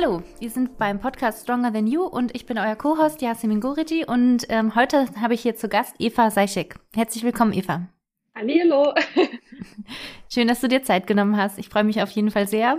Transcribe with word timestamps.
Hallo, 0.00 0.22
wir 0.38 0.48
sind 0.48 0.78
beim 0.78 0.98
Podcast 0.98 1.42
Stronger 1.42 1.72
Than 1.74 1.86
You 1.86 2.04
und 2.04 2.34
ich 2.34 2.46
bin 2.46 2.56
euer 2.56 2.74
Co-Host 2.74 3.20
Yasemin 3.20 3.60
Gorigi 3.60 4.06
und 4.06 4.46
ähm, 4.48 4.74
heute 4.74 5.06
habe 5.20 5.34
ich 5.34 5.42
hier 5.42 5.56
zu 5.56 5.68
Gast 5.68 5.94
Eva 5.98 6.30
Seischek. 6.30 6.76
Herzlich 6.94 7.22
willkommen, 7.22 7.52
Eva. 7.52 7.86
Hallo. 8.34 8.94
Schön, 10.32 10.48
dass 10.48 10.62
du 10.62 10.68
dir 10.68 10.82
Zeit 10.82 11.06
genommen 11.06 11.36
hast. 11.36 11.58
Ich 11.58 11.68
freue 11.68 11.84
mich 11.84 12.00
auf 12.00 12.08
jeden 12.12 12.30
Fall 12.30 12.48
sehr, 12.48 12.78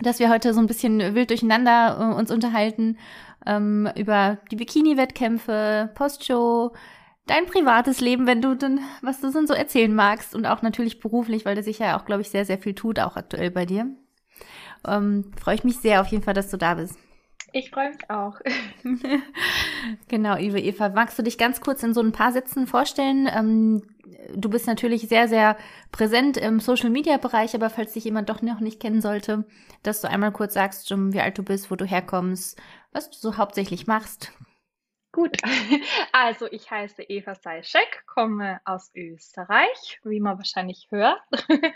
dass 0.00 0.20
wir 0.20 0.28
heute 0.28 0.54
so 0.54 0.60
ein 0.60 0.68
bisschen 0.68 1.16
wild 1.16 1.30
durcheinander 1.30 2.12
äh, 2.12 2.16
uns 2.16 2.30
unterhalten 2.30 2.96
ähm, 3.44 3.90
über 3.96 4.38
die 4.52 4.56
Bikini-Wettkämpfe, 4.56 5.90
Postshow, 5.96 6.76
dein 7.26 7.46
privates 7.46 8.00
Leben, 8.00 8.28
wenn 8.28 8.40
du 8.40 8.54
dann, 8.54 8.78
was 9.02 9.20
du 9.20 9.32
so 9.32 9.52
erzählen 9.52 9.92
magst 9.92 10.36
und 10.36 10.46
auch 10.46 10.62
natürlich 10.62 11.00
beruflich, 11.00 11.44
weil 11.44 11.56
da 11.56 11.62
sich 11.62 11.80
ja 11.80 11.98
auch, 11.98 12.04
glaube 12.04 12.22
ich, 12.22 12.30
sehr, 12.30 12.44
sehr 12.44 12.58
viel 12.58 12.74
tut, 12.74 13.00
auch 13.00 13.16
aktuell 13.16 13.50
bei 13.50 13.66
dir. 13.66 13.96
Ähm, 14.86 15.32
freue 15.40 15.56
ich 15.56 15.64
mich 15.64 15.78
sehr 15.78 16.00
auf 16.00 16.08
jeden 16.08 16.22
Fall, 16.22 16.34
dass 16.34 16.50
du 16.50 16.56
da 16.56 16.74
bist. 16.74 16.98
Ich 17.52 17.70
freue 17.70 17.90
mich 17.90 18.10
auch. 18.10 18.38
genau, 20.08 20.36
liebe 20.36 20.60
Eva, 20.60 20.90
magst 20.90 21.18
du 21.18 21.22
dich 21.22 21.38
ganz 21.38 21.60
kurz 21.60 21.82
in 21.82 21.94
so 21.94 22.02
ein 22.02 22.12
paar 22.12 22.32
Sätzen 22.32 22.66
vorstellen? 22.66 23.28
Ähm, 23.32 23.82
du 24.34 24.50
bist 24.50 24.66
natürlich 24.66 25.08
sehr, 25.08 25.28
sehr 25.28 25.56
präsent 25.90 26.36
im 26.36 26.60
Social-Media-Bereich, 26.60 27.54
aber 27.54 27.70
falls 27.70 27.94
dich 27.94 28.04
jemand 28.04 28.28
doch 28.28 28.42
noch 28.42 28.60
nicht 28.60 28.80
kennen 28.80 29.00
sollte, 29.00 29.46
dass 29.82 30.02
du 30.02 30.10
einmal 30.10 30.32
kurz 30.32 30.54
sagst, 30.54 30.90
wie 30.90 31.20
alt 31.20 31.38
du 31.38 31.42
bist, 31.42 31.70
wo 31.70 31.76
du 31.76 31.86
herkommst, 31.86 32.60
was 32.92 33.10
du 33.10 33.16
so 33.16 33.36
hauptsächlich 33.38 33.86
machst. 33.86 34.32
Gut, 35.12 35.36
also 36.12 36.46
ich 36.50 36.70
heiße 36.70 37.02
Eva 37.04 37.34
Seischek, 37.34 38.04
komme 38.06 38.60
aus 38.66 38.90
Österreich, 38.94 40.00
wie 40.04 40.20
man 40.20 40.36
wahrscheinlich 40.36 40.86
hört. 40.90 41.20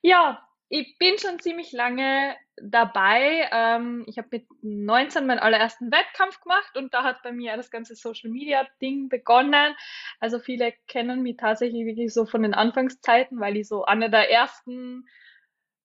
ja, 0.00 0.42
ich 0.76 0.98
bin 0.98 1.18
schon 1.18 1.38
ziemlich 1.38 1.70
lange 1.70 2.34
dabei. 2.56 3.48
Ähm, 3.52 4.02
ich 4.08 4.18
habe 4.18 4.26
mit 4.32 4.46
19 4.62 5.24
meinen 5.24 5.38
allerersten 5.38 5.92
Wettkampf 5.92 6.40
gemacht 6.40 6.76
und 6.76 6.92
da 6.92 7.04
hat 7.04 7.22
bei 7.22 7.30
mir 7.30 7.56
das 7.56 7.70
ganze 7.70 7.94
Social 7.94 8.28
Media 8.28 8.66
Ding 8.82 9.08
begonnen. 9.08 9.76
Also 10.18 10.40
viele 10.40 10.74
kennen 10.88 11.22
mich 11.22 11.36
tatsächlich 11.36 11.86
wirklich 11.86 12.12
so 12.12 12.26
von 12.26 12.42
den 12.42 12.54
Anfangszeiten, 12.54 13.38
weil 13.38 13.56
ich 13.56 13.68
so 13.68 13.84
eine 13.84 14.10
der 14.10 14.32
ersten 14.32 15.06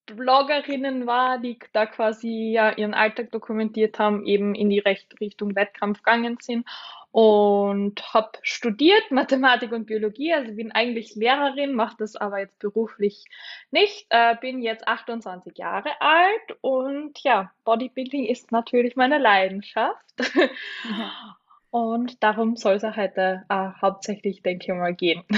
Bloggerinnen 0.07 1.05
war, 1.05 1.37
die 1.37 1.59
da 1.71 1.85
quasi 1.85 2.51
ja 2.51 2.75
ihren 2.75 2.95
Alltag 2.95 3.29
dokumentiert 3.29 3.99
haben, 3.99 4.25
eben 4.25 4.55
in 4.55 4.71
die 4.71 4.79
Richtung 4.79 5.55
Wettkampf 5.55 6.01
gegangen 6.01 6.37
sind 6.41 6.65
und 7.11 8.13
habe 8.13 8.31
studiert 8.43 9.09
Mathematik 9.09 9.71
und 9.71 9.85
Biologie, 9.85 10.33
also 10.33 10.53
bin 10.53 10.71
eigentlich 10.71 11.15
Lehrerin, 11.15 11.73
mache 11.73 11.95
das 11.97 12.15
aber 12.15 12.39
jetzt 12.39 12.59
beruflich 12.59 13.25
nicht, 13.71 14.05
äh, 14.09 14.35
bin 14.39 14.61
jetzt 14.61 14.87
28 14.87 15.57
Jahre 15.57 15.89
alt 15.99 16.57
und 16.61 17.19
ja, 17.23 17.51
Bodybuilding 17.65 18.25
ist 18.25 18.51
natürlich 18.51 18.95
meine 18.95 19.17
Leidenschaft. 19.17 20.05
Ja. 20.17 21.35
Und 21.71 22.23
darum 22.23 22.55
soll 22.55 22.73
es 22.73 22.83
heute 22.83 23.43
äh, 23.47 23.69
hauptsächlich, 23.79 24.41
denke 24.41 24.71
ich 24.71 24.77
mal, 24.77 24.93
gehen. 24.93 25.23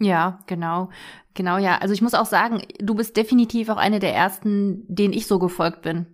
Ja, 0.00 0.40
genau. 0.46 0.90
Genau, 1.34 1.56
ja. 1.56 1.78
Also 1.78 1.94
ich 1.94 2.02
muss 2.02 2.14
auch 2.14 2.26
sagen, 2.26 2.62
du 2.80 2.96
bist 2.96 3.16
definitiv 3.16 3.68
auch 3.68 3.76
eine 3.76 4.00
der 4.00 4.12
ersten, 4.12 4.84
denen 4.88 5.14
ich 5.14 5.28
so 5.28 5.38
gefolgt 5.38 5.82
bin. 5.82 6.13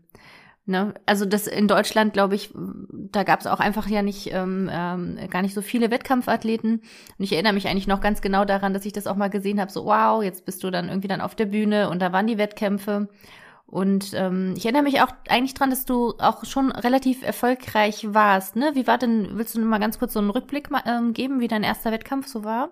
Ne? 0.67 0.95
Also 1.07 1.25
das 1.25 1.47
in 1.47 1.69
Deutschland, 1.69 2.13
glaube 2.13 2.35
ich, 2.35 2.53
da 2.55 3.25
gab 3.25 3.41
es 3.41 3.47
auch 3.47 3.61
einfach 3.61 3.89
ja 3.89 4.03
nicht 4.03 4.33
ähm, 4.33 4.71
ähm, 4.73 5.19
gar 5.31 5.43
nicht 5.43 5.55
so 5.55 5.63
viele 5.63 5.91
Wettkampfathleten. 5.91 6.75
Und 6.75 7.25
ich 7.25 7.33
erinnere 7.33 7.55
mich 7.55 7.67
eigentlich 7.67 7.89
noch 7.89 8.01
ganz 8.01 8.21
genau 8.21 8.45
daran, 8.45 8.75
dass 8.75 8.87
ich 8.87 8.93
das 8.93 9.07
auch 9.07 9.17
mal 9.17 9.31
gesehen 9.31 9.61
habe, 9.61 9.73
so 9.73 9.85
wow, 9.85 10.23
jetzt 10.23 10.45
bist 10.45 10.63
du 10.63 10.71
dann 10.71 10.89
irgendwie 10.89 11.09
dann 11.09 11.21
auf 11.21 11.35
der 11.35 11.47
Bühne 11.47 11.91
und 11.91 12.01
da 12.01 12.13
waren 12.13 12.27
die 12.27 12.39
Wettkämpfe. 12.39 13.09
Und 13.67 14.15
ähm, 14.15 14.55
ich 14.57 14.65
erinnere 14.65 14.83
mich 14.83 15.01
auch 15.01 15.13
eigentlich 15.29 15.55
dran, 15.55 15.71
dass 15.71 15.85
du 15.85 16.15
auch 16.19 16.45
schon 16.45 16.73
relativ 16.73 17.23
erfolgreich 17.23 18.13
warst. 18.13 18.57
Ne? 18.57 18.73
Wie 18.75 18.87
war 18.89 18.99
denn, 18.99 19.39
willst 19.39 19.55
du 19.55 19.61
mal 19.61 19.79
ganz 19.79 19.99
kurz 19.99 20.13
so 20.13 20.19
einen 20.19 20.31
Rückblick 20.31 20.69
ähm, 20.87 21.13
geben, 21.13 21.41
wie 21.41 21.49
dein 21.49 21.63
erster 21.63 21.93
Wettkampf 21.93 22.27
so 22.27 22.43
war? 22.43 22.71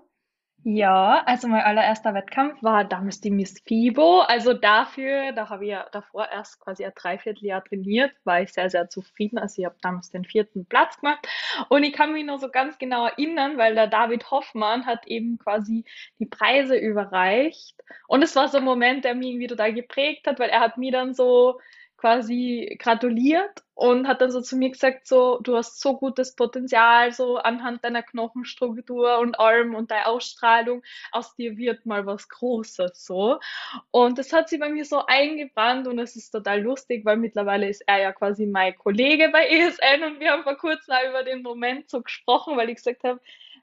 Ja, 0.64 1.22
also 1.24 1.48
mein 1.48 1.62
allererster 1.62 2.12
Wettkampf 2.14 2.62
war 2.62 2.84
damals 2.84 3.20
die 3.20 3.30
Miss 3.30 3.60
FIBO. 3.64 4.20
Also 4.22 4.52
dafür, 4.52 5.32
da 5.32 5.48
habe 5.48 5.64
ich 5.64 5.70
ja 5.70 5.86
davor 5.92 6.28
erst 6.30 6.60
quasi 6.60 6.84
ein 6.84 6.92
Dreivierteljahr 6.94 7.64
trainiert, 7.64 8.12
war 8.24 8.42
ich 8.42 8.52
sehr, 8.52 8.68
sehr 8.68 8.88
zufrieden. 8.90 9.38
Also 9.38 9.62
ich 9.62 9.66
habe 9.66 9.76
damals 9.80 10.10
den 10.10 10.24
vierten 10.24 10.66
Platz 10.66 11.00
gemacht. 11.00 11.26
Und 11.68 11.84
ich 11.84 11.92
kann 11.92 12.12
mich 12.12 12.26
nur 12.26 12.38
so 12.38 12.50
ganz 12.50 12.76
genau 12.78 13.06
erinnern, 13.06 13.56
weil 13.56 13.74
der 13.74 13.86
David 13.86 14.30
Hoffmann 14.30 14.84
hat 14.84 15.06
eben 15.06 15.38
quasi 15.38 15.84
die 16.18 16.26
Preise 16.26 16.76
überreicht. 16.76 17.76
Und 18.08 18.22
es 18.22 18.36
war 18.36 18.48
so 18.48 18.58
ein 18.58 18.64
Moment, 18.64 19.04
der 19.04 19.14
mich 19.14 19.28
irgendwie 19.28 19.46
total 19.46 19.72
geprägt 19.72 20.26
hat, 20.26 20.38
weil 20.38 20.50
er 20.50 20.60
hat 20.60 20.76
mir 20.76 20.92
dann 20.92 21.14
so 21.14 21.60
quasi 21.98 22.76
gratuliert 22.78 23.64
und 23.74 24.08
hat 24.08 24.20
dann 24.20 24.30
so 24.30 24.40
zu 24.40 24.56
mir 24.56 24.70
gesagt, 24.70 25.06
so, 25.06 25.38
du 25.40 25.56
hast 25.56 25.80
so 25.80 25.96
gutes 25.96 26.34
Potenzial, 26.34 27.12
so 27.12 27.36
anhand 27.36 27.84
deiner 27.84 28.02
Knochenstruktur 28.02 29.18
und 29.18 29.38
allem 29.38 29.74
und 29.74 29.90
deiner 29.90 30.06
Ausstrahlung, 30.06 30.82
aus 31.12 31.34
dir 31.36 31.56
wird 31.58 31.86
mal 31.86 32.06
was 32.06 32.28
Großes, 32.28 33.04
so. 33.04 33.38
Und 33.90 34.18
das 34.18 34.32
hat 34.32 34.48
sie 34.48 34.58
bei 34.58 34.68
mir 34.68 34.84
so 34.84 35.04
eingebrannt 35.06 35.86
und 35.86 35.98
es 35.98 36.16
ist 36.16 36.30
total 36.30 36.62
lustig, 36.62 37.04
weil 37.04 37.16
mittlerweile 37.18 37.68
ist 37.68 37.82
er 37.86 38.00
ja 38.00 38.12
quasi 38.12 38.46
mein 38.46 38.76
Kollege 38.76 39.28
bei 39.30 39.46
ESN 39.46 40.04
und 40.04 40.20
wir 40.20 40.30
haben 40.30 40.44
vor 40.44 40.56
kurzem 40.56 40.94
über 41.08 41.24
den 41.24 41.42
Moment 41.42 41.90
so 41.90 42.02
gesprochen, 42.02 42.56
weil 42.56 42.70
ich 42.70 42.76
gesagt 42.76 43.04
habe, 43.04 43.20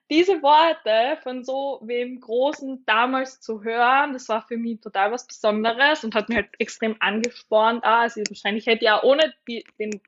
diese 0.10 0.42
Worte 0.44 1.20
von 1.24 1.44
so 1.44 1.80
wem 1.84 2.20
Großen 2.20 2.84
damals 2.86 3.42
zu 3.42 3.64
hören, 3.64 4.14
das 4.14 4.30
war 4.30 4.42
für 4.48 4.58
mich 4.58 4.80
total 4.82 5.12
was 5.12 5.26
Besonderes 5.26 6.04
und 6.04 6.14
hat 6.14 6.30
mir 6.30 6.36
halt 6.36 6.50
extrem 6.60 6.96
angespornt. 7.00 7.84
Ah, 7.84 8.02
also 8.02 8.22
wahrscheinlich 8.30 8.68
hätte 8.68 8.86
ich 8.86 8.88
ja 8.88 9.04
ohne 9.04 9.34
die, 9.48 9.66
den 9.80 10.02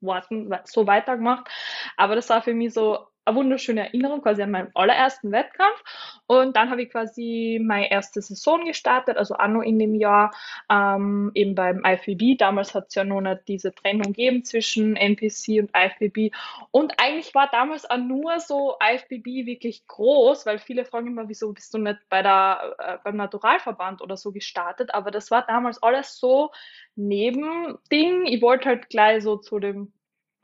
Worten 0.00 0.54
so 0.64 0.86
weitergemacht. 0.86 1.48
Aber 1.96 2.14
das 2.14 2.30
war 2.30 2.42
für 2.42 2.54
mich 2.54 2.72
so 2.72 3.06
eine 3.24 3.36
wunderschöne 3.36 3.86
Erinnerung 3.86 4.22
quasi 4.22 4.42
an 4.42 4.50
meinen 4.50 4.70
allerersten 4.74 5.32
Wettkampf. 5.32 5.82
Und 6.26 6.56
dann 6.56 6.70
habe 6.70 6.82
ich 6.82 6.90
quasi 6.90 7.60
meine 7.62 7.90
erste 7.90 8.20
Saison 8.20 8.64
gestartet, 8.64 9.16
also 9.16 9.34
auch 9.34 9.48
noch 9.48 9.62
in 9.62 9.78
dem 9.78 9.94
Jahr, 9.94 10.32
ähm, 10.70 11.30
eben 11.34 11.54
beim 11.54 11.82
IFBB. 11.84 12.36
Damals 12.38 12.74
hat 12.74 12.86
es 12.88 12.94
ja 12.94 13.04
noch 13.04 13.20
nicht 13.20 13.42
diese 13.48 13.74
Trennung 13.74 14.12
gegeben 14.12 14.44
zwischen 14.44 14.96
NPC 14.96 15.60
und 15.60 15.70
IFBB. 15.76 16.34
Und 16.70 16.94
eigentlich 16.98 17.34
war 17.34 17.48
damals 17.50 17.88
auch 17.88 17.98
nur 17.98 18.40
so 18.40 18.76
IFBB 18.82 19.46
wirklich 19.46 19.86
groß, 19.86 20.46
weil 20.46 20.58
viele 20.58 20.84
fragen 20.84 21.08
immer, 21.08 21.28
wieso 21.28 21.52
bist 21.52 21.72
du 21.74 21.78
nicht 21.78 21.98
bei 22.08 22.22
der, 22.22 22.74
äh, 22.78 22.98
beim 23.04 23.16
Naturalverband 23.16 24.02
oder 24.02 24.16
so 24.16 24.32
gestartet. 24.32 24.94
Aber 24.94 25.10
das 25.10 25.30
war 25.30 25.46
damals 25.46 25.82
alles 25.82 26.18
so 26.18 26.50
Nebending. 26.96 28.26
Ich 28.26 28.42
wollte 28.42 28.68
halt 28.68 28.88
gleich 28.88 29.22
so 29.22 29.36
zu 29.36 29.58
dem 29.58 29.92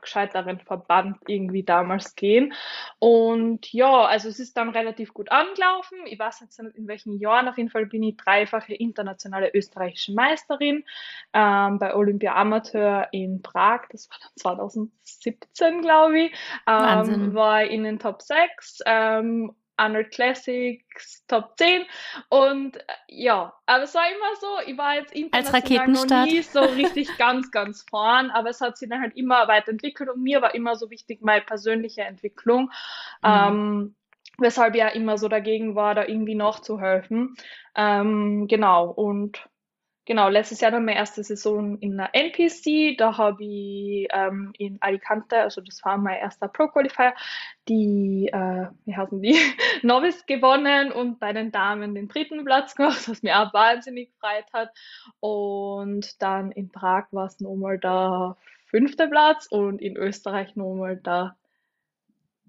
gescheiteren 0.02 0.60
Verband 0.60 1.18
irgendwie 1.26 1.62
damals 1.62 2.14
gehen. 2.14 2.52
Und 2.98 3.72
ja, 3.72 4.04
also 4.04 4.28
es 4.28 4.38
ist 4.38 4.56
dann 4.56 4.70
relativ 4.70 5.12
gut 5.14 5.30
angelaufen. 5.30 5.98
Ich 6.06 6.18
weiß 6.18 6.40
jetzt 6.40 6.62
nicht 6.62 6.76
in 6.76 6.88
welchen 6.88 7.18
Jahren, 7.18 7.48
auf 7.48 7.56
jeden 7.56 7.70
Fall 7.70 7.86
bin 7.86 8.02
ich 8.02 8.16
dreifache 8.16 8.74
internationale 8.74 9.54
österreichische 9.54 10.12
Meisterin 10.12 10.84
ähm, 11.32 11.78
bei 11.78 11.94
Olympia 11.94 12.34
Amateur 12.34 13.08
in 13.12 13.42
Prag. 13.42 13.82
Das 13.90 14.08
war 14.10 14.18
dann 14.20 14.30
2017, 14.36 15.82
glaube 15.82 16.20
ich. 16.20 16.32
Ähm, 16.66 17.34
war 17.34 17.64
in 17.64 17.84
den 17.84 17.98
Top 17.98 18.22
6 18.22 18.80
ähm, 18.86 19.54
Arnold 19.78 20.10
Classics 20.10 21.24
Top 21.28 21.56
10 21.56 21.82
und 22.28 22.76
äh, 22.76 22.82
ja, 23.08 23.52
aber 23.66 23.84
es 23.84 23.94
war 23.94 24.04
immer 24.06 24.36
so, 24.40 24.70
ich 24.70 24.78
war 24.78 24.94
jetzt 24.94 25.12
international 25.14 25.88
noch 25.88 26.24
nie 26.24 26.42
so 26.42 26.60
richtig 26.60 27.08
ganz, 27.18 27.50
ganz 27.50 27.84
vorn, 27.88 28.30
aber 28.30 28.50
es 28.50 28.60
hat 28.60 28.76
sich 28.76 28.88
dann 28.88 29.00
halt 29.00 29.16
immer 29.16 29.48
weiterentwickelt 29.48 30.10
und 30.10 30.22
mir 30.22 30.42
war 30.42 30.54
immer 30.54 30.76
so 30.76 30.90
wichtig 30.90 31.20
meine 31.22 31.42
persönliche 31.42 32.02
Entwicklung, 32.02 32.70
mhm. 33.22 33.24
ähm, 33.24 33.94
weshalb 34.38 34.74
ich 34.74 34.80
ja 34.80 34.88
immer 34.88 35.18
so 35.18 35.28
dagegen 35.28 35.74
war, 35.74 35.94
da 35.94 36.04
irgendwie 36.04 36.34
nachzuhelfen. 36.34 37.36
Ähm, 37.74 38.46
genau, 38.48 38.90
und 38.90 39.48
Genau, 40.08 40.30
letztes 40.30 40.62
Jahr 40.62 40.70
dann 40.70 40.86
meine 40.86 40.96
erste 40.96 41.22
Saison 41.22 41.76
in 41.80 41.98
der 41.98 42.14
NPC. 42.14 42.96
Da 42.96 43.18
habe 43.18 43.44
ich 43.44 44.08
ähm, 44.10 44.54
in 44.56 44.80
Alicante, 44.80 45.36
also 45.36 45.60
das 45.60 45.84
war 45.84 45.98
mein 45.98 46.16
erster 46.16 46.48
Pro-Qualifier, 46.48 47.12
die, 47.68 48.30
äh, 48.32 48.68
wie 48.86 48.96
heißen 48.96 49.20
die, 49.20 49.36
Novice 49.82 50.24
gewonnen 50.24 50.92
und 50.92 51.20
bei 51.20 51.34
den 51.34 51.52
Damen 51.52 51.94
den 51.94 52.08
dritten 52.08 52.42
Platz 52.46 52.74
gemacht, 52.74 53.06
was 53.06 53.22
mir 53.22 53.38
auch 53.38 53.52
wahnsinnig 53.52 54.10
gefreut 54.14 54.46
hat. 54.54 54.70
Und 55.20 56.22
dann 56.22 56.52
in 56.52 56.70
Prag 56.70 57.08
war 57.10 57.26
es 57.26 57.38
nochmal 57.40 57.78
der 57.78 58.38
fünfte 58.64 59.08
Platz 59.08 59.46
und 59.50 59.82
in 59.82 59.98
Österreich 59.98 60.56
nochmal 60.56 60.96
der 60.96 61.36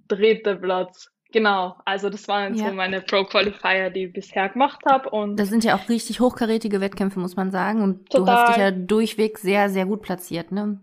dritte 0.08 0.56
Platz. 0.56 1.12
Genau, 1.32 1.76
also 1.86 2.10
das 2.10 2.28
waren 2.28 2.56
ja. 2.56 2.68
so 2.68 2.74
meine 2.74 3.02
Pro-Qualifier, 3.02 3.92
die 3.92 4.06
ich 4.06 4.14
bisher 4.14 4.50
gemacht 4.50 4.80
habe. 4.86 5.10
Und 5.10 5.38
das 5.38 5.50
sind 5.50 5.64
ja 5.64 5.76
auch 5.76 5.88
richtig 5.88 6.20
hochkarätige 6.20 6.82
Wettkämpfe, 6.82 7.20
muss 7.20 7.36
man 7.36 7.52
sagen. 7.52 7.84
Und 7.84 8.10
total. 8.10 8.26
du 8.26 8.32
hast 8.32 8.50
dich 8.50 8.58
ja 8.58 8.72
durchweg 8.72 9.38
sehr, 9.38 9.70
sehr 9.70 9.86
gut 9.86 10.02
platziert, 10.02 10.52
ne? 10.52 10.80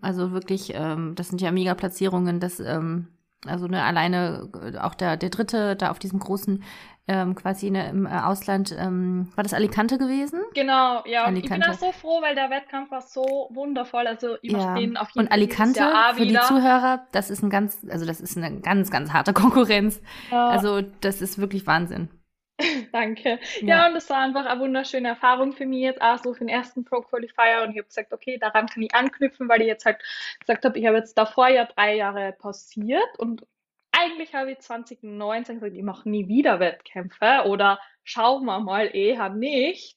Also 0.00 0.32
wirklich, 0.32 0.72
ähm, 0.74 1.14
das 1.16 1.28
sind 1.28 1.40
ja 1.40 1.50
mega 1.50 1.74
Platzierungen. 1.74 2.38
Das, 2.38 2.60
ähm, 2.60 3.08
Also 3.44 3.66
ne, 3.66 3.82
alleine 3.82 4.48
äh, 4.72 4.78
auch 4.78 4.94
der, 4.94 5.16
der 5.16 5.30
dritte 5.30 5.76
da 5.76 5.90
auf 5.90 5.98
diesem 5.98 6.18
großen 6.18 6.64
ähm, 7.08 7.36
quasi 7.36 7.70
ne, 7.70 7.88
im 7.88 8.06
äh, 8.06 8.10
Ausland, 8.10 8.74
ähm, 8.76 9.28
war 9.36 9.44
das 9.44 9.54
Alicante 9.54 9.96
gewesen? 9.96 10.40
Genau, 10.54 11.04
ja. 11.06 11.24
Alicante. 11.24 11.70
Ich 11.70 11.78
bin 11.78 11.88
auch 11.88 11.92
so 11.92 11.92
froh, 11.92 12.20
weil 12.20 12.34
der 12.34 12.50
Wettkampf 12.50 12.90
war 12.90 13.00
so 13.00 13.48
wundervoll. 13.52 14.06
Also 14.06 14.36
ich 14.42 14.52
ja. 14.52 14.74
den 14.74 14.96
auf 14.96 15.10
jeden 15.10 15.26
Und 15.26 15.32
Alicante, 15.32 15.88
für 16.14 16.26
die 16.26 16.38
Zuhörer, 16.40 17.06
das 17.12 17.30
ist 17.30 17.42
ein 17.42 17.50
ganz, 17.50 17.86
also 17.88 18.06
das 18.06 18.20
ist 18.20 18.36
eine 18.36 18.60
ganz, 18.60 18.90
ganz 18.90 19.12
harte 19.12 19.32
Konkurrenz. 19.34 20.00
Ja. 20.32 20.48
Also 20.48 20.82
das 21.00 21.22
ist 21.22 21.38
wirklich 21.38 21.66
Wahnsinn. 21.66 22.08
Danke. 22.92 23.38
Ja. 23.60 23.66
ja. 23.66 23.86
und 23.88 23.94
das 23.94 24.08
war 24.10 24.18
einfach 24.18 24.46
eine 24.46 24.60
wunderschöne 24.60 25.08
Erfahrung 25.08 25.52
für 25.52 25.66
mich 25.66 25.82
jetzt 25.82 26.00
auch 26.00 26.18
so 26.18 26.32
für 26.32 26.40
den 26.40 26.48
ersten 26.48 26.84
Pro 26.84 27.02
Qualifier 27.02 27.62
und 27.64 27.72
ich 27.72 27.78
habe 27.78 27.88
gesagt, 27.88 28.12
okay, 28.12 28.38
daran 28.38 28.66
kann 28.66 28.82
ich 28.82 28.94
anknüpfen, 28.94 29.48
weil 29.48 29.60
ich 29.60 29.68
jetzt 29.68 29.84
halt 29.84 29.98
gesagt 30.40 30.64
habe, 30.64 30.78
ich 30.78 30.86
habe 30.86 30.96
jetzt 30.96 31.16
davor 31.18 31.48
ja 31.48 31.64
drei 31.64 31.96
Jahre 31.96 32.34
pausiert 32.38 33.18
und 33.18 33.46
eigentlich 33.92 34.34
habe 34.34 34.52
ich 34.52 34.58
2019 34.58 35.56
gesagt, 35.56 35.74
ich 35.74 35.82
mache 35.82 36.08
nie 36.08 36.28
wieder 36.28 36.60
Wettkämpfe 36.60 37.44
oder 37.46 37.78
schauen 38.04 38.44
wir 38.44 38.60
mal 38.60 38.94
eher 38.94 39.30
nicht. 39.30 39.96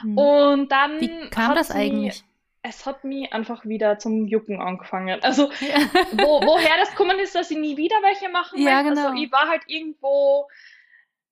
Hm. 0.00 0.16
Und 0.16 0.72
dann. 0.72 1.00
Wie 1.00 1.30
kam 1.30 1.54
das 1.54 1.70
eigentlich? 1.70 2.24
es 2.62 2.86
hat 2.86 3.02
mich 3.02 3.32
einfach 3.32 3.64
wieder 3.64 3.98
zum 3.98 4.26
Jucken 4.26 4.60
angefangen. 4.60 5.20
Also, 5.22 5.50
ja. 5.60 5.78
wo, 6.12 6.40
woher 6.46 6.76
das 6.78 6.90
gekommen 6.90 7.18
ist, 7.18 7.34
dass 7.34 7.50
ich 7.50 7.58
nie 7.58 7.76
wieder 7.76 7.96
welche 8.02 8.28
machen. 8.28 8.60
Ja, 8.62 8.82
genau. 8.82 9.08
Also, 9.08 9.20
ich 9.20 9.32
war 9.32 9.48
halt 9.48 9.62
irgendwo 9.66 10.48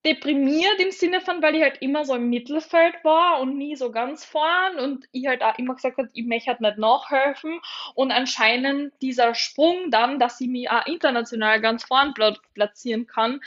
deprimiert 0.05 0.79
im 0.79 0.91
Sinne 0.91 1.21
von, 1.21 1.41
weil 1.41 1.55
ich 1.55 1.61
halt 1.61 1.81
immer 1.81 2.05
so 2.05 2.15
im 2.15 2.29
Mittelfeld 2.29 2.95
war 3.03 3.39
und 3.39 3.57
nie 3.57 3.75
so 3.75 3.91
ganz 3.91 4.25
vorn 4.25 4.79
und 4.79 5.05
ich 5.11 5.27
halt 5.27 5.43
auch 5.43 5.57
immer 5.57 5.75
gesagt 5.75 5.97
habe, 5.97 6.09
ich 6.13 6.25
möchte 6.25 6.49
halt 6.49 6.61
nicht 6.61 6.77
nachhelfen. 6.77 7.59
Und 7.93 8.11
anscheinend 8.11 8.93
dieser 9.01 9.35
Sprung 9.35 9.91
dann, 9.91 10.19
dass 10.19 10.41
ich 10.41 10.47
mich 10.47 10.69
auch 10.69 10.85
international 10.87 11.61
ganz 11.61 11.83
vorn 11.83 12.13
platzieren 12.53 13.05
kann, 13.05 13.41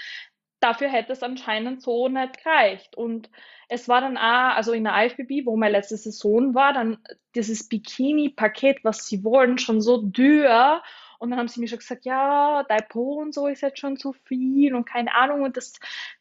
dafür 0.61 0.89
hätte 0.89 1.13
es 1.13 1.23
anscheinend 1.23 1.83
so 1.83 2.09
nicht 2.09 2.43
gereicht. 2.43 2.97
Und 2.97 3.29
es 3.69 3.89
war 3.89 4.01
dann 4.01 4.17
auch, 4.17 4.57
also 4.57 4.73
in 4.73 4.85
der 4.85 5.07
IFBB, 5.07 5.47
wo 5.47 5.57
meine 5.57 5.73
letzte 5.73 5.97
Saison 5.97 6.55
war, 6.55 6.73
dann 6.73 6.99
dieses 7.35 7.69
Bikini-Paket, 7.69 8.85
was 8.85 9.07
sie 9.07 9.25
wollen, 9.25 9.59
schon 9.59 9.81
so 9.81 10.01
dürr 10.03 10.83
und 11.25 11.31
dann 11.31 11.39
haben 11.39 11.49
sie 11.49 11.59
mir 11.59 11.69
schon 11.69 11.79
gesagt, 11.79 12.05
ja, 12.05 12.65
dein 12.69 12.87
Po 12.89 13.15
und 13.15 13.33
so 13.33 13.47
ist 13.47 13.63
jetzt 13.63 13.79
schon 13.79 13.97
zu 13.97 14.13
viel 14.13 14.75
und 14.75 14.85
keine 14.85 15.15
Ahnung. 15.15 15.41
Und 15.41 15.57
das, 15.57 15.73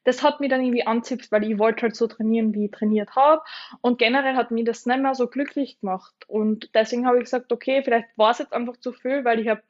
das 0.05 0.23
hat 0.23 0.39
mich 0.39 0.49
dann 0.49 0.61
irgendwie 0.61 0.87
anzipft, 0.87 1.29
weil 1.29 1.43
ich 1.43 1.59
wollte 1.59 1.81
halt 1.81 1.95
so 1.97 2.07
trainieren, 2.07 2.53
wie 2.53 2.65
ich 2.65 2.71
trainiert 2.71 3.13
habe. 3.13 3.41
Und 3.81 3.99
generell 3.99 4.35
hat 4.35 4.51
mich 4.51 4.63
das 4.63 4.85
nicht 4.85 5.01
mehr 5.01 5.13
so 5.13 5.27
glücklich 5.27 5.81
gemacht. 5.81 6.13
Und 6.27 6.69
deswegen 6.73 7.05
habe 7.05 7.17
ich 7.17 7.25
gesagt, 7.25 7.51
okay, 7.51 7.83
vielleicht 7.83 8.17
war 8.17 8.31
es 8.31 8.39
jetzt 8.39 8.53
einfach 8.53 8.77
zu 8.77 8.93
viel, 8.93 9.25
weil 9.25 9.41
ich 9.41 9.49
habe 9.49 9.61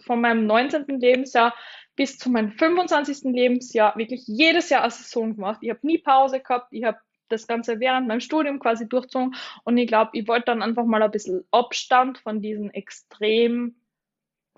von 0.00 0.20
meinem 0.20 0.46
19. 0.46 0.86
Lebensjahr 0.88 1.54
bis 1.94 2.18
zu 2.18 2.28
meinem 2.28 2.50
25. 2.50 3.32
Lebensjahr 3.32 3.96
wirklich 3.96 4.24
jedes 4.26 4.70
Jahr 4.70 4.82
eine 4.82 4.90
Saison 4.90 5.36
gemacht. 5.36 5.58
Ich 5.62 5.70
habe 5.70 5.86
nie 5.86 5.98
Pause 5.98 6.40
gehabt. 6.40 6.72
Ich 6.72 6.82
habe 6.82 6.98
das 7.28 7.46
Ganze 7.46 7.78
während 7.78 8.08
meinem 8.08 8.20
Studium 8.20 8.58
quasi 8.58 8.88
durchzogen. 8.88 9.36
Und 9.62 9.78
ich 9.78 9.86
glaube, 9.86 10.10
ich 10.14 10.26
wollte 10.26 10.46
dann 10.46 10.62
einfach 10.62 10.84
mal 10.84 11.00
ein 11.00 11.12
bisschen 11.12 11.44
Abstand 11.52 12.18
von 12.18 12.42
diesen 12.42 12.70
extrem 12.74 13.76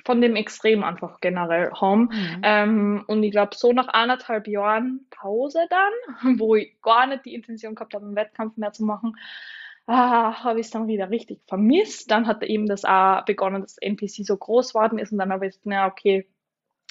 von 0.05 0.21
dem 0.21 0.37
Extrem 0.37 0.85
einfach 0.85 1.21
generell 1.21 1.71
haben. 1.73 2.11
Mhm. 2.13 2.41
Ähm, 2.43 3.05
und 3.07 3.23
ich 3.23 3.31
glaube, 3.31 3.57
so 3.57 3.73
nach 3.73 3.89
anderthalb 3.89 4.47
Jahren 4.49 5.07
Pause 5.11 5.67
dann, 5.71 6.39
wo 6.39 6.55
ich 6.55 6.81
gar 6.83 7.07
nicht 7.07 7.25
die 7.25 7.35
Intention 7.35 7.75
gehabt 7.75 7.95
habe, 7.95 8.05
einen 8.05 8.17
Wettkampf 8.17 8.57
mehr 8.57 8.73
zu 8.73 8.85
machen, 8.85 9.17
ah, 9.87 10.45
habe 10.45 10.61
ich 10.61 10.67
es 10.67 10.73
dann 10.73 10.89
wieder 10.89 11.11
richtig 11.11 11.41
vermisst. 11.47 12.11
Dann 12.11 12.27
hat 12.27 12.43
eben 12.43 12.67
das 12.67 12.85
auch 12.85 13.25
begonnen, 13.25 13.63
dass 13.63 13.79
NPC 13.79 14.25
so 14.25 14.37
groß 14.37 14.73
geworden 14.73 14.99
ist 14.99 15.13
und 15.13 15.19
dann 15.19 15.33
habe 15.33 15.47
ich 15.47 15.53
gesagt, 15.53 15.67
na 15.67 15.87
okay, 15.87 16.27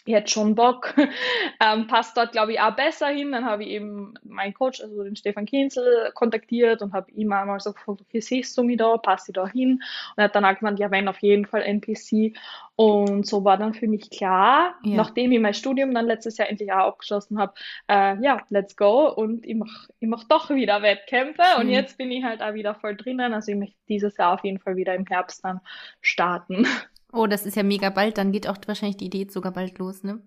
jetzt 0.06 0.32
schon 0.32 0.56
Bock, 0.56 0.94
ähm, 1.60 1.88
passt 1.88 2.18
dort, 2.18 2.32
glaube 2.32 2.54
ich, 2.54 2.60
auch 2.60 2.76
besser 2.76 3.08
hin. 3.08 3.32
Dann 3.32 3.46
habe 3.46 3.64
ich 3.64 3.70
eben 3.70 4.14
meinen 4.24 4.54
Coach, 4.54 4.82
also 4.82 5.04
den 5.04 5.16
Stefan 5.16 5.46
Kienzel, 5.46 6.12
kontaktiert 6.14 6.82
und 6.82 6.94
habe 6.94 7.12
ihm 7.12 7.32
einmal 7.32 7.60
so 7.60 7.74
gefragt, 7.74 8.02
okay, 8.02 8.20
siehst 8.20 8.58
du 8.58 8.64
mich 8.64 8.78
da, 8.78 8.98
passt 8.98 9.28
du 9.28 9.34
da 9.34 9.48
hin? 9.48 9.74
Und 9.74 10.18
er 10.18 10.26
hat 10.26 10.36
dann 10.36 10.46
auch 10.46 10.58
gemeint, 10.58 10.80
ja, 10.80 10.92
wenn, 10.92 11.08
auf 11.08 11.20
jeden 11.20 11.46
Fall 11.46 11.64
NPC. 11.64 12.36
Und 12.76 13.28
so 13.28 13.44
war 13.44 13.58
dann 13.58 13.76
für 13.76 13.88
mich 13.88 14.10
klar, 14.10 14.76
ja. 14.84 14.96
nachdem 14.96 15.32
ich 15.32 15.40
mein 15.40 15.54
Studium 15.54 15.94
dann 15.94 16.08
letztes 16.08 16.38
Jahr 16.38 16.50
endlich 16.50 16.72
auch 16.72 16.88
abgeschlossen 16.88 17.38
habe, 17.38 17.54
äh, 17.88 18.20
ja, 18.24 18.42
let's 18.50 18.76
go. 18.76 19.08
Und 19.08 19.46
ich 19.46 19.56
mache 19.56 19.88
ich 20.00 20.08
mach 20.08 20.24
doch 20.24 20.50
wieder 20.50 20.82
Wettkämpfe. 20.82 21.44
Mhm. 21.56 21.62
Und 21.62 21.70
jetzt 21.70 22.00
bin 22.00 22.10
ich 22.10 22.24
halt 22.24 22.42
auch 22.42 22.56
wieder 22.56 22.74
voll 22.74 22.96
drinnen. 22.96 23.34
Also 23.34 23.52
ich 23.52 23.58
möchte 23.58 23.78
dieses 23.88 24.18
Jahr 24.18 24.34
auf 24.34 24.44
jeden 24.44 24.58
Fall 24.60 24.78
wieder 24.78 24.96
im 24.96 25.06
Herbst 25.06 25.44
dann 25.44 25.62
starten. 26.02 26.66
Oh, 27.14 27.28
das 27.28 27.46
ist 27.46 27.56
ja 27.56 27.64
mega 27.64 27.90
bald. 27.90 28.18
Dann 28.18 28.32
geht 28.32 28.48
auch 28.48 28.58
wahrscheinlich 28.66 28.98
die 28.98 29.10
Diät 29.10 29.32
sogar 29.32 29.52
bald 29.52 29.78
los, 29.80 30.04
ne? 30.04 30.22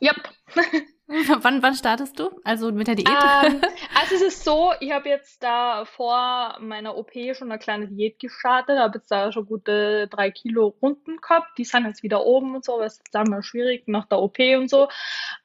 Ja. 0.00 0.14
wann, 1.42 1.60
wann 1.62 1.74
startest 1.74 2.18
du? 2.20 2.30
Also 2.44 2.70
mit 2.70 2.86
der 2.86 2.94
Diät? 2.94 3.08
Ähm, 3.08 3.60
also 4.00 4.14
es 4.14 4.22
ist 4.22 4.44
so, 4.44 4.72
ich 4.78 4.92
habe 4.92 5.08
jetzt 5.08 5.42
da 5.42 5.84
vor 5.84 6.56
meiner 6.60 6.96
OP 6.96 7.10
schon 7.32 7.50
eine 7.50 7.58
kleine 7.58 7.88
Diät 7.88 8.20
gestartet, 8.20 8.78
habe 8.78 8.98
jetzt 8.98 9.10
da 9.10 9.32
schon 9.32 9.46
gute 9.46 10.06
drei 10.06 10.30
Kilo 10.30 10.76
Runden 10.80 11.16
gehabt. 11.16 11.58
Die 11.58 11.64
sind 11.64 11.86
jetzt 11.86 12.04
wieder 12.04 12.24
oben 12.24 12.54
und 12.54 12.64
so, 12.64 12.74
aber 12.74 12.84
es 12.84 12.94
ist 12.94 13.08
dann 13.12 13.28
mal 13.28 13.42
schwierig 13.42 13.88
nach 13.88 14.06
der 14.06 14.20
OP 14.20 14.38
und 14.38 14.70
so. 14.70 14.88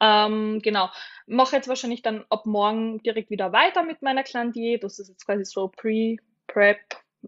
Ähm, 0.00 0.60
genau. 0.62 0.88
Mache 1.26 1.56
jetzt 1.56 1.68
wahrscheinlich 1.68 2.02
dann 2.02 2.24
ab 2.30 2.46
morgen 2.46 3.02
direkt 3.02 3.30
wieder 3.30 3.52
weiter 3.52 3.82
mit 3.82 4.02
meiner 4.02 4.22
kleinen 4.22 4.52
Diät. 4.52 4.84
Das 4.84 5.00
ist 5.00 5.08
jetzt 5.08 5.26
quasi 5.26 5.44
so 5.44 5.66
Pre-Prep 5.66 6.78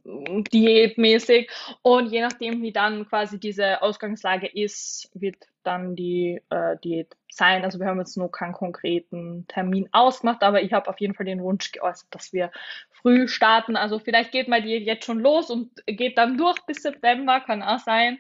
diätmäßig. 0.05 1.51
Und 1.83 2.11
je 2.11 2.23
nachdem, 2.23 2.63
wie 2.63 2.73
dann 2.73 3.09
quasi 3.09 3.39
diese 3.39 3.83
Ausgangslage 3.83 4.47
ist, 4.47 5.11
wird 5.15 5.37
dann 5.63 5.97
die 5.97 6.41
äh, 6.51 6.77
Diät 6.83 7.15
sein. 7.31 7.65
Also 7.65 7.79
wir 7.79 7.87
haben 7.87 7.99
jetzt 7.99 8.17
noch 8.17 8.29
keinen 8.31 8.53
konkreten 8.53 9.47
Termin 9.49 9.89
ausgemacht, 9.93 10.43
aber 10.43 10.63
ich 10.63 10.73
habe 10.73 10.89
auf 10.89 10.99
jeden 11.01 11.15
Fall 11.15 11.27
den 11.27 11.43
Wunsch 11.43 11.73
geäußert, 11.73 12.09
dass 12.11 12.33
wir 12.33 12.51
früh 12.91 13.29
starten. 13.29 13.77
Also 13.77 13.99
vielleicht 13.99 14.33
geht 14.33 14.49
mal 14.49 14.63
die 14.63 14.77
jetzt 14.77 15.05
schon 15.05 15.21
los 15.21 15.51
und 15.51 15.71
geht 15.87 16.19
dann 16.19 16.37
durch 16.37 16.59
bis 16.67 16.83
September, 16.83 17.41
kann 17.41 17.63
auch 17.63 17.79
sein. 17.79 18.19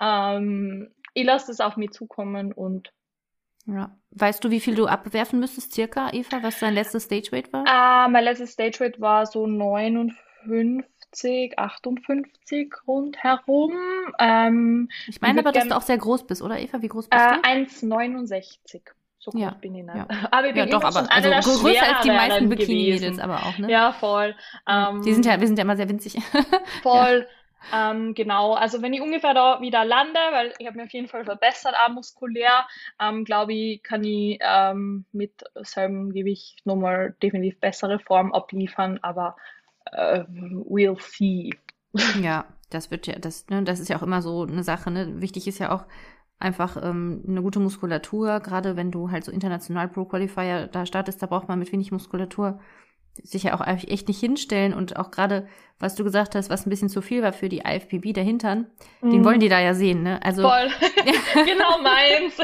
Ähm, 0.00 0.92
ich 1.14 1.24
lasse 1.24 1.50
es 1.50 1.60
auf 1.60 1.76
mich 1.76 1.90
zukommen 1.90 2.52
und 2.52 2.92
ja. 3.66 3.94
Weißt 4.12 4.42
du, 4.42 4.50
wie 4.50 4.60
viel 4.60 4.74
du 4.74 4.86
abwerfen 4.86 5.40
müsstest, 5.40 5.74
circa, 5.74 6.10
Eva, 6.12 6.42
was 6.42 6.58
dein 6.58 6.72
letztes 6.72 7.04
Stageweight 7.04 7.52
war? 7.52 7.64
Uh, 7.64 8.10
mein 8.10 8.24
letztes 8.24 8.52
Stageweight 8.52 8.98
war 8.98 9.26
so 9.26 9.46
59 9.46 10.16
58, 11.12 11.58
58 11.58 12.74
rundherum. 12.86 13.72
Ähm, 14.18 14.88
ich 15.06 15.20
meine 15.20 15.40
aber, 15.40 15.52
dass 15.52 15.68
du 15.68 15.76
auch 15.76 15.82
sehr 15.82 15.98
groß 15.98 16.26
bist, 16.26 16.42
oder 16.42 16.58
Eva? 16.58 16.82
Wie 16.82 16.88
groß 16.88 17.08
bist 17.08 17.22
äh, 17.22 17.34
du? 17.34 17.86
1,69. 17.86 18.82
So 19.18 19.30
groß 19.32 19.40
ja. 19.40 19.50
bin 19.50 19.74
ich 19.74 19.84
nicht. 19.84 19.94
Ja. 19.94 20.06
Aber 20.30 20.46
ich 20.46 20.54
bin 20.54 20.68
ja, 20.68 20.78
doch, 20.78 20.84
aber 20.84 21.10
also 21.10 21.60
größer 21.60 21.82
als 21.82 22.02
die 22.02 22.10
meisten 22.10 22.48
Bikini-Mädels 22.48 23.18
aber 23.18 23.42
auch, 23.42 23.58
ne? 23.58 23.70
Ja, 23.70 23.92
voll. 23.92 24.34
Ähm, 24.68 25.02
die 25.02 25.12
sind 25.12 25.26
ja, 25.26 25.40
wir 25.40 25.46
sind 25.46 25.58
ja 25.58 25.64
immer 25.64 25.76
sehr 25.76 25.88
winzig. 25.88 26.18
voll. 26.82 27.26
Ähm, 27.74 28.14
genau, 28.14 28.54
also 28.54 28.80
wenn 28.82 28.94
ich 28.94 29.00
ungefähr 29.00 29.34
da 29.34 29.60
wieder 29.60 29.84
lande, 29.84 30.20
weil 30.30 30.54
ich 30.58 30.66
habe 30.66 30.76
mich 30.76 30.86
auf 30.86 30.92
jeden 30.92 31.08
Fall 31.08 31.24
verbessert, 31.24 31.74
auch 31.74 31.90
muskulär, 31.90 32.66
ähm, 33.00 33.24
glaube 33.24 33.52
ich, 33.52 33.82
kann 33.82 34.04
ich 34.04 34.38
ähm, 34.40 35.04
mit 35.12 35.44
selben 35.56 36.12
Gewicht 36.12 36.64
nochmal 36.64 37.16
definitiv 37.20 37.58
bessere 37.58 37.98
Form 37.98 38.32
abliefern, 38.32 39.00
aber 39.02 39.36
uh, 39.92 40.24
we'll 40.68 41.00
see. 41.00 41.50
Ja, 42.22 42.46
das 42.70 42.90
wird 42.90 43.06
ja, 43.06 43.18
das, 43.18 43.46
ne, 43.48 43.62
das 43.62 43.80
ist 43.80 43.88
ja 43.88 43.96
auch 43.96 44.02
immer 44.02 44.22
so 44.22 44.42
eine 44.42 44.62
Sache, 44.62 44.90
ne? 44.90 45.20
Wichtig 45.20 45.48
ist 45.48 45.58
ja 45.58 45.72
auch 45.72 45.84
einfach 46.38 46.76
ähm, 46.82 47.24
eine 47.26 47.42
gute 47.42 47.60
Muskulatur, 47.60 48.40
gerade 48.40 48.76
wenn 48.76 48.90
du 48.90 49.10
halt 49.10 49.24
so 49.24 49.32
international 49.32 49.88
Pro 49.88 50.04
Qualifier 50.04 50.68
da 50.68 50.86
startest, 50.86 51.22
da 51.22 51.26
braucht 51.26 51.48
man 51.48 51.58
mit 51.58 51.72
wenig 51.72 51.90
Muskulatur 51.90 52.60
sich 53.22 53.44
ja 53.44 53.54
auch 53.54 53.66
echt 53.66 54.08
nicht 54.08 54.20
hinstellen 54.20 54.72
und 54.72 54.96
auch 54.96 55.10
gerade, 55.10 55.48
was 55.78 55.94
du 55.94 56.04
gesagt 56.04 56.34
hast, 56.34 56.50
was 56.50 56.66
ein 56.66 56.70
bisschen 56.70 56.88
zu 56.88 57.02
viel 57.02 57.22
war 57.22 57.32
für 57.32 57.48
die 57.48 57.62
IFBB 57.66 58.12
der 58.14 58.24
Hintern, 58.24 58.66
den 59.02 59.20
mhm. 59.20 59.24
wollen 59.24 59.40
die 59.40 59.48
da 59.48 59.60
ja 59.60 59.74
sehen, 59.74 60.02
ne? 60.02 60.22
Also 60.22 60.42
Voll. 60.42 60.68
genau 61.34 61.82
meins. 61.82 62.36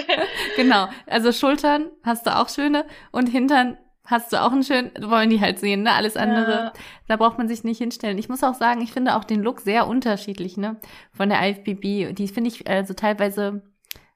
genau. 0.57 0.89
Also 1.07 1.31
Schultern 1.33 1.91
hast 2.03 2.27
du 2.27 2.37
auch 2.37 2.49
schöne 2.49 2.85
und 3.13 3.29
Hintern 3.29 3.77
hast 4.05 4.33
du 4.33 4.43
auch 4.43 4.53
einen 4.53 4.63
schönen, 4.63 4.91
wollen 5.01 5.31
die 5.31 5.41
halt 5.41 5.59
sehen, 5.59 5.83
ne? 5.83 5.93
Alles 5.93 6.17
andere, 6.17 6.51
ja. 6.51 6.73
da 7.09 7.17
braucht 7.17 7.39
man 7.39 7.49
sich 7.49 7.65
nicht 7.65 7.79
hinstellen. 7.79 8.19
Ich 8.19 8.29
muss 8.29 8.45
auch 8.45 8.55
sagen, 8.55 8.83
ich 8.83 8.93
finde 8.93 9.17
auch 9.17 9.25
den 9.25 9.43
Look 9.43 9.61
sehr 9.61 9.87
unterschiedlich, 9.87 10.57
ne? 10.57 10.77
Von 11.13 11.31
der 11.31 11.49
IFBB. 11.49 12.15
Die 12.15 12.29
finde 12.29 12.49
ich, 12.49 12.69
also 12.69 12.95
teilweise 12.95 13.63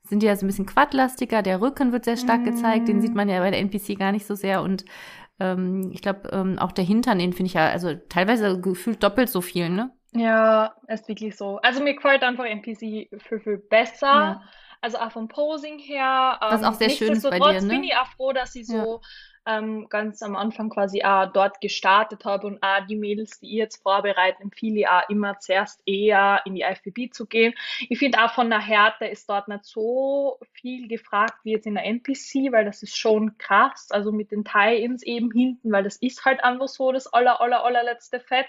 sind 0.03 0.23
die 0.23 0.27
ja 0.27 0.37
so 0.37 0.45
ein 0.45 0.49
bisschen 0.49 0.67
quadlastiger, 0.67 1.43
der 1.43 1.61
Rücken 1.61 1.93
wird 1.93 2.05
sehr 2.05 2.17
stark 2.17 2.43
mm. 2.43 2.45
gezeigt, 2.45 2.89
den 2.89 3.03
sieht 3.03 3.15
man 3.15 3.29
ja 3.29 3.41
bei 3.41 3.51
der 3.51 3.61
NPC 3.61 3.99
gar 3.99 4.11
nicht 4.11 4.27
so 4.27 4.35
sehr 4.35 4.63
und 4.63 4.87
ähm, 5.39 5.91
ich 5.93 6.01
glaube, 6.01 6.31
ähm, 6.33 6.59
auch 6.59 6.73
der 6.73 6.85
Hintern, 6.85 7.19
den 7.19 7.33
finde 7.33 7.49
ich 7.49 7.55
ja, 7.55 7.69
also 7.69 7.95
teilweise 8.09 8.59
gefühlt 8.61 9.03
doppelt 9.03 9.29
so 9.29 9.41
viel, 9.41 9.69
ne? 9.69 9.91
Ja, 10.13 10.75
ist 10.89 11.09
wirklich 11.09 11.37
so. 11.37 11.59
Also 11.59 11.83
mir 11.83 11.95
gefällt 11.95 12.23
einfach 12.23 12.45
NPC 12.45 13.09
viel, 13.21 13.41
viel 13.41 13.59
besser. 13.59 14.07
Ja. 14.07 14.43
Also 14.81 14.99
auch 14.99 15.11
vom 15.11 15.29
Posing 15.29 15.79
her. 15.79 16.39
Was 16.41 16.63
ähm, 16.63 16.69
auch 16.69 16.75
sehr 16.75 16.91
schön 16.91 17.13
ist 17.13 17.29
bei 17.29 17.39
dir, 17.39 17.61
ne? 17.61 17.69
bin 17.69 17.85
ich 17.85 17.95
auch 17.97 18.07
froh, 18.17 18.33
dass 18.33 18.53
sie 18.53 18.65
so 18.65 19.01
ähm, 19.49 19.89
ganz 19.89 20.23
am 20.23 20.37
Anfang 20.37 20.69
quasi 20.69 21.03
auch 21.03 21.33
dort 21.33 21.61
gestartet 21.61 22.25
habe 22.25 22.47
und 22.47 22.63
auch 22.63 22.87
die 22.87 22.97
Mädels, 22.97 23.41
die 23.41 23.47
ich 23.47 23.57
jetzt 23.57 23.83
vorbereiten, 23.83 24.43
empfehle 24.43 24.81
ich 24.81 24.89
auch 24.89 25.09
immer 25.09 25.39
zuerst 25.41 25.81
eher 25.87 26.43
in 26.45 26.55
die 26.55 26.63
IFBB 26.63 27.13
zu 27.13 27.27
gehen. 27.27 27.55
Ich 27.89 27.99
finde 27.99 28.23
auch 28.23 28.33
von 28.35 28.51
der 28.51 28.61
Härte 28.61 29.07
ist 29.07 29.29
dort 29.29 29.49
nicht 29.49 29.65
so 29.65 30.39
viel 30.53 30.87
gefragt 30.89 31.39
wie 31.45 31.53
jetzt 31.53 31.67
in 31.67 31.75
der 31.75 31.87
NPC, 31.87 32.53
weil 32.53 32.65
das 32.65 32.83
ist 32.83 32.97
schon 32.97 33.39
krass, 33.39 33.89
also 33.91 34.13
mit 34.13 34.31
den 34.31 34.45
Tie-Ins 34.45 35.03
eben 35.03 35.31
hinten, 35.31 35.73
weil 35.73 35.83
das 35.83 35.97
ist 35.97 36.25
halt 36.25 36.45
einfach 36.45 36.69
so 36.69 36.93
das 36.93 37.07
aller, 37.07 37.41
aller, 37.41 37.65
allerletzte 37.65 38.21
Fett 38.21 38.47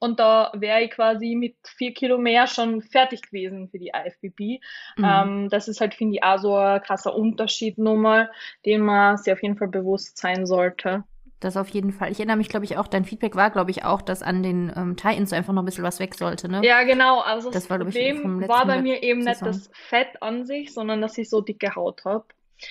und 0.00 0.18
da 0.18 0.50
wäre 0.54 0.82
ich 0.82 0.90
quasi 0.90 1.34
mit 1.34 1.56
vier 1.62 1.94
Kilo 1.94 2.18
mehr 2.18 2.46
schon 2.46 2.82
fertig 2.82 3.22
gewesen 3.22 3.68
für 3.68 3.78
die 3.78 3.92
IFBB. 3.94 4.60
Mhm. 4.96 5.04
Ähm, 5.04 5.48
das 5.50 5.68
ist 5.68 5.80
halt, 5.80 5.94
finde 5.94 6.16
ich, 6.16 6.24
auch 6.24 6.38
so 6.38 6.56
ein 6.56 6.82
krasser 6.82 7.14
Unterschied 7.14 7.78
nochmal, 7.78 8.30
den 8.66 8.80
man 8.80 9.16
sich 9.16 9.32
auf 9.32 9.42
jeden 9.42 9.56
Fall 9.56 9.68
bewusst 9.68 10.18
sein 10.18 10.39
sollte. 10.46 11.04
Das 11.40 11.56
auf 11.56 11.70
jeden 11.70 11.92
Fall. 11.92 12.12
Ich 12.12 12.18
erinnere 12.18 12.36
mich, 12.36 12.50
glaube 12.50 12.66
ich, 12.66 12.76
auch, 12.76 12.86
dein 12.86 13.06
Feedback 13.06 13.34
war, 13.34 13.50
glaube 13.50 13.70
ich, 13.70 13.82
auch, 13.82 14.02
dass 14.02 14.22
an 14.22 14.42
den 14.42 14.70
ähm, 14.76 14.96
Tie-Ins 14.96 15.32
einfach 15.32 15.54
noch 15.54 15.62
ein 15.62 15.64
bisschen 15.64 15.84
was 15.84 15.98
weg 15.98 16.14
sollte, 16.14 16.50
ne? 16.50 16.60
Ja, 16.62 16.82
genau. 16.82 17.20
Also 17.20 17.50
das, 17.50 17.62
das 17.62 17.70
war, 17.70 17.78
Problem 17.78 18.46
war 18.46 18.66
bei 18.66 18.82
mir 18.82 19.02
eben 19.02 19.22
Saison. 19.22 19.48
nicht 19.48 19.58
das 19.58 19.70
Fett 19.72 20.22
an 20.22 20.44
sich, 20.44 20.74
sondern 20.74 21.00
dass 21.00 21.16
ich 21.16 21.30
so 21.30 21.40
dicke 21.40 21.74
Haut 21.74 22.04
habe. 22.04 22.26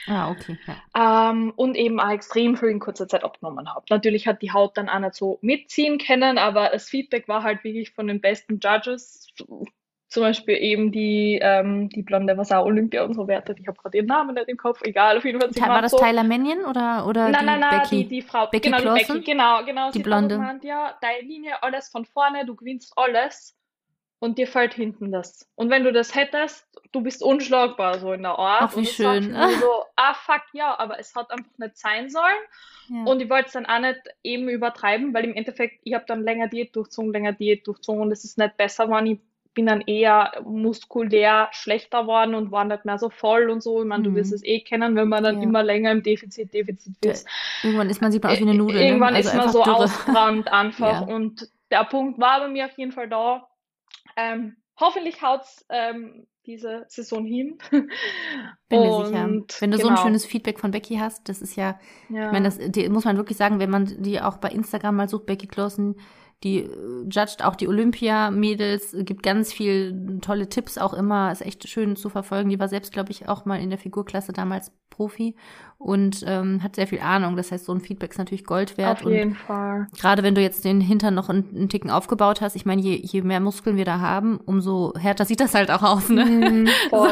Ah, 0.05 0.29
okay. 0.29 0.57
Ja. 0.67 1.31
Ähm, 1.31 1.51
und 1.55 1.75
eben 1.75 1.99
auch 1.99 2.11
extrem 2.11 2.55
viel 2.55 2.69
in 2.69 2.79
kurzer 2.79 3.07
Zeit 3.07 3.23
abgenommen 3.23 3.73
habe. 3.73 3.85
Natürlich 3.89 4.27
hat 4.27 4.43
die 4.43 4.51
Haut 4.51 4.77
dann 4.77 4.87
auch 4.87 4.99
nicht 4.99 5.15
so 5.15 5.39
mitziehen 5.41 5.97
können, 5.97 6.37
aber 6.37 6.69
das 6.69 6.89
Feedback 6.89 7.27
war 7.27 7.41
halt 7.41 7.63
wirklich 7.63 7.91
von 7.91 8.05
den 8.05 8.21
besten 8.21 8.59
Judges 8.61 9.29
zum 10.09 10.23
Beispiel 10.23 10.55
eben 10.55 10.91
die, 10.91 11.39
ähm, 11.41 11.89
die 11.89 12.01
Blonde, 12.01 12.35
was 12.35 12.51
auch 12.51 12.65
Olympia 12.65 13.03
und 13.03 13.13
so 13.13 13.27
wertet. 13.27 13.59
Ich 13.59 13.67
habe 13.67 13.77
gerade 13.77 13.97
ihren 13.97 14.07
Namen 14.07 14.33
nicht 14.33 14.49
im 14.49 14.57
Kopf. 14.57 14.81
Egal, 14.81 15.17
auf 15.17 15.23
jeden 15.23 15.39
Fall. 15.39 15.53
Sie 15.53 15.61
war 15.61 15.81
das 15.81 15.91
so. 15.91 15.97
Tyler 15.97 16.23
Mannion 16.23 16.65
oder, 16.65 17.05
oder 17.05 17.29
nein, 17.29 17.45
nein, 17.45 17.59
nein, 17.59 17.81
Becky? 17.81 18.03
Die, 18.03 18.07
die 18.07 18.21
Frau. 18.23 18.47
Becky 18.47 18.69
genau, 18.69 18.81
Clausen? 18.81 19.07
Becky, 19.07 19.31
genau, 19.31 19.63
genau. 19.63 19.91
Die 19.91 19.99
Blonde. 19.99 20.35
Gemeint, 20.35 20.63
ja, 20.63 20.97
deine 21.01 21.21
Linie, 21.21 21.61
alles 21.61 21.89
von 21.89 22.05
vorne, 22.05 22.45
du 22.45 22.55
gewinnst 22.55 22.91
alles 22.95 23.55
und 24.19 24.37
dir 24.37 24.47
fällt 24.47 24.73
hinten 24.73 25.11
das. 25.11 25.47
Und 25.55 25.69
wenn 25.69 25.83
du 25.83 25.93
das 25.93 26.13
hättest, 26.13 26.67
du 26.91 27.01
bist 27.01 27.23
unschlagbar, 27.23 27.99
so 27.99 28.11
in 28.11 28.23
der 28.23 28.37
Art. 28.37 28.63
Ach, 28.63 28.75
wie 28.75 28.85
schön. 28.85 29.33
so, 29.59 29.85
ah, 29.95 30.13
fuck, 30.13 30.43
ja, 30.53 30.77
aber 30.77 30.99
es 30.99 31.15
hat 31.15 31.31
einfach 31.31 31.57
nicht 31.57 31.77
sein 31.77 32.09
sollen. 32.09 32.23
Ja. 32.89 33.03
Und 33.03 33.21
ich 33.21 33.29
wollte 33.29 33.47
es 33.47 33.53
dann 33.53 33.65
auch 33.65 33.79
nicht 33.79 34.01
eben 34.23 34.49
übertreiben, 34.49 35.13
weil 35.13 35.23
im 35.23 35.35
Endeffekt, 35.35 35.79
ich 35.83 35.93
habe 35.93 36.05
dann 36.07 36.23
länger 36.23 36.47
Diät 36.47 36.75
durchzogen, 36.75 37.13
länger 37.13 37.33
Diät 37.33 37.65
durchzogen 37.67 38.01
und 38.01 38.11
es 38.11 38.23
ist 38.23 38.37
nicht 38.37 38.57
besser 38.57 38.85
geworden. 38.85 39.05
Ich 39.05 39.19
bin 39.53 39.65
dann 39.65 39.81
eher 39.81 40.31
muskulär 40.43 41.49
schlechter 41.51 42.07
worden 42.07 42.35
und 42.35 42.51
war 42.51 42.65
nicht 42.65 42.85
mehr 42.85 42.97
so 42.97 43.09
voll 43.09 43.49
und 43.49 43.61
so. 43.61 43.81
Ich 43.81 43.87
meine, 43.87 44.01
mhm. 44.01 44.13
du 44.13 44.15
wirst 44.15 44.33
es 44.33 44.43
eh 44.43 44.61
kennen, 44.61 44.95
wenn 44.95 45.09
man 45.09 45.23
dann 45.23 45.37
ja. 45.37 45.43
immer 45.43 45.63
länger 45.63 45.91
im 45.91 46.03
Defizit, 46.03 46.53
Defizit 46.53 47.03
ist. 47.05 47.27
Irgendwann 47.63 47.89
ist 47.89 48.01
man, 48.01 48.11
sieht 48.11 48.23
man 48.23 48.31
aus 48.31 48.39
wie 48.39 48.43
eine 48.43 48.53
Nudel. 48.53 48.77
Ne? 48.77 48.87
Irgendwann 48.87 49.15
also 49.15 49.29
ist 49.29 49.35
man 49.35 49.49
so 49.49 49.63
ausgebrannt 49.63 50.47
einfach. 50.51 51.07
Ja. 51.07 51.15
Und 51.15 51.49
der 51.71 51.83
Punkt 51.85 52.19
war 52.19 52.39
bei 52.39 52.47
mir 52.47 52.65
auf 52.65 52.77
jeden 52.77 52.91
Fall 52.91 53.09
da. 53.09 53.47
Ähm, 54.15 54.57
hoffentlich 54.79 55.21
haut's 55.21 55.65
ähm, 55.69 56.27
diese 56.45 56.85
Saison 56.87 57.25
hin. 57.25 57.57
Bin 57.71 58.79
mir 58.79 59.05
sicher. 59.05 59.29
Wenn 59.59 59.71
du 59.71 59.77
genau. 59.77 59.77
so 59.77 59.87
ein 59.87 59.95
genau. 59.95 60.03
schönes 60.03 60.25
Feedback 60.25 60.59
von 60.59 60.71
Becky 60.71 60.97
hast, 60.97 61.27
das 61.29 61.41
ist 61.41 61.55
ja, 61.55 61.79
ja. 62.09 62.27
ich 62.27 62.31
meine, 62.31 62.45
das 62.45 62.57
die, 62.57 62.89
muss 62.89 63.05
man 63.05 63.17
wirklich 63.17 63.37
sagen, 63.37 63.59
wenn 63.59 63.69
man 63.69 63.85
die 64.01 64.21
auch 64.21 64.37
bei 64.37 64.49
Instagram 64.49 64.95
mal 64.95 65.09
sucht, 65.09 65.25
Becky 65.25 65.47
Clausen, 65.47 65.95
die 66.43 66.59
äh, 66.59 66.69
judgt 67.09 67.43
auch 67.43 67.55
die 67.55 67.67
Olympia-Mädels, 67.67 68.95
gibt 68.99 69.23
ganz 69.23 69.51
viel 69.51 70.19
tolle 70.21 70.47
Tipps 70.47 70.77
auch 70.77 70.93
immer, 70.93 71.31
ist 71.31 71.41
echt 71.41 71.67
schön 71.67 71.95
zu 71.95 72.09
verfolgen. 72.09 72.49
Die 72.49 72.59
war 72.59 72.69
selbst, 72.69 72.93
glaube 72.93 73.11
ich, 73.11 73.27
auch 73.27 73.45
mal 73.45 73.59
in 73.59 73.69
der 73.69 73.79
Figurklasse 73.79 74.31
damals 74.31 74.71
Profi 74.89 75.35
und 75.77 76.23
ähm, 76.27 76.61
hat 76.63 76.75
sehr 76.75 76.87
viel 76.87 76.99
Ahnung. 76.99 77.37
Das 77.37 77.51
heißt, 77.51 77.65
so 77.65 77.73
ein 77.73 77.79
Feedback 77.79 78.11
ist 78.11 78.17
natürlich 78.17 78.43
Gold 78.43 78.77
wert. 78.77 79.01
Auf 79.01 79.09
jeden 79.09 79.31
und 79.31 79.37
Fall. 79.37 79.87
Gerade 79.97 80.23
wenn 80.23 80.35
du 80.35 80.41
jetzt 80.41 80.65
den 80.65 80.81
Hintern 80.81 81.13
noch 81.13 81.29
einen, 81.29 81.55
einen 81.55 81.69
Ticken 81.69 81.89
aufgebaut 81.89 82.41
hast, 82.41 82.55
ich 82.55 82.65
meine, 82.65 82.81
je, 82.81 82.95
je 82.95 83.21
mehr 83.21 83.39
Muskeln 83.39 83.77
wir 83.77 83.85
da 83.85 83.99
haben, 83.99 84.39
umso 84.45 84.93
härter 84.97 85.25
sieht 85.25 85.39
das 85.39 85.53
halt 85.55 85.71
auch 85.71 85.83
aus. 85.83 86.09
Ne? 86.09 86.25
Mm. 86.39 86.67
So, 86.91 87.07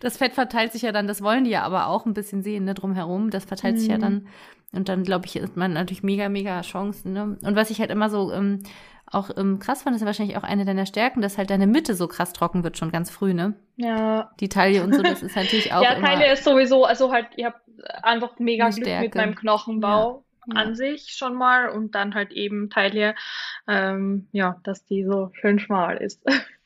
das 0.00 0.16
Fett 0.16 0.32
verteilt 0.32 0.72
sich 0.72 0.82
ja 0.82 0.92
dann, 0.92 1.06
das 1.06 1.22
wollen 1.22 1.44
die 1.44 1.50
ja 1.50 1.62
aber 1.62 1.88
auch 1.88 2.06
ein 2.06 2.14
bisschen 2.14 2.42
sehen, 2.42 2.64
ne, 2.64 2.74
drumherum. 2.74 3.30
Das 3.30 3.44
verteilt 3.44 3.76
mm. 3.76 3.78
sich 3.78 3.88
ja 3.88 3.96
mhm. 3.96 4.00
dann 4.00 4.26
und 4.74 4.88
dann, 4.88 5.04
glaube 5.04 5.26
ich, 5.26 5.36
ist 5.36 5.56
man 5.56 5.72
natürlich 5.72 6.02
mega, 6.02 6.28
mega 6.28 6.60
Chancen. 6.62 7.12
Ne? 7.12 7.38
Und 7.42 7.56
was 7.56 7.70
ich 7.70 7.80
halt 7.80 7.90
immer 7.90 8.10
so 8.10 8.32
ähm, 8.32 8.62
auch 9.06 9.30
ähm, 9.36 9.58
krass 9.58 9.82
fand, 9.82 9.94
ist 9.94 10.02
ja 10.02 10.06
wahrscheinlich 10.06 10.36
auch 10.36 10.42
eine 10.42 10.64
deiner 10.64 10.86
Stärken, 10.86 11.20
dass 11.20 11.38
halt 11.38 11.50
deine 11.50 11.66
Mitte 11.66 11.94
so 11.94 12.08
krass 12.08 12.32
trocken 12.32 12.64
wird, 12.64 12.78
schon 12.78 12.90
ganz 12.90 13.10
früh, 13.10 13.34
ne? 13.34 13.54
Ja. 13.76 14.30
Die 14.40 14.48
Taille 14.48 14.82
und 14.82 14.94
so, 14.94 15.02
das 15.02 15.22
ist 15.22 15.36
natürlich 15.36 15.72
auch. 15.72 15.82
ja, 15.82 15.94
Taille 15.94 16.32
ist 16.32 16.44
sowieso, 16.44 16.84
also 16.84 17.12
halt, 17.12 17.28
ich 17.36 17.44
habe 17.44 17.56
einfach 18.02 18.38
mega 18.38 18.68
Glück 18.70 18.84
Stärke. 18.84 19.04
mit 19.04 19.14
meinem 19.14 19.34
Knochenbau. 19.34 20.24
Ja. 20.46 20.60
an 20.60 20.74
sich 20.74 21.14
schon 21.16 21.34
mal 21.36 21.70
und 21.70 21.94
dann 21.94 22.14
halt 22.14 22.30
eben 22.30 22.68
Taille, 22.68 23.14
ähm, 23.66 24.28
ja, 24.30 24.60
dass 24.62 24.84
die 24.84 25.02
so 25.02 25.30
schön 25.32 25.58
schmal 25.58 25.96
ist. 25.96 26.22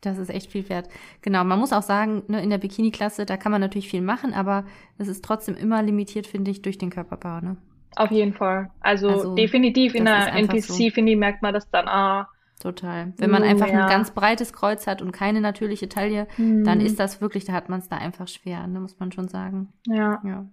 Das 0.00 0.18
ist 0.18 0.30
echt 0.30 0.52
viel 0.52 0.68
wert. 0.68 0.88
Genau, 1.22 1.42
man 1.44 1.58
muss 1.58 1.72
auch 1.72 1.82
sagen, 1.82 2.22
ne, 2.28 2.42
in 2.42 2.50
der 2.50 2.58
Bikini-Klasse, 2.58 3.26
da 3.26 3.36
kann 3.36 3.52
man 3.52 3.60
natürlich 3.60 3.88
viel 3.88 4.02
machen, 4.02 4.34
aber 4.34 4.64
es 4.98 5.08
ist 5.08 5.24
trotzdem 5.24 5.56
immer 5.56 5.82
limitiert, 5.82 6.26
finde 6.26 6.50
ich, 6.50 6.62
durch 6.62 6.78
den 6.78 6.90
Körperbau. 6.90 7.40
Ne? 7.40 7.56
Auf 7.96 8.10
jeden 8.10 8.34
Fall. 8.34 8.70
Also, 8.80 9.08
also 9.08 9.34
definitiv 9.34 9.94
in 9.94 10.04
der 10.04 10.32
NPC, 10.34 10.62
so. 10.62 10.90
finde 10.90 11.12
ich, 11.12 11.18
merkt 11.18 11.42
man 11.42 11.54
das 11.54 11.68
dann 11.70 11.88
auch. 11.88 12.26
Total. 12.60 13.12
Wenn 13.18 13.30
man 13.30 13.42
einfach 13.42 13.68
ja. 13.68 13.84
ein 13.84 13.90
ganz 13.90 14.12
breites 14.12 14.52
Kreuz 14.52 14.86
hat 14.86 15.02
und 15.02 15.12
keine 15.12 15.40
natürliche 15.42 15.88
Taille, 15.88 16.26
hm. 16.36 16.64
dann 16.64 16.80
ist 16.80 16.98
das 16.98 17.20
wirklich, 17.20 17.44
da 17.44 17.52
hat 17.52 17.68
man 17.68 17.80
es 17.80 17.88
da 17.88 17.96
einfach 17.96 18.28
schwer, 18.28 18.66
ne, 18.66 18.80
muss 18.80 18.98
man 18.98 19.12
schon 19.12 19.28
sagen. 19.28 19.72
Ja. 19.86 20.20
ja. 20.24 20.46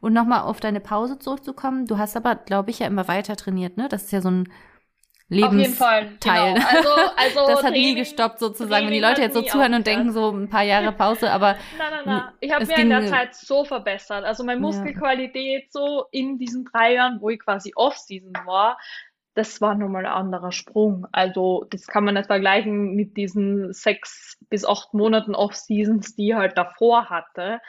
Und 0.00 0.12
nochmal 0.12 0.42
auf 0.42 0.60
deine 0.60 0.80
Pause 0.80 1.18
zurückzukommen. 1.18 1.86
Du 1.86 1.96
hast 1.96 2.16
aber, 2.16 2.34
glaube 2.34 2.70
ich, 2.70 2.80
ja 2.80 2.86
immer 2.86 3.08
weiter 3.08 3.36
trainiert, 3.36 3.76
ne? 3.76 3.88
Das 3.88 4.04
ist 4.04 4.12
ja 4.12 4.20
so 4.20 4.30
ein 4.30 4.48
Jeden 5.28 5.74
Fall. 5.74 6.12
Genau. 6.20 6.54
Also, 6.54 6.88
also 7.16 7.40
das 7.46 7.56
hat 7.56 7.72
Training, 7.72 7.82
nie 7.82 7.94
gestoppt 7.96 8.38
sozusagen. 8.38 8.70
Training 8.70 8.86
Wenn 8.86 8.94
die 8.94 9.00
Leute 9.00 9.22
jetzt 9.22 9.34
so 9.34 9.42
zuhören 9.42 9.74
und 9.74 9.86
denken 9.86 10.12
so 10.12 10.30
ein 10.30 10.48
paar 10.48 10.62
Jahre 10.62 10.92
Pause, 10.92 11.32
aber 11.32 11.56
nein, 11.76 11.90
nein, 11.90 12.02
nein. 12.04 12.22
Ich 12.40 12.52
habe 12.52 12.64
mir 12.64 12.78
in 12.78 12.90
der 12.90 13.06
Zeit 13.06 13.34
so 13.34 13.64
verbessert. 13.64 14.24
Also 14.24 14.44
meine 14.44 14.60
Muskelqualität 14.60 15.64
ja. 15.64 15.68
so 15.70 16.04
in 16.12 16.38
diesen 16.38 16.64
drei 16.64 16.94
Jahren, 16.94 17.20
wo 17.20 17.30
ich 17.30 17.40
quasi 17.40 17.72
Off-Season 17.74 18.34
war, 18.44 18.78
das 19.34 19.60
war 19.60 19.74
nochmal 19.74 20.06
ein 20.06 20.12
anderer 20.12 20.52
Sprung. 20.52 21.06
Also 21.12 21.66
das 21.70 21.86
kann 21.86 22.04
man 22.04 22.14
nicht 22.14 22.26
vergleichen 22.26 22.94
mit 22.94 23.16
diesen 23.16 23.72
sechs 23.72 24.38
bis 24.48 24.64
acht 24.64 24.94
Monaten 24.94 25.34
Off-Seasons, 25.34 26.14
die 26.14 26.28
ich 26.28 26.34
halt 26.34 26.56
davor 26.56 27.10
hatte. 27.10 27.60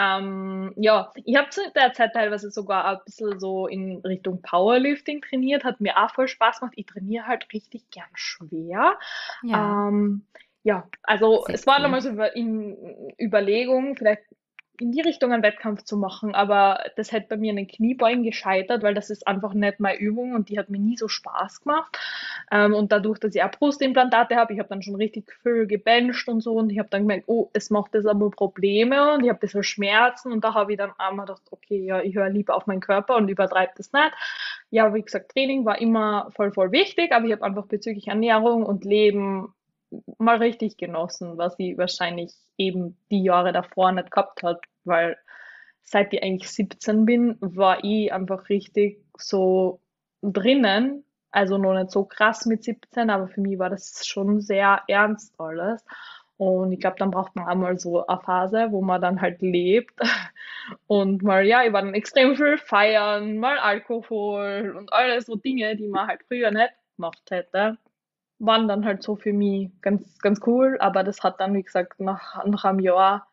Ähm, 0.00 0.72
ja, 0.76 1.10
ich 1.24 1.34
habe 1.34 1.50
zu 1.50 1.60
der 1.74 1.92
Zeit 1.92 2.12
teilweise 2.12 2.52
sogar 2.52 2.84
ein 2.84 2.98
bisschen 3.04 3.40
so 3.40 3.66
in 3.66 3.98
Richtung 4.04 4.40
Powerlifting 4.42 5.22
trainiert, 5.22 5.64
hat 5.64 5.80
mir 5.80 5.98
auch 5.98 6.14
voll 6.14 6.28
Spaß 6.28 6.60
gemacht. 6.60 6.74
Ich 6.76 6.86
trainiere 6.86 7.26
halt 7.26 7.52
richtig 7.52 7.90
gern 7.90 8.06
schwer. 8.14 8.96
Ja, 9.42 9.88
ähm, 9.88 10.24
ja 10.62 10.88
also 11.02 11.42
Sehr 11.46 11.56
es 11.56 11.66
war 11.66 11.78
cool. 11.78 11.82
nochmal 11.82 12.02
so 12.02 12.10
in 12.10 13.12
Überlegung, 13.20 13.96
vielleicht 13.96 14.22
in 14.80 14.92
die 14.92 15.00
Richtung 15.00 15.32
einen 15.32 15.42
Wettkampf 15.42 15.82
zu 15.84 15.96
machen, 15.96 16.34
aber 16.34 16.84
das 16.96 17.12
hätte 17.12 17.28
bei 17.28 17.36
mir 17.36 17.50
in 17.50 17.56
den 17.56 17.66
Kniebeugen 17.66 18.22
gescheitert, 18.22 18.82
weil 18.82 18.94
das 18.94 19.10
ist 19.10 19.26
einfach 19.26 19.54
nicht 19.54 19.80
meine 19.80 19.98
Übung 19.98 20.34
und 20.34 20.48
die 20.48 20.58
hat 20.58 20.70
mir 20.70 20.78
nie 20.78 20.96
so 20.96 21.08
Spaß 21.08 21.62
gemacht. 21.62 21.98
Ähm, 22.50 22.74
und 22.74 22.92
dadurch, 22.92 23.18
dass 23.18 23.34
ich 23.34 23.42
auch 23.42 23.50
Brustimplantate 23.50 24.36
habe, 24.36 24.52
ich 24.52 24.58
habe 24.58 24.68
dann 24.68 24.82
schon 24.82 24.96
richtig 24.96 25.32
viel 25.42 25.66
gebencht 25.66 26.28
und 26.28 26.40
so 26.40 26.54
und 26.54 26.70
ich 26.70 26.78
habe 26.78 26.88
dann 26.88 27.02
gemerkt, 27.02 27.24
oh, 27.26 27.50
es 27.52 27.70
macht 27.70 27.94
das 27.94 28.06
aber 28.06 28.30
Probleme 28.30 29.14
und 29.14 29.24
ich 29.24 29.28
habe 29.28 29.38
bisschen 29.38 29.62
Schmerzen 29.62 30.32
und 30.32 30.44
da 30.44 30.54
habe 30.54 30.72
ich 30.72 30.78
dann 30.78 30.92
einmal 30.98 31.26
gedacht, 31.26 31.42
okay, 31.50 31.84
ja, 31.84 32.00
ich 32.00 32.14
höre 32.14 32.30
lieber 32.30 32.54
auf 32.54 32.66
meinen 32.66 32.80
Körper 32.80 33.16
und 33.16 33.28
übertreibe 33.28 33.72
das 33.76 33.92
nicht. 33.92 34.12
Ja, 34.70 34.94
wie 34.94 35.02
gesagt, 35.02 35.32
Training 35.32 35.64
war 35.64 35.80
immer 35.80 36.30
voll, 36.34 36.52
voll 36.52 36.72
wichtig, 36.72 37.12
aber 37.12 37.26
ich 37.26 37.32
habe 37.32 37.44
einfach 37.44 37.66
bezüglich 37.66 38.08
Ernährung 38.08 38.64
und 38.64 38.84
Leben 38.84 39.54
mal 40.18 40.38
richtig 40.38 40.76
genossen, 40.76 41.38
was 41.38 41.56
sie 41.56 41.78
wahrscheinlich 41.78 42.32
eben 42.56 42.96
die 43.10 43.22
Jahre 43.22 43.52
davor 43.52 43.92
nicht 43.92 44.10
gehabt 44.10 44.42
hat, 44.42 44.62
weil 44.84 45.16
seit 45.82 46.12
ich 46.12 46.22
eigentlich 46.22 46.50
17 46.50 47.04
bin, 47.04 47.36
war 47.40 47.82
ich 47.82 48.12
einfach 48.12 48.48
richtig 48.48 49.02
so 49.16 49.80
drinnen. 50.22 51.04
Also 51.30 51.58
noch 51.58 51.74
nicht 51.74 51.90
so 51.90 52.04
krass 52.04 52.46
mit 52.46 52.64
17, 52.64 53.10
aber 53.10 53.28
für 53.28 53.40
mich 53.40 53.58
war 53.58 53.70
das 53.70 54.06
schon 54.06 54.40
sehr 54.40 54.82
ernst 54.88 55.34
alles. 55.38 55.84
Und 56.36 56.72
ich 56.72 56.80
glaube, 56.80 56.96
dann 56.98 57.10
braucht 57.10 57.34
man 57.36 57.46
einmal 57.46 57.78
so 57.78 58.06
eine 58.06 58.20
Phase, 58.20 58.68
wo 58.70 58.80
man 58.80 59.00
dann 59.00 59.20
halt 59.20 59.42
lebt. 59.42 59.98
Und 60.86 61.22
mal, 61.22 61.44
ja, 61.44 61.64
ich 61.64 61.72
war 61.72 61.82
dann 61.82 61.94
extrem 61.94 62.36
viel 62.36 62.58
feiern, 62.58 63.38
mal 63.38 63.58
Alkohol 63.58 64.74
und 64.76 64.92
alles 64.92 65.24
so 65.24 65.34
Dinge, 65.36 65.76
die 65.76 65.88
man 65.88 66.06
halt 66.06 66.20
früher 66.28 66.50
nicht 66.50 66.74
gemacht 66.96 67.22
hätte 67.30 67.78
waren 68.38 68.68
dann 68.68 68.84
halt 68.84 69.02
so 69.02 69.16
für 69.16 69.32
mich 69.32 69.70
ganz, 69.80 70.18
ganz 70.18 70.40
cool, 70.46 70.76
aber 70.80 71.04
das 71.04 71.22
hat 71.22 71.40
dann, 71.40 71.54
wie 71.54 71.62
gesagt, 71.62 72.00
nach, 72.00 72.44
nach 72.44 72.64
einem 72.64 72.80
Jahr 72.80 73.26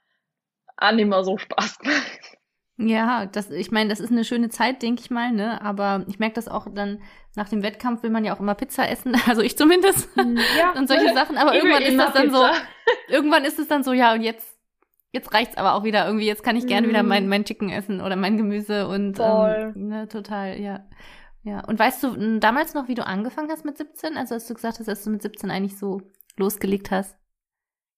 auch 0.78 0.92
nicht 0.92 1.08
mehr 1.08 1.24
so 1.24 1.38
Spaß 1.38 1.80
gemacht. 1.80 2.36
Ja, 2.78 3.26
das, 3.26 3.52
ich 3.52 3.72
meine, 3.72 3.90
das 3.90 4.02
ist 4.02 4.12
eine 4.12 4.26
schöne 4.26 4.50
Zeit, 4.50 4.82
denke 4.82 5.02
ich 5.02 5.10
mal, 5.10 5.32
ne? 5.32 5.62
Aber 5.62 6.04
ich 6.10 6.20
merke 6.20 6.36
das 6.36 6.50
auch 6.50 6.68
dann, 6.74 7.02
nach 7.36 7.48
dem 7.48 7.64
Wettkampf 7.64 8.04
will 8.04 8.10
man 8.10 8.26
ja 8.26 8.36
auch 8.36 8.42
immer 8.42 8.56
Pizza 8.56 8.90
essen, 8.90 9.16
also 9.28 9.42
ich 9.42 9.58
zumindest. 9.58 10.10
Hm, 10.18 10.38
ja. 10.60 10.78
und 10.78 10.88
solche 10.88 11.14
Sachen. 11.14 11.38
Aber 11.38 11.56
irgendwann 11.56 11.84
ist 11.84 11.98
das 11.98 12.14
dann 12.14 12.28
Pizza. 12.28 12.54
so, 12.54 13.14
irgendwann 13.14 13.46
ist 13.46 13.60
es 13.60 13.70
dann 13.70 13.84
so, 13.84 13.94
ja, 13.94 14.14
und 14.14 14.22
jetzt 14.22 14.56
jetzt 15.16 15.34
reicht's 15.34 15.58
aber 15.58 15.74
auch 15.76 15.86
wieder 15.86 16.06
irgendwie, 16.06 16.28
jetzt 16.28 16.44
kann 16.44 16.58
ich 16.58 16.68
gerne 16.68 16.88
mm. 16.88 16.90
wieder 16.90 17.04
mein, 17.04 17.30
mein 17.30 17.46
Chicken 17.46 17.70
essen 17.70 18.02
oder 18.02 18.18
mein 18.18 18.36
Gemüse 18.36 18.86
und 18.88 19.18
ähm, 19.20 19.88
ne, 19.88 20.10
total, 20.10 20.60
ja. 20.60 20.82
Ja. 21.46 21.64
Und 21.64 21.78
weißt 21.78 22.04
du 22.04 22.40
damals 22.40 22.74
noch, 22.74 22.88
wie 22.88 22.96
du 22.96 23.06
angefangen 23.06 23.52
hast 23.52 23.66
mit 23.66 23.78
17? 23.78 24.18
Also 24.18 24.34
hast 24.36 24.50
du 24.50 24.56
gesagt 24.56 24.80
hast, 24.80 24.88
dass 24.88 25.04
du 25.04 25.12
mit 25.12 25.22
17 25.22 25.52
eigentlich 25.52 25.78
so 25.78 26.02
losgelegt 26.38 26.90
hast? 26.90 27.16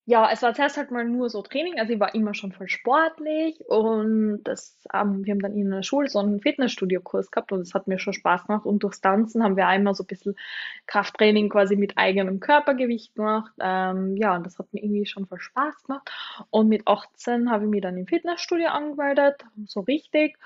Ja, 0.05 0.29
es 0.31 0.41
war 0.41 0.53
zuerst 0.53 0.77
halt 0.77 0.91
mal 0.91 1.03
nur 1.03 1.29
so 1.29 1.41
Training, 1.41 1.79
also 1.79 1.91
ich 1.91 1.99
war 1.99 2.15
immer 2.15 2.33
schon 2.33 2.53
voll 2.53 2.69
sportlich 2.69 3.59
und 3.67 4.41
das, 4.45 4.87
ähm, 4.93 5.25
wir 5.25 5.33
haben 5.33 5.41
dann 5.41 5.53
in 5.53 5.69
der 5.69 5.83
Schule 5.83 6.07
so 6.07 6.19
einen 6.19 6.39
Fitnessstudio-Kurs 6.39 7.29
gehabt 7.29 7.51
und 7.51 7.59
das 7.59 7.73
hat 7.73 7.87
mir 7.87 7.99
schon 7.99 8.13
Spaß 8.13 8.47
gemacht 8.47 8.65
und 8.65 8.83
durch 8.83 9.01
Tanzen 9.01 9.43
haben 9.43 9.57
wir 9.57 9.67
einmal 9.67 9.95
so 9.95 10.03
ein 10.03 10.07
bisschen 10.07 10.37
Krafttraining 10.85 11.49
quasi 11.49 11.75
mit 11.75 11.97
eigenem 11.97 12.39
Körpergewicht 12.39 13.15
gemacht. 13.15 13.51
Ähm, 13.59 14.15
ja, 14.15 14.33
und 14.37 14.45
das 14.45 14.57
hat 14.59 14.73
mir 14.73 14.81
irgendwie 14.81 15.05
schon 15.05 15.25
voll 15.27 15.41
Spaß 15.41 15.83
gemacht 15.83 16.09
und 16.51 16.69
mit 16.69 16.87
18 16.87 17.51
habe 17.51 17.65
ich 17.65 17.69
mich 17.69 17.81
dann 17.81 17.97
im 17.97 18.07
Fitnessstudio 18.07 18.69
angemeldet, 18.69 19.43
so 19.65 19.81
richtig 19.81 20.37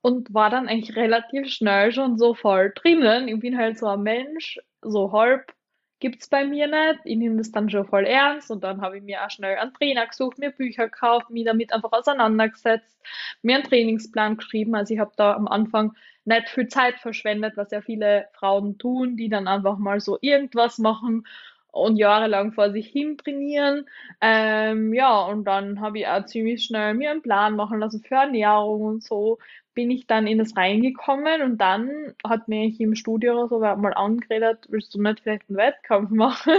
und 0.00 0.32
war 0.32 0.50
dann 0.50 0.68
eigentlich 0.68 0.96
relativ 0.96 1.48
schnell 1.48 1.92
schon 1.92 2.18
so 2.18 2.34
voll 2.34 2.72
drinnen. 2.74 3.28
Ich 3.28 3.40
bin 3.40 3.58
halt 3.58 3.78
so 3.78 3.86
ein 3.86 4.02
Mensch, 4.02 4.58
so 4.82 5.12
halb 5.12 5.52
gibt's 6.00 6.28
bei 6.28 6.44
mir 6.44 6.66
nicht. 6.68 7.00
Ich 7.04 7.16
nehme 7.16 7.36
das 7.36 7.50
dann 7.50 7.70
schon 7.70 7.86
voll 7.86 8.04
ernst 8.04 8.50
und 8.50 8.62
dann 8.62 8.80
habe 8.80 8.98
ich 8.98 9.02
mir 9.02 9.24
auch 9.24 9.30
schnell 9.30 9.58
einen 9.58 9.74
Trainer 9.74 10.06
gesucht, 10.06 10.38
mir 10.38 10.50
Bücher 10.50 10.84
gekauft, 10.84 11.30
mich 11.30 11.44
damit 11.44 11.72
einfach 11.72 11.92
auseinandergesetzt, 11.92 12.96
mir 13.42 13.56
einen 13.56 13.64
Trainingsplan 13.64 14.36
geschrieben. 14.36 14.74
Also 14.74 14.94
ich 14.94 15.00
habe 15.00 15.12
da 15.16 15.34
am 15.34 15.48
Anfang 15.48 15.94
nicht 16.24 16.48
viel 16.50 16.68
Zeit 16.68 16.96
verschwendet, 17.00 17.56
was 17.56 17.70
ja 17.70 17.80
viele 17.80 18.28
Frauen 18.34 18.78
tun, 18.78 19.16
die 19.16 19.28
dann 19.28 19.48
einfach 19.48 19.78
mal 19.78 20.00
so 20.00 20.18
irgendwas 20.20 20.78
machen 20.78 21.26
und 21.72 21.96
jahrelang 21.96 22.52
vor 22.52 22.70
sich 22.70 22.88
hin 22.88 23.16
trainieren. 23.18 23.86
Ähm, 24.20 24.92
ja, 24.94 25.20
und 25.22 25.44
dann 25.44 25.80
habe 25.80 26.00
ich 26.00 26.06
auch 26.06 26.24
ziemlich 26.26 26.64
schnell 26.64 26.94
mir 26.94 27.10
einen 27.10 27.22
Plan 27.22 27.56
machen 27.56 27.80
lassen 27.80 28.02
für 28.02 28.16
Ernährung 28.16 28.82
und 28.82 29.02
so 29.02 29.38
bin 29.78 29.92
ich 29.92 30.08
dann 30.08 30.26
in 30.26 30.38
das 30.38 30.56
reingekommen 30.56 31.40
und 31.40 31.58
dann 31.58 31.88
hat 32.26 32.48
mich 32.48 32.80
im 32.80 32.96
Studio 32.96 33.34
oder 33.34 33.48
so 33.48 33.60
mal 33.60 33.94
angeredet, 33.94 34.66
willst 34.70 34.92
du 34.92 35.00
nicht 35.00 35.20
vielleicht 35.20 35.48
einen 35.48 35.56
Wettkampf 35.56 36.10
machen? 36.10 36.54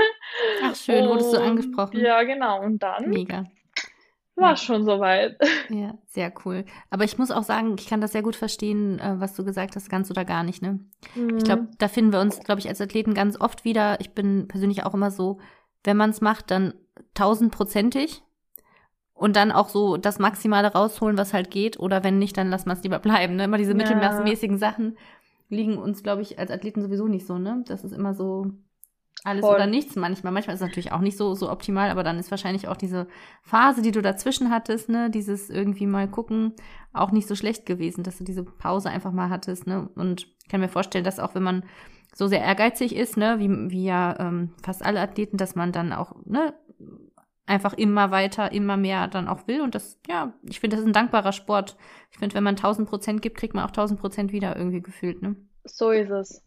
Ach 0.63 0.73
schön, 0.73 1.03
und, 1.03 1.09
wurdest 1.09 1.33
du 1.33 1.37
angesprochen. 1.41 1.99
Ja, 1.99 2.23
genau. 2.23 2.61
Und 2.63 2.81
dann 2.81 3.09
Mega. 3.09 3.43
war 4.37 4.51
ja. 4.51 4.55
schon 4.55 4.85
soweit. 4.85 5.37
Ja, 5.69 5.97
sehr 6.05 6.31
cool. 6.45 6.63
Aber 6.91 7.03
ich 7.03 7.17
muss 7.17 7.29
auch 7.29 7.43
sagen, 7.43 7.75
ich 7.77 7.89
kann 7.89 7.99
das 7.99 8.13
sehr 8.13 8.23
gut 8.23 8.37
verstehen, 8.37 8.99
äh, 8.99 9.19
was 9.19 9.35
du 9.35 9.43
gesagt 9.43 9.75
hast, 9.75 9.89
ganz 9.89 10.09
oder 10.09 10.23
gar 10.23 10.43
nicht. 10.43 10.61
Ne? 10.61 10.79
Mhm. 11.13 11.39
Ich 11.39 11.43
glaube, 11.43 11.67
da 11.77 11.89
finden 11.89 12.13
wir 12.13 12.21
uns, 12.21 12.39
glaube 12.39 12.61
ich, 12.61 12.69
als 12.69 12.79
Athleten 12.79 13.15
ganz 13.15 13.37
oft 13.37 13.65
wieder. 13.65 13.99
Ich 13.99 14.11
bin 14.11 14.47
persönlich 14.47 14.85
auch 14.85 14.93
immer 14.93 15.11
so, 15.11 15.39
wenn 15.83 15.97
man 15.97 16.11
es 16.11 16.21
macht, 16.21 16.51
dann 16.51 16.73
tausendprozentig 17.15 18.23
und 19.19 19.35
dann 19.35 19.51
auch 19.51 19.67
so 19.67 19.97
das 19.97 20.17
Maximale 20.17 20.71
rausholen, 20.71 21.17
was 21.17 21.33
halt 21.33 21.51
geht. 21.51 21.77
Oder 21.77 22.05
wenn 22.05 22.19
nicht, 22.19 22.37
dann 22.37 22.49
lassen 22.49 22.67
wir 22.67 22.73
es 22.73 22.83
lieber 22.83 22.99
bleiben. 22.99 23.35
Ne? 23.35 23.43
Immer 23.43 23.57
diese 23.57 23.71
ja. 23.71 23.77
mittelmäßigen 23.77 24.57
Sachen 24.57 24.97
liegen 25.49 25.77
uns, 25.77 26.03
glaube 26.03 26.21
ich, 26.21 26.39
als 26.39 26.51
Athleten 26.51 26.81
sowieso 26.81 27.07
nicht 27.07 27.25
so, 27.25 27.37
ne? 27.37 27.63
Das 27.67 27.83
ist 27.83 27.91
immer 27.91 28.13
so 28.13 28.51
alles 29.25 29.43
Voll. 29.43 29.55
oder 29.55 29.67
nichts 29.67 29.97
manchmal. 29.97 30.31
Manchmal 30.31 30.53
ist 30.53 30.61
es 30.61 30.67
natürlich 30.67 30.93
auch 30.93 31.01
nicht 31.01 31.17
so, 31.17 31.33
so 31.33 31.51
optimal, 31.51 31.89
aber 31.89 32.03
dann 32.03 32.17
ist 32.17 32.31
wahrscheinlich 32.31 32.69
auch 32.69 32.77
diese 32.77 33.07
Phase, 33.43 33.81
die 33.81 33.91
du 33.91 34.01
dazwischen 34.01 34.51
hattest, 34.51 34.87
ne, 34.87 35.09
dieses 35.09 35.49
irgendwie 35.49 35.87
mal 35.87 36.07
gucken, 36.07 36.53
auch 36.93 37.11
nicht 37.11 37.27
so 37.27 37.35
schlecht 37.35 37.65
gewesen, 37.65 38.03
dass 38.03 38.19
du 38.19 38.23
diese 38.23 38.43
Pause 38.43 38.89
einfach 38.89 39.11
mal 39.11 39.29
hattest, 39.29 39.67
ne? 39.67 39.89
Und 39.95 40.27
ich 40.43 40.49
kann 40.49 40.61
mir 40.61 40.69
vorstellen, 40.69 41.03
dass 41.03 41.19
auch 41.19 41.35
wenn 41.35 41.43
man 41.43 41.63
so 42.15 42.27
sehr 42.27 42.41
ehrgeizig 42.41 42.95
ist, 42.95 43.17
ne, 43.17 43.39
wie, 43.39 43.49
wie 43.71 43.83
ja 43.83 44.17
ähm, 44.19 44.53
fast 44.63 44.85
alle 44.85 45.01
Athleten, 45.01 45.35
dass 45.35 45.55
man 45.55 45.73
dann 45.73 45.91
auch, 45.91 46.15
ne, 46.25 46.53
einfach 47.49 47.73
immer 47.73 48.11
weiter, 48.11 48.51
immer 48.51 48.77
mehr 48.77 49.07
dann 49.07 49.27
auch 49.27 49.47
will. 49.47 49.61
Und 49.61 49.75
das, 49.75 49.99
ja, 50.07 50.33
ich 50.43 50.59
finde, 50.59 50.75
das 50.75 50.81
ist 50.81 50.87
ein 50.87 50.93
dankbarer 50.93 51.31
Sport. 51.31 51.77
Ich 52.11 52.19
finde, 52.19 52.35
wenn 52.35 52.43
man 52.43 52.55
1000 52.55 52.87
Prozent 52.87 53.21
gibt, 53.21 53.37
kriegt 53.37 53.53
man 53.53 53.63
auch 53.65 53.69
1000 53.69 53.99
Prozent 53.99 54.31
wieder 54.31 54.55
irgendwie 54.55 54.81
gefühlt, 54.81 55.21
ne? 55.21 55.35
So 55.65 55.91
ist 55.91 56.09
es. 56.09 56.43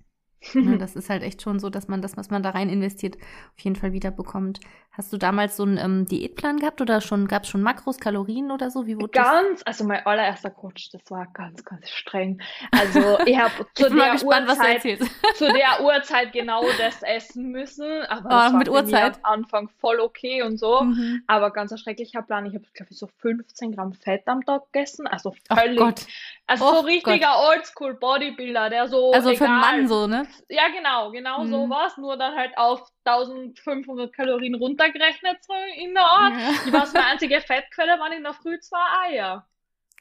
Ne, 0.54 0.78
das 0.78 0.96
ist 0.96 1.10
halt 1.10 1.22
echt 1.22 1.42
schon 1.42 1.58
so, 1.58 1.70
dass 1.70 1.88
man 1.88 2.02
das, 2.02 2.16
was 2.16 2.30
man 2.30 2.42
da 2.42 2.50
rein 2.50 2.68
investiert, 2.68 3.16
auf 3.16 3.60
jeden 3.60 3.76
Fall 3.76 3.92
wieder 3.92 4.10
bekommt. 4.10 4.60
Hast 4.94 5.10
du 5.10 5.16
damals 5.16 5.56
so 5.56 5.62
einen 5.62 5.78
ähm, 5.78 6.04
Diätplan 6.04 6.58
gehabt 6.58 6.82
oder 6.82 7.00
schon 7.00 7.26
gab 7.26 7.44
es 7.44 7.48
schon 7.48 7.62
Makros, 7.62 7.98
Kalorien 7.98 8.50
oder 8.50 8.70
so? 8.70 8.86
Wie 8.86 8.96
wurde 8.96 9.08
ganz, 9.08 9.60
das? 9.60 9.66
also 9.66 9.84
mein 9.84 10.04
allererster 10.04 10.50
Coach, 10.50 10.90
das 10.90 11.00
war 11.10 11.26
ganz, 11.32 11.64
ganz 11.64 11.88
streng. 11.88 12.42
Also 12.72 13.18
ich 13.24 13.38
habe 13.38 13.66
zu 13.74 13.88
der 13.88 14.22
Uhrzeit, 14.22 14.82
zu 15.36 15.50
der 15.50 15.82
Uhrzeit 15.82 16.34
genau 16.34 16.62
das 16.76 17.02
essen 17.02 17.52
müssen, 17.52 18.02
aber 18.02 18.26
oh, 18.26 18.28
das 18.28 18.52
mit 18.52 18.68
war 18.68 18.74
Uhrzeit 18.74 19.18
am 19.22 19.32
Anfang 19.32 19.70
voll 19.80 19.98
okay 19.98 20.42
und 20.42 20.58
so. 20.58 20.82
Mhm. 20.82 21.22
Aber 21.26 21.52
ganz 21.52 21.72
ein 21.72 21.78
schrecklicher 21.78 22.20
Plan. 22.20 22.44
Ich 22.44 22.54
habe 22.54 22.66
glaube 22.74 22.92
ich 22.92 22.98
so 22.98 23.06
15 23.06 23.72
Gramm 23.74 23.94
Fett 23.94 24.28
am 24.28 24.44
Tag 24.44 24.70
gegessen, 24.72 25.06
also 25.06 25.34
völlig. 25.48 25.80
Oh 25.80 25.84
Gott. 25.86 26.06
Also 26.46 26.66
oh 26.66 26.74
so 26.74 26.80
richtiger 26.80 27.38
Oldschool 27.48 27.94
Bodybuilder, 27.94 28.68
der 28.68 28.88
so. 28.88 29.12
Also 29.12 29.30
egal, 29.30 29.38
für 29.38 29.50
einen 29.50 29.60
Mann 29.60 29.88
so, 29.88 30.06
ne? 30.06 30.26
Ja, 30.50 30.68
genau, 30.68 31.10
genau 31.12 31.44
mhm. 31.44 31.50
so 31.50 31.70
was, 31.70 31.96
nur 31.96 32.18
dann 32.18 32.36
halt 32.36 32.58
auf 32.58 32.91
1500 33.04 34.12
Kalorien 34.12 34.54
runtergerechnet 34.54 35.38
so 35.44 35.54
in 35.76 35.94
der 35.94 36.04
Art. 36.04 36.34
Ja. 36.34 36.52
Die 36.66 36.72
war 36.72 36.86
meine 36.92 37.06
einzige 37.06 37.40
Fettquelle, 37.40 37.98
waren 37.98 38.12
in 38.12 38.22
der 38.22 38.34
Früh 38.34 38.58
zwei 38.60 39.08
Eier. 39.08 39.46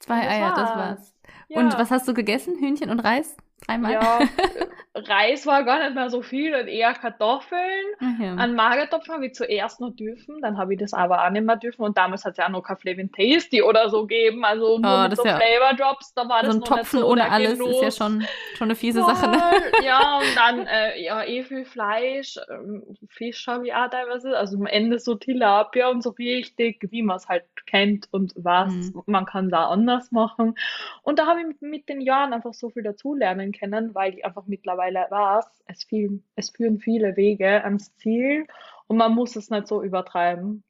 Zwei 0.00 0.20
das 0.20 0.32
Eier, 0.32 0.42
war's. 0.42 0.56
das 0.56 0.76
war's. 0.76 1.14
Ja. 1.48 1.58
Und 1.60 1.78
was 1.78 1.90
hast 1.90 2.08
du 2.08 2.14
gegessen? 2.14 2.58
Hühnchen 2.58 2.90
und 2.90 3.00
Reis? 3.00 3.36
Dreimal? 3.66 3.92
Ja, 3.92 4.18
Reis 4.94 5.46
war 5.46 5.64
gar 5.64 5.78
nicht 5.78 5.94
mehr 5.94 6.10
so 6.10 6.20
viel 6.20 6.54
und 6.54 6.68
eher 6.68 6.92
Kartoffeln. 6.92 7.60
Mhm. 8.00 8.38
An 8.38 8.54
Magertopf 8.54 9.08
habe 9.08 9.26
ich 9.26 9.34
zuerst 9.34 9.80
noch 9.80 9.94
dürfen, 9.96 10.40
dann 10.42 10.58
habe 10.58 10.74
ich 10.74 10.80
das 10.80 10.92
aber 10.92 11.24
auch 11.24 11.30
nicht 11.30 11.46
mehr 11.46 11.56
dürfen 11.56 11.82
und 11.82 11.96
damals 11.96 12.26
hat 12.26 12.32
es 12.32 12.38
ja 12.38 12.46
auch 12.46 12.50
noch 12.50 12.62
kein 12.62 12.76
Flavin 12.76 13.10
Tasty 13.10 13.62
oder 13.62 13.88
so 13.88 14.02
gegeben, 14.02 14.44
also 14.44 14.78
nur 14.78 15.04
oh, 15.04 15.08
mit 15.08 15.16
so 15.16 15.24
ja 15.24 15.38
Flavor 15.38 15.74
Drops, 15.74 16.12
da 16.12 16.28
war 16.28 16.40
so 16.40 16.46
das 16.46 16.56
noch 16.56 16.64
Topfen 16.64 16.80
nicht 16.80 16.90
so 16.90 17.10
ohne 17.10 17.30
alles 17.30 17.58
Genuss. 17.58 17.76
ist 17.76 17.82
ja 17.82 17.90
schon, 17.90 18.26
schon 18.56 18.66
eine 18.66 18.74
fiese. 18.74 19.00
Sache. 19.00 19.30
Ne? 19.30 19.42
Ja, 19.82 20.18
und 20.18 20.36
dann 20.36 20.66
äh, 20.66 21.02
ja, 21.02 21.24
eh 21.24 21.42
viel 21.42 21.64
Fleisch, 21.64 22.38
ähm, 22.50 22.84
Fisch 23.08 23.46
habe 23.48 23.66
ich 23.66 23.74
auch 23.74 23.88
teilweise, 23.90 24.36
also 24.36 24.56
am 24.56 24.66
Ende 24.66 24.98
so 24.98 25.14
Tilapia 25.14 25.88
und 25.88 26.02
so 26.02 26.10
richtig, 26.10 26.86
wie 26.90 27.02
man 27.02 27.16
es 27.16 27.28
halt 27.28 27.44
kennt 27.66 28.06
und 28.12 28.32
was, 28.36 28.72
mhm. 28.72 29.02
man 29.06 29.26
kann 29.26 29.48
da 29.48 29.68
anders 29.68 30.12
machen. 30.12 30.56
Und 31.02 31.18
da 31.18 31.26
habe 31.26 31.40
ich 31.40 31.46
mit, 31.46 31.62
mit 31.62 31.88
den 31.88 32.00
Jahren 32.00 32.32
einfach 32.32 32.54
so 32.54 32.70
viel 32.70 32.82
dazulernen 32.82 33.51
können, 33.52 33.94
weil 33.94 34.14
ich 34.14 34.24
einfach 34.24 34.46
mittlerweile 34.46 35.06
weiß, 35.10 35.64
es, 35.66 35.84
viel, 35.84 36.22
es 36.36 36.50
führen 36.50 36.78
viele 36.78 37.16
Wege 37.16 37.64
ans 37.64 37.94
Ziel 37.96 38.46
und 38.86 38.96
man 38.96 39.14
muss 39.14 39.36
es 39.36 39.50
nicht 39.50 39.66
so 39.66 39.82
übertreiben. 39.82 40.64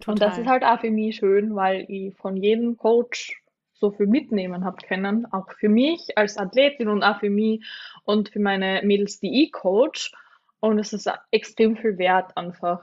Total. 0.00 0.12
Und 0.12 0.22
das 0.22 0.38
ist 0.38 0.46
halt 0.46 0.64
auch 0.64 0.80
für 0.80 0.90
mich 0.90 1.16
schön, 1.16 1.54
weil 1.54 1.84
ich 1.88 2.14
von 2.16 2.36
jedem 2.36 2.76
Coach 2.76 3.42
so 3.74 3.90
viel 3.90 4.06
mitnehmen 4.06 4.64
habe 4.64 4.76
können, 4.86 5.26
auch 5.32 5.50
für 5.58 5.68
mich 5.68 6.16
als 6.16 6.36
Athletin 6.36 6.88
und 6.88 7.02
auch 7.02 7.20
für 7.20 7.30
mich 7.30 7.64
und 8.04 8.28
für 8.28 8.40
meine 8.40 8.80
Mädels, 8.84 9.20
die 9.20 9.44
ich 9.44 9.52
coach. 9.52 10.12
Und 10.60 10.78
es 10.78 10.92
ist 10.92 11.08
extrem 11.30 11.76
viel 11.76 11.98
wert 11.98 12.36
einfach. 12.36 12.80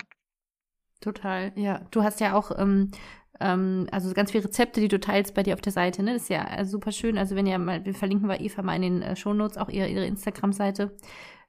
Total, 1.02 1.52
ja. 1.56 1.82
Du 1.92 2.04
hast 2.04 2.22
ja 2.22 2.34
auch 2.34 2.58
ähm, 2.58 2.92
ähm, 3.40 3.88
also 3.92 4.14
ganz 4.14 4.32
viele 4.32 4.46
Rezepte, 4.46 4.80
die 4.80 4.88
du 4.88 5.00
teilst 5.00 5.34
bei 5.34 5.44
dir 5.44 5.54
auf 5.54 5.62
der 5.62 5.72
Seite, 5.72 6.04
ne? 6.04 6.14
Das 6.14 6.24
ist 6.24 6.30
ja 6.30 6.46
äh, 6.58 6.66
super 6.66 6.92
schön. 6.92 7.18
Also 7.18 7.36
wenn 7.36 7.48
ihr 7.48 7.58
mal, 7.58 7.84
wir 7.86 7.94
verlinken 7.94 8.28
bei 8.28 8.40
Eva 8.40 8.62
mal 8.62 8.76
in 8.76 8.82
den 8.82 9.02
äh, 9.02 9.16
Shownotes 9.16 9.58
auch 9.58 9.70
ihre, 9.70 9.88
ihre 9.88 10.06
Instagram-Seite. 10.06 10.96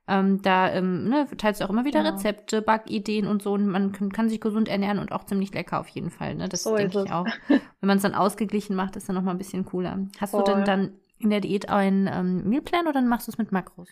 Ähm, 0.08 0.40
da 0.42 0.72
ähm, 0.72 1.08
ne, 1.08 1.26
teilst 1.36 1.60
du 1.60 1.64
auch 1.64 1.70
immer 1.70 1.84
wieder 1.84 2.02
genau. 2.02 2.14
Rezepte, 2.14 2.62
Backideen 2.62 3.26
und 3.26 3.42
so. 3.42 3.52
Und 3.52 3.66
man 3.66 3.92
kann, 3.92 4.12
kann, 4.12 4.28
sich 4.28 4.40
gesund 4.40 4.68
ernähren 4.68 4.98
und 4.98 5.12
auch 5.12 5.24
ziemlich 5.24 5.52
lecker 5.52 5.80
auf 5.80 5.88
jeden 5.88 6.10
Fall. 6.10 6.36
Ne? 6.36 6.48
Das 6.48 6.62
so 6.62 6.76
denke 6.76 7.04
ich 7.04 7.12
auch. 7.12 7.26
Wenn 7.48 7.60
man 7.88 7.96
es 7.96 8.02
dann 8.02 8.14
ausgeglichen 8.14 8.76
macht, 8.76 8.96
ist 8.96 9.08
dann 9.08 9.16
nochmal 9.16 9.34
ein 9.34 9.38
bisschen 9.38 9.64
cooler. 9.64 9.98
Hast 10.20 10.30
Voll. 10.30 10.44
du 10.44 10.52
denn 10.52 10.64
dann 10.64 10.92
in 11.18 11.30
der 11.30 11.40
Diät 11.40 11.68
einen 11.68 12.08
ähm, 12.12 12.48
Mealplan 12.48 12.86
oder 12.86 13.00
machst 13.02 13.26
du 13.26 13.32
es 13.32 13.38
mit 13.38 13.50
Makros? 13.50 13.88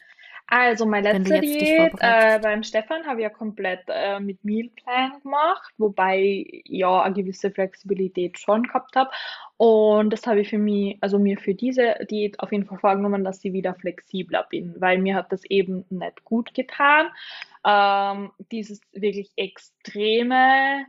Also 0.46 0.84
meine 0.84 1.12
letzte 1.12 1.40
Diät 1.40 1.94
äh, 2.00 2.38
beim 2.38 2.62
Stefan 2.62 3.06
habe 3.06 3.20
ich 3.20 3.24
ja 3.24 3.30
komplett 3.30 3.80
äh, 3.88 4.20
mit 4.20 4.44
Mealplan 4.44 5.20
gemacht, 5.22 5.72
wobei 5.78 6.44
ja 6.64 7.02
eine 7.02 7.14
gewisse 7.14 7.50
Flexibilität 7.50 8.38
schon 8.38 8.64
gehabt 8.64 8.94
habe. 8.94 9.10
Und 9.56 10.12
das 10.12 10.26
habe 10.26 10.40
ich 10.40 10.50
für 10.50 10.58
mich, 10.58 10.98
also 11.00 11.18
mir 11.18 11.38
für 11.38 11.54
diese 11.54 11.94
Diät 12.10 12.38
auf 12.40 12.52
jeden 12.52 12.66
Fall 12.66 12.78
vorgenommen, 12.78 13.24
dass 13.24 13.44
ich 13.44 13.52
wieder 13.54 13.74
flexibler 13.74 14.46
bin, 14.50 14.74
weil 14.78 14.98
mir 14.98 15.14
hat 15.14 15.32
das 15.32 15.44
eben 15.46 15.86
nicht 15.88 16.24
gut 16.24 16.52
getan. 16.52 17.08
Ähm, 17.66 18.30
dieses 18.52 18.80
wirklich 18.92 19.32
extreme 19.36 20.84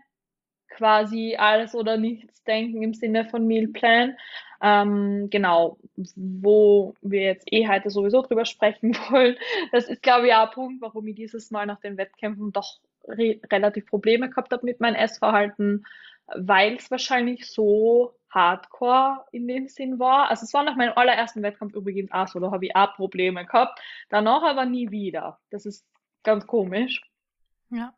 quasi 0.70 1.36
alles 1.38 1.76
oder 1.76 1.98
nichts 1.98 2.44
denken 2.44 2.84
im 2.84 2.94
Sinne 2.94 3.26
von 3.26 3.48
Mealplan. 3.48 4.18
Ähm, 4.62 5.30
genau, 5.30 5.78
wo 6.16 6.96
wir 7.02 7.22
jetzt 7.22 7.48
eh 7.52 7.68
heute 7.68 7.90
sowieso 7.90 8.22
drüber 8.22 8.46
sprechen 8.46 8.96
wollen. 9.10 9.36
Das 9.72 9.88
ist, 9.88 10.02
glaube 10.02 10.28
ich, 10.28 10.34
auch 10.34 10.48
ein 10.48 10.54
Punkt, 10.54 10.82
warum 10.82 11.08
ich 11.08 11.16
dieses 11.16 11.52
Mal 11.52 11.66
nach 11.66 11.80
den 11.80 11.98
Wettkämpfen 11.98 12.52
doch 12.52 12.80
re 13.08 13.40
relativ 13.52 13.86
Probleme 13.86 14.30
gehabt 14.30 14.52
habe 14.52 14.66
mit 14.66 14.80
meinem 14.80 14.96
Essverhalten, 14.96 15.86
weil 16.36 16.76
es 16.76 16.90
wahrscheinlich 16.90 17.46
so 17.52 18.16
hardcore 18.30 19.26
in 19.32 19.48
dem 19.48 19.68
Sinn 19.68 20.00
war. 20.00 20.30
Also 20.30 20.44
es 20.44 20.54
war 20.54 20.64
nach 20.64 20.76
meinem 20.76 20.94
allerersten 20.96 21.42
Wettkampf 21.44 21.74
übrigens 21.74 22.12
auch 22.12 22.28
so, 22.28 22.40
da 22.40 22.52
habe 22.52 22.66
ich 22.66 22.76
auch 22.76 22.96
Probleme 22.96 23.46
gehabt. 23.46 23.80
Danach 24.10 24.44
aber 24.44 24.66
nie 24.66 24.92
wieder. 24.92 25.40
Das 25.52 25.66
ist 25.66 25.86
ganz 26.24 26.46
komisch. 26.48 27.02
Ja. 27.70 27.94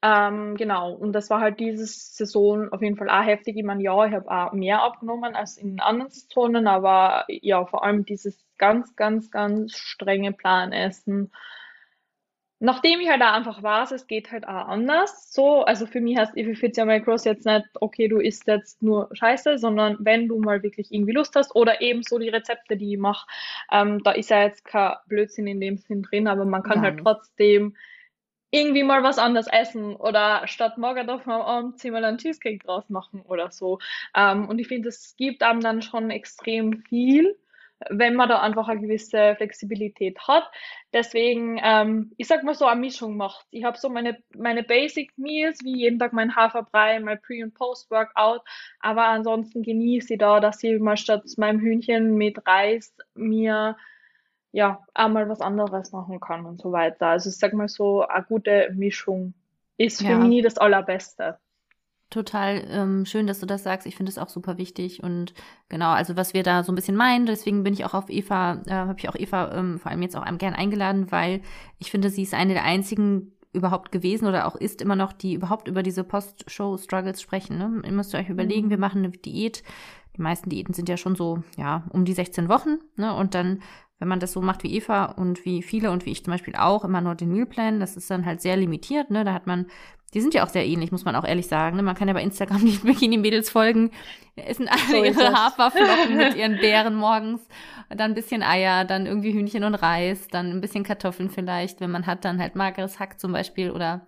Ähm, 0.00 0.56
genau, 0.56 0.92
und 0.92 1.12
das 1.12 1.28
war 1.28 1.40
halt 1.40 1.58
diese 1.58 1.86
Saison 1.86 2.72
auf 2.72 2.82
jeden 2.82 2.96
Fall 2.96 3.10
auch 3.10 3.24
heftig. 3.24 3.56
Ich 3.56 3.64
meine, 3.64 3.82
ja, 3.82 4.06
ich 4.06 4.14
habe 4.14 4.30
auch 4.30 4.52
mehr 4.52 4.82
abgenommen 4.82 5.34
als 5.34 5.56
in 5.56 5.80
anderen 5.80 6.10
Saisonen, 6.10 6.68
aber 6.68 7.24
ja, 7.28 7.64
vor 7.66 7.84
allem 7.84 8.04
dieses 8.04 8.44
ganz, 8.58 8.94
ganz, 8.94 9.30
ganz 9.30 9.76
strenge 9.76 10.32
Planessen 10.32 11.32
nachdem 12.60 13.00
ich 13.00 13.08
halt 13.08 13.22
auch 13.22 13.32
einfach 13.32 13.62
weiß, 13.62 13.92
es 13.92 14.06
geht 14.06 14.32
halt 14.32 14.46
auch 14.46 14.68
anders. 14.68 15.32
So, 15.32 15.62
also 15.64 15.86
für 15.86 16.00
mich 16.00 16.18
heißt 16.18 16.32
Fits 16.34 16.78
Macros 16.78 17.24
jetzt 17.24 17.46
nicht, 17.46 17.66
okay, 17.80 18.08
du 18.08 18.18
isst 18.18 18.46
jetzt 18.46 18.82
nur 18.82 19.08
Scheiße, 19.12 19.58
sondern 19.58 19.96
wenn 20.00 20.28
du 20.28 20.38
mal 20.38 20.62
wirklich 20.62 20.92
irgendwie 20.92 21.12
Lust 21.12 21.36
hast 21.36 21.54
oder 21.54 21.80
eben 21.80 22.02
so 22.02 22.18
die 22.18 22.28
Rezepte, 22.28 22.76
die 22.76 22.94
ich 22.94 22.98
mache, 22.98 23.26
ähm, 23.70 24.02
da 24.02 24.12
ist 24.12 24.30
ja 24.30 24.42
jetzt 24.42 24.64
kein 24.64 24.94
Blödsinn 25.06 25.46
in 25.46 25.60
dem 25.60 25.78
Sinn 25.78 26.02
drin, 26.02 26.26
aber 26.26 26.44
man 26.44 26.62
kann 26.62 26.80
Nein. 26.80 26.84
halt 26.84 27.00
trotzdem 27.00 27.76
irgendwie 28.50 28.82
mal 28.82 29.02
was 29.02 29.18
anderes 29.18 29.46
essen 29.48 29.96
oder 29.96 30.46
statt 30.46 30.78
Morgen 30.78 31.08
auf 31.10 31.26
am 31.26 31.42
Abend 31.42 31.78
zehnmal 31.78 32.04
einen 32.04 32.18
Cheesecake 32.18 32.64
draus 32.64 32.88
machen 32.88 33.22
oder 33.22 33.50
so. 33.50 33.78
Ähm, 34.14 34.48
und 34.48 34.58
ich 34.58 34.68
finde, 34.68 34.88
es 34.88 35.14
gibt 35.16 35.42
einem 35.42 35.60
dann 35.60 35.82
schon 35.82 36.10
extrem 36.10 36.82
viel 36.88 37.36
wenn 37.90 38.14
man 38.14 38.28
da 38.28 38.40
einfach 38.40 38.68
eine 38.68 38.80
gewisse 38.80 39.34
Flexibilität 39.36 40.18
hat. 40.26 40.50
Deswegen, 40.92 41.60
ähm, 41.62 42.12
ich 42.16 42.26
sag 42.26 42.42
mal 42.42 42.54
so, 42.54 42.66
eine 42.66 42.80
Mischung 42.80 43.16
macht. 43.16 43.46
Ich 43.50 43.64
habe 43.64 43.78
so 43.78 43.88
meine, 43.88 44.18
meine 44.34 44.62
Basic 44.62 45.16
Meals, 45.16 45.60
wie 45.62 45.76
jeden 45.76 45.98
Tag 45.98 46.12
mein 46.12 46.34
Haferbrei, 46.34 46.98
mein 47.00 47.20
Pre- 47.20 47.42
und 47.44 47.54
Post-Workout, 47.54 48.42
aber 48.80 49.06
ansonsten 49.06 49.62
genieße 49.62 50.14
ich 50.14 50.18
da, 50.18 50.40
dass 50.40 50.62
ich 50.62 50.80
mal 50.80 50.96
statt 50.96 51.24
meinem 51.36 51.60
Hühnchen 51.60 52.14
mit 52.14 52.46
Reis 52.46 52.94
mir 53.14 53.76
ja 54.52 54.80
einmal 54.94 55.28
was 55.28 55.40
anderes 55.40 55.92
machen 55.92 56.20
kann 56.20 56.46
und 56.46 56.60
so 56.60 56.72
weiter. 56.72 57.08
Also 57.08 57.30
ich 57.30 57.36
sag 57.36 57.52
mal 57.52 57.68
so, 57.68 58.02
eine 58.06 58.24
gute 58.24 58.70
Mischung 58.74 59.34
ist 59.76 60.00
für 60.00 60.08
ja. 60.08 60.18
mich 60.18 60.42
das 60.42 60.58
Allerbeste. 60.58 61.38
Total 62.10 62.64
ähm, 62.70 63.04
schön, 63.04 63.26
dass 63.26 63.40
du 63.40 63.46
das 63.46 63.62
sagst. 63.62 63.86
Ich 63.86 63.94
finde 63.94 64.10
es 64.10 64.16
auch 64.16 64.30
super 64.30 64.56
wichtig 64.56 65.02
und 65.02 65.34
genau, 65.68 65.90
also 65.90 66.16
was 66.16 66.32
wir 66.32 66.42
da 66.42 66.62
so 66.62 66.72
ein 66.72 66.74
bisschen 66.74 66.96
meinen, 66.96 67.26
deswegen 67.26 67.62
bin 67.64 67.74
ich 67.74 67.84
auch 67.84 67.92
auf 67.92 68.08
Eva, 68.08 68.62
äh, 68.66 68.70
habe 68.70 68.98
ich 68.98 69.10
auch 69.10 69.14
Eva 69.14 69.52
ähm, 69.54 69.78
vor 69.78 69.90
allem 69.90 70.00
jetzt 70.00 70.16
auch 70.16 70.24
gern 70.38 70.54
eingeladen, 70.54 71.12
weil 71.12 71.42
ich 71.78 71.90
finde, 71.90 72.08
sie 72.08 72.22
ist 72.22 72.32
eine 72.32 72.54
der 72.54 72.64
einzigen 72.64 73.32
überhaupt 73.52 73.92
gewesen 73.92 74.26
oder 74.26 74.46
auch 74.46 74.56
ist 74.56 74.80
immer 74.80 74.96
noch, 74.96 75.12
die 75.12 75.34
überhaupt 75.34 75.68
über 75.68 75.82
diese 75.82 76.04
Post-Show-Struggles 76.04 77.20
sprechen. 77.20 77.58
Ne? 77.58 77.82
Ihr 77.84 77.92
müsst 77.92 78.14
euch 78.14 78.28
überlegen, 78.28 78.66
mhm. 78.66 78.70
wir 78.70 78.78
machen 78.78 79.04
eine 79.04 79.10
Diät. 79.10 79.62
Die 80.16 80.22
meisten 80.22 80.50
Diäten 80.50 80.74
sind 80.74 80.88
ja 80.88 80.96
schon 80.96 81.14
so, 81.14 81.42
ja, 81.56 81.84
um 81.90 82.04
die 82.04 82.12
16 82.12 82.48
Wochen. 82.48 82.78
Ne? 82.96 83.14
Und 83.14 83.34
dann, 83.34 83.62
wenn 83.98 84.08
man 84.08 84.20
das 84.20 84.32
so 84.32 84.40
macht 84.40 84.62
wie 84.62 84.74
Eva 84.74 85.06
und 85.06 85.44
wie 85.44 85.62
viele 85.62 85.90
und 85.90 86.06
wie 86.06 86.12
ich 86.12 86.24
zum 86.24 86.32
Beispiel 86.32 86.54
auch, 86.56 86.84
immer 86.84 87.00
nur 87.00 87.14
den 87.14 87.32
Mealplan, 87.32 87.80
das 87.80 87.96
ist 87.96 88.10
dann 88.10 88.26
halt 88.26 88.40
sehr 88.40 88.56
limitiert. 88.56 89.10
Ne? 89.10 89.24
Da 89.24 89.32
hat 89.32 89.46
man 89.46 89.66
die 90.14 90.22
sind 90.22 90.32
ja 90.32 90.42
auch 90.44 90.48
sehr 90.48 90.66
ähnlich, 90.66 90.90
muss 90.90 91.04
man 91.04 91.16
auch 91.16 91.24
ehrlich 91.24 91.48
sagen. 91.48 91.76
Ne? 91.76 91.82
Man 91.82 91.94
kann 91.94 92.08
ja 92.08 92.14
bei 92.14 92.22
Instagram 92.22 92.60
die 92.64 92.78
Bikini-Mädels 92.78 93.50
folgen. 93.50 93.90
Essen 94.36 94.68
alle 94.68 94.80
so 94.88 95.04
ihre 95.04 95.32
Haferflocken 95.32 96.16
mit 96.16 96.36
ihren 96.36 96.56
Beeren 96.60 96.94
morgens. 96.94 97.46
Dann 97.90 98.12
ein 98.12 98.14
bisschen 98.14 98.42
Eier, 98.42 98.84
dann 98.84 99.06
irgendwie 99.06 99.32
Hühnchen 99.32 99.64
und 99.64 99.74
Reis, 99.74 100.28
dann 100.28 100.50
ein 100.50 100.60
bisschen 100.60 100.84
Kartoffeln 100.84 101.30
vielleicht. 101.30 101.80
Wenn 101.80 101.90
man 101.90 102.06
hat, 102.06 102.24
dann 102.24 102.38
halt 102.38 102.54
mageres 102.54 102.98
Hack 102.98 103.20
zum 103.20 103.32
Beispiel 103.32 103.70
oder 103.70 104.06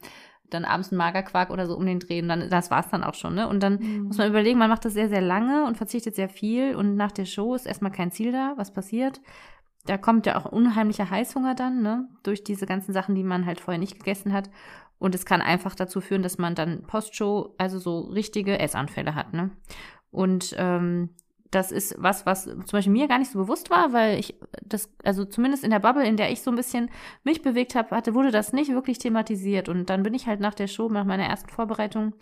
dann 0.49 0.65
abends 0.65 0.91
ein 0.91 0.97
Magerquark 0.97 1.51
oder 1.51 1.67
so 1.67 1.77
um 1.77 1.87
den 1.87 2.01
Dreh. 2.01 2.23
Und 2.23 2.29
dann, 2.29 2.49
das 2.49 2.71
war's 2.71 2.89
dann 2.91 3.05
auch 3.05 3.15
schon. 3.15 3.35
Ne? 3.35 3.47
Und 3.47 3.63
dann 3.63 3.79
mhm. 3.81 4.05
muss 4.05 4.19
man 4.19 4.29
überlegen, 4.29 4.59
man 4.59 4.71
macht 4.71 4.85
das 4.85 4.95
sehr, 4.95 5.09
sehr 5.09 5.21
lange 5.21 5.67
und 5.67 5.77
verzichtet 5.77 6.15
sehr 6.15 6.29
viel. 6.29 6.77
Und 6.77 6.97
nach 6.97 7.13
der 7.13 7.27
Show 7.27 7.55
ist 7.55 7.67
erstmal 7.67 7.93
kein 7.93 8.11
Ziel 8.11 8.33
da. 8.33 8.55
Was 8.57 8.73
passiert? 8.73 9.21
Da 9.87 9.97
kommt 9.97 10.27
ja 10.27 10.37
auch 10.37 10.45
unheimlicher 10.45 11.09
Heißhunger 11.09 11.55
dann, 11.55 11.83
ne? 11.83 12.09
Durch 12.23 12.45
diese 12.45 12.67
ganzen 12.67 12.93
Sachen, 12.93 13.15
die 13.15 13.25
man 13.25 13.47
halt 13.47 13.61
vorher 13.61 13.79
nicht 13.79 13.99
gegessen 13.99 14.33
hat. 14.33 14.51
Und 15.01 15.15
es 15.15 15.25
kann 15.25 15.41
einfach 15.41 15.75
dazu 15.75 16.03
führen, 16.03 16.23
dass 16.23 16.37
man 16.37 16.55
dann 16.55 16.83
Postshow, 16.83 17.55
also 17.57 17.79
so 17.79 18.01
richtige 18.01 18.59
Essanfälle 18.59 19.15
hat. 19.15 19.33
Ne? 19.33 19.51
Und 20.11 20.55
ähm, 20.59 21.09
das 21.51 21.73
ist 21.73 21.97
was, 21.99 22.27
was 22.27 22.45
zum 22.45 22.65
Beispiel 22.71 22.93
mir 22.93 23.09
gar 23.09 23.19
nicht 23.19 23.31
so 23.31 23.39
bewusst 23.39 23.71
war, 23.71 23.93
weil 23.93 24.21
ich 24.21 24.39
das, 24.63 24.93
also 25.03 25.25
zumindest 25.25 25.65
in 25.65 25.71
der 25.71 25.81
Bubble, 25.81 26.07
in 26.07 26.17
der 26.17 26.31
ich 26.31 26.43
so 26.43 26.51
ein 26.51 26.57
bisschen 26.57 26.91
mich 27.25 27.43
bewegt 27.43 27.75
habe, 27.75 27.97
hatte, 27.97 28.15
wurde 28.15 28.31
das 28.31 28.53
nicht 28.53 28.71
wirklich 28.71 28.99
thematisiert. 28.99 29.69
Und 29.69 29.91
dann 29.91 30.03
bin 30.03 30.15
ich 30.15 30.27
halt 30.27 30.41
nach 30.41 30.55
der 30.55 30.69
Show, 30.69 30.89
nach 30.89 31.05
meiner 31.05 31.25
ersten 31.25 31.49
Vorbereitung, 31.49 32.13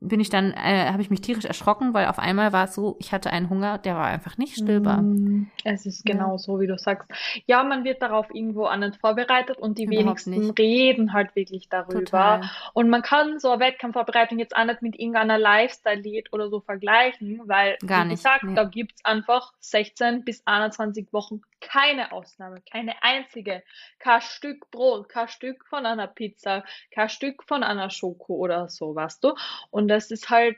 bin 0.00 0.20
ich 0.20 0.28
dann, 0.28 0.52
äh, 0.52 0.90
habe 0.90 1.00
ich 1.00 1.08
mich 1.10 1.22
tierisch 1.22 1.46
erschrocken, 1.46 1.94
weil 1.94 2.06
auf 2.06 2.18
einmal 2.18 2.52
war 2.52 2.64
es 2.64 2.74
so, 2.74 2.96
ich 3.00 3.12
hatte 3.12 3.30
einen 3.30 3.48
Hunger, 3.48 3.78
der 3.78 3.94
war 3.94 4.06
einfach 4.06 4.36
nicht 4.36 4.54
stillbar. 4.54 5.00
Mm, 5.00 5.50
es 5.64 5.86
ist 5.86 6.04
genau 6.04 6.32
ja. 6.32 6.38
so, 6.38 6.60
wie 6.60 6.66
du 6.66 6.76
sagst. 6.76 7.10
Ja, 7.46 7.64
man 7.64 7.82
wird 7.84 8.02
darauf 8.02 8.26
irgendwo 8.32 8.66
an 8.66 8.80
nicht 8.80 8.96
vorbereitet 8.96 9.58
und 9.58 9.78
die 9.78 9.84
Überhaupt 9.84 10.06
wenigsten 10.06 10.30
nicht. 10.30 10.58
reden 10.58 11.12
halt 11.14 11.34
wirklich 11.34 11.68
darüber. 11.70 12.00
Total. 12.00 12.50
Und 12.74 12.90
man 12.90 13.00
kann 13.00 13.38
so 13.38 13.50
eine 13.50 13.60
Wettkampfvorbereitung 13.60 14.38
jetzt 14.38 14.54
auch 14.54 14.64
nicht 14.66 14.82
mit 14.82 14.98
irgendeiner 14.98 15.38
Lifestyle-Diät 15.38 16.32
oder 16.32 16.50
so 16.50 16.60
vergleichen, 16.60 17.40
weil, 17.46 17.78
Gar 17.86 18.04
wie 18.04 18.08
nicht. 18.08 18.22
gesagt, 18.22 18.44
nee. 18.44 18.54
da 18.54 18.64
gibt's 18.64 19.02
einfach 19.04 19.54
16 19.60 20.24
bis 20.24 20.42
21 20.46 21.12
Wochen 21.12 21.40
keine 21.60 22.12
Ausnahme, 22.12 22.62
keine 22.70 23.02
einzige. 23.02 23.62
Kein 23.98 24.20
Stück 24.20 24.70
Brot, 24.70 25.08
kein 25.08 25.28
Stück 25.28 25.66
von 25.66 25.86
einer 25.86 26.06
Pizza, 26.06 26.64
kein 26.90 27.08
Stück 27.08 27.42
von 27.44 27.62
einer 27.62 27.90
Schoko 27.90 28.34
oder 28.34 28.68
so, 28.68 28.94
weißt 28.94 29.24
du? 29.24 29.34
Und 29.70 29.88
das 29.88 30.10
ist 30.10 30.30
halt 30.30 30.56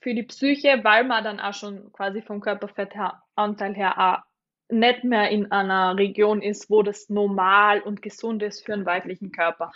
für 0.00 0.14
die 0.14 0.24
Psyche, 0.24 0.80
weil 0.82 1.04
man 1.04 1.24
dann 1.24 1.40
auch 1.40 1.54
schon 1.54 1.92
quasi 1.92 2.22
vom 2.22 2.40
Körperfettanteil 2.40 3.74
her 3.74 3.98
auch 3.98 4.26
nicht 4.68 5.04
mehr 5.04 5.30
in 5.30 5.52
einer 5.52 5.96
Region 5.96 6.42
ist, 6.42 6.70
wo 6.70 6.82
das 6.82 7.08
normal 7.08 7.80
und 7.80 8.02
gesund 8.02 8.42
ist 8.42 8.66
für 8.66 8.72
einen 8.72 8.86
weiblichen 8.86 9.30
Körper. 9.30 9.72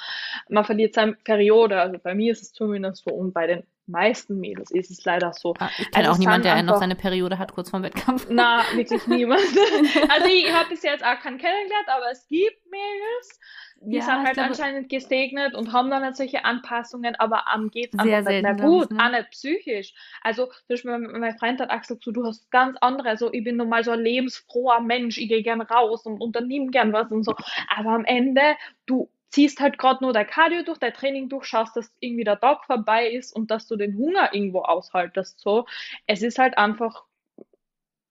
Man 0.48 0.64
verliert 0.64 0.94
seine 0.94 1.12
Periode, 1.12 1.80
also 1.80 1.98
bei 1.98 2.14
mir 2.14 2.32
ist 2.32 2.42
es 2.42 2.52
zumindest 2.52 3.04
so 3.04 3.14
und 3.14 3.32
bei 3.32 3.46
den 3.46 3.62
meisten 3.90 4.38
Mädels 4.38 4.70
ist 4.70 4.90
es 4.90 5.04
leider 5.04 5.32
so. 5.32 5.54
Ah, 5.58 5.70
ich 5.78 5.90
kenne 5.90 6.08
also 6.08 6.12
auch 6.12 6.18
niemanden, 6.18 6.42
der 6.44 6.54
einfach, 6.54 6.74
noch 6.74 6.80
seine 6.80 6.96
Periode 6.96 7.38
hat 7.38 7.52
kurz 7.52 7.70
vorm 7.70 7.82
Wettkampf. 7.82 8.26
Na, 8.30 8.62
wirklich 8.74 9.06
niemand. 9.06 9.40
also 10.08 10.26
ich 10.26 10.52
habe 10.52 10.68
bis 10.70 10.82
jetzt 10.82 11.04
auch 11.04 11.18
keinen 11.20 11.38
kennengelernt, 11.38 11.88
aber 11.88 12.10
es 12.10 12.26
gibt 12.28 12.70
Mädels, 12.70 13.40
die 13.82 13.96
ja, 13.96 14.02
sind 14.02 14.24
halt 14.24 14.34
glaube, 14.34 14.50
anscheinend 14.50 14.88
gesegnet 14.90 15.54
und 15.54 15.72
haben 15.72 15.90
dann 15.90 16.02
nicht 16.02 16.16
solche 16.16 16.44
Anpassungen, 16.44 17.14
aber 17.16 17.48
am 17.48 17.70
geht's 17.70 17.98
einfach 17.98 18.30
nicht 18.30 18.42
mehr 18.42 18.54
gut, 18.54 18.90
ne? 18.90 18.98
auch 19.02 19.10
nicht 19.10 19.30
psychisch. 19.30 19.94
Also 20.22 20.46
zum 20.46 20.54
Beispiel 20.68 20.98
mein 20.98 21.38
Freund 21.38 21.60
hat 21.60 21.70
gesagt, 21.80 22.04
so, 22.04 22.12
du 22.12 22.26
hast 22.26 22.50
ganz 22.50 22.76
andere, 22.82 23.08
also 23.08 23.32
ich 23.32 23.42
bin 23.42 23.56
normal 23.56 23.82
so 23.82 23.92
ein 23.92 24.00
lebensfroher 24.00 24.80
Mensch, 24.80 25.16
ich 25.16 25.28
gehe 25.28 25.42
gern 25.42 25.62
raus 25.62 26.04
und 26.04 26.20
unternehme 26.20 26.70
gern 26.70 26.92
was 26.92 27.10
und 27.10 27.24
so, 27.24 27.34
aber 27.74 27.90
am 27.90 28.04
Ende, 28.04 28.56
du 28.84 29.08
ziehst 29.30 29.60
halt 29.60 29.78
gerade 29.78 30.02
nur 30.04 30.12
dein 30.12 30.26
Cardio 30.26 30.62
durch, 30.62 30.78
dein 30.78 30.92
Training 30.92 31.28
durch, 31.28 31.44
schaust, 31.44 31.76
dass 31.76 31.92
irgendwie 32.00 32.24
der 32.24 32.40
Tag 32.40 32.64
vorbei 32.64 33.08
ist 33.08 33.34
und 33.34 33.50
dass 33.50 33.66
du 33.66 33.76
den 33.76 33.96
Hunger 33.96 34.34
irgendwo 34.34 34.60
aushaltest. 34.62 35.40
So, 35.40 35.66
es 36.06 36.22
ist 36.22 36.38
halt 36.38 36.58
einfach 36.58 37.04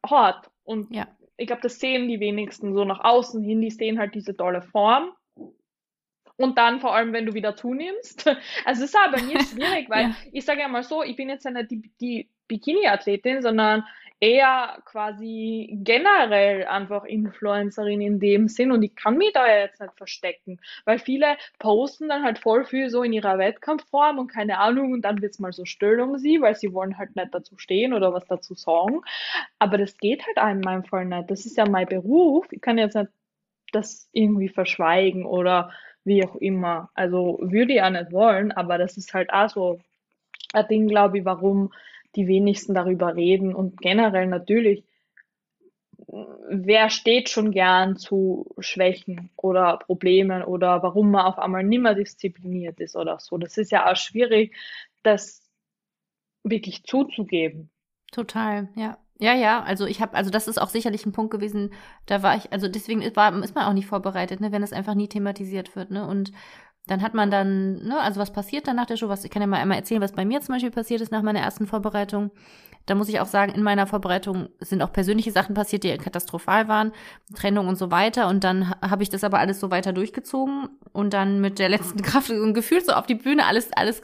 hart. 0.06 0.50
Und 0.64 0.94
ja. 0.94 1.08
ich 1.38 1.48
glaube, 1.48 1.62
das 1.62 1.80
sehen 1.80 2.08
die 2.08 2.20
wenigsten 2.20 2.74
so 2.74 2.86
nach 2.86 3.04
außen 3.04 3.44
hin, 3.44 3.62
die 3.62 3.72
sehen 3.72 4.00
halt 4.00 4.16
diese 4.16 4.36
tolle 4.36 4.62
Form. 4.62 5.12
Und 6.38 6.58
dann 6.58 6.80
vor 6.80 6.96
allem, 6.96 7.12
wenn 7.12 7.26
du 7.26 7.34
wieder 7.34 7.56
zunimmst. 7.56 8.26
Also 8.66 8.84
es 8.84 8.92
ist 8.92 8.96
aber 8.96 9.18
bei 9.18 9.24
mir 9.24 9.44
schwierig, 9.44 9.90
weil 9.90 10.04
ja. 10.10 10.16
ich 10.32 10.46
sage 10.46 10.62
ja 10.62 10.70
mal 10.70 10.84
so, 10.84 11.04
ich 11.04 11.18
bin 11.18 11.28
jetzt 11.28 11.44
ja 11.44 11.52
nicht 11.52 11.70
die, 11.72 11.92
die 12.00 12.30
Bikini-Athletin, 12.48 13.42
sondern 13.42 13.86
eher 14.20 14.80
quasi 14.86 15.80
generell 15.84 16.66
einfach 16.66 17.06
Influencerin 17.06 18.02
in 18.02 18.20
dem 18.20 18.48
Sinn. 18.48 18.72
Und 18.72 18.84
ich 18.84 18.96
kann 18.96 19.18
mich 19.18 19.32
da 19.34 19.48
ja 19.48 19.60
jetzt 19.60 19.80
nicht 19.80 19.96
verstecken, 19.96 20.60
weil 20.86 21.00
viele 21.00 21.38
posten 21.58 22.10
dann 22.10 22.24
halt 22.24 22.40
voll 22.40 22.66
viel 22.66 22.90
so 22.90 23.04
in 23.04 23.14
ihrer 23.14 23.38
Wettkampfform 23.38 24.20
und 24.20 24.28
keine 24.28 24.60
Ahnung 24.60 24.92
und 24.92 25.04
dann 25.04 25.22
wird's 25.22 25.40
mal 25.40 25.54
so 25.54 25.66
still 25.66 26.02
um 26.02 26.18
sie, 26.18 26.42
weil 26.42 26.56
sie 26.56 26.74
wollen 26.74 26.98
halt 26.98 27.16
nicht 27.16 27.34
dazu 27.34 27.58
stehen 27.58 27.94
oder 27.94 28.14
was 28.14 28.26
dazu 28.26 28.56
sagen, 28.56 29.02
aber 29.58 29.78
das 29.78 29.98
geht 29.98 30.24
halt 30.26 30.56
in 30.56 30.62
meinem 30.62 30.84
Fall 30.84 31.06
nicht, 31.06 31.32
das 31.32 31.46
ist 31.46 31.58
ja 31.58 31.68
mein 31.68 31.88
Beruf, 31.88 32.48
ich 32.52 32.62
kann 32.62 32.78
jetzt 32.78 32.96
nicht 32.96 33.12
das 33.72 34.10
irgendwie 34.12 34.50
verschweigen 34.50 35.26
oder 35.26 35.72
wie 36.04 36.26
auch 36.26 36.36
immer, 36.36 36.90
also 36.94 37.40
würde 37.42 37.74
ich 37.74 37.82
auch 37.82 37.90
nicht 37.90 38.12
wollen, 38.12 38.52
aber 38.52 38.78
das 38.78 38.98
ist 38.98 39.14
halt 39.14 39.32
auch 39.32 39.50
so 39.50 39.80
ein 40.54 40.68
Ding, 40.68 40.88
glaube 40.88 41.20
ich, 41.20 41.26
warum 41.26 41.72
die 42.16 42.28
wenigsten 42.28 42.74
darüber 42.74 43.16
reden 43.16 43.54
und 43.54 43.80
generell 43.82 44.28
natürlich, 44.28 44.84
wer 46.50 46.90
steht 46.90 47.30
schon 47.30 47.52
gern 47.52 47.96
zu 47.96 48.54
Schwächen 48.60 49.30
oder 49.36 49.78
Problemen 49.78 50.44
oder 50.44 50.82
warum 50.82 51.12
man 51.12 51.26
auf 51.26 51.38
einmal 51.38 51.64
nimmer 51.64 51.94
diszipliniert 51.94 52.80
ist 52.80 52.96
oder 52.96 53.20
so. 53.20 53.38
Das 53.38 53.58
ist 53.58 53.72
ja 53.72 53.92
auch 53.92 53.96
schwierig, 53.96 54.56
das 55.04 55.44
wirklich 56.44 56.84
zuzugeben. 56.84 57.70
Total, 58.12 58.70
ja. 58.76 58.98
Ja, 59.22 59.34
ja, 59.36 59.62
also 59.64 59.86
ich 59.86 60.02
habe, 60.02 60.16
also 60.16 60.30
das 60.30 60.48
ist 60.48 60.62
auch 60.62 60.70
sicherlich 60.70 61.06
ein 61.06 61.12
Punkt 61.12 61.32
gewesen, 61.32 61.74
da 62.06 62.24
war 62.24 62.38
ich, 62.38 62.54
also 62.54 62.70
deswegen 62.70 63.02
war, 63.18 63.38
ist 63.44 63.54
man 63.54 63.66
auch 63.66 63.74
nicht 63.74 63.86
vorbereitet, 63.86 64.40
ne, 64.40 64.54
wenn 64.54 64.64
es 64.64 64.72
einfach 64.72 64.96
nie 64.96 65.10
thematisiert 65.10 65.76
wird, 65.76 65.92
ne? 65.92 66.08
Und 66.08 66.32
dann 66.90 67.04
hat 67.04 67.14
man 67.14 67.30
dann, 67.30 67.84
ne, 67.84 68.00
also 68.00 68.20
was 68.20 68.34
passiert 68.34 68.68
dann 68.68 68.76
nach 68.78 68.88
der 68.88 68.98
Show? 68.98 69.10
Was, 69.10 69.24
ich 69.24 69.30
kann 69.30 69.44
ja 69.44 69.48
mal 69.48 69.58
einmal 69.58 69.78
erzählen, 69.78 70.02
was 70.02 70.14
bei 70.14 70.26
mir 70.26 70.42
zum 70.42 70.56
Beispiel 70.56 70.72
passiert 70.72 71.02
ist 71.02 71.12
nach 71.12 71.22
meiner 71.22 71.40
ersten 71.40 71.68
Vorbereitung. 71.68 72.32
Da 72.88 72.96
muss 72.96 73.10
ich 73.10 73.20
auch 73.20 73.28
sagen, 73.28 73.54
in 73.54 73.62
meiner 73.62 73.86
Vorbereitung 73.86 74.50
sind 74.60 74.82
auch 74.82 74.92
persönliche 74.92 75.32
Sachen 75.32 75.54
passiert, 75.54 75.84
die 75.84 75.96
katastrophal 75.98 76.68
waren, 76.68 76.92
Trennung 77.36 77.68
und 77.68 77.78
so 77.78 77.92
weiter. 77.92 78.28
Und 78.28 78.44
dann 78.44 78.72
habe 78.82 79.04
ich 79.04 79.10
das 79.10 79.24
aber 79.24 79.38
alles 79.38 79.60
so 79.60 79.70
weiter 79.70 79.94
durchgezogen 79.94 80.70
und 80.92 81.14
dann 81.14 81.40
mit 81.42 81.60
der 81.60 81.70
letzten 81.70 82.02
Kraft 82.02 82.32
und 82.32 82.56
Gefühl 82.56 82.84
so 82.84 82.94
auf 82.94 83.06
die 83.06 83.16
Bühne 83.16 83.46
alles, 83.46 83.72
alles 83.74 84.02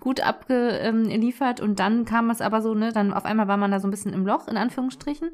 gut 0.00 0.20
abgeliefert. 0.20 1.60
Und 1.60 1.78
dann 1.78 2.04
kam 2.04 2.30
es 2.30 2.40
aber 2.40 2.62
so, 2.62 2.74
ne, 2.74 2.92
dann 2.92 3.12
auf 3.12 3.24
einmal 3.24 3.46
war 3.46 3.56
man 3.56 3.70
da 3.70 3.78
so 3.78 3.86
ein 3.86 3.92
bisschen 3.92 4.12
im 4.12 4.26
Loch, 4.26 4.48
in 4.48 4.56
Anführungsstrichen. 4.56 5.30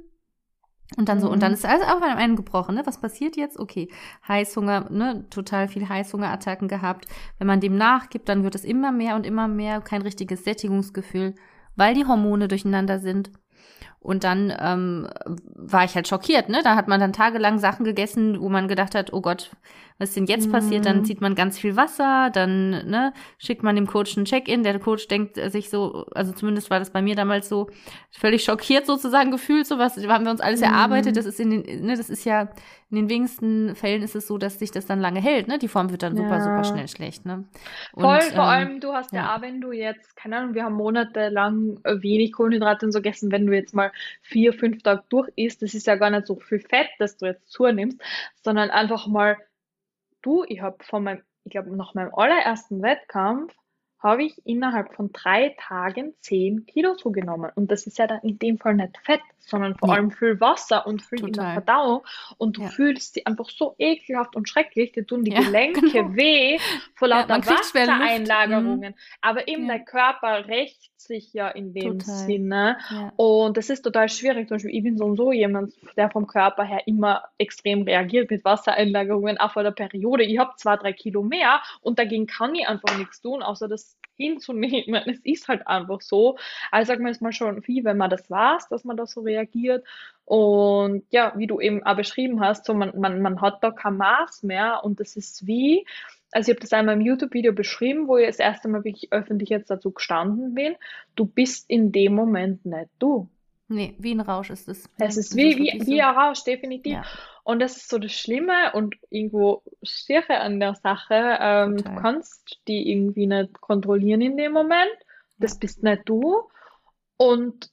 Und 0.97 1.09
dann 1.09 1.21
so, 1.21 1.31
und 1.31 1.43
dann 1.43 1.53
mhm. 1.53 1.55
ist 1.55 1.65
alles 1.67 1.87
auf 1.87 2.03
einem 2.03 2.37
gebrochen, 2.37 2.75
ne? 2.75 2.83
Was 2.85 3.01
passiert 3.01 3.37
jetzt? 3.37 3.59
Okay, 3.59 3.89
Heißhunger, 4.29 4.91
ne? 4.91 5.27
Total 5.31 5.69
viel 5.69 5.89
Heißhungerattacken 5.89 6.69
gehabt. 6.69 7.07
Wenn 7.39 7.47
man 7.47 7.61
dem 7.61 7.77
nachgibt, 7.77 8.29
dann 8.29 8.45
wird 8.45 8.55
es 8.55 8.65
immer 8.65 8.93
mehr 8.93 9.17
und 9.17 9.27
immer 9.27 9.49
mehr, 9.49 9.81
kein 9.81 10.03
richtiges 10.03 10.45
Sättigungsgefühl, 10.45 11.35
weil 11.77 11.95
die 11.95 12.07
Hormone 12.07 12.49
durcheinander 12.49 12.99
sind. 12.99 13.31
Und 14.03 14.25
dann 14.25 14.53
ähm, 14.59 15.09
war 15.55 15.85
ich 15.85 15.95
halt 15.95 16.09
schockiert, 16.09 16.49
ne? 16.49 16.61
Da 16.65 16.75
hat 16.75 16.89
man 16.89 16.99
dann 16.99 17.13
tagelang 17.13 17.59
Sachen 17.59 17.85
gegessen, 17.85 18.41
wo 18.41 18.49
man 18.49 18.67
gedacht 18.67 18.97
hat, 18.97 19.13
oh 19.13 19.21
Gott, 19.21 19.51
was 19.99 20.09
ist 20.09 20.17
denn 20.17 20.27
jetzt 20.27 20.49
mhm. 20.49 20.53
passiert? 20.53 20.87
Dann 20.87 20.99
mhm. 20.99 21.05
zieht 21.05 21.21
man 21.21 21.37
ganz 21.37 21.57
viel 21.57 21.77
Wasser, 21.77 22.31
dann 22.31 22.71
ne, 22.71 23.13
schickt 23.39 23.63
man 23.63 23.77
dem 23.77 23.87
Coach 23.87 24.17
ein 24.17 24.25
Check-in. 24.25 24.65
Der 24.65 24.79
Coach 24.81 25.07
denkt 25.07 25.37
sich 25.53 25.71
so, 25.71 26.07
also 26.13 26.33
zumindest 26.33 26.71
war 26.71 26.81
das 26.81 26.91
bei 26.91 27.01
mir 27.01 27.15
damals 27.15 27.49
so, 27.49 27.69
völlig 28.11 28.43
schockiert 28.43 28.87
sozusagen 28.87 29.31
gefühlt, 29.31 29.67
so 29.67 29.79
was 29.79 29.97
haben 29.97 30.25
wir 30.25 30.33
uns 30.33 30.41
alles 30.41 30.61
mhm. 30.61 30.67
erarbeitet. 30.67 31.17
Das 31.17 31.25
ist 31.25 31.39
in 31.39 31.51
den, 31.51 31.87
ne, 31.87 31.97
das 31.97 32.11
ist 32.11 32.25
ja 32.25 32.49
in 32.91 32.97
den 32.97 33.09
wenigsten 33.09 33.75
Fällen 33.75 34.03
ist 34.03 34.15
es 34.15 34.27
so, 34.27 34.37
dass 34.37 34.59
sich 34.59 34.71
das 34.71 34.85
dann 34.85 35.01
lange 35.01 35.19
hält, 35.19 35.49
ne? 35.49 35.59
Die 35.59 35.69
Form 35.69 35.91
wird 35.91 36.03
dann 36.03 36.15
super, 36.15 36.37
ja. 36.37 36.41
super 36.43 36.65
schnell 36.65 36.89
schlecht, 36.89 37.25
ne? 37.25 37.45
Und, 37.95 38.03
Voll, 38.03 38.21
vor 38.21 38.45
ähm, 38.45 38.51
allem, 38.51 38.81
du 38.81 38.93
hast 38.93 39.13
ja, 39.13 39.35
ja, 39.35 39.41
wenn 39.41 39.63
du 39.63 39.73
jetzt, 39.73 40.15
keine 40.15 40.37
Ahnung, 40.37 40.55
wir 40.55 40.65
haben 40.65 40.75
monatelang 40.75 41.79
wenig 41.85 42.33
Kohlenhydrate 42.33 42.85
und 42.85 42.93
so 42.93 42.99
gegessen, 42.99 43.33
wenn 43.33 43.47
du 43.47 43.55
jetzt 43.55 43.75
mal 43.75 43.92
vier, 44.23 44.53
fünf 44.53 44.83
Tage 44.83 45.05
durch 45.09 45.31
isst, 45.37 45.63
das 45.63 45.75
ist 45.75 45.87
ja 45.87 45.97
gar 45.97 46.11
nicht 46.11 46.27
so 46.27 46.37
viel 46.37 46.61
Fett, 46.61 46.89
das 46.99 47.17
du 47.17 47.27
jetzt 47.27 47.51
zunimmst, 47.51 48.01
sondern 48.43 48.71
einfach 48.71 49.07
mal 49.07 49.37
Du, 50.23 50.45
ich 50.47 50.61
habe 50.61 50.83
von 50.85 51.03
meinem, 51.03 51.23
ich 51.45 51.51
glaube, 51.51 51.77
nach 51.77 51.95
meinem 51.95 52.15
allerersten 52.15 52.81
Wettkampf 52.81 53.55
habe 54.03 54.25
ich 54.25 54.35
innerhalb 54.45 54.95
von 54.95 55.13
drei 55.13 55.55
Tagen 55.59 56.15
zehn 56.21 56.67
Kilo 56.67 56.95
zugenommen. 56.97 57.51
Und 57.55 57.71
das 57.71 57.87
ist 57.87 57.99
ja 57.99 58.07
dann 58.07 58.21
in 58.23 58.39
dem 58.39 58.59
Fall 58.59 58.75
nicht 58.75 58.99
Fett, 59.05 59.21
sondern 59.39 59.77
vor 59.77 59.89
ja. 59.89 59.95
allem 59.95 60.11
viel 60.11 60.41
Wasser 60.41 60.87
und 60.87 61.03
viel 61.03 61.27
in 61.27 61.33
der 61.33 61.53
Verdauung. 61.53 62.03
Und 62.39 62.57
du 62.57 62.63
ja. 62.63 62.69
fühlst 62.69 63.17
die 63.17 63.27
einfach 63.27 63.49
so 63.49 63.75
ekelhaft 63.79 64.37
und 64.37 64.49
schrecklich, 64.49 64.93
die 64.93 65.05
tun 65.05 65.25
die 65.25 65.33
ja, 65.33 65.41
Gelenke 65.41 65.81
genau. 65.93 66.15
weh 66.17 66.59
vor 66.95 67.09
lauter 67.09 67.39
Wassereinlagerungen. 67.39 68.91
Mhm. 68.91 68.95
Aber 69.21 69.49
eben 69.49 69.67
der 69.67 69.81
Körper 69.81 70.49
rächt 70.49 70.93
sich 70.97 71.33
ja 71.33 71.49
in 71.49 71.75
dem 71.75 71.99
total. 71.99 72.15
Sinne. 72.15 72.79
Und 73.17 73.57
das 73.57 73.71
ist 73.71 73.83
total 73.83 74.09
schwierig. 74.09 74.49
Zum 74.49 74.57
Beispiel, 74.57 74.75
ich 74.75 74.83
bin 74.83 74.97
so 74.97 75.05
und 75.05 75.17
so 75.17 75.33
jemand, 75.33 75.75
der 75.97 76.11
vom 76.11 76.27
Körper 76.27 76.65
her 76.65 76.83
immer 76.87 77.25
extrem 77.39 77.83
reagiert 77.83 78.31
mit 78.31 78.45
Wassereinlagerungen, 78.45 79.39
auch 79.39 79.53
vor 79.53 79.63
der 79.63 79.73
Periode. 79.73 80.25
Ich 80.25 80.39
habe 80.39 80.53
zwei, 80.57 80.77
drei 80.77 80.93
Kilo 80.93 81.23
mehr 81.23 81.61
und 81.81 81.99
dagegen 81.99 82.27
kann 82.27 82.55
ich 82.55 82.69
einfach 82.69 82.97
nichts 82.99 83.21
tun, 83.21 83.43
außer 83.43 83.69
das 83.69 83.92
hinzunehmen. 84.17 85.03
Es 85.07 85.21
ist 85.25 85.49
halt 85.49 85.67
einfach 85.67 86.01
so. 86.01 86.37
Also 86.71 86.89
sagen 86.89 87.05
wir 87.05 87.11
es 87.11 87.21
mal 87.21 87.33
schon 87.33 87.63
viel, 87.63 87.85
wenn 87.85 87.97
man 87.97 88.11
das 88.11 88.31
weiß, 88.31 88.69
dass 88.69 88.85
man 88.85 88.97
da 88.97 89.07
so 89.07 89.21
reagiert. 89.21 89.85
Und 90.25 91.05
ja, 91.11 91.33
wie 91.37 91.47
du 91.47 91.61
eben 91.61 91.83
auch 91.83 91.97
beschrieben 91.97 92.41
hast, 92.41 92.65
so 92.65 92.75
man, 92.75 92.99
man, 92.99 93.21
man 93.21 93.41
hat 93.41 93.63
da 93.63 93.71
kein 93.71 93.97
Maß 93.97 94.45
mehr 94.45 94.81
und 94.85 95.01
das 95.01 95.17
ist 95.17 95.47
wie, 95.47 95.85
also 96.31 96.51
ich 96.51 96.57
habe 96.57 96.63
das 96.63 96.73
einmal 96.73 96.95
im 96.95 97.03
YouTube-Video 97.03 97.53
beschrieben, 97.53 98.09
wo 98.09 98.17
ich 98.17 98.27
das 98.27 98.39
erste 98.39 98.69
Mal 98.69 98.85
wirklich 98.85 99.13
öffentlich 99.13 99.51
jetzt 99.51 99.71
dazu 99.71 99.91
gestanden 99.91 100.55
bin, 100.55 100.77
du 101.17 101.27
bist 101.27 101.69
in 101.69 101.93
dem 101.93 102.15
Moment 102.15 102.65
nicht 102.65 102.89
du. 102.99 103.29
Nee, 103.73 103.95
wie 103.99 104.13
ein 104.13 104.21
Rausch 104.21 104.51
ist 104.51 104.69
es. 104.69 104.85
Es 104.99 105.17
ist 105.17 105.35
wie, 105.35 105.57
wie, 105.57 105.81
wie 105.87 105.97
so. 105.97 106.03
ein 106.03 106.15
Rausch, 106.15 106.45
definitiv. 106.45 106.93
Ja. 106.93 107.05
Und 107.43 107.61
das 107.61 107.79
ist 107.79 107.89
so 107.89 107.99
das 107.99 108.13
Schlimme 108.13 108.73
und 108.75 108.97
irgendwo 109.09 109.63
Schwere 109.83 110.41
an 110.41 110.61
der 110.61 110.75
Sache. 110.75 111.39
Ähm, 111.41 111.79
du 111.79 111.95
kannst 111.97 112.61
die 112.69 112.91
irgendwie 112.91 113.27
nicht 113.27 113.61
kontrollieren 113.61 114.21
in 114.21 114.37
dem 114.37 114.53
Moment. 114.53 114.93
Das 115.39 115.55
ja. 115.55 115.59
bist 115.61 115.83
nicht 115.83 116.03
du. 116.05 116.43
Und 117.17 117.71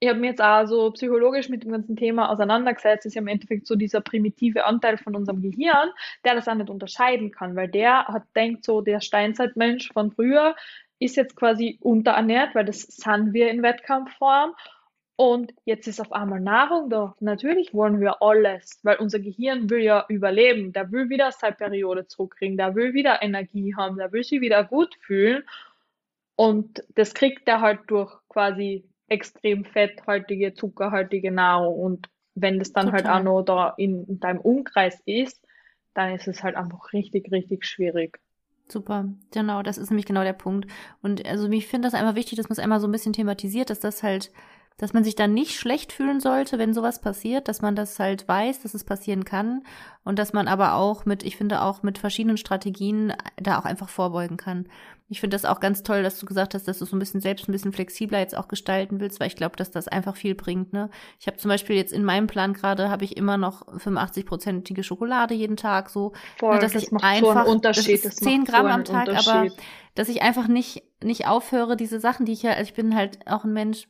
ich 0.00 0.08
habe 0.08 0.20
mir 0.20 0.28
jetzt 0.28 0.42
auch 0.42 0.66
so 0.66 0.90
psychologisch 0.92 1.48
mit 1.48 1.64
dem 1.64 1.72
ganzen 1.72 1.96
Thema 1.96 2.30
auseinandergesetzt. 2.30 3.06
Das 3.06 3.06
ist 3.06 3.14
ja 3.14 3.22
im 3.22 3.28
Endeffekt 3.28 3.66
so 3.66 3.74
dieser 3.74 4.02
primitive 4.02 4.66
Anteil 4.66 4.98
von 4.98 5.16
unserem 5.16 5.40
Gehirn, 5.40 5.88
der 6.24 6.34
das 6.34 6.46
auch 6.46 6.54
nicht 6.54 6.70
unterscheiden 6.70 7.30
kann, 7.30 7.56
weil 7.56 7.68
der 7.68 8.06
hat 8.06 8.24
denkt 8.36 8.64
so, 8.64 8.82
der 8.82 9.00
Steinzeitmensch 9.00 9.92
von 9.92 10.12
früher 10.12 10.54
ist 11.00 11.16
jetzt 11.16 11.36
quasi 11.36 11.78
unterernährt, 11.80 12.54
weil 12.54 12.66
das 12.66 12.82
sind 12.82 13.32
wir 13.32 13.50
in 13.50 13.62
Wettkampfform 13.62 14.52
und 15.20 15.52
jetzt 15.64 15.88
ist 15.88 16.00
auf 16.00 16.12
einmal 16.12 16.38
Nahrung 16.38 16.90
da. 16.90 17.16
Natürlich 17.18 17.74
wollen 17.74 17.98
wir 17.98 18.22
alles, 18.22 18.78
weil 18.84 18.98
unser 18.98 19.18
Gehirn 19.18 19.68
will 19.68 19.80
ja 19.80 20.04
überleben. 20.08 20.72
Der 20.72 20.92
will 20.92 21.08
wieder 21.08 21.32
seine 21.32 21.56
Periode 21.56 22.06
zurückkriegen, 22.06 22.56
der 22.56 22.76
will 22.76 22.94
wieder 22.94 23.20
Energie 23.20 23.74
haben, 23.74 23.96
der 23.96 24.12
will 24.12 24.22
sich 24.22 24.40
wieder 24.40 24.62
gut 24.62 24.94
fühlen. 25.00 25.42
Und 26.36 26.84
das 26.94 27.14
kriegt 27.14 27.48
er 27.48 27.60
halt 27.60 27.80
durch 27.88 28.14
quasi 28.28 28.84
extrem 29.08 29.64
fetthaltige, 29.64 30.54
zuckerhaltige 30.54 31.32
Nahrung. 31.32 31.80
Und 31.80 32.08
wenn 32.36 32.60
das 32.60 32.72
dann 32.72 32.86
Total. 32.86 33.02
halt 33.02 33.12
auch 33.12 33.24
noch 33.24 33.42
da 33.42 33.74
in, 33.76 34.04
in 34.04 34.20
deinem 34.20 34.40
Umkreis 34.40 35.02
ist, 35.04 35.44
dann 35.94 36.14
ist 36.14 36.28
es 36.28 36.44
halt 36.44 36.54
einfach 36.54 36.92
richtig, 36.92 37.32
richtig 37.32 37.66
schwierig. 37.66 38.20
Super, 38.68 39.08
genau, 39.32 39.64
das 39.64 39.78
ist 39.78 39.90
nämlich 39.90 40.06
genau 40.06 40.22
der 40.22 40.32
Punkt. 40.32 40.70
Und 41.02 41.26
also 41.26 41.48
ich 41.48 41.66
finde 41.66 41.88
das 41.88 41.94
einmal 41.94 42.14
wichtig, 42.14 42.36
dass 42.36 42.48
man 42.48 42.52
es 42.52 42.60
einmal 42.60 42.78
so 42.78 42.86
ein 42.86 42.92
bisschen 42.92 43.14
thematisiert, 43.14 43.70
dass 43.70 43.80
das 43.80 44.04
halt 44.04 44.30
dass 44.78 44.92
man 44.92 45.04
sich 45.04 45.16
dann 45.16 45.34
nicht 45.34 45.58
schlecht 45.58 45.92
fühlen 45.92 46.20
sollte, 46.20 46.58
wenn 46.58 46.72
sowas 46.72 47.00
passiert, 47.00 47.48
dass 47.48 47.60
man 47.60 47.76
das 47.76 47.98
halt 47.98 48.26
weiß, 48.26 48.62
dass 48.62 48.74
es 48.74 48.84
passieren 48.84 49.24
kann 49.24 49.64
und 50.04 50.18
dass 50.18 50.32
man 50.32 50.48
aber 50.48 50.74
auch 50.74 51.04
mit, 51.04 51.24
ich 51.24 51.36
finde 51.36 51.62
auch 51.62 51.82
mit 51.82 51.98
verschiedenen 51.98 52.36
Strategien 52.36 53.12
da 53.36 53.58
auch 53.58 53.64
einfach 53.64 53.88
vorbeugen 53.88 54.36
kann. 54.36 54.68
Ich 55.08 55.20
finde 55.20 55.34
das 55.34 55.44
auch 55.44 55.58
ganz 55.58 55.82
toll, 55.82 56.02
dass 56.02 56.20
du 56.20 56.26
gesagt 56.26 56.54
hast, 56.54 56.68
dass 56.68 56.78
du 56.78 56.84
so 56.84 56.94
ein 56.94 56.98
bisschen 56.98 57.20
selbst 57.20 57.48
ein 57.48 57.52
bisschen 57.52 57.72
flexibler 57.72 58.20
jetzt 58.20 58.36
auch 58.36 58.46
gestalten 58.46 59.00
willst, 59.00 59.20
weil 59.20 59.26
ich 59.26 59.36
glaube, 59.36 59.56
dass 59.56 59.70
das 59.70 59.88
einfach 59.88 60.16
viel 60.16 60.34
bringt. 60.34 60.72
Ne? 60.72 60.90
Ich 61.18 61.26
habe 61.26 61.38
zum 61.38 61.48
Beispiel 61.48 61.76
jetzt 61.76 61.92
in 61.92 62.04
meinem 62.04 62.26
Plan 62.26 62.52
gerade 62.52 62.88
habe 62.88 63.04
ich 63.04 63.16
immer 63.16 63.36
noch 63.36 63.66
85-prozentige 63.66 64.82
Schokolade 64.82 65.34
jeden 65.34 65.56
Tag 65.56 65.90
so, 65.90 66.12
Voll, 66.36 66.54
ne, 66.54 66.60
dass 66.60 66.74
das 66.74 66.84
ich 66.84 66.92
einfach 66.92 67.46
so. 67.46 67.54
Das 67.58 67.78
ist 67.78 68.22
10 68.22 68.44
Gramm 68.44 68.66
so 68.66 68.72
am 68.72 68.84
Tag, 68.84 69.08
aber 69.08 69.50
dass 69.94 70.08
ich 70.08 70.22
einfach 70.22 70.46
nicht 70.46 70.84
nicht 71.02 71.26
aufhöre, 71.26 71.76
diese 71.76 72.00
Sachen, 72.00 72.26
die 72.26 72.32
ich 72.32 72.42
ja, 72.42 72.52
also 72.52 72.62
ich 72.62 72.74
bin 72.74 72.94
halt 72.94 73.18
auch 73.26 73.44
ein 73.44 73.52
Mensch, 73.52 73.88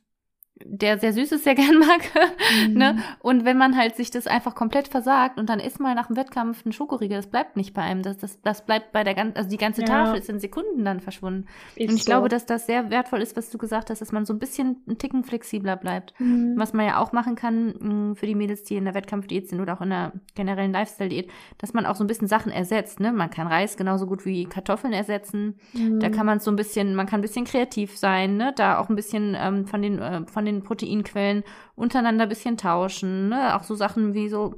der 0.65 0.99
sehr 0.99 1.13
Süßes 1.13 1.45
sehr 1.45 1.55
gern 1.55 1.79
mag. 1.79 2.01
Ne? 2.15 2.69
Mhm. 2.69 2.75
ne? 2.75 3.03
Und 3.21 3.45
wenn 3.45 3.59
man 3.59 3.77
halt 3.77 3.97
sich 3.97 4.11
das 4.11 4.27
einfach 4.27 4.55
komplett 4.55 4.89
versagt 4.89 5.39
und 5.39 5.49
dann 5.49 5.61
isst 5.61 5.81
mal 5.81 5.95
nach 5.95 6.09
dem 6.09 6.17
Wettkampf 6.17 6.65
ein 6.65 6.73
Schokoriegel, 6.73 7.17
das 7.17 7.27
bleibt 7.27 7.57
nicht 7.57 7.75
bei 7.75 7.83
einem. 7.83 8.03
Das, 8.03 8.19
das, 8.19 8.41
das 8.43 8.65
bleibt 8.65 8.93
bei 8.93 9.05
der 9.05 9.15
ganzen, 9.15 9.37
also 9.37 9.49
die 9.49 9.57
ganze 9.57 9.83
ja. 9.83 9.87
Tafel 9.87 10.19
ist 10.19 10.29
in 10.29 10.41
Sekunden 10.41 10.85
dann 10.85 11.01
verschwunden. 11.01 11.47
Ist 11.77 11.91
und 11.91 11.97
ich 11.97 12.05
so. 12.05 12.11
glaube, 12.11 12.29
dass 12.29 12.47
das 12.47 12.67
sehr 12.67 12.91
wertvoll 12.91 13.21
ist, 13.21 13.37
was 13.37 13.51
du 13.51 13.59
gesagt 13.59 13.91
hast, 13.91 14.01
dass 14.01 14.13
man 14.13 14.25
so 14.25 14.33
ein 14.33 14.39
bisschen 14.39 14.83
einen 14.87 14.99
Ticken 14.99 15.25
flexibler 15.25 15.77
bleibt. 15.77 16.15
Mhm. 16.19 16.55
Was 16.57 16.73
man 16.73 16.87
ja 16.87 16.99
auch 16.99 17.13
machen 17.13 17.37
kann 17.37 17.75
mh, 17.79 17.95
mm, 17.95 18.17
für 18.17 18.27
die 18.27 18.35
Mädels, 18.35 18.65
die 18.65 18.77
in 18.77 18.85
der 18.85 18.95
Wettkampfdiät 18.95 19.49
sind 19.49 19.61
oder 19.61 19.75
auch 19.75 19.81
in 19.81 19.91
der 19.91 20.13
generellen 20.35 20.73
Lifestyle-Diät, 20.73 21.31
dass 21.59 21.75
man 21.75 21.87
auch 21.87 21.97
so 21.97 22.05
ein 22.05 22.07
bisschen 22.07 22.29
Sachen 22.29 22.53
ersetzt. 22.53 23.01
Ne? 23.01 23.13
Man 23.13 23.31
kann 23.31 23.47
Reis 23.47 23.77
genauso 23.77 24.07
gut 24.07 24.25
wie 24.25 24.45
Kartoffeln 24.47 24.93
ersetzen. 24.93 25.59
Mhm. 25.73 26.01
Da 26.01 26.09
kann 26.11 26.27
man 26.27 26.41
so 26.41 26.51
ein 26.51 26.57
bisschen, 26.57 26.95
man 26.95 27.07
kann 27.07 27.21
ein 27.21 27.23
bisschen 27.23 27.45
kreativ 27.45 27.97
sein, 27.97 28.37
ne? 28.37 28.53
da 28.57 28.79
auch 28.79 28.89
ein 28.89 28.97
bisschen 28.97 29.37
ähm, 29.39 29.67
von 29.67 29.83
den, 29.83 29.99
äh, 29.99 30.27
von 30.27 30.45
den 30.45 30.48
Proteinquellen 30.63 31.45
untereinander 31.75 32.25
ein 32.25 32.29
bisschen 32.29 32.57
tauschen. 32.57 33.29
Ne? 33.29 33.57
Auch 33.57 33.63
so 33.63 33.75
Sachen 33.75 34.15
wie 34.15 34.29
so, 34.29 34.55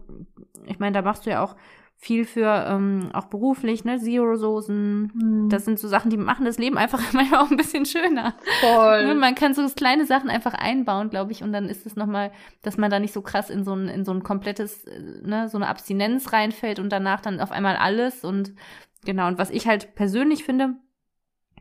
ich 0.66 0.79
meine, 0.79 0.92
da 0.92 1.03
machst 1.03 1.26
du 1.26 1.31
ja 1.31 1.42
auch 1.42 1.57
viel 2.03 2.24
für 2.24 2.64
ähm, 2.66 3.11
auch 3.12 3.26
beruflich, 3.26 3.85
ne, 3.85 3.98
Zero-Soßen. 3.98 5.12
Hm. 5.12 5.48
Das 5.50 5.66
sind 5.66 5.79
so 5.79 5.87
Sachen, 5.87 6.11
die 6.11 6.16
machen 6.16 6.46
das 6.46 6.57
Leben 6.57 6.79
einfach 6.79 7.00
manchmal 7.12 7.42
auch 7.42 7.50
ein 7.50 7.59
bisschen 7.59 7.85
schöner. 7.85 8.35
Voll. 8.61 9.07
Ne? 9.07 9.14
Man 9.14 9.35
kann 9.35 9.53
so 9.53 9.66
kleine 9.68 10.07
Sachen 10.07 10.31
einfach 10.31 10.55
einbauen, 10.55 11.11
glaube 11.11 11.33
ich, 11.33 11.42
und 11.42 11.53
dann 11.53 11.68
ist 11.68 11.85
es 11.85 11.96
nochmal, 11.96 12.33
dass 12.62 12.79
man 12.79 12.90
da 12.90 12.98
nicht 12.98 13.12
so 13.12 13.20
krass 13.20 13.50
in 13.50 13.64
so 13.64 13.74
ein, 13.74 13.88
in 13.88 14.07
so 14.07 14.12
ein 14.12 14.22
komplettes, 14.22 14.85
äh, 14.85 15.20
ne, 15.22 15.50
so 15.50 15.59
eine 15.59 15.68
Abstinenz 15.68 16.33
reinfällt 16.33 16.79
und 16.79 16.90
danach 16.90 17.20
dann 17.20 17.38
auf 17.38 17.53
einmal 17.53 17.76
alles 17.76 18.24
und 18.24 18.55
genau. 19.05 19.29
Und 19.29 19.37
was 19.37 19.50
ich 19.50 19.68
halt 19.68 19.94
persönlich 19.94 20.44
finde, 20.44 20.76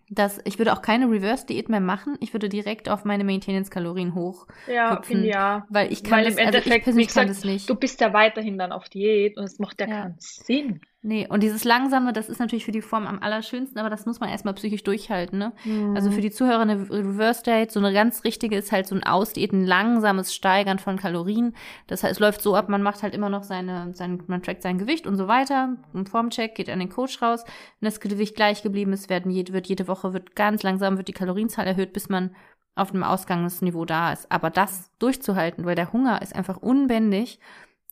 dass 0.10 0.42
ich 0.44 0.58
würde 0.58 0.74
auch 0.74 0.82
keine 0.82 1.10
Reverse-Diät 1.10 1.70
mehr 1.70 1.80
machen. 1.80 2.18
Ich 2.20 2.34
würde 2.34 2.50
direkt 2.50 2.90
auf 2.90 3.06
meine 3.06 3.24
Maintenance-Kalorien 3.24 4.16
hoch. 4.16 4.48
Ja, 4.68 4.98
hüpfen, 4.98 5.24
ja. 5.24 5.66
Weil 5.70 5.92
ich 5.92 6.04
kann 6.04 6.20
weil 6.20 6.26
das, 6.26 6.34
im 6.34 6.40
Endeffekt, 6.40 6.66
also 6.66 6.78
ich 6.78 6.84
persönlich 6.84 7.08
gesagt, 7.08 7.28
kann 7.28 7.36
das 7.36 7.44
nicht. 7.44 7.70
Du 7.70 7.76
bist 7.76 8.02
ja 8.02 8.14
weiterhin 8.14 8.58
dann 8.58 8.72
auf 8.72 8.90
Diät 8.90 9.38
und 9.38 9.44
es 9.44 9.60
macht 9.60 9.80
ja, 9.80 9.88
ja. 9.88 10.02
keinen 10.02 10.16
Sinn. 10.20 10.82
Nee, 11.02 11.28
und 11.30 11.44
dieses 11.44 11.64
Langsame, 11.64 12.12
das 12.12 12.28
ist 12.28 12.40
natürlich 12.40 12.66
für 12.66 12.74
die 12.74 12.82
Form 12.82 13.08
am 13.08 13.20
allerschönsten, 13.20 13.80
aber 13.80 13.90
das 13.90 14.06
muss 14.06 14.20
man 14.20 14.28
erstmal 14.28 14.54
psychisch 14.56 14.84
durchhalten, 14.84 15.40
ne? 15.40 15.54
Mhm. 15.64 15.96
Also 15.96 16.12
für 16.12 16.20
die 16.20 16.30
Zuhörer 16.30 16.60
eine 16.60 16.90
Reverse 16.90 17.42
Date, 17.42 17.72
so 17.72 17.80
eine 17.80 17.94
ganz 17.94 18.26
richtige 18.26 18.58
ist 18.58 18.74
halt 18.74 18.86
so 18.86 18.96
ein 18.96 19.04
Ausdiäten, 19.06 19.66
langsames 19.66 20.36
Steigern 20.36 20.78
von 20.78 20.98
Kalorien. 20.98 21.56
Das 21.88 22.04
heißt, 22.04 22.14
es 22.14 22.20
läuft 22.20 22.42
so 22.42 22.54
ab, 22.54 22.68
man 22.68 22.84
macht 22.84 23.02
halt 23.02 23.16
immer 23.16 23.30
noch 23.30 23.44
seine, 23.44 23.94
sein, 23.94 24.22
man 24.28 24.44
trackt 24.44 24.62
sein 24.62 24.78
Gewicht 24.78 25.08
und 25.08 25.16
so 25.16 25.30
weiter. 25.30 25.78
Im 25.94 26.06
Formcheck 26.06 26.54
geht 26.54 26.70
an 26.70 26.80
den 26.80 26.90
Coach 26.90 27.22
raus. 27.22 27.46
Wenn 27.80 27.88
das 27.88 28.02
Gewicht 28.02 28.36
gleich 28.36 28.62
geblieben 28.62 28.92
ist, 28.92 29.10
werden 29.10 29.32
jede, 29.32 29.54
wird 29.54 29.68
jede 29.68 29.88
Woche, 29.88 30.12
wird 30.12 30.36
ganz 30.36 30.64
langsam, 30.64 30.98
wird 30.98 31.08
die 31.08 31.14
Kalorienzahl 31.14 31.66
erhöht, 31.66 31.94
bis 31.94 32.10
man 32.10 32.36
auf 32.76 32.92
einem 32.92 33.04
Ausgangsniveau 33.04 33.86
da 33.86 34.12
ist. 34.12 34.30
Aber 34.30 34.50
das 34.50 34.92
durchzuhalten, 35.00 35.64
weil 35.64 35.76
der 35.76 35.94
Hunger 35.94 36.22
ist 36.22 36.36
einfach 36.36 36.58
unbändig 36.58 37.40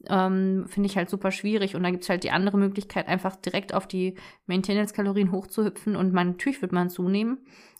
ähm, 0.09 0.65
finde 0.67 0.87
ich 0.87 0.97
halt 0.97 1.09
super 1.09 1.31
schwierig. 1.31 1.75
Und 1.75 1.83
da 1.83 1.91
gibt 1.91 2.03
es 2.03 2.09
halt 2.09 2.23
die 2.23 2.31
andere 2.31 2.57
Möglichkeit, 2.57 3.07
einfach 3.07 3.35
direkt 3.35 3.73
auf 3.73 3.87
die 3.87 4.15
Maintenance-Kalorien 4.45 5.31
hochzuhüpfen 5.31 5.95
und 5.95 6.13
man, 6.13 6.31
natürlich 6.31 6.61
wird 6.61 6.71
man 6.71 6.89
zunehmen. 6.89 7.39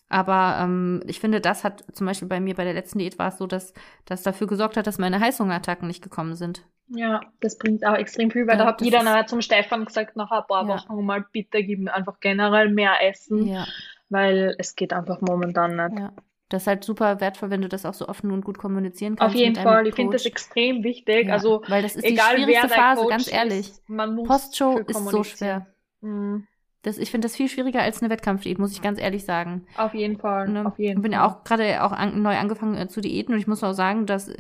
Aber 0.10 0.60
ähm, 0.62 1.04
ich 1.06 1.20
finde, 1.20 1.42
das 1.42 1.64
hat 1.64 1.84
zum 1.92 2.08
Beispiel 2.08 2.28
bei 2.28 2.40
mir 2.40 2.56
bei 2.56 2.64
der 2.64 2.74
letzten 2.74 3.00
Diät 3.00 3.20
war 3.20 3.28
es 3.28 3.38
so, 3.38 3.46
dass 3.46 3.74
das 4.06 4.24
dafür 4.24 4.48
gesorgt 4.48 4.78
hat, 4.78 4.88
dass 4.88 5.00
meine 5.00 5.20
Heißhungerattacken 5.20 5.88
nicht 5.88 6.02
gekommen 6.02 6.36
sind. 6.36 6.66
Ja, 6.90 7.20
das 7.42 7.58
bringt 7.58 7.86
auch 7.86 7.96
extrem 7.96 8.32
viel, 8.32 8.48
weil 8.48 8.58
ja, 8.58 8.64
da 8.64 8.70
hat 8.70 8.82
jeder 8.82 9.04
nachher 9.04 9.28
zum 9.28 9.42
Stefan 9.42 9.84
gesagt, 9.84 10.16
nach 10.16 10.32
ein 10.32 10.44
paar 10.48 10.68
Wochen 10.68 10.96
ja. 10.96 11.02
mal 11.02 11.26
bitte 11.34 11.62
gib 11.62 11.80
mir 11.80 11.94
einfach 11.94 12.22
generell 12.22 12.70
mehr 12.70 13.06
Essen, 13.06 13.46
ja. 13.46 13.66
weil 14.08 14.56
es 14.58 14.76
geht 14.76 14.94
einfach 14.94 15.20
momentan 15.20 15.76
nicht. 15.76 16.00
Ja. 16.00 16.14
Das 16.50 16.64
ist 16.64 16.68
halt 16.68 16.84
super 16.84 17.20
wertvoll, 17.20 17.50
wenn 17.50 17.62
du 17.62 17.68
das 17.68 17.86
auch 17.86 17.94
so 17.94 18.08
offen 18.08 18.32
und 18.32 18.46
gut 18.46 18.58
kommunizieren 18.58 19.18
kannst. 19.18 19.36
Auf 19.36 19.40
jeden 19.40 19.56
Fall, 19.56 19.86
ich 19.86 19.96
finde 19.96 20.14
das 20.14 20.26
extrem 20.26 20.84
wichtig. 20.84 21.28
Ja, 21.28 21.34
also, 21.34 21.62
weil 21.68 21.84
das 21.84 21.96
ist 21.96 22.06
egal, 22.06 22.38
die 22.38 22.44
schwierigste 22.44 22.70
Phase, 22.70 23.02
Coach 23.02 23.10
ganz 23.10 23.32
ehrlich. 23.32 23.60
Ist, 23.70 23.84
Postshow 24.26 24.80
ist 24.80 25.10
so 25.10 25.24
schwer. 25.24 25.68
Mhm. 26.02 26.48
Das, 26.84 26.98
ich 26.98 27.12
finde 27.12 27.26
das 27.26 27.36
viel 27.36 27.50
schwieriger 27.50 27.82
als 27.82 28.02
eine 28.02 28.10
Wettkampfdiät, 28.10 28.60
muss 28.60 28.72
ich 28.72 28.82
ganz 28.82 28.98
ehrlich 28.98 29.26
sagen. 29.26 29.66
Auf 29.76 29.94
jeden 29.94 30.18
Fall. 30.18 30.48
Ne? 30.48 30.66
Auf 30.66 30.80
jeden 30.80 31.00
ich 31.00 31.04
bin 31.04 31.12
ja 31.12 31.28
auch 31.28 31.44
gerade 31.44 31.84
auch 31.84 31.92
an, 31.92 32.22
neu 32.22 32.38
angefangen 32.38 32.76
äh, 32.76 32.88
zu 32.88 33.02
diäten 33.02 33.34
und 33.34 33.40
ich 33.40 33.48
muss 33.48 33.64
auch 33.64 33.74
sagen, 33.74 34.06
dass 34.06 34.32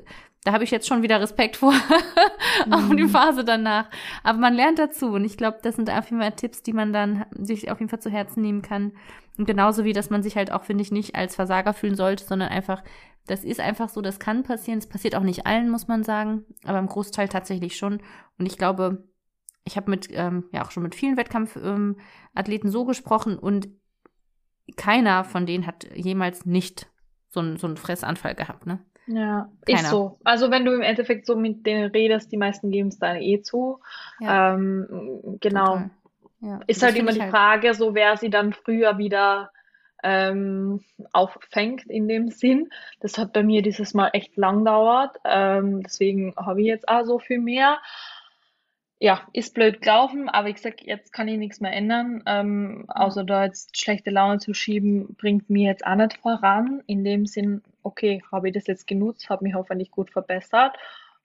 da 0.45 0.53
habe 0.53 0.63
ich 0.63 0.71
jetzt 0.71 0.87
schon 0.87 1.01
wieder 1.01 1.19
Respekt 1.19 1.57
vor, 1.57 1.73
auch 2.71 2.95
die 2.95 3.03
mhm. 3.03 3.09
Phase 3.09 3.43
danach. 3.43 3.89
Aber 4.23 4.37
man 4.37 4.53
lernt 4.53 4.79
dazu 4.79 5.07
und 5.07 5.25
ich 5.25 5.35
glaube, 5.35 5.57
das 5.61 5.75
sind 5.75 5.89
auf 5.89 6.09
jeden 6.09 6.21
Fall 6.21 6.31
Tipps, 6.31 6.63
die 6.63 6.71
man 6.71 6.93
dann 6.93 7.25
sich 7.31 7.69
auf 7.69 7.79
jeden 7.79 7.89
Fall 7.89 7.99
zu 7.99 8.09
Herzen 8.09 8.43
nehmen 8.43 8.61
kann. 8.61 8.93
Und 9.37 9.45
genauso 9.45 9.83
wie, 9.83 9.93
dass 9.93 10.09
man 10.09 10.23
sich 10.23 10.35
halt 10.35 10.51
auch, 10.51 10.63
finde 10.63 10.81
ich, 10.81 10.91
nicht 10.91 11.15
als 11.15 11.35
Versager 11.35 11.73
fühlen 11.73 11.95
sollte, 11.95 12.23
sondern 12.23 12.49
einfach, 12.49 12.83
das 13.27 13.43
ist 13.43 13.59
einfach 13.59 13.89
so, 13.89 14.01
das 14.01 14.19
kann 14.19 14.43
passieren. 14.43 14.79
Es 14.79 14.87
passiert 14.87 15.15
auch 15.15 15.23
nicht 15.23 15.45
allen, 15.45 15.69
muss 15.69 15.87
man 15.87 16.03
sagen, 16.03 16.45
aber 16.63 16.79
im 16.79 16.87
Großteil 16.87 17.27
tatsächlich 17.27 17.77
schon. 17.77 18.01
Und 18.39 18.45
ich 18.45 18.57
glaube, 18.57 19.03
ich 19.63 19.75
habe 19.77 19.91
mit, 19.91 20.07
ähm, 20.11 20.45
ja 20.51 20.65
auch 20.65 20.71
schon 20.71 20.83
mit 20.83 20.95
vielen 20.95 21.17
Wettkampfathleten 21.17 22.67
ähm, 22.67 22.71
so 22.71 22.85
gesprochen 22.85 23.37
und 23.37 23.67
keiner 24.75 25.23
von 25.23 25.45
denen 25.45 25.67
hat 25.67 25.87
jemals 25.95 26.45
nicht 26.45 26.89
so, 27.29 27.41
ein, 27.41 27.57
so 27.57 27.67
einen 27.67 27.77
Fressanfall 27.77 28.35
gehabt, 28.35 28.65
ne? 28.65 28.79
Ja, 29.07 29.49
Keiner. 29.65 29.79
ist 29.79 29.89
so. 29.89 30.19
Also 30.25 30.51
wenn 30.51 30.65
du 30.65 30.73
im 30.73 30.81
Endeffekt 30.81 31.25
so 31.25 31.37
mit 31.37 31.65
denen 31.65 31.91
redest, 31.91 32.29
die 32.31 32.37
meisten 32.37 32.71
geben 32.71 32.89
es 32.89 32.99
dann 32.99 33.17
eh 33.17 33.41
zu. 33.41 33.79
Ja. 34.19 34.55
Ähm, 34.55 35.37
genau. 35.39 35.89
Ja, 36.39 36.59
ist 36.67 36.83
halt 36.83 36.95
immer 36.95 37.11
die 37.11 37.21
halt 37.21 37.31
Frage, 37.31 37.73
so 37.73 37.95
wer 37.95 38.17
sie 38.17 38.29
dann 38.29 38.53
früher 38.53 38.97
wieder 38.97 39.51
ähm, 40.03 40.83
auffängt 41.11 41.85
in 41.87 42.07
dem 42.07 42.29
Sinn. 42.29 42.69
Das 42.99 43.17
hat 43.17 43.33
bei 43.33 43.43
mir 43.43 43.61
dieses 43.61 43.93
Mal 43.93 44.09
echt 44.13 44.37
lang 44.37 44.63
dauert. 44.63 45.17
Ähm, 45.25 45.81
deswegen 45.81 46.35
habe 46.37 46.61
ich 46.61 46.67
jetzt 46.67 46.87
auch 46.87 47.03
so 47.03 47.19
viel 47.19 47.39
mehr 47.39 47.79
ja, 48.99 49.21
ist 49.31 49.53
blöd 49.53 49.81
gelaufen, 49.81 50.27
aber 50.27 50.49
ich 50.49 50.59
sag, 50.59 50.81
jetzt 50.81 51.13
kann 51.13 51.27
ich 51.27 51.37
nichts 51.37 51.59
mehr 51.59 51.73
ändern. 51.73 52.23
Ähm, 52.25 52.85
außer 52.87 53.23
da 53.23 53.45
jetzt 53.45 53.79
schlechte 53.79 54.09
Laune 54.09 54.39
zu 54.39 54.53
schieben, 54.53 55.15
bringt 55.17 55.49
mir 55.49 55.69
jetzt 55.69 55.85
auch 55.85 55.95
nicht 55.95 56.17
voran. 56.17 56.81
In 56.87 57.03
dem 57.03 57.27
Sinn, 57.27 57.61
okay, 57.83 58.23
habe 58.31 58.47
ich 58.47 58.55
das 58.55 58.65
jetzt 58.65 58.87
genutzt, 58.87 59.29
habe 59.29 59.43
mich 59.43 59.53
hoffentlich 59.53 59.91
gut 59.91 60.09
verbessert 60.09 60.77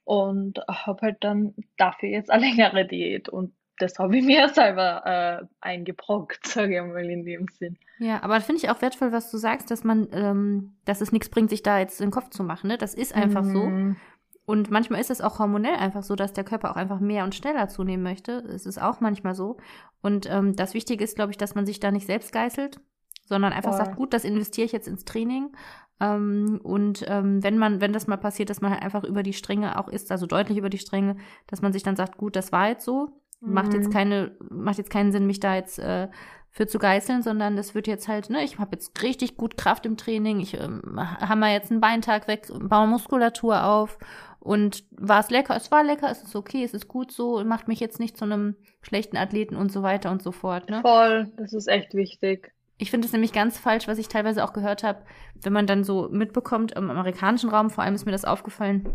und 0.05 0.59
habe 0.68 1.01
halt 1.03 1.25
dann 1.25 1.55
dafür 1.79 2.11
jetzt 2.11 2.31
eine 2.31 2.46
längere 2.51 2.85
Diät. 2.87 3.31
Und 3.31 3.55
das 3.83 3.99
habe 3.99 4.16
ich 4.16 4.25
mir 4.25 4.49
selber 4.49 5.03
äh, 5.05 5.47
eingebrockt, 5.61 6.47
sage 6.47 6.77
ich 6.77 6.83
mal 6.83 7.05
in 7.05 7.25
dem 7.25 7.47
Sinn. 7.49 7.77
Ja, 7.99 8.23
aber 8.23 8.40
finde 8.40 8.62
ich 8.62 8.71
auch 8.71 8.81
wertvoll, 8.83 9.12
was 9.12 9.31
du 9.31 9.37
sagst, 9.37 9.71
dass 9.71 9.85
man, 9.85 10.09
ähm, 10.12 10.75
dass 10.85 11.01
es 11.01 11.12
nichts 11.12 11.29
bringt, 11.29 11.51
sich 11.51 11.62
da 11.62 11.79
jetzt 11.79 12.01
den 12.01 12.11
Kopf 12.11 12.31
zu 12.31 12.42
machen. 12.42 12.68
Ne? 12.68 12.79
Das 12.79 12.95
ist 12.95 13.14
einfach 13.14 13.45
mhm. 13.45 13.53
so. 13.53 13.97
Und 14.45 14.71
manchmal 14.71 15.01
ist 15.01 15.11
es 15.11 15.21
auch 15.21 15.38
hormonell 15.38 15.77
einfach 15.77 16.03
so, 16.03 16.16
dass 16.16 16.33
der 16.33 16.45
Körper 16.45 16.73
auch 16.73 16.77
einfach 16.77 16.99
mehr 16.99 17.23
und 17.25 17.35
schneller 17.35 17.68
zunehmen 17.68 18.03
möchte. 18.03 18.33
Es 18.33 18.66
ist 18.66 18.83
auch 18.83 19.01
manchmal 19.01 19.35
so. 19.35 19.57
Und 20.03 20.29
ähm, 20.29 20.57
das 20.57 20.75
Wichtige 20.75 21.05
ist, 21.05 21.14
glaube 21.14 21.31
ich, 21.31 21.38
dass 21.38 21.55
man 21.55 21.64
sich 21.64 21.79
da 21.79 21.92
nicht 21.92 22.07
selbst 22.07 22.33
geißelt, 22.33 22.81
sondern 23.25 23.53
einfach 23.53 23.77
Voll. 23.77 23.85
sagt, 23.85 23.97
gut, 23.97 24.12
das 24.12 24.25
investiere 24.25 24.64
ich 24.66 24.73
jetzt 24.73 24.88
ins 24.88 25.05
Training. 25.05 25.53
Ähm, 26.01 26.61
und 26.64 27.05
ähm, 27.07 27.42
wenn 27.45 27.57
man, 27.57 27.81
wenn 27.81 27.92
das 27.92 28.09
mal 28.09 28.16
passiert, 28.16 28.51
dass 28.51 28.61
man 28.61 28.73
halt 28.73 28.83
einfach 28.83 29.05
über 29.05 29.23
die 29.23 29.33
Stränge 29.33 29.79
auch 29.79 29.88
ist, 29.88 30.11
also 30.11 30.27
deutlich 30.27 30.59
über 30.59 30.71
die 30.71 30.79
Stränge, 30.79 31.16
dass 31.47 31.62
man 31.62 31.73
sich 31.73 31.85
dann 31.85 31.97
sagt, 31.97 32.18
gut, 32.18 32.35
das 32.35 32.51
war 32.51 32.68
jetzt 32.68 32.85
so, 32.85 33.22
mhm. 33.42 33.52
macht 33.52 33.74
jetzt 33.74 33.88
mhm. 33.88 33.92
keine, 33.92 34.37
macht 34.50 34.78
jetzt 34.78 34.90
keinen 34.90 35.12
Sinn, 35.12 35.26
mich 35.26 35.40
da 35.40 35.55
jetzt 35.55 35.78
äh, 35.78 36.09
für 36.50 36.66
zu 36.66 36.78
geißeln, 36.78 37.22
sondern 37.22 37.57
das 37.57 37.74
wird 37.74 37.87
jetzt 37.87 38.09
halt, 38.09 38.28
ne, 38.28 38.44
ich 38.44 38.59
habe 38.59 38.72
jetzt 38.72 39.02
richtig 39.02 39.37
gut 39.37 39.57
Kraft 39.57 39.87
im 39.87 39.96
Training, 39.96 40.40
ich 40.40 40.55
ähm, 40.61 40.83
hammer 40.96 41.50
jetzt 41.50 41.70
einen 41.70 41.81
Beintag 41.81 42.28
weg, 42.28 42.48
baue 42.61 42.87
Muskulatur 42.87 43.64
auf 43.64 43.98
und 44.38 44.85
war 44.90 45.20
es 45.20 45.31
lecker? 45.31 45.57
Es 45.57 45.70
war 45.70 45.83
lecker, 45.83 46.11
es 46.11 46.22
ist 46.22 46.37
okay, 46.37 46.62
es 46.62 46.74
ist 46.74 46.88
gut 46.88 47.11
so, 47.11 47.42
macht 47.44 47.68
mich 47.68 47.81
jetzt 47.81 48.00
nicht 48.00 48.18
zu 48.18 48.24
einem 48.24 48.57
schlechten 48.83 49.16
Athleten 49.16 49.57
und 49.57 49.72
so 49.72 49.83
weiter 49.83 50.11
und 50.11 50.22
so 50.22 50.31
fort. 50.31 50.68
Ne? 50.68 50.83
Voll, 50.83 51.33
das 51.37 51.55
ist 51.55 51.68
echt 51.68 51.94
wichtig. 51.94 52.52
Ich 52.76 52.90
finde 52.90 53.07
es 53.07 53.12
nämlich 53.12 53.33
ganz 53.33 53.59
falsch, 53.59 53.87
was 53.87 53.98
ich 53.98 54.09
teilweise 54.09 54.44
auch 54.44 54.52
gehört 54.52 54.83
habe, 54.83 55.02
wenn 55.40 55.52
man 55.52 55.66
dann 55.66 55.85
so 55.85 56.09
mitbekommt, 56.11 56.72
im 56.72 56.90
amerikanischen 56.90 57.48
Raum 57.48 57.70
vor 57.70 57.85
allem 57.85 57.94
ist 57.94 58.05
mir 58.05 58.12
das 58.12 58.24
aufgefallen, 58.24 58.88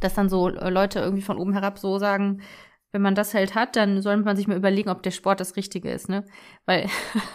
dass 0.00 0.14
dann 0.14 0.28
so 0.28 0.48
Leute 0.48 1.00
irgendwie 1.00 1.22
von 1.22 1.36
oben 1.36 1.52
herab 1.52 1.78
so 1.78 1.98
sagen, 1.98 2.40
wenn 2.94 3.02
man 3.02 3.16
das 3.16 3.34
halt 3.34 3.56
hat, 3.56 3.74
dann 3.74 4.00
sollte 4.02 4.22
man 4.22 4.36
sich 4.36 4.46
mal 4.46 4.56
überlegen, 4.56 4.88
ob 4.88 5.02
der 5.02 5.10
Sport 5.10 5.40
das 5.40 5.56
Richtige 5.56 5.90
ist, 5.90 6.08
ne? 6.08 6.24
Weil 6.64 6.88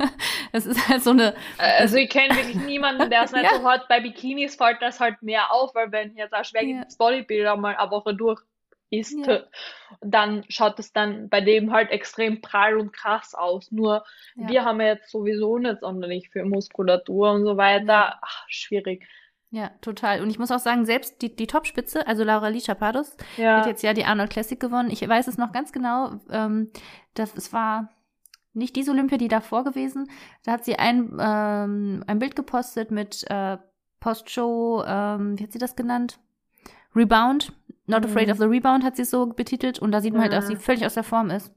es 0.54 0.66
ist 0.66 0.88
halt 0.88 1.04
so 1.04 1.10
eine. 1.10 1.36
Also 1.58 1.98
ich 1.98 2.10
kenne 2.10 2.34
wirklich 2.34 2.56
niemanden, 2.56 3.10
der 3.10 3.24
es 3.24 3.32
nicht 3.34 3.44
ja. 3.44 3.60
so 3.60 3.70
hat. 3.70 3.90
Bei 3.90 4.00
Bikinis 4.00 4.56
fällt 4.56 4.82
das 4.82 5.02
halt 5.02 5.22
mehr 5.22 5.52
auf, 5.52 5.76
weil 5.76 5.92
wenn 5.92 6.16
jetzt 6.16 6.34
ein 6.34 6.46
schwächiges 6.46 6.98
ja. 6.98 7.06
Bodybuilder 7.06 7.58
mal 7.58 7.76
eine 7.76 7.92
Woche 7.92 8.16
durch 8.16 8.42
ist, 8.90 9.20
ja. 9.28 9.44
dann 10.00 10.46
schaut 10.48 10.80
es 10.80 10.94
dann 10.94 11.28
bei 11.28 11.42
dem 11.42 11.74
halt 11.74 11.92
extrem 11.92 12.40
prall 12.40 12.78
und 12.78 12.94
krass 12.94 13.36
aus. 13.36 13.70
Nur 13.70 14.06
ja. 14.36 14.48
wir 14.48 14.64
haben 14.64 14.80
ja 14.80 14.88
jetzt 14.88 15.12
sowieso 15.12 15.58
nicht 15.58 15.82
sonderlich 15.82 16.30
für 16.30 16.46
Muskulatur 16.46 17.34
und 17.34 17.44
so 17.44 17.58
weiter. 17.58 18.18
Ach, 18.22 18.46
schwierig. 18.48 19.06
Ja, 19.52 19.72
total. 19.82 20.22
Und 20.22 20.30
ich 20.30 20.38
muss 20.38 20.52
auch 20.52 20.60
sagen, 20.60 20.86
selbst 20.86 21.22
die, 21.22 21.36
die 21.36 21.48
Topspitze, 21.48 22.06
also 22.06 22.24
Laura 22.24 22.50
Lee 22.50 22.62
Chapados, 22.62 23.18
ja. 23.38 23.58
hat 23.58 23.66
jetzt 23.66 23.82
ja 23.82 23.94
die 23.94 24.06
Arnold 24.06 24.30
Classic 24.30 24.60
gewonnen. 24.60 24.92
Ich 24.92 25.08
weiß 25.08 25.28
es 25.28 25.38
noch 25.38 25.52
ganz 25.52 25.72
genau. 25.72 26.20
Ähm, 26.30 26.70
das, 27.16 27.36
es 27.36 27.52
war 27.52 27.90
nicht 28.54 28.76
diese 28.76 28.92
Olympia, 28.92 29.18
die 29.18 29.28
davor 29.28 29.64
gewesen. 29.64 30.10
Da 30.44 30.52
hat 30.54 30.66
sie 30.66 30.78
ein, 30.78 31.18
ähm, 31.20 32.04
ein 32.06 32.20
Bild 32.20 32.36
gepostet 32.36 32.92
mit 32.92 33.26
äh, 33.30 33.58
Postshow, 34.00 34.84
ähm, 34.86 35.40
wie 35.40 35.44
hat 35.44 35.52
sie 35.52 35.60
das 35.60 35.76
genannt? 35.76 36.20
Rebound. 36.96 37.52
Not 37.88 38.04
mhm. 38.04 38.10
Afraid 38.12 38.30
of 38.30 38.38
the 38.38 38.46
Rebound 38.46 38.84
hat 38.84 38.96
sie 38.96 39.04
so 39.04 39.26
betitelt. 39.26 39.80
Und 39.80 39.92
da 39.92 40.02
sieht 40.02 40.14
man 40.14 40.20
mhm. 40.20 40.24
halt, 40.26 40.34
dass 40.34 40.48
sie 40.48 40.58
völlig 40.58 40.86
aus 40.86 40.94
der 40.94 41.04
Form 41.04 41.32
ist. 41.32 41.52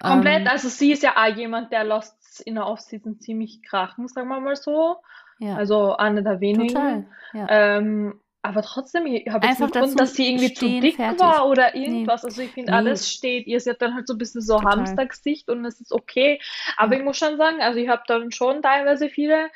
Komplett. 0.00 0.42
Ähm, 0.42 0.48
also 0.48 0.68
sie 0.68 0.90
ist 0.90 1.04
ja 1.04 1.14
auch 1.16 1.36
jemand, 1.36 1.70
der 1.70 1.84
Lost 1.84 2.42
in 2.44 2.56
der 2.56 2.66
Offseason 2.66 3.20
ziemlich 3.20 3.62
krachen, 3.62 4.08
sagen 4.08 4.28
wir 4.28 4.40
mal 4.40 4.56
so. 4.56 4.96
Ja. 5.38 5.56
Also 5.56 5.96
eine 5.96 6.22
der 6.22 6.40
wenigen. 6.40 6.74
Total. 6.74 7.06
Ja. 7.32 7.46
Ähm, 7.48 8.20
aber 8.40 8.62
trotzdem, 8.62 9.06
ich 9.06 9.28
habe 9.28 9.46
jetzt 9.46 9.60
nicht 9.60 9.72
gefunden, 9.72 9.96
dass 9.96 10.14
sie 10.14 10.28
irgendwie 10.28 10.54
zu 10.54 10.80
dick 10.80 10.96
fertig. 10.96 11.20
war 11.20 11.48
oder 11.48 11.74
irgendwas. 11.74 12.22
Nee. 12.22 12.28
Also 12.28 12.42
ich 12.42 12.50
finde, 12.52 12.70
nee. 12.70 12.76
alles 12.76 13.12
steht. 13.12 13.46
Ihr 13.46 13.60
seid 13.60 13.82
dann 13.82 13.94
halt 13.94 14.06
so 14.06 14.14
ein 14.14 14.18
bisschen 14.18 14.40
so 14.40 14.58
Total. 14.58 14.78
Hamstergesicht 14.78 15.48
und 15.50 15.64
es 15.64 15.80
ist 15.80 15.92
okay. 15.92 16.40
Aber 16.76 16.94
ja. 16.94 17.00
ich 17.00 17.04
muss 17.04 17.18
schon 17.18 17.36
sagen, 17.36 17.60
also 17.60 17.78
ich 17.78 17.88
habe 17.88 18.02
dann 18.06 18.30
schon 18.30 18.62
teilweise 18.62 19.08
viele 19.08 19.50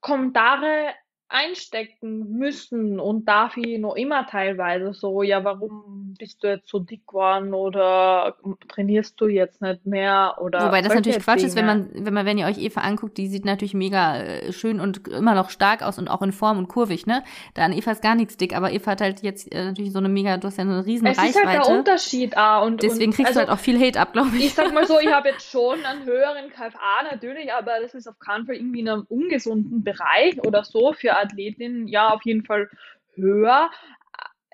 Kommentare 0.00 0.94
einstecken 1.28 2.36
müssen 2.36 3.00
und 3.00 3.26
darf 3.26 3.56
ich 3.56 3.78
noch 3.78 3.94
immer 3.94 4.26
teilweise 4.26 4.92
so, 4.92 5.22
ja, 5.22 5.42
warum 5.44 6.09
bist 6.18 6.42
du 6.42 6.48
jetzt 6.48 6.68
so 6.68 6.78
dick 6.78 7.06
geworden 7.06 7.54
oder 7.54 8.36
trainierst 8.68 9.20
du 9.20 9.28
jetzt 9.28 9.62
nicht 9.62 9.86
mehr 9.86 10.36
oder 10.40 10.66
Wobei 10.66 10.82
das 10.82 10.94
natürlich 10.94 11.18
Quatsch 11.18 11.38
Dinge. 11.38 11.48
ist, 11.48 11.56
wenn 11.56 11.66
man 11.66 11.90
wenn 11.92 12.14
man 12.14 12.26
wenn 12.26 12.38
ihr 12.38 12.46
euch 12.46 12.58
Eva 12.58 12.80
anguckt, 12.80 13.18
die 13.18 13.28
sieht 13.28 13.44
natürlich 13.44 13.74
mega 13.74 14.18
äh, 14.18 14.52
schön 14.52 14.80
und 14.80 15.08
immer 15.08 15.34
noch 15.34 15.50
stark 15.50 15.82
aus 15.82 15.98
und 15.98 16.08
auch 16.08 16.22
in 16.22 16.32
Form 16.32 16.58
und 16.58 16.68
kurvig, 16.68 17.06
ne? 17.06 17.22
Da 17.54 17.64
an 17.64 17.72
Eva 17.72 17.92
ist 17.92 18.02
gar 18.02 18.14
nichts 18.14 18.36
dick, 18.36 18.54
aber 18.54 18.72
Eva 18.72 18.92
hat 18.92 19.00
halt 19.00 19.22
jetzt 19.22 19.52
äh, 19.52 19.66
natürlich 19.66 19.92
so 19.92 19.98
eine 19.98 20.08
mega, 20.08 20.36
du 20.36 20.46
hast 20.46 20.58
ja 20.58 20.64
eine 20.64 20.84
riesen 20.84 21.06
es 21.06 21.18
Reichweite. 21.18 21.38
Es 21.38 21.44
ist 21.44 21.46
halt 21.46 21.66
der 21.66 21.78
Unterschied, 21.78 22.36
ah, 22.36 22.60
und 22.60 22.82
deswegen 22.82 23.12
kriegst 23.12 23.28
also, 23.28 23.40
du 23.40 23.46
halt 23.46 23.58
auch 23.58 23.62
viel 23.62 23.80
Hate 23.80 24.00
ab, 24.00 24.12
glaube 24.12 24.30
ich. 24.36 24.46
Ich 24.46 24.54
sag 24.54 24.72
mal 24.72 24.86
so, 24.86 24.98
ich 24.98 25.12
habe 25.12 25.28
jetzt 25.28 25.46
schon 25.50 25.84
einen 25.84 26.04
höheren 26.04 26.50
KFA 26.50 27.02
natürlich, 27.10 27.52
aber 27.52 27.72
das 27.80 27.94
ist 27.94 28.08
auf 28.08 28.18
keinen 28.18 28.46
Fall 28.46 28.56
irgendwie 28.56 28.80
in 28.80 28.88
einem 28.88 29.06
ungesunden 29.08 29.84
Bereich 29.84 30.40
oder 30.44 30.64
so 30.64 30.92
für 30.92 31.16
Athletin 31.16 31.86
ja 31.88 32.10
auf 32.10 32.22
jeden 32.24 32.44
Fall 32.44 32.68
höher. 33.14 33.70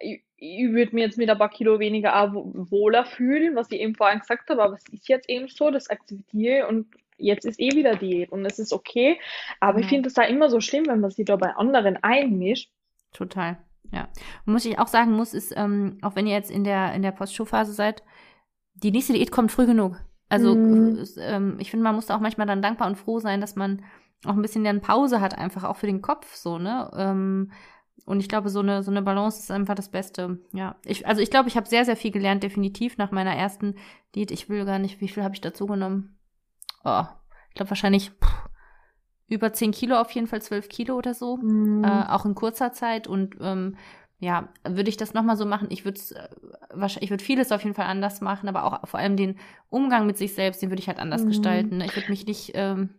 ich 0.01 0.26
würde 0.39 0.95
mir 0.95 1.07
jetzt 1.07 1.19
mit 1.19 1.31
ein 1.31 1.39
paar 1.39 1.51
Kilo 1.51 1.79
weniger 1.79 2.21
auch 2.21 2.33
wohler 2.33 3.05
fühlen, 3.05 3.57
was 3.57 3.71
ich 3.71 3.81
eben 3.81 3.95
vorhin 3.95 4.21
gesagt 4.21 4.51
habe, 4.51 4.63
aber 4.63 4.75
es 4.75 4.85
ist 4.93 5.09
jetzt 5.09 5.29
eben 5.29 5.49
so, 5.49 5.71
das 5.71 5.89
akzeptiere 5.89 6.67
und 6.67 6.87
jetzt 7.19 7.47
ist 7.47 7.59
eh 7.59 7.73
wieder 7.73 7.97
Diät 7.97 8.31
und 8.31 8.45
es 8.45 8.59
ist 8.59 8.73
okay. 8.73 9.19
Aber 9.61 9.79
ich 9.79 9.87
finde 9.87 10.09
es 10.09 10.15
da 10.15 10.23
immer 10.23 10.51
so 10.51 10.61
schlimm, 10.61 10.87
wenn 10.87 11.01
man 11.01 11.11
sich 11.11 11.25
da 11.25 11.37
bei 11.37 11.55
anderen 11.55 11.97
einmischt. 12.03 12.71
Total, 13.13 13.59
ja. 13.93 14.09
Und 14.45 14.53
muss 14.53 14.67
ich 14.67 14.79
auch 14.79 14.89
sagen 14.89 15.13
muss, 15.13 15.33
ist, 15.33 15.55
ähm, 15.57 15.99
auch 16.03 16.17
wenn 16.17 16.27
ihr 16.27 16.35
jetzt 16.35 16.51
in 16.51 16.65
der, 16.65 16.93
in 16.93 17.03
der 17.03 17.13
Post-Show-Phase 17.13 17.73
seid, 17.73 18.03
die 18.75 18.91
nächste 18.91 19.15
Diät 19.15 19.33
kommt 19.33 19.53
früh 19.53 19.67
genug. 19.67 19.97
Also 20.29 20.55
mhm. 20.55 21.05
ähm, 21.19 21.57
ich 21.61 21.71
finde, 21.71 21.85
man 21.85 21.95
muss 21.95 22.11
auch 22.11 22.21
manchmal 22.21 22.47
dann 22.47 22.63
dankbar 22.63 22.89
und 22.89 22.97
froh 22.97 23.21
sein, 23.21 23.41
dass 23.41 23.57
man 23.57 23.85
auch 24.25 24.35
ein 24.35 24.43
bisschen 24.43 24.65
dann 24.65 24.81
Pause 24.81 25.21
hat, 25.21 25.39
einfach 25.39 25.65
auch 25.65 25.77
für 25.77 25.87
den 25.87 26.03
Kopf 26.03 26.35
so, 26.35 26.59
ne? 26.59 26.91
Ähm, 26.97 27.53
und 28.07 28.21
ich 28.21 28.29
glaube, 28.29 28.49
so 28.49 28.61
eine, 28.61 28.85
so 28.85 28.91
eine 28.93 29.03
Balance 29.03 29.41
ist 29.41 29.51
einfach 29.51 29.75
das 29.75 29.91
Beste. 29.91 30.39
Ja, 30.53 30.77
ich, 30.85 31.07
also 31.07 31.21
ich 31.21 31.29
glaube, 31.29 31.49
ich 31.49 31.57
habe 31.57 31.69
sehr, 31.69 31.85
sehr 31.85 31.97
viel 31.97 32.13
gelernt, 32.13 32.45
definitiv 32.45 32.97
nach 32.99 33.11
meiner 33.11 33.35
ersten 33.35 33.75
Diät. 34.15 34.31
Ich 34.31 34.49
will 34.49 34.65
gar 34.65 34.79
nicht, 34.79 35.01
wie 35.01 35.09
viel 35.09 35.25
habe 35.25 35.35
ich 35.35 35.41
dazu 35.41 35.67
genommen? 35.67 36.17
Oh, 36.85 37.05
ich 37.49 37.55
glaube 37.55 37.71
wahrscheinlich 37.71 38.11
pff, 38.11 38.49
über 39.27 39.53
10 39.53 39.73
Kilo, 39.73 39.97
auf 39.97 40.13
jeden 40.13 40.29
Fall 40.29 40.41
12 40.41 40.69
Kilo 40.69 40.95
oder 40.95 41.15
so. 41.15 41.37
Mhm. 41.39 41.83
Äh, 41.83 42.05
auch 42.09 42.25
in 42.25 42.37
kurzer 42.37 42.73
Zeit. 42.73 43.09
Und 43.09 43.35
ähm, 43.41 43.77
ja, 44.21 44.51
würde 44.63 44.89
ich 44.89 44.97
das 44.97 45.13
nochmal 45.13 45.37
so 45.37 45.45
machen? 45.45 45.67
Ich 45.71 45.85
würde 45.85 46.01
äh, 46.15 46.87
ich 47.01 47.11
würde 47.11 47.25
vieles 47.25 47.51
auf 47.51 47.65
jeden 47.65 47.75
Fall 47.75 47.87
anders 47.87 48.21
machen, 48.21 48.49
aber 48.49 48.65
auch 48.65 48.87
vor 48.89 49.01
allem 49.01 49.17
den 49.17 49.37
Umgang 49.69 50.07
mit 50.07 50.17
sich 50.17 50.33
selbst, 50.33 50.63
den 50.63 50.71
würde 50.71 50.81
ich 50.81 50.87
halt 50.87 51.01
anders 51.01 51.25
mhm. 51.25 51.29
gestalten. 51.29 51.81
Ich 51.81 51.97
würde 51.97 52.11
mich 52.11 52.25
nicht 52.25 52.53
ähm, 52.55 52.91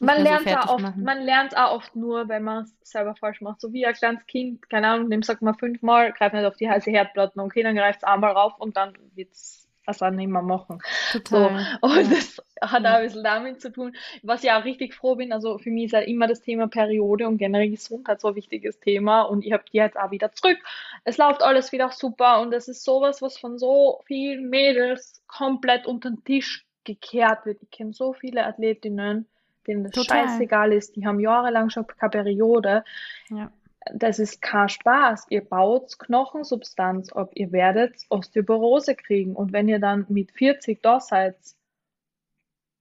man 0.00 0.22
lernt, 0.22 0.48
so 0.48 0.72
oft, 0.72 0.82
machen. 0.82 1.02
man 1.02 1.22
lernt 1.22 1.56
auch 1.56 1.76
oft 1.76 1.96
nur, 1.96 2.28
wenn 2.28 2.42
man 2.42 2.64
es 2.64 2.76
selber 2.82 3.14
falsch 3.14 3.40
macht. 3.40 3.60
So 3.60 3.72
wie 3.72 3.86
ein 3.86 3.94
kleines 3.94 4.26
Kind, 4.26 4.68
keine 4.68 4.88
Ahnung, 4.88 5.10
dem 5.10 5.22
sagt 5.22 5.42
man 5.42 5.54
fünfmal, 5.54 6.12
greift 6.12 6.34
nicht 6.34 6.44
auf 6.44 6.56
die 6.56 6.68
heiße 6.68 6.90
Herdplatte. 6.90 7.38
Okay, 7.40 7.62
dann 7.62 7.76
greift 7.76 7.98
es 7.98 8.04
einmal 8.04 8.32
rauf 8.32 8.54
und 8.58 8.76
dann 8.76 8.92
wird 9.14 9.32
es 9.32 9.68
was 9.88 10.02
auch 10.02 10.10
nicht 10.10 10.28
mehr 10.28 10.42
machen. 10.42 10.80
Total. 11.12 11.78
So, 11.80 11.88
und 11.88 11.96
ja. 11.96 12.10
das 12.10 12.42
hat 12.60 12.84
auch 12.84 12.90
ein 12.90 13.04
bisschen 13.04 13.24
damit 13.24 13.60
zu 13.60 13.72
tun, 13.72 13.96
was 14.22 14.44
ich 14.44 14.52
auch 14.52 14.64
richtig 14.64 14.94
froh 14.94 15.16
bin. 15.16 15.32
Also 15.32 15.56
für 15.58 15.70
mich 15.70 15.86
ist 15.86 15.94
halt 15.94 16.06
immer 16.08 16.26
das 16.26 16.42
Thema 16.42 16.68
Periode 16.68 17.26
und 17.26 17.38
generell 17.38 17.70
Gesundheit 17.70 18.20
so 18.20 18.28
ein 18.28 18.34
wichtiges 18.34 18.78
Thema 18.80 19.22
und 19.22 19.44
ich 19.44 19.52
habe 19.52 19.64
die 19.72 19.78
jetzt 19.78 19.98
auch 19.98 20.10
wieder 20.10 20.30
zurück. 20.32 20.58
Es 21.04 21.16
läuft 21.16 21.42
alles 21.42 21.72
wieder 21.72 21.90
super 21.90 22.40
und 22.40 22.50
das 22.50 22.68
ist 22.68 22.84
sowas, 22.84 23.22
was 23.22 23.38
von 23.38 23.58
so 23.58 24.02
vielen 24.04 24.50
Mädels 24.50 25.22
komplett 25.26 25.86
unter 25.86 26.10
den 26.10 26.22
Tisch 26.22 26.66
gekehrt 26.84 27.46
wird. 27.46 27.62
Ich 27.62 27.70
kenne 27.70 27.94
so 27.94 28.12
viele 28.12 28.44
Athletinnen, 28.44 29.26
denen 29.68 29.84
das 29.84 29.92
Total. 29.92 30.26
scheißegal 30.26 30.72
ist, 30.72 30.96
die 30.96 31.06
haben 31.06 31.20
jahrelang 31.20 31.70
schon 31.70 31.86
keine 31.86 32.10
Periode. 32.10 32.84
Ja. 33.28 33.52
Das 33.94 34.18
ist 34.18 34.42
kein 34.42 34.68
Spaß. 34.68 35.26
Ihr 35.30 35.44
baut 35.44 35.98
Knochensubstanz 35.98 37.12
ob 37.14 37.30
Ihr 37.34 37.52
werdet 37.52 37.94
Osteoporose 38.08 38.94
kriegen. 38.94 39.34
Und 39.36 39.52
wenn 39.52 39.68
ihr 39.68 39.78
dann 39.78 40.06
mit 40.08 40.32
40 40.32 40.82
da 40.82 41.00
seid 41.00 41.36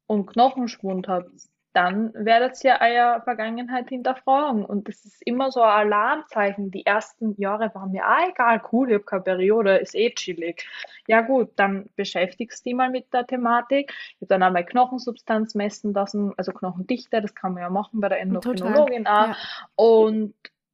und 0.08 0.26
Knochenschwund 0.26 1.08
habt, 1.08 1.32
dann 1.78 2.12
werdet 2.16 2.64
ihr 2.64 2.80
eure 2.82 3.22
Vergangenheit 3.22 3.90
hinterfragen. 3.90 4.66
Und 4.66 4.88
das 4.88 5.06
ist 5.06 5.22
immer 5.22 5.52
so 5.52 5.62
ein 5.62 5.70
Alarmzeichen. 5.70 6.72
Die 6.72 6.88
ersten 6.88 7.40
Jahre 7.40 7.70
waren 7.76 7.92
mir 7.92 8.04
ah, 8.04 8.28
egal, 8.28 8.64
cool, 8.72 8.90
ich 8.90 8.96
habe 8.96 9.04
keine 9.04 9.22
Periode, 9.22 9.78
ist 9.78 9.94
eh 9.94 10.10
chillig. 10.10 10.68
Ja 11.06 11.22
gut, 11.22 11.52
dann 11.56 11.88
beschäftigst 11.96 12.66
du 12.66 12.70
dich 12.72 12.76
mal 12.76 12.90
mit 12.90 13.14
der 13.14 13.28
Thematik. 13.28 13.94
Ich 14.16 14.22
habe 14.22 14.26
dann 14.30 14.42
einmal 14.42 14.66
Knochensubstanz 14.66 15.54
messen 15.54 15.94
lassen, 15.94 16.34
also 16.36 16.52
Knochendichte, 16.52 17.22
das 17.22 17.36
kann 17.36 17.54
man 17.54 17.62
ja 17.62 17.70
machen 17.70 18.00
bei 18.00 18.10
der 18.10 18.22
Endokrinologin 18.22 19.06
auch. 19.06 19.28
Ja. 19.28 19.38
Und 19.76 20.34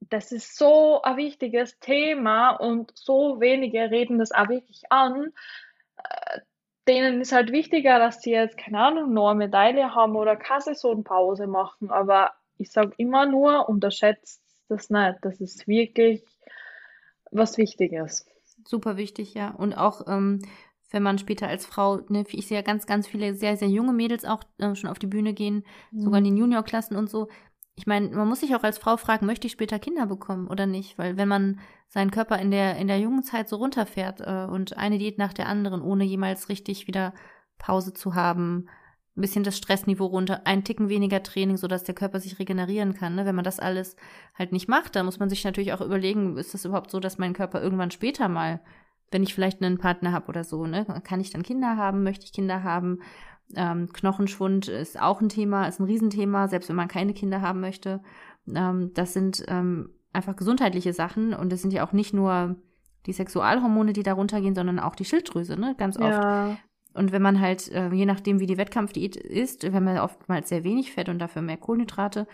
das 0.09 0.31
ist 0.31 0.55
so 0.55 1.01
ein 1.01 1.17
wichtiges 1.17 1.79
Thema 1.79 2.51
und 2.51 2.93
so 2.95 3.41
wenige 3.41 3.91
reden 3.91 4.19
das 4.19 4.31
auch 4.31 4.47
wirklich 4.47 4.83
an 4.89 5.33
äh, 5.97 6.39
denen 6.87 7.21
ist 7.21 7.31
halt 7.31 7.51
wichtiger, 7.51 7.99
dass 7.99 8.21
sie 8.21 8.31
jetzt, 8.31 8.57
keine 8.57 8.79
Ahnung, 8.79 9.13
noch 9.13 9.29
eine 9.29 9.39
Medaille 9.39 9.95
haben 9.95 10.15
oder 10.15 10.35
keine 10.35 10.61
Saisonpause 10.61 11.47
machen. 11.47 11.91
Aber 11.91 12.31
ich 12.57 12.71
sage 12.71 12.93
immer 12.97 13.25
nur, 13.25 13.69
unterschätzt 13.69 14.41
das 14.69 14.89
nicht. 14.89 15.17
Das 15.21 15.39
ist 15.39 15.67
wirklich 15.67 16.23
was 17.31 17.57
Wichtiges. 17.57 18.25
Super 18.65 18.97
wichtig, 18.97 19.33
ja. 19.33 19.51
Und 19.51 19.73
auch, 19.73 20.07
ähm, 20.07 20.41
wenn 20.91 21.03
man 21.03 21.17
später 21.17 21.47
als 21.47 21.65
Frau, 21.65 22.01
ne, 22.09 22.23
ich 22.29 22.47
sehe 22.47 22.57
ja 22.57 22.63
ganz, 22.63 22.85
ganz 22.85 23.07
viele 23.07 23.33
sehr, 23.33 23.57
sehr 23.57 23.69
junge 23.69 23.93
Mädels 23.93 24.25
auch 24.25 24.43
äh, 24.59 24.75
schon 24.75 24.89
auf 24.89 24.99
die 24.99 25.07
Bühne 25.07 25.33
gehen, 25.33 25.65
mhm. 25.91 26.01
sogar 26.01 26.19
in 26.19 26.25
den 26.25 26.37
Juniorklassen 26.37 26.95
und 26.95 27.09
so 27.09 27.27
ich 27.75 27.87
meine, 27.87 28.09
man 28.09 28.27
muss 28.27 28.41
sich 28.41 28.55
auch 28.55 28.63
als 28.63 28.77
Frau 28.77 28.97
fragen, 28.97 29.25
möchte 29.25 29.47
ich 29.47 29.53
später 29.53 29.79
Kinder 29.79 30.05
bekommen 30.05 30.47
oder 30.47 30.65
nicht? 30.65 30.97
Weil 30.97 31.17
wenn 31.17 31.27
man 31.27 31.59
seinen 31.87 32.11
Körper 32.11 32.37
in 32.37 32.51
der, 32.51 32.77
in 32.77 32.87
der 32.87 32.99
jungen 32.99 33.23
Zeit 33.23 33.49
so 33.49 33.55
runterfährt 33.55 34.21
äh, 34.21 34.45
und 34.45 34.77
eine 34.77 34.99
Diät 34.99 35.17
nach 35.17 35.33
der 35.33 35.47
anderen, 35.47 35.81
ohne 35.81 36.03
jemals 36.03 36.49
richtig 36.49 36.87
wieder 36.87 37.13
Pause 37.57 37.93
zu 37.93 38.13
haben, 38.13 38.67
ein 39.15 39.21
bisschen 39.21 39.43
das 39.43 39.57
Stressniveau 39.57 40.05
runter, 40.05 40.41
ein 40.45 40.63
Ticken 40.63 40.89
weniger 40.89 41.21
Training, 41.21 41.57
sodass 41.57 41.83
der 41.83 41.95
Körper 41.95 42.19
sich 42.19 42.39
regenerieren 42.39 42.93
kann. 42.93 43.15
Ne? 43.15 43.25
Wenn 43.25 43.35
man 43.35 43.43
das 43.43 43.59
alles 43.59 43.95
halt 44.33 44.51
nicht 44.51 44.67
macht, 44.67 44.95
dann 44.95 45.05
muss 45.05 45.19
man 45.19 45.29
sich 45.29 45.43
natürlich 45.43 45.73
auch 45.73 45.81
überlegen, 45.81 46.37
ist 46.37 46.53
das 46.53 46.65
überhaupt 46.65 46.89
so, 46.89 46.99
dass 46.99 47.19
mein 47.19 47.33
Körper 47.33 47.61
irgendwann 47.61 47.91
später 47.91 48.27
mal, 48.27 48.59
wenn 49.11 49.23
ich 49.23 49.33
vielleicht 49.33 49.61
einen 49.61 49.77
Partner 49.77 50.11
habe 50.11 50.27
oder 50.27 50.43
so, 50.43 50.65
ne, 50.65 50.85
kann 51.03 51.21
ich 51.21 51.29
dann 51.29 51.43
Kinder 51.43 51.77
haben, 51.77 52.03
möchte 52.03 52.25
ich 52.25 52.33
Kinder 52.33 52.63
haben? 52.63 52.99
Ähm, 53.55 53.91
Knochenschwund 53.91 54.67
ist 54.67 54.99
auch 54.99 55.21
ein 55.21 55.29
Thema, 55.29 55.67
ist 55.67 55.79
ein 55.79 55.85
Riesenthema, 55.85 56.47
selbst 56.47 56.69
wenn 56.69 56.75
man 56.75 56.87
keine 56.87 57.13
Kinder 57.13 57.41
haben 57.41 57.59
möchte. 57.61 58.01
Ähm, 58.47 58.91
das 58.93 59.13
sind 59.13 59.43
ähm, 59.47 59.89
einfach 60.11 60.35
gesundheitliche 60.35 60.93
Sachen 60.93 61.33
und 61.33 61.51
es 61.53 61.61
sind 61.61 61.73
ja 61.73 61.85
auch 61.85 61.93
nicht 61.93 62.13
nur 62.13 62.55
die 63.05 63.13
Sexualhormone, 63.13 63.93
die 63.93 64.03
darunter 64.03 64.41
gehen, 64.41 64.55
sondern 64.55 64.79
auch 64.79 64.95
die 64.95 65.05
Schilddrüse, 65.05 65.59
ne? 65.59 65.75
Ganz 65.77 65.97
oft. 65.97 66.11
Ja. 66.11 66.57
Und 66.93 67.11
wenn 67.11 67.21
man 67.21 67.39
halt, 67.39 67.71
äh, 67.71 67.89
je 67.89 68.05
nachdem, 68.05 68.39
wie 68.39 68.45
die 68.45 68.57
Wettkampfdiät 68.57 69.15
ist, 69.15 69.63
wenn 69.63 69.83
man 69.83 69.97
oftmals 69.97 70.49
sehr 70.49 70.63
wenig 70.63 70.93
Fett 70.93 71.09
und 71.09 71.19
dafür 71.19 71.41
mehr 71.41 71.57
Kohlenhydrate, 71.57 72.27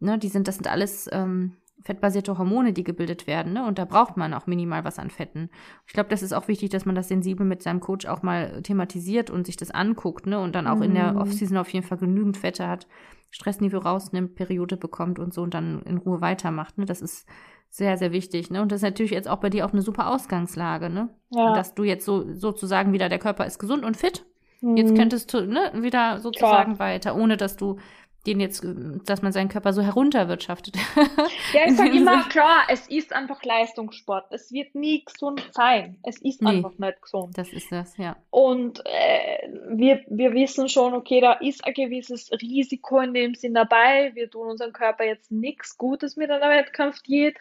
ne, 0.00 0.18
die 0.18 0.28
sind, 0.28 0.48
das 0.48 0.56
sind 0.56 0.68
alles 0.68 1.08
ähm, 1.12 1.56
fettbasierte 1.84 2.38
Hormone, 2.38 2.72
die 2.72 2.84
gebildet 2.84 3.26
werden, 3.26 3.52
ne? 3.52 3.66
Und 3.66 3.78
da 3.78 3.84
braucht 3.84 4.16
man 4.16 4.34
auch 4.34 4.46
minimal 4.46 4.84
was 4.84 4.98
an 4.98 5.10
Fetten. 5.10 5.50
Ich 5.86 5.92
glaube, 5.92 6.10
das 6.10 6.22
ist 6.22 6.32
auch 6.32 6.48
wichtig, 6.48 6.70
dass 6.70 6.86
man 6.86 6.94
das 6.94 7.08
sensibel 7.08 7.46
mit 7.46 7.62
seinem 7.62 7.80
Coach 7.80 8.06
auch 8.06 8.22
mal 8.22 8.62
thematisiert 8.62 9.30
und 9.30 9.46
sich 9.46 9.56
das 9.56 9.70
anguckt, 9.70 10.26
ne? 10.26 10.40
Und 10.40 10.54
dann 10.54 10.66
auch 10.66 10.76
mhm. 10.76 10.82
in 10.82 10.94
der 10.94 11.12
mhm. 11.12 11.18
Offseason 11.18 11.56
auf 11.56 11.68
jeden 11.70 11.86
Fall 11.86 11.98
genügend 11.98 12.36
Fette 12.36 12.68
hat, 12.68 12.86
Stressniveau 13.30 13.78
rausnimmt, 13.78 14.34
Periode 14.34 14.76
bekommt 14.76 15.18
und 15.18 15.34
so 15.34 15.42
und 15.42 15.54
dann 15.54 15.82
in 15.82 15.98
Ruhe 15.98 16.20
weitermacht, 16.20 16.78
ne? 16.78 16.84
Das 16.84 17.02
ist 17.02 17.26
sehr, 17.68 17.96
sehr 17.96 18.12
wichtig, 18.12 18.50
ne? 18.50 18.62
Und 18.62 18.70
das 18.70 18.80
ist 18.80 18.84
natürlich 18.84 19.12
jetzt 19.12 19.28
auch 19.28 19.38
bei 19.38 19.50
dir 19.50 19.66
auch 19.66 19.72
eine 19.72 19.82
super 19.82 20.08
Ausgangslage, 20.08 20.90
ne? 20.90 21.08
Ja. 21.30 21.54
Dass 21.54 21.74
du 21.74 21.84
jetzt 21.84 22.04
so 22.04 22.32
sozusagen 22.34 22.92
wieder, 22.92 23.08
der 23.08 23.18
Körper 23.18 23.46
ist 23.46 23.58
gesund 23.58 23.84
und 23.84 23.96
fit. 23.96 24.26
Mhm. 24.62 24.76
Jetzt 24.76 24.94
könntest 24.94 25.34
du, 25.34 25.44
ne, 25.44 25.72
wieder 25.74 26.20
sozusagen 26.20 26.76
Klar. 26.76 26.88
weiter, 26.88 27.16
ohne 27.16 27.36
dass 27.36 27.56
du 27.56 27.78
den 28.26 28.38
jetzt, 28.38 28.64
dass 29.04 29.22
man 29.22 29.32
seinen 29.32 29.48
Körper 29.48 29.72
so 29.72 29.82
herunterwirtschaftet. 29.82 30.76
Ja, 31.52 31.66
ich 31.66 31.76
sage 31.76 31.96
immer, 31.96 32.22
klar, 32.28 32.64
es 32.68 32.86
ist 32.88 33.12
einfach 33.12 33.42
Leistungssport. 33.42 34.26
Es 34.30 34.52
wird 34.52 34.74
nie 34.76 35.04
gesund 35.04 35.42
sein. 35.52 35.98
Es 36.04 36.18
ist 36.22 36.40
nee, 36.40 36.50
einfach 36.50 36.78
nicht 36.78 37.02
gesund. 37.02 37.36
Das 37.36 37.52
ist 37.52 37.72
das, 37.72 37.96
ja. 37.96 38.16
Und 38.30 38.80
äh, 38.86 39.48
wir, 39.70 40.04
wir 40.08 40.34
wissen 40.34 40.68
schon, 40.68 40.94
okay, 40.94 41.20
da 41.20 41.32
ist 41.32 41.64
ein 41.64 41.74
gewisses 41.74 42.30
Risiko 42.30 43.00
in 43.00 43.12
dem 43.12 43.34
Sinn 43.34 43.54
dabei. 43.54 44.12
Wir 44.14 44.30
tun 44.30 44.48
unserem 44.48 44.72
Körper 44.72 45.04
jetzt 45.04 45.32
nichts 45.32 45.76
Gutes 45.76 46.16
mit 46.16 46.30
einer 46.30 46.48
Wettkampfdiät. 46.48 47.36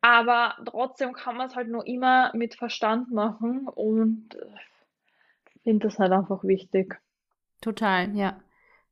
Aber 0.00 0.54
trotzdem 0.64 1.12
kann 1.12 1.36
man 1.36 1.48
es 1.48 1.56
halt 1.56 1.68
nur 1.68 1.86
immer 1.86 2.30
mit 2.34 2.54
Verstand 2.54 3.10
machen 3.10 3.68
und 3.68 4.28
ich 4.34 5.56
äh, 5.56 5.62
finde 5.64 5.88
das 5.88 5.98
halt 5.98 6.12
einfach 6.12 6.42
wichtig. 6.44 6.98
Total, 7.60 8.16
ja. 8.16 8.40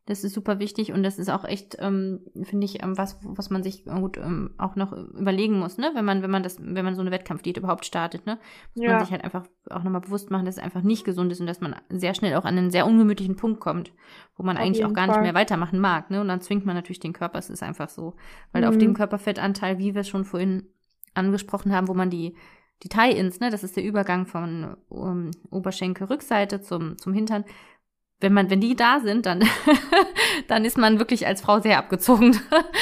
Das 0.09 0.25
ist 0.25 0.33
super 0.33 0.59
wichtig 0.59 0.93
und 0.93 1.03
das 1.03 1.19
ist 1.19 1.29
auch 1.29 1.45
echt, 1.45 1.77
ähm, 1.81 2.21
finde 2.43 2.65
ich, 2.65 2.83
ähm, 2.83 2.97
was, 2.97 3.19
was 3.23 3.51
man 3.51 3.63
sich 3.63 3.85
gut 3.85 4.17
ähm, 4.17 4.55
auch 4.57 4.75
noch 4.75 4.93
überlegen 4.93 5.59
muss, 5.59 5.77
ne? 5.77 5.91
Wenn 5.95 6.07
man, 6.07 6.23
wenn 6.23 6.31
man 6.31 6.43
das, 6.43 6.57
wenn 6.61 6.83
man 6.83 6.95
so 6.95 7.03
eine 7.03 7.11
Wettkampfdiät 7.11 7.59
überhaupt 7.59 7.85
startet, 7.85 8.25
ne? 8.25 8.39
Muss 8.75 8.87
ja. 8.87 8.93
man 8.93 9.01
sich 9.01 9.11
halt 9.11 9.23
einfach 9.23 9.45
auch 9.69 9.83
nochmal 9.83 10.01
bewusst 10.01 10.31
machen, 10.31 10.47
dass 10.47 10.57
es 10.57 10.63
einfach 10.63 10.81
nicht 10.81 11.05
gesund 11.05 11.31
ist 11.31 11.41
und 11.41 11.47
dass 11.47 11.61
man 11.61 11.77
sehr 11.91 12.15
schnell 12.15 12.37
auch 12.37 12.47
an 12.47 12.57
einen 12.57 12.71
sehr 12.71 12.87
ungemütlichen 12.87 13.37
Punkt 13.37 13.61
kommt, 13.61 13.93
wo 14.35 14.43
man 14.43 14.57
auf 14.57 14.63
eigentlich 14.63 14.87
auch 14.87 14.95
gar 14.95 15.09
Fall. 15.09 15.17
nicht 15.17 15.25
mehr 15.25 15.35
weitermachen 15.39 15.79
mag, 15.79 16.11
ne? 16.11 16.23
Und 16.23 16.29
dann 16.29 16.41
zwingt 16.41 16.65
man 16.65 16.75
natürlich 16.75 17.01
den 17.01 17.13
Körper, 17.13 17.39
es 17.39 17.51
ist 17.51 17.63
einfach 17.63 17.91
so. 17.91 18.15
Weil 18.53 18.63
mhm. 18.63 18.69
auf 18.69 18.79
dem 18.79 18.95
Körperfettanteil, 18.95 19.77
wie 19.77 19.95
wir 19.95 20.01
es 20.01 20.09
schon 20.09 20.25
vorhin 20.25 20.69
angesprochen 21.13 21.75
haben, 21.75 21.87
wo 21.87 21.93
man 21.95 22.09
die 22.09 22.35
die 22.83 22.89
Tie-Ins, 22.89 23.41
ne, 23.41 23.51
das 23.51 23.65
ist 23.65 23.77
der 23.77 23.85
Übergang 23.85 24.27
von 24.27 24.77
um, 24.89 25.31
Oberschenkel-Rückseite 25.51 26.61
zum, 26.61 26.97
zum 26.97 27.13
Hintern, 27.13 27.45
wenn 28.21 28.33
man, 28.33 28.51
wenn 28.51 28.61
die 28.61 28.75
da 28.75 29.01
sind, 29.01 29.27
dann, 29.27 29.45
dann 30.49 30.65
ist 30.65 30.77
man 30.77 30.99
wirklich 30.99 31.27
als 31.27 31.41
Frau 31.41 31.61
sehr 31.61 31.79
abgezogen. 31.79 32.37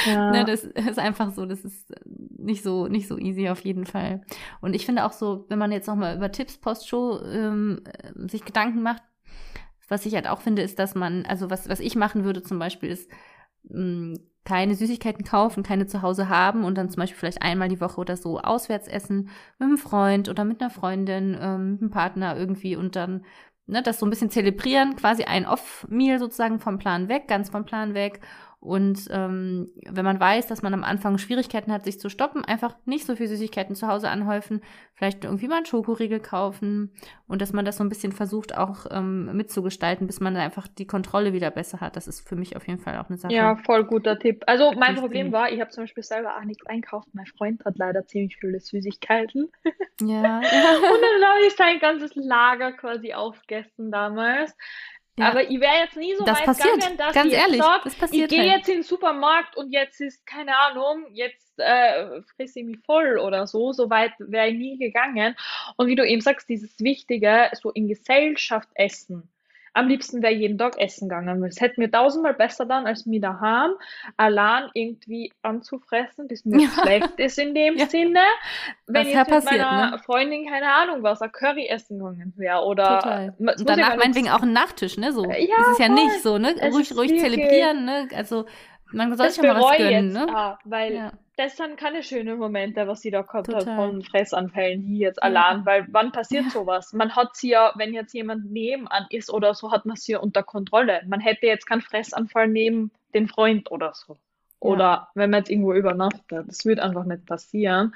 Ja. 0.07 0.31
ne, 0.33 0.45
das 0.45 0.65
ist 0.65 0.99
einfach 0.99 1.33
so, 1.33 1.45
das 1.45 1.65
ist 1.65 1.93
nicht 2.05 2.63
so, 2.63 2.89
nicht 2.89 3.09
so 3.09 3.19
easy 3.19 3.49
auf 3.49 3.61
jeden 3.61 3.87
Fall. 3.87 4.23
Und 4.61 4.75
ich 4.75 4.87
finde 4.87 5.05
auch 5.05 5.13
so, 5.13 5.45
wenn 5.49 5.59
man 5.59 5.73
jetzt 5.73 5.89
nochmal 5.89 6.17
über 6.17 6.33
Tipps 6.33 6.59
Postshow 6.59 7.21
ähm, 7.25 7.83
sich 8.29 8.45
Gedanken 8.45 8.83
macht, 8.83 9.03
was 9.89 10.07
ich 10.07 10.15
halt 10.15 10.27
auch 10.27 10.41
finde, 10.41 10.63
ist, 10.63 10.79
dass 10.79 10.95
man, 10.95 11.27
also 11.27 11.51
was, 11.51 11.69
was 11.69 11.81
ich 11.81 11.97
machen 11.97 12.25
würde 12.25 12.43
zum 12.43 12.59
Beispiel 12.59 12.91
ist, 12.91 13.11
mh, 13.65 13.81
mm, 13.81 14.19
keine 14.45 14.77
Süßigkeiten 14.77 15.25
kaufen, 15.25 15.65
keine 15.65 15.87
zu 15.89 16.03
Hause 16.03 16.29
haben 16.29 16.65
und 16.65 16.79
dann 16.79 16.89
zum 16.89 17.01
Beispiel 17.01 17.19
vielleicht 17.19 17.43
einmal 17.43 17.69
die 17.69 17.81
Woche 17.81 18.01
oder 18.01 18.17
so 18.17 18.39
auswärts 18.39 18.87
essen 18.87 19.29
mit 19.59 19.67
einem 19.67 19.77
Freund 19.77 20.29
oder 20.29 20.45
mit 20.45 20.61
einer 20.61 20.71
Freundin, 20.71 21.37
ähm, 21.39 21.73
mit 21.73 21.81
einem 21.83 21.91
Partner 21.91 22.37
irgendwie 22.37 22.77
und 22.77 22.95
dann 22.95 23.25
ne, 23.67 23.83
das 23.83 23.99
so 23.99 24.07
ein 24.07 24.11
bisschen 24.11 24.31
zelebrieren, 24.31 24.97
quasi 24.97 25.25
ein 25.25 25.47
Off-Meal 25.47 26.19
sozusagen 26.19 26.61
vom 26.61 26.79
Plan 26.79 27.09
weg, 27.09 27.29
ganz 27.29 27.51
vom 27.51 27.65
Plan 27.65 27.95
weg 27.95 28.21
und 28.59 29.07
ähm, 29.11 29.71
wenn 29.87 30.05
man 30.05 30.19
weiß, 30.19 30.47
dass 30.47 30.63
man 30.63 30.75
am 30.75 30.83
Anfang 30.83 31.19
Schwierigkeiten 31.19 31.71
hat, 31.71 31.85
sich 31.85 32.01
zu 32.01 32.09
stoppen, 32.09 32.45
einfach 32.45 32.75
nicht 32.85 33.07
so 33.07 33.15
viel 33.15 33.29
Süßigkeiten 33.29 33.77
zu 33.77 33.87
Hause 33.87 34.09
anhäufen, 34.09 34.63
vielleicht 34.95 35.25
irgendwie 35.25 35.47
mal 35.47 35.59
einen 35.59 35.67
Schokoriegel 35.67 36.21
kaufen 36.21 36.93
und 37.29 37.43
dass 37.43 37.53
man 37.53 37.65
das 37.65 37.77
so 37.77 37.85
ein 37.85 37.91
bisschen 37.91 38.13
versucht 38.13 38.57
auch 38.57 38.87
ähm, 38.91 39.37
mitzugestalten, 39.37 40.07
bis 40.07 40.21
man 40.21 40.35
dann 40.35 40.43
einfach 40.43 40.67
die 40.69 40.87
Kontrolle 40.87 41.33
wieder 41.33 41.51
besser 41.51 41.81
hat. 41.81 41.97
Das 41.97 42.09
ist 42.09 42.27
für 42.27 42.35
mich 42.35 42.57
auf 42.57 42.67
jeden 42.67 42.81
Fall 42.81 42.97
auch 42.99 43.09
eine 43.09 43.19
Sache. 43.19 43.35
Ja, 43.35 43.57
voll 43.57 43.85
guter 43.85 44.19
Tipp. 44.19 44.43
Also 44.47 44.73
mein 44.73 44.97
Problem 44.97 45.33
war, 45.33 45.53
ich 45.53 45.61
habe 45.61 45.71
zum 45.71 45.85
Beispiel 45.85 46.03
selber 46.03 46.37
auch 46.37 46.45
nichts 46.45 46.67
einkauft. 46.67 47.09
Mein 47.13 47.27
Freund 47.27 47.65
hat 47.65 47.77
leider 47.77 48.07
ziemlich 48.07 48.37
viele 48.39 48.59
Süßigkeiten. 48.59 49.53
Ja. 50.01 50.39
und 50.39 50.43
dann 50.43 51.29
habe 51.29 51.47
ich 51.47 51.55
sein 51.55 51.79
ganzes 51.79 52.15
Lager 52.15 52.73
quasi 52.73 53.13
aufgegessen 53.13 53.93
damals. 53.93 54.57
Ja. 55.19 55.31
Aber 55.31 55.49
ich 55.49 55.61
wäre 55.61 55.77
jetzt 55.83 55.97
nie 55.97 56.15
so 56.15 56.25
das 56.25 56.39
weit 56.39 56.47
passiert. 56.47 56.75
gegangen, 56.75 56.97
dass 56.99 57.15
Ganz 57.15 57.33
ich 57.33 57.39
ehrlich, 57.39 57.63
sag, 57.63 57.85
das 57.85 57.95
passiert 57.95 58.31
ich 58.31 58.39
gehe 58.39 58.51
halt. 58.51 58.59
jetzt 58.59 58.69
in 58.69 58.75
den 58.77 58.83
Supermarkt 58.83 59.57
und 59.57 59.71
jetzt 59.73 60.01
ist, 60.01 60.27
keine 60.27 60.57
Ahnung, 60.59 61.07
jetzt 61.13 61.59
äh, 61.59 62.21
frisse 62.37 62.61
ich 62.61 62.67
mich 62.67 62.79
voll 62.85 63.19
oder 63.19 63.47
so. 63.47 63.73
So 63.73 63.89
weit 63.89 64.13
wäre 64.19 64.49
ich 64.49 64.59
nie 64.59 64.77
gegangen. 64.79 65.35
Und 65.77 65.87
wie 65.87 65.95
du 65.95 66.07
eben 66.07 66.21
sagst, 66.21 66.49
dieses 66.49 66.79
Wichtige, 66.81 67.51
so 67.55 67.71
in 67.71 67.89
Gesellschaft 67.89 68.69
essen 68.75 69.31
am 69.77 69.89
liebsten 69.89 70.23
wäre 70.23 70.33
jeden 70.33 70.57
Tag 70.57 70.79
essen 70.79 71.09
gegangen. 71.09 71.45
Es 71.45 71.61
hätte 71.61 71.79
mir 71.79 71.91
tausendmal 71.91 72.33
besser 72.33 72.65
dann, 72.65 72.87
als 72.87 73.05
mir 73.05 73.21
daheim 73.21 73.73
allein 74.17 74.71
irgendwie 74.73 75.33
anzufressen, 75.43 76.29
bis 76.29 76.45
mir 76.47 76.61
ja. 76.63 76.69
schlecht 76.83 77.13
ist 77.19 77.39
in 77.39 77.55
dem 77.55 77.77
ja. 77.77 77.87
Sinne. 77.87 78.23
Wenn 78.87 79.07
ich 79.07 79.15
mit 79.15 79.29
passiert, 79.29 79.61
meiner 79.61 79.91
ne? 79.91 79.99
Freundin, 79.99 80.49
keine 80.49 80.73
Ahnung 80.73 81.03
was, 81.03 81.21
ein 81.21 81.31
Curry 81.31 81.67
essen 81.69 81.99
gegangen 81.99 82.33
wäre. 82.37 82.65
Oder 82.65 83.01
Total. 83.01 83.35
Und 83.39 83.69
danach 83.69 83.97
meinetwegen 83.97 84.31
auch 84.31 84.43
ein 84.43 84.53
Nachtisch, 84.53 84.97
ne? 84.97 85.13
So. 85.13 85.25
Ja, 85.25 85.57
das 85.59 85.73
ist 85.73 85.81
ja 85.81 85.89
nicht 85.89 86.23
so, 86.23 86.39
ne? 86.39 86.55
ruhig, 86.73 86.97
ruhig 86.97 87.21
zelebrieren, 87.21 87.85
ne? 87.85 88.09
Also 88.15 88.47
man 88.93 89.15
soll 89.15 89.29
sich 89.29 89.43
ja 89.43 89.53
mal 89.53 89.61
was 89.61 89.77
gönnen, 89.77 90.07
jetzt, 90.07 90.15
ne? 90.15 90.27
Ah, 90.35 90.59
weil 90.65 91.13
das 91.37 91.57
sind 91.57 91.77
keine 91.77 92.03
schönen 92.03 92.39
Momente, 92.39 92.87
was 92.89 93.03
sie 93.03 93.11
da 93.11 93.21
gehabt 93.21 93.53
hat 93.53 93.65
von 93.65 94.03
Fressanfällen 94.03 94.83
hier 94.83 95.09
jetzt 95.09 95.23
allein, 95.23 95.67
weil 95.67 95.87
wann 95.91 96.11
passiert 96.11 96.45
ja. 96.45 96.51
sowas? 96.51 96.95
Man 96.95 97.15
hat 97.15 97.37
sie 97.37 97.51
ja, 97.51 97.73
wenn 97.77 97.93
jetzt 97.93 98.15
jemand 98.15 98.51
nebenan 98.51 99.07
ist 99.11 99.31
oder 99.31 99.55
so, 99.55 99.71
hat 99.71 99.85
man 99.85 99.97
sie 99.97 100.13
ja 100.13 100.19
unter 100.19 100.43
Kontrolle. 100.43 101.03
Man 101.07 101.21
hätte 101.21 101.47
jetzt 101.47 101.67
keinen 101.67 101.83
Fressanfall 101.83 102.49
neben 102.49 102.91
den 103.13 103.29
Freund 103.29 103.71
oder 103.71 103.93
so. 103.95 104.17
Oder 104.61 104.85
ja. 104.85 105.09
wenn 105.15 105.31
man 105.31 105.41
jetzt 105.41 105.51
irgendwo 105.51 105.75
übernachtet. 105.75 106.49
Das 106.49 106.65
wird 106.65 106.81
einfach 106.81 107.05
nicht 107.05 107.27
passieren. 107.27 107.95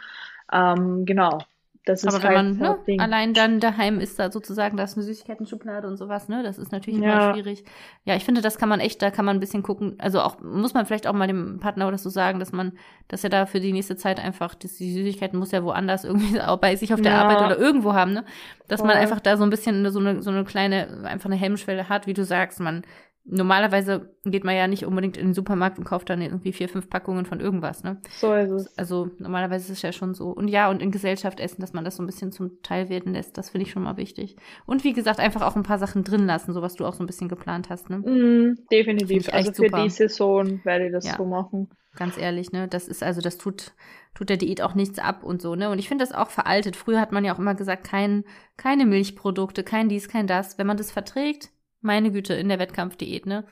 Ähm, 0.53 1.07
genau. 1.07 1.39
Das 1.87 2.05
ist 2.05 2.15
Aber 2.15 2.23
wenn 2.23 2.37
halt 2.37 2.61
man 2.61 2.79
ne, 2.87 3.03
allein 3.03 3.33
dann 3.33 3.59
daheim 3.59 4.01
ist, 4.01 4.19
da 4.19 4.31
sozusagen, 4.31 4.77
da 4.77 4.85
ist 4.85 4.97
eine 4.97 5.05
Süßigkeiten-Schublade 5.05 5.89
und 5.89 5.97
sowas, 5.97 6.29
ne? 6.29 6.43
Das 6.43 6.59
ist 6.59 6.73
natürlich 6.73 7.01
ja. 7.01 7.13
immer 7.13 7.35
schwierig. 7.35 7.65
Ja, 8.05 8.17
ich 8.17 8.25
finde, 8.25 8.43
das 8.43 8.59
kann 8.59 8.69
man 8.69 8.81
echt, 8.81 9.01
da 9.01 9.11
kann 9.11 9.25
man 9.25 9.39
ein 9.39 9.41
bisschen 9.41 9.63
gucken. 9.63 9.95
Also 9.99 10.21
auch, 10.21 10.41
muss 10.41 10.75
man 10.75 10.85
vielleicht 10.85 11.07
auch 11.07 11.15
mal 11.15 11.27
dem 11.27 11.59
Partner 11.59 11.89
oder 11.89 11.97
so 11.97 12.11
sagen, 12.11 12.39
dass 12.39 12.53
man, 12.53 12.73
dass 13.09 13.25
er 13.25 13.31
da 13.31 13.47
für 13.47 13.61
die 13.61 13.73
nächste 13.73 13.97
Zeit 13.97 14.21
einfach, 14.21 14.55
dass 14.55 14.77
die 14.77 14.93
Süßigkeiten 14.93 15.39
muss 15.39 15.53
ja 15.53 15.65
woanders 15.65 16.05
irgendwie 16.05 16.39
auch 16.43 16.59
bei 16.59 16.77
sich 16.77 16.93
auf 16.93 17.01
der 17.01 17.13
ja. 17.13 17.23
Arbeit 17.23 17.47
oder 17.47 17.59
irgendwo 17.59 17.95
haben, 17.95 18.13
ne? 18.13 18.27
Dass 18.69 18.81
Voll. 18.81 18.89
man 18.89 18.99
einfach 18.99 19.21
da 19.21 19.39
so 19.39 19.45
ein 19.45 19.51
bisschen 19.51 19.91
so 19.91 20.01
eine, 20.01 20.23
so 20.23 20.31
eine 20.31 20.45
kleine, 20.45 21.05
einfach 21.05 21.31
eine 21.31 21.37
Hemmschwelle 21.37 21.89
hat, 21.89 22.07
wie 22.07 22.15
du 22.15 22.25
sagst, 22.25 22.61
man 22.61 22.83
normalerweise 23.25 24.15
geht 24.25 24.45
man 24.45 24.57
ja 24.57 24.67
nicht 24.67 24.85
unbedingt 24.85 25.17
in 25.17 25.29
den 25.29 25.35
Supermarkt 25.35 25.79
und 25.79 25.85
kauft 25.85 26.11
dann 26.11 26.23
irgendwie 26.23 26.53
vier, 26.53 26.69
fünf 26.69 26.89
Packungen 26.89 27.27
von 27.27 27.41
irgendwas, 27.41 27.83
ne? 27.83 28.01
So 28.11 28.35
ist 28.35 28.51
es. 28.51 28.79
Also 28.79 29.11
normalerweise 29.19 29.65
ist 29.65 29.79
es 29.79 29.83
ja 29.83 29.93
schon 29.93 30.15
so. 30.15 30.31
Und 30.31 30.49
ja, 30.49 30.71
und 30.71 30.83
in 30.83 30.91
Gesellschaft 30.91 31.41
essen, 31.41 31.61
dass 31.61 31.73
man 31.73 31.85
das 31.85 31.97
so 31.97 32.03
ein 32.03 32.07
bisschen 32.07 32.33
zum 32.33 32.63
Teil 32.63 32.89
werden 32.89 33.13
lässt, 33.13 33.37
das 33.39 33.51
finde 33.51 33.67
ich 33.67 33.73
schon 33.73 33.83
mal 33.83 33.97
wichtig. 33.97 34.37
Und 34.67 34.85
wie 34.85 34.93
gesagt, 34.93 35.21
einfach 35.21 35.43
auch 35.43 35.57
ein 35.57 35.63
paar 35.63 35.79
Sachen 35.79 36.05
drin 36.05 36.27
lassen, 36.27 36.53
so 36.53 36.63
was 36.63 36.75
du 36.75 36.87
auch 36.87 36.95
so 36.95 37.03
ein 37.03 37.07
bisschen 37.07 37.29
geplant 37.29 37.71
hast, 37.71 37.91
ne? 37.91 37.99
Mm, 37.99 38.59
definitiv. 38.71 39.33
Also 39.33 39.53
für 39.53 39.67
super. 39.67 39.85
die 39.85 39.91
Saison 39.91 40.65
werde 40.65 40.87
ich 40.87 40.93
das 40.93 41.07
ja. 41.07 41.17
so 41.17 41.25
machen. 41.25 41.69
Ganz 41.97 42.17
ehrlich, 42.17 42.53
ne? 42.53 42.69
Das 42.69 42.89
ist, 42.89 43.03
also 43.03 43.21
das 43.21 43.37
tut, 43.37 43.73
tut 44.15 44.29
der 44.29 44.37
Diät 44.37 44.63
auch 44.63 44.75
nichts 44.75 44.99
ab 44.99 45.25
und 45.25 45.43
so, 45.43 45.55
ne? 45.57 45.71
Und 45.71 45.79
ich 45.79 45.89
finde 45.89 46.05
das 46.05 46.15
auch 46.15 46.31
veraltet. 46.31 46.77
Früher 46.77 47.01
hat 47.01 47.13
man 47.13 47.25
ja 47.25 47.35
auch 47.35 47.39
immer 47.39 47.55
gesagt, 47.55 47.85
kein, 47.85 48.25
keine 48.57 48.87
Milchprodukte, 48.87 49.65
kein 49.65 49.89
dies, 49.89 50.09
kein 50.09 50.27
das. 50.27 50.57
Wenn 50.57 50.67
man 50.67 50.77
das 50.77 50.93
verträgt, 50.93 51.51
meine 51.81 52.11
Güte, 52.11 52.35
in 52.35 52.49
der 52.49 52.59
Wettkampfdiät, 52.59 53.27
ne? 53.27 53.45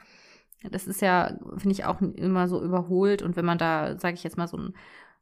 Das 0.70 0.87
ist 0.87 1.01
ja, 1.01 1.39
finde 1.57 1.72
ich, 1.72 1.85
auch 1.85 2.01
immer 2.01 2.49
so 2.49 2.62
überholt. 2.62 3.22
Und 3.22 3.37
wenn 3.37 3.45
man 3.45 3.59
da, 3.59 3.99
sage 3.99 4.14
ich 4.14 4.24
jetzt 4.24 4.37
mal, 4.37 4.49
so 4.49 4.57
einen 4.57 4.74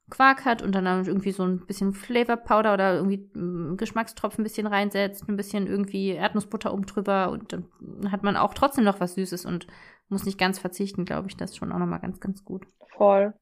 Quark 0.08 0.44
hat 0.44 0.62
und 0.62 0.72
dann 0.74 0.86
irgendwie 1.04 1.32
so 1.32 1.42
ein 1.42 1.66
bisschen 1.66 1.92
Flavor 1.92 2.36
Powder 2.36 2.74
oder 2.74 2.94
irgendwie 2.94 3.28
mm, 3.34 3.76
Geschmackstropfen 3.76 4.42
ein 4.42 4.44
bisschen 4.44 4.66
reinsetzt, 4.66 5.28
ein 5.28 5.36
bisschen 5.36 5.66
irgendwie 5.66 6.10
Erdnussbutter 6.10 6.72
oben 6.72 6.86
drüber 6.86 7.30
und 7.30 7.52
dann 7.52 7.66
hat 8.10 8.22
man 8.22 8.36
auch 8.36 8.54
trotzdem 8.54 8.84
noch 8.84 9.00
was 9.00 9.14
Süßes 9.14 9.44
und 9.44 9.66
muss 10.08 10.24
nicht 10.24 10.38
ganz 10.38 10.58
verzichten, 10.60 11.04
glaube 11.04 11.28
ich. 11.28 11.36
Das 11.36 11.50
ist 11.50 11.56
schon 11.56 11.72
auch 11.72 11.78
nochmal 11.78 12.00
ganz, 12.00 12.20
ganz 12.20 12.44
gut. 12.44 12.66
Voll. 12.96 13.34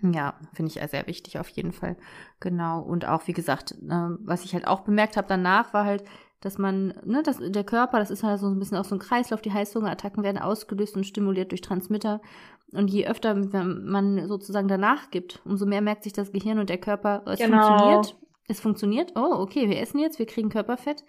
Ja, 0.00 0.38
finde 0.52 0.70
ich 0.70 0.90
sehr 0.90 1.06
wichtig 1.08 1.40
auf 1.40 1.48
jeden 1.48 1.72
Fall. 1.72 1.96
Genau. 2.38 2.80
Und 2.80 3.04
auch, 3.04 3.26
wie 3.26 3.32
gesagt, 3.32 3.72
äh, 3.72 4.08
was 4.20 4.44
ich 4.44 4.54
halt 4.54 4.68
auch 4.68 4.80
bemerkt 4.80 5.16
habe 5.16 5.26
danach, 5.26 5.74
war 5.74 5.84
halt, 5.84 6.04
dass 6.40 6.58
man, 6.58 6.94
ne, 7.04 7.22
dass 7.22 7.38
der 7.40 7.64
Körper, 7.64 7.98
das 7.98 8.10
ist 8.10 8.22
halt 8.22 8.38
so 8.38 8.46
ein 8.46 8.58
bisschen 8.58 8.76
auch 8.76 8.84
so 8.84 8.94
ein 8.94 9.00
Kreislauf, 9.00 9.42
die 9.42 9.52
Heißhungerattacken 9.52 10.22
werden 10.22 10.38
ausgelöst 10.38 10.96
und 10.96 11.04
stimuliert 11.04 11.50
durch 11.50 11.60
Transmitter. 11.60 12.20
Und 12.72 12.90
je 12.90 13.06
öfter 13.06 13.34
man 13.34 14.28
sozusagen 14.28 14.68
danach 14.68 15.10
gibt, 15.10 15.40
umso 15.44 15.66
mehr 15.66 15.80
merkt 15.80 16.04
sich 16.04 16.12
das 16.12 16.32
Gehirn 16.32 16.58
und 16.58 16.68
der 16.68 16.78
Körper, 16.78 17.22
es 17.26 17.38
genau. 17.38 17.66
funktioniert. 17.66 18.16
Es 18.50 18.60
funktioniert. 18.60 19.12
Oh, 19.14 19.34
okay, 19.40 19.68
wir 19.68 19.80
essen 19.80 19.98
jetzt, 19.98 20.18
wir 20.18 20.26
kriegen 20.26 20.48
Körperfett. 20.48 21.04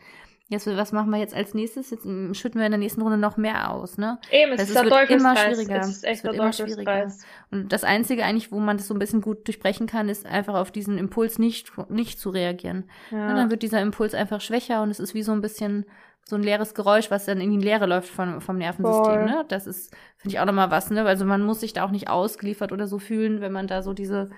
Jetzt, 0.51 0.65
was 0.65 0.91
machen 0.91 1.11
wir 1.11 1.19
jetzt 1.19 1.35
als 1.35 1.53
nächstes? 1.53 1.91
Jetzt 1.91 2.05
hm, 2.05 2.33
schütten 2.33 2.59
wir 2.59 2.65
in 2.65 2.71
der 2.71 2.79
nächsten 2.79 3.03
Runde 3.03 3.19
noch 3.19 3.37
mehr 3.37 3.71
aus, 3.71 3.99
ne? 3.99 4.17
Eben, 4.31 4.53
es 4.53 4.57
das 4.57 4.69
ist, 4.71 4.75
ist 4.75 4.83
wird 4.83 5.09
immer 5.11 5.37
schwieriger. 5.37 5.79
Es 5.79 5.87
ist 5.89 6.03
echt 6.03 6.17
es 6.17 6.23
wird 6.23 6.35
immer 6.35 6.51
schwieriger. 6.51 7.11
Und 7.51 7.71
das 7.71 7.83
Einzige 7.83 8.25
eigentlich, 8.25 8.51
wo 8.51 8.59
man 8.59 8.77
das 8.77 8.87
so 8.87 8.95
ein 8.95 8.99
bisschen 8.99 9.21
gut 9.21 9.47
durchbrechen 9.47 9.85
kann, 9.85 10.09
ist 10.09 10.25
einfach 10.25 10.55
auf 10.55 10.71
diesen 10.71 10.97
Impuls 10.97 11.37
nicht, 11.37 11.71
nicht 11.89 12.19
zu 12.19 12.31
reagieren. 12.31 12.89
Ja. 13.11 13.29
Und 13.29 13.35
dann 13.35 13.51
wird 13.51 13.61
dieser 13.61 13.79
Impuls 13.79 14.15
einfach 14.15 14.41
schwächer 14.41 14.81
und 14.81 14.89
es 14.89 14.99
ist 14.99 15.13
wie 15.13 15.21
so 15.21 15.33
ein 15.33 15.41
bisschen 15.41 15.85
so 16.29 16.35
ein 16.35 16.43
leeres 16.43 16.73
Geräusch, 16.73 17.11
was 17.11 17.25
dann 17.25 17.41
in 17.41 17.51
die 17.51 17.63
Leere 17.63 17.85
läuft 17.85 18.09
vom, 18.09 18.41
vom 18.41 18.57
Nervensystem, 18.57 19.03
Voll. 19.03 19.25
ne? 19.25 19.45
Das 19.49 19.67
ist, 19.67 19.95
finde 20.17 20.35
ich 20.35 20.39
auch 20.39 20.45
nochmal 20.45 20.71
was, 20.71 20.89
ne? 20.89 21.05
Also 21.05 21.25
man 21.25 21.43
muss 21.43 21.59
sich 21.59 21.73
da 21.73 21.83
auch 21.83 21.91
nicht 21.91 22.09
ausgeliefert 22.09 22.71
oder 22.71 22.87
so 22.87 22.97
fühlen, 22.97 23.39
wenn 23.41 23.51
man 23.51 23.67
da 23.67 23.83
so 23.83 23.93
diese 23.93 24.31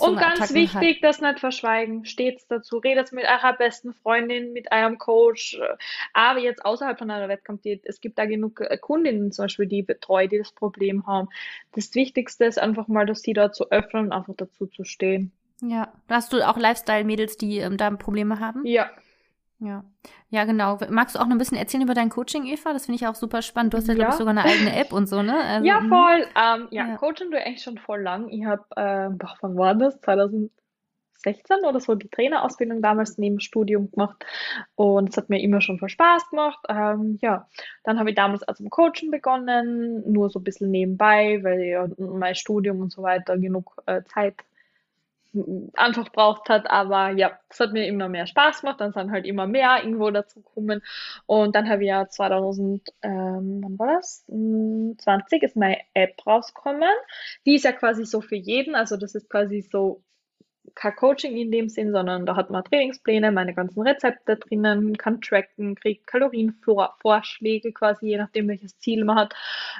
und 0.00 0.16
ganz 0.16 0.52
wichtig, 0.52 0.96
hat. 0.96 1.04
das 1.04 1.20
nicht 1.20 1.40
verschweigen. 1.40 2.04
Stets 2.04 2.46
dazu. 2.48 2.78
Redet 2.78 3.12
mit 3.12 3.24
eurer 3.24 3.52
besten 3.52 3.94
Freundin, 3.94 4.52
mit 4.52 4.70
eurem 4.72 4.98
Coach. 4.98 5.60
Aber 6.12 6.40
jetzt 6.40 6.64
außerhalb 6.64 6.98
von 6.98 7.10
einer 7.10 7.28
Wettkampfdiät, 7.28 7.82
es 7.84 8.00
gibt 8.00 8.18
da 8.18 8.26
genug 8.26 8.60
äh, 8.60 8.78
Kundinnen 8.78 9.32
zum 9.32 9.44
Beispiel, 9.44 9.66
die 9.66 9.82
betreuen, 9.82 10.28
die 10.28 10.38
das 10.38 10.52
Problem 10.52 11.06
haben. 11.06 11.28
Das 11.72 11.94
Wichtigste 11.94 12.44
ist 12.44 12.58
einfach 12.58 12.88
mal, 12.88 13.06
dass 13.06 13.22
sie 13.22 13.32
da 13.32 13.52
zu 13.52 13.70
öffnen 13.70 14.06
und 14.06 14.12
einfach 14.12 14.34
dazu 14.36 14.66
zu 14.66 14.84
stehen. 14.84 15.32
Ja. 15.62 15.92
Hast 16.08 16.32
du 16.32 16.46
auch 16.46 16.58
Lifestyle-Mädels, 16.58 17.36
die 17.36 17.58
ähm, 17.58 17.76
da 17.76 17.90
Probleme 17.90 18.40
haben? 18.40 18.64
Ja, 18.66 18.90
ja, 19.58 19.84
ja, 20.28 20.44
genau. 20.44 20.78
Magst 20.90 21.14
du 21.14 21.18
auch 21.18 21.24
noch 21.24 21.32
ein 21.32 21.38
bisschen 21.38 21.56
erzählen 21.56 21.84
über 21.84 21.94
dein 21.94 22.10
Coaching, 22.10 22.44
Eva? 22.44 22.74
Das 22.74 22.86
finde 22.86 22.96
ich 22.96 23.06
auch 23.06 23.14
super 23.14 23.40
spannend. 23.40 23.72
Du 23.72 23.78
hast 23.78 23.88
ja, 23.88 23.94
ja. 23.94 23.98
glaube 23.98 24.10
ich, 24.10 24.18
sogar 24.18 24.32
eine 24.32 24.44
eigene 24.44 24.76
App 24.76 24.92
und 24.92 25.08
so, 25.08 25.22
ne? 25.22 25.34
Also, 25.34 25.66
ja, 25.66 25.80
mhm. 25.80 25.88
voll. 25.88 26.26
Ähm, 26.36 26.68
ja, 26.70 26.88
ja, 26.88 26.96
Coaching 26.96 27.30
du 27.30 27.38
eigentlich 27.38 27.62
schon 27.62 27.78
voll 27.78 28.02
lang. 28.02 28.28
Ich 28.28 28.44
habe, 28.44 28.64
äh, 28.76 29.08
wann 29.40 29.56
war 29.56 29.74
das? 29.74 29.98
2016 30.02 30.50
oder 31.66 31.80
so 31.80 31.94
die 31.94 32.10
Trainerausbildung 32.10 32.82
damals 32.82 33.16
neben 33.16 33.40
Studium 33.40 33.90
gemacht 33.90 34.26
und 34.74 35.08
es 35.08 35.16
hat 35.16 35.30
mir 35.30 35.40
immer 35.40 35.62
schon 35.62 35.78
voll 35.78 35.88
Spaß 35.88 36.28
gemacht. 36.28 36.58
Ähm, 36.68 37.18
ja, 37.22 37.48
dann 37.82 37.98
habe 37.98 38.10
ich 38.10 38.16
damals 38.16 38.42
also 38.42 38.62
im 38.62 38.68
Coaching 38.68 39.10
begonnen, 39.10 40.02
nur 40.12 40.28
so 40.28 40.38
ein 40.38 40.44
bisschen 40.44 40.70
nebenbei, 40.70 41.38
weil 41.42 41.62
ja 41.62 41.88
mein 41.96 42.34
Studium 42.34 42.80
und 42.80 42.92
so 42.92 43.02
weiter 43.02 43.38
genug 43.38 43.74
äh, 43.86 44.02
Zeit 44.04 44.34
einfach 45.74 46.10
braucht 46.10 46.48
hat, 46.48 46.70
aber 46.70 47.10
ja, 47.10 47.38
es 47.48 47.60
hat 47.60 47.72
mir 47.72 47.86
immer 47.86 48.08
mehr 48.08 48.26
Spaß 48.26 48.60
gemacht, 48.60 48.80
dann 48.80 48.92
sind 48.92 49.10
halt 49.10 49.26
immer 49.26 49.46
mehr 49.46 49.82
irgendwo 49.82 50.10
dazu 50.10 50.42
gekommen 50.42 50.82
und 51.26 51.54
dann 51.54 51.68
habe 51.68 51.82
ich 51.82 51.88
ja 51.88 52.08
2000, 52.08 52.88
ähm, 53.02 53.60
wann 53.62 53.78
war 53.78 53.96
das? 53.96 54.24
20 54.26 55.42
ist 55.42 55.56
meine 55.56 55.78
App 55.94 56.14
rausgekommen, 56.26 56.88
die 57.46 57.56
ist 57.56 57.64
ja 57.64 57.72
quasi 57.72 58.04
so 58.04 58.20
für 58.20 58.36
jeden, 58.36 58.74
also 58.74 58.96
das 58.96 59.14
ist 59.14 59.28
quasi 59.30 59.62
so 59.62 60.02
kein 60.74 60.96
Coaching 60.96 61.36
in 61.36 61.50
dem 61.50 61.68
Sinn, 61.68 61.92
sondern 61.92 62.26
da 62.26 62.36
hat 62.36 62.50
man 62.50 62.64
Trainingspläne, 62.64 63.32
meine 63.32 63.54
ganzen 63.54 63.82
Rezepte 63.82 64.36
drinnen, 64.36 64.96
kann 64.96 65.20
tracken, 65.20 65.74
kriegt 65.74 66.06
Kalorienvorschläge 66.06 67.72
quasi, 67.72 68.08
je 68.08 68.18
nachdem 68.18 68.48
welches 68.48 68.78
Ziel 68.78 69.04
man 69.04 69.16
hat, 69.16 69.34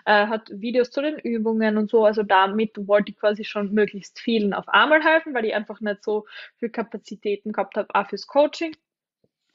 äh, 0.05 0.27
hat 0.27 0.49
Videos 0.51 0.91
zu 0.91 1.03
den 1.03 1.19
Übungen 1.19 1.77
und 1.79 1.91
so. 1.91 2.05
Also 2.05 2.23
damit 2.23 2.73
wollte 2.87 3.13
ich 3.13 3.19
quasi 3.19 3.45
schon 3.45 3.73
möglichst 3.73 4.21
vielen 4.21 4.55
auf 4.55 4.69
einmal 4.69 5.03
helfen, 5.03 5.35
weil 5.35 5.45
ich 5.45 5.55
einfach 5.55 5.81
nicht 5.81 6.05
so 6.05 6.27
viel 6.59 6.71
Kapazitäten 6.71 7.53
gehabt 7.53 7.77
habe, 7.77 7.95
auch 7.95 8.09
fürs 8.09 8.27
Coaching. 8.27 8.75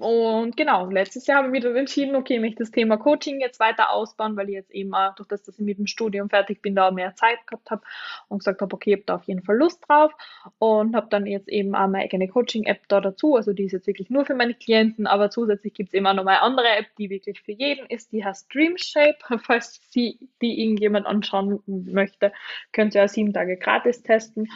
Und 0.02 0.58
genau, 0.58 0.90
letztes 0.90 1.28
Jahr 1.28 1.44
habe 1.44 1.50
ich 1.50 1.54
wieder 1.54 1.76
entschieden, 1.76 2.16
okay, 2.16 2.36
ich 2.36 2.42
möchte 2.42 2.64
das 2.64 2.72
Thema 2.72 2.98
Coaching 2.98 3.40
jetzt 3.40 3.60
weiter 3.60 3.92
ausbauen, 3.92 4.36
weil 4.36 4.50
ich 4.50 4.56
jetzt 4.56 4.72
eben 4.72 4.96
auch, 4.96 5.14
durch 5.14 5.28
das, 5.28 5.44
dass 5.44 5.60
ich 5.60 5.66
mit 5.66 5.78
dem 5.78 5.86
Studium 5.86 6.28
fertig 6.28 6.64
bin, 6.64 6.74
da 6.74 6.90
mehr 6.90 7.14
Zeit 7.16 7.46
gehabt 7.46 7.70
habe 7.70 7.84
und 8.28 8.40
gesagt 8.40 8.62
habe, 8.62 8.74
okay, 8.74 8.94
ich 8.94 8.96
habe 8.96 9.04
da 9.06 9.16
auf 9.16 9.26
jeden 9.26 9.44
Fall 9.44 9.58
Lust 9.58 9.84
drauf 9.88 10.12
und 10.58 10.96
habe 10.96 11.06
dann 11.12 11.28
jetzt 11.28 11.48
eben 11.50 11.76
auch 11.76 11.88
meine 11.88 12.06
eigene 12.06 12.28
Coaching-App 12.28 12.88
da 12.88 13.00
dazu. 13.00 13.36
Also 13.36 13.54
die 13.54 13.66
ist 13.66 13.74
jetzt 13.74 13.86
wirklich 13.86 14.10
nur 14.10 14.26
für 14.26 14.34
meine 14.34 14.56
Klienten, 14.56 15.06
aber 15.06 15.30
zusätzlich 15.30 15.76
gibt 15.76 15.90
es 15.90 15.94
immer 15.94 16.16
noch 16.16 16.26
eine 16.26 16.42
andere 16.42 16.70
App, 16.70 16.88
die 16.98 17.12
wirklich 17.12 17.40
für 17.40 17.52
jeden 17.52 17.86
ist. 17.86 18.12
Die 18.12 18.26
heißt 18.26 18.52
Dreamshape. 18.52 19.20
Falls 19.44 19.82
sie 19.92 20.18
die 20.42 20.64
irgendjemand 20.64 21.06
anschauen 21.06 21.62
möchte, 21.68 22.34
könnt 22.72 22.96
ihr 22.96 23.02
ja 23.02 23.08
sieben 23.08 23.34
Tage 23.34 23.56
gratis 23.56 24.02
testen. 24.02 24.50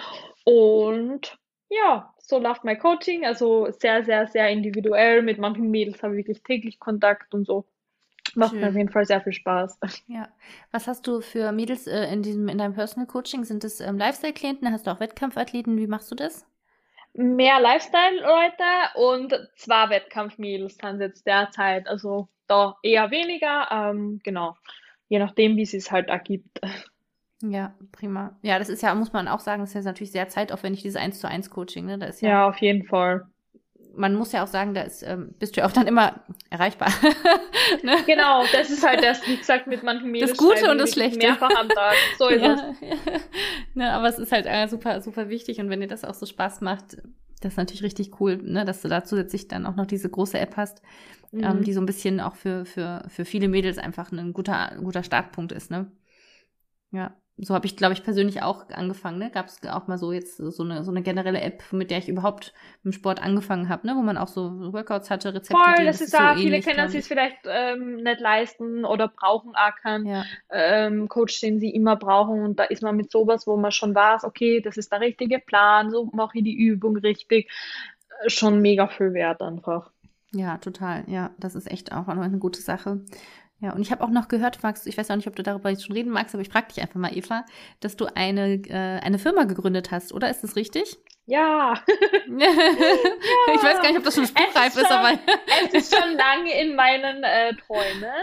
Und 0.44 1.38
ja, 1.70 2.14
so 2.18 2.40
läuft 2.40 2.64
mein 2.64 2.80
Coaching, 2.80 3.26
also 3.26 3.72
sehr, 3.72 4.04
sehr, 4.04 4.28
sehr 4.28 4.50
individuell. 4.50 5.22
Mit 5.22 5.38
manchen 5.38 5.72
Mädels 5.72 6.02
habe 6.04 6.14
ich 6.14 6.20
wirklich 6.20 6.44
täglich 6.44 6.80
Kontakt 6.80 7.34
und 7.34 7.46
so. 7.46 7.66
Macht 8.36 8.52
Schön. 8.52 8.62
mir 8.62 8.70
auf 8.70 8.76
jeden 8.76 8.90
Fall 8.90 9.06
sehr 9.06 9.22
viel 9.22 9.34
Spaß. 9.34 9.80
Ja. 10.08 10.28
Was 10.72 10.88
hast 10.88 11.08
du 11.08 11.22
für 11.22 11.52
Mädels 11.52 11.88
äh, 11.88 12.12
in 12.12 12.22
diesem, 12.22 12.48
in 12.48 12.58
deinem 12.58 12.74
Personal 12.74 13.08
Coaching? 13.08 13.44
Sind 13.44 13.64
das 13.64 13.80
ähm, 13.80 13.98
Lifestyle-Klienten? 13.98 14.72
Hast 14.72 14.88
du 14.88 14.92
auch 14.92 15.00
Wettkampfathleten? 15.00 15.78
Wie 15.78 15.88
machst 15.88 16.12
du 16.12 16.16
das? 16.16 16.46
Mehr 17.14 17.60
Lifestyle-Leute 17.62 18.64
und 18.96 19.34
zwei 19.56 19.90
Wettkampfmädels 19.90 20.78
sind 20.78 21.00
jetzt 21.00 21.26
derzeit. 21.26 21.88
Also 21.88 22.28
da 22.48 22.76
eher 22.84 23.10
weniger. 23.12 23.70
Ähm, 23.72 24.20
genau. 24.24 24.56
Je 25.08 25.20
nachdem, 25.20 25.56
wie 25.56 25.64
es 25.64 25.72
sich 25.72 25.92
halt 25.92 26.10
ergibt. 26.10 26.60
Ja, 27.44 27.74
prima. 27.92 28.38
Ja, 28.42 28.60
das 28.60 28.70
ist 28.70 28.82
ja, 28.82 28.96
muss 28.96 29.14
man 29.14 29.28
auch 29.28 29.40
sagen, 29.40 29.62
das 29.62 29.72
ist 29.72 29.76
ja 29.76 29.82
natürlich 29.82 30.12
sehr 30.12 30.30
zeitaufwendig, 30.30 30.82
dieses 30.84 30.96
1 30.96 31.20
zu 31.20 31.28
1 31.28 31.50
Coaching, 31.50 31.86
ne? 31.86 31.98
Da 31.98 32.08
ist 32.08 32.22
ja, 32.22 32.30
ja, 32.30 32.48
auf 32.48 32.58
jeden 32.58 32.86
Fall. 32.86 33.28
Man 33.98 34.16
muss 34.16 34.34
ja 34.34 34.44
auch 34.44 34.48
sagen, 34.48 34.74
da 34.74 34.82
ist, 34.82 35.04
ähm, 35.04 35.34
bist 35.40 35.56
du 35.56 35.62
ja 35.62 35.68
auch 35.68 35.72
dann 35.72 35.88
immer 35.88 36.22
erreichbar. 36.50 36.90
ne? 37.84 37.96
Genau, 38.06 38.44
das 38.52 38.70
ist 38.70 38.86
halt 38.86 39.04
das, 39.04 39.26
wie 39.28 39.38
gesagt, 39.38 39.68
mit 39.68 39.84
manchen 39.84 40.12
Mädels. 40.12 40.32
Das 40.32 40.38
Gute 40.38 40.70
und 40.70 40.78
das 40.80 40.92
Schlechte. 40.92 41.18
Mehrfach 41.18 41.50
am 41.58 41.70
Tag. 41.70 41.96
So 42.18 42.28
ist 42.28 42.42
ja, 42.42 42.54
es. 42.54 42.82
Ja. 42.82 43.20
ne, 43.74 43.94
aber 43.94 44.08
es 44.10 44.20
ist 44.20 44.32
halt 44.32 44.48
äh, 44.48 44.68
super, 44.68 45.02
super 45.02 45.30
wichtig 45.30 45.60
und 45.60 45.70
wenn 45.70 45.80
dir 45.80 45.88
das 45.88 46.04
auch 46.04 46.14
so 46.14 46.26
Spaß 46.26 46.62
macht, 46.62 46.98
das 47.42 47.54
ist 47.54 47.58
natürlich 47.58 47.84
richtig 47.84 48.20
cool, 48.20 48.38
ne, 48.38 48.66
dass 48.66 48.82
du 48.82 48.90
da 48.90 49.04
zusätzlich 49.04 49.48
dann 49.48 49.66
auch 49.66 49.76
noch 49.76 49.86
diese 49.86 50.10
große 50.10 50.40
App 50.40 50.58
hast, 50.58 50.82
ähm, 51.32 51.40
mhm. 51.40 51.46
ähm, 51.46 51.64
die 51.64 51.74
so 51.74 51.80
ein 51.80 51.86
bisschen 51.86 52.20
auch 52.20 52.36
für, 52.36 52.66
für, 52.66 53.06
für 53.08 53.24
viele 53.24 53.48
Mädels 53.48 53.78
einfach 53.78 54.12
ein 54.12 54.34
guter, 54.34 54.76
guter 54.82 55.04
Startpunkt 55.04 55.54
ist, 55.54 55.72
ne? 55.72 55.90
Ja 56.92 57.16
so 57.38 57.54
habe 57.54 57.66
ich, 57.66 57.76
glaube 57.76 57.94
ich, 57.94 58.04
persönlich 58.04 58.42
auch 58.42 58.70
angefangen. 58.70 59.20
Ne? 59.20 59.30
Gab 59.30 59.48
es 59.48 59.60
auch 59.68 59.88
mal 59.88 59.98
so 59.98 60.14
jetzt 60.14 60.38
so 60.38 60.64
eine, 60.64 60.86
so 60.86 60.92
eine 60.92 61.02
generelle 61.02 61.42
App, 61.42 61.64
mit 61.72 61.92
der 61.92 61.98
ich 61.98 62.08
überhaupt 62.08 62.54
mit 62.84 62.94
dem 62.94 62.98
Sport 62.98 63.22
angefangen 63.22 63.68
habe, 63.68 63.86
ne? 63.88 63.96
wo 63.98 64.02
man 64.02 64.18
auch 64.18 64.30
so 64.30 64.72
Workouts 64.72 65.10
hatte, 65.10 65.34
Rezepte. 65.34 65.62
Voll, 65.62 65.86
das, 65.86 65.98
das 65.98 66.02
ist 66.08 66.14
da, 66.14 66.34
so 66.34 66.42
viele 66.42 66.62
können 66.62 66.88
sich 66.88 67.04
vielleicht 67.04 67.40
ähm, 67.46 67.98
nicht 67.98 68.22
leisten 68.22 68.86
oder 68.86 69.10
brauchen 69.10 69.54
auch 69.56 69.76
keinen 69.82 70.06
ja. 70.06 70.24
ähm, 70.50 71.10
Coach, 71.10 71.42
den 71.42 71.60
sie 71.60 71.72
immer 71.72 71.98
brauchen. 71.98 72.42
Und 72.42 72.58
da 72.58 72.64
ist 72.64 72.82
man 72.82 72.96
mit 72.96 73.12
sowas, 73.12 73.46
wo 73.46 73.58
man 73.58 73.72
schon 73.72 73.94
weiß, 73.94 74.24
okay, 74.24 74.62
das 74.62 74.78
ist 74.78 74.94
der 74.94 75.02
richtige 75.02 75.40
Plan, 75.40 75.92
so 75.92 76.10
mache 76.14 76.38
ich 76.38 76.46
die 76.46 76.56
Übung 76.56 76.96
richtig, 76.96 77.50
äh, 78.24 78.30
schon 78.30 78.62
mega 78.62 78.88
viel 78.88 79.14
wert 79.14 79.42
einfach. 79.42 79.92
Ja, 80.32 80.58
total. 80.58 81.04
Ja, 81.08 81.32
das 81.38 81.56
ist 81.56 81.72
echt 81.72 81.94
auch 81.94 82.08
eine 82.08 82.38
gute 82.40 82.62
Sache. 82.62 83.02
Ja, 83.66 83.74
und 83.74 83.82
ich 83.82 83.92
habe 83.92 84.04
auch 84.04 84.12
noch 84.12 84.28
gehört, 84.28 84.62
Max, 84.62 84.86
ich 84.86 84.96
weiß 84.96 85.10
auch 85.10 85.16
nicht, 85.16 85.28
ob 85.28 85.36
du 85.36 85.42
darüber 85.42 85.72
jetzt 85.72 85.84
schon 85.84 85.96
reden 85.96 86.12
magst, 86.12 86.36
aber 86.36 86.44
ich 86.44 86.50
frage 86.50 86.68
dich 86.68 86.82
einfach 86.84 87.00
mal, 87.00 87.18
Eva, 87.18 87.46
dass 87.80 87.98
du 87.98 88.06
eine, 88.14 88.62
äh, 88.70 89.00
eine 89.04 89.18
Firma 89.18 89.46
gegründet 89.46 89.90
hast, 89.90 90.14
oder? 90.14 90.30
Ist 90.30 90.44
das 90.44 90.56
richtig? 90.56 91.00
Ja. 91.26 91.74
ja. 92.28 92.48
Ich 93.56 93.64
weiß 93.64 93.82
gar 93.82 93.88
nicht, 93.88 93.98
ob 93.98 94.04
das 94.04 94.14
schon 94.14 94.28
spruchreif 94.28 94.76
ist, 94.76 94.84
ist, 94.84 94.92
aber. 94.92 95.18
es 95.66 95.74
ist 95.74 95.96
schon 95.96 96.14
lange 96.14 96.62
in 96.62 96.76
meinen 96.76 97.24
äh, 97.24 97.56
Träumen. 97.56 98.14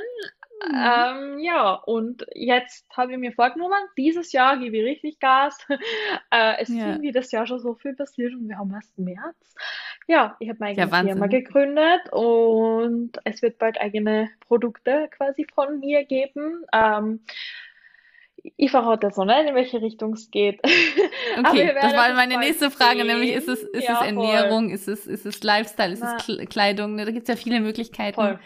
Mhm. 0.68 0.76
Ähm, 0.76 1.38
ja, 1.40 1.72
und 1.72 2.24
jetzt 2.34 2.86
habe 2.96 3.12
ich 3.12 3.18
mir 3.18 3.32
vorgenommen, 3.32 3.82
dieses 3.98 4.30
Jahr 4.30 4.56
gebe 4.58 4.76
ich 4.76 4.84
richtig 4.84 5.18
Gas. 5.18 5.58
äh, 6.30 6.62
es 6.62 6.68
ja. 6.68 6.76
ist 6.76 6.86
irgendwie 6.86 7.10
das 7.10 7.32
Jahr 7.32 7.48
schon 7.48 7.58
so 7.58 7.74
viel 7.74 7.96
passiert 7.96 8.32
und 8.34 8.48
wir 8.48 8.58
haben 8.58 8.72
erst 8.72 8.96
März. 8.96 9.56
Ja, 10.08 10.36
ich 10.40 10.48
habe 10.48 10.58
meine 10.60 10.82
eigene 10.82 11.08
ja, 11.08 11.14
Firma 11.14 11.26
gegründet 11.26 12.12
und 12.12 13.12
es 13.24 13.42
wird 13.42 13.58
bald 13.58 13.80
eigene 13.80 14.30
Produkte 14.40 15.08
quasi 15.16 15.46
von 15.54 15.80
mir 15.80 16.04
geben. 16.04 16.64
Ähm, 16.72 17.20
ich 18.56 18.70
verrate 18.70 19.06
jetzt 19.06 19.16
noch 19.16 19.24
nicht, 19.24 19.48
in 19.48 19.54
welche 19.54 19.80
Richtung 19.80 20.14
es 20.14 20.30
geht. 20.30 20.60
Okay, 21.38 21.72
das 21.80 21.94
war 21.94 22.12
meine 22.12 22.36
nächste 22.38 22.70
Frage, 22.70 22.98
sehen. 22.98 23.06
nämlich 23.06 23.32
ist 23.32 23.48
es, 23.48 23.62
ist 23.62 23.84
ja, 23.84 24.00
es 24.00 24.06
Ernährung, 24.06 24.68
ist 24.68 24.86
es, 24.86 25.06
ist 25.06 25.24
es 25.24 25.42
Lifestyle, 25.42 25.92
ist 25.92 26.02
Na. 26.02 26.16
es 26.16 26.48
Kleidung? 26.48 26.98
Da 26.98 27.04
gibt 27.06 27.22
es 27.22 27.28
ja 27.28 27.36
viele 27.36 27.60
Möglichkeiten. 27.60 28.16
Voll. 28.16 28.38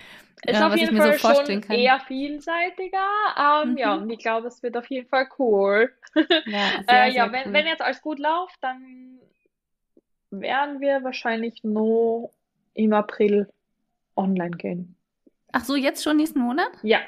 Ist 0.44 0.60
ja, 0.60 0.68
auf 0.68 0.76
jeden 0.76 0.96
Fall 0.96 1.18
so 1.18 1.34
schon 1.34 1.60
kann. 1.62 1.76
eher 1.76 1.98
vielseitiger. 2.06 3.08
Ähm, 3.36 3.72
mhm. 3.72 3.78
Ja, 3.78 3.94
und 3.94 4.10
ich 4.10 4.18
glaube, 4.18 4.46
es 4.46 4.62
wird 4.62 4.76
auf 4.76 4.88
jeden 4.88 5.08
Fall 5.08 5.26
cool. 5.38 5.92
Ja, 6.14 6.24
sehr, 6.88 7.04
äh, 7.04 7.10
ja 7.10 7.32
wenn, 7.32 7.46
cool. 7.46 7.52
wenn 7.52 7.66
jetzt 7.66 7.82
alles 7.82 8.00
gut 8.02 8.20
läuft, 8.20 8.56
dann 8.60 9.18
werden 10.40 10.80
wir 10.80 11.02
wahrscheinlich 11.04 11.62
nur 11.64 12.30
im 12.74 12.92
April 12.92 13.48
online 14.16 14.56
gehen. 14.56 14.96
Ach 15.52 15.64
so, 15.64 15.76
jetzt 15.76 16.02
schon 16.02 16.16
nächsten 16.16 16.40
Monat? 16.40 16.70
Ja. 16.82 16.98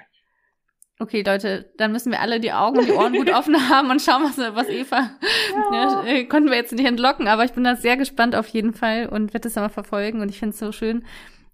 Okay, 1.01 1.23
Leute, 1.23 1.73
dann 1.77 1.93
müssen 1.93 2.11
wir 2.11 2.21
alle 2.21 2.41
die 2.41 2.53
Augen 2.53 2.79
und 2.79 2.89
die 2.89 2.93
Ohren 2.93 3.13
gut 3.13 3.31
offen 3.33 3.69
haben 3.69 3.91
und 3.91 4.03
schauen, 4.03 4.25
was, 4.25 4.37
was 4.39 4.69
Eva. 4.69 5.11
Ja. 5.73 6.05
Ja, 6.05 6.25
konnten 6.25 6.51
wir 6.51 6.57
jetzt 6.57 6.73
nicht 6.73 6.87
entlocken, 6.87 7.29
aber 7.29 7.45
ich 7.45 7.53
bin 7.53 7.63
da 7.63 7.77
sehr 7.77 7.97
gespannt 7.97 8.35
auf 8.35 8.49
jeden 8.49 8.75
Fall 8.75 9.07
und 9.07 9.33
werde 9.33 9.49
das 9.49 9.57
aber 9.57 9.69
verfolgen. 9.69 10.21
Und 10.21 10.29
ich 10.29 10.39
finde 10.39 10.55
es 10.55 10.59
so 10.59 10.73
schön, 10.73 11.05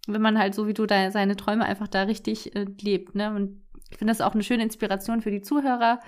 wenn 0.07 0.23
man 0.23 0.39
halt 0.39 0.55
so 0.55 0.67
wie 0.67 0.75
du 0.75 0.87
da 0.87 1.11
seine 1.11 1.37
Träume 1.37 1.65
einfach 1.65 1.89
da 1.89 2.03
richtig 2.03 2.55
äh, 2.57 2.65
lebt. 2.81 3.15
Ne? 3.15 3.35
Und 3.35 3.63
ich 3.91 3.99
finde 3.99 4.13
das 4.13 4.21
auch 4.21 4.35
eine 4.35 4.43
schöne 4.43 4.63
Inspiration 4.63 5.21
für 5.21 5.31
die 5.31 5.43
Zuhörer. 5.43 6.01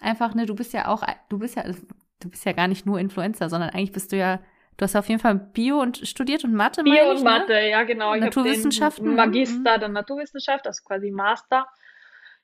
Einfach, 0.00 0.34
ne, 0.34 0.46
du 0.46 0.54
bist 0.54 0.72
ja 0.72 0.88
auch, 0.88 1.02
du 1.28 1.38
bist 1.38 1.56
ja, 1.56 1.64
du 2.20 2.30
bist 2.30 2.44
ja 2.44 2.52
gar 2.52 2.68
nicht 2.68 2.86
nur 2.86 2.98
Influencer, 2.98 3.48
sondern 3.48 3.70
eigentlich 3.70 3.92
bist 3.92 4.12
du 4.12 4.16
ja 4.16 4.40
Du 4.76 4.84
hast 4.84 4.96
auf 4.96 5.08
jeden 5.08 5.20
Fall 5.20 5.34
Bio 5.36 5.80
und 5.80 5.98
studiert 5.98 6.44
und 6.44 6.54
Mathe, 6.54 6.82
Bio 6.82 7.10
und 7.10 7.18
ne? 7.18 7.24
Mathe, 7.24 7.52
ne? 7.52 7.70
ja 7.70 7.82
genau. 7.84 8.14
Naturwissenschaften. 8.14 9.14
Magister 9.14 9.78
der 9.78 9.88
Naturwissenschaft, 9.88 10.66
also 10.66 10.82
quasi 10.84 11.10
Master. 11.10 11.66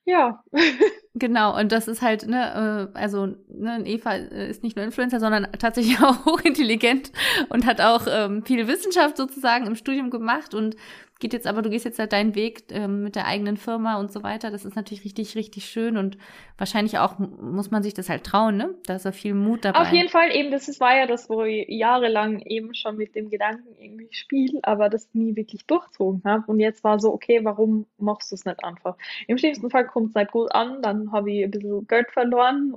Ja. 0.09 0.43
genau, 1.15 1.59
und 1.59 1.71
das 1.71 1.87
ist 1.87 2.01
halt, 2.01 2.27
ne, 2.27 2.91
äh, 2.95 2.99
also, 2.99 3.27
ne, 3.49 3.83
Eva 3.85 4.15
äh, 4.15 4.49
ist 4.49 4.63
nicht 4.63 4.75
nur 4.75 4.85
Influencer, 4.87 5.21
sondern 5.21 5.49
tatsächlich 5.59 6.01
auch 6.03 6.25
hochintelligent 6.25 7.13
und 7.51 7.67
hat 7.67 7.83
auch 7.83 8.07
ähm, 8.09 8.43
viel 8.43 8.67
Wissenschaft 8.69 9.19
sozusagen 9.19 9.67
im 9.67 9.75
Studium 9.75 10.09
gemacht 10.09 10.55
und 10.55 10.77
geht 11.19 11.33
jetzt 11.33 11.47
aber, 11.47 11.63
du 11.63 11.71
gehst 11.71 11.85
jetzt 11.85 11.99
halt 11.99 12.13
deinen 12.13 12.35
Weg 12.35 12.65
ähm, 12.71 13.03
mit 13.03 13.17
der 13.17 13.27
eigenen 13.27 13.57
Firma 13.57 13.99
und 13.99 14.13
so 14.13 14.23
weiter. 14.23 14.51
Das 14.51 14.65
ist 14.65 14.77
natürlich 14.77 15.05
richtig, 15.05 15.35
richtig 15.35 15.65
schön 15.65 15.97
und 15.97 16.17
wahrscheinlich 16.57 16.99
auch 16.99 17.19
muss 17.19 17.71
man 17.71 17.83
sich 17.83 17.95
das 17.95 18.09
halt 18.09 18.25
trauen, 18.25 18.57
ne? 18.57 18.75
Da 18.87 18.95
ist 18.95 19.05
ja 19.05 19.13
viel 19.13 19.35
Mut 19.35 19.65
dabei. 19.65 19.81
Auf 19.81 19.93
jeden 19.93 20.09
Fall 20.09 20.35
eben, 20.35 20.51
das 20.51 20.69
war 20.81 20.97
ja 20.97 21.07
das, 21.07 21.29
wo 21.29 21.43
ich 21.43 21.67
jahrelang 21.69 22.41
eben 22.43 22.75
schon 22.75 22.97
mit 22.97 23.17
dem 23.17 23.31
Gedanken 23.31 23.75
irgendwie 23.81 24.09
spiele, 24.13 24.61
aber 24.63 24.89
das 24.89 25.09
nie 25.13 25.35
wirklich 25.35 25.67
durchzogen 25.67 26.23
habe. 26.25 26.45
Und 26.47 26.61
jetzt 26.61 26.85
war 26.85 27.01
so, 27.01 27.13
okay, 27.13 27.41
warum 27.43 27.87
machst 27.99 28.31
du 28.31 28.37
es 28.37 28.45
nicht 28.45 28.63
einfach? 28.63 28.97
Im 29.27 29.39
schlimmsten 29.39 29.71
Fall 29.71 29.87
kommt 29.87 30.11
es 30.11 30.15
nicht 30.15 30.31
gut 30.31 30.53
an, 30.53 30.83
dann 30.83 31.11
habe 31.11 31.33
ich 31.33 31.45
ein 31.45 31.51
bisschen 31.51 31.87
Geld 31.89 32.11
verloren, 32.13 32.75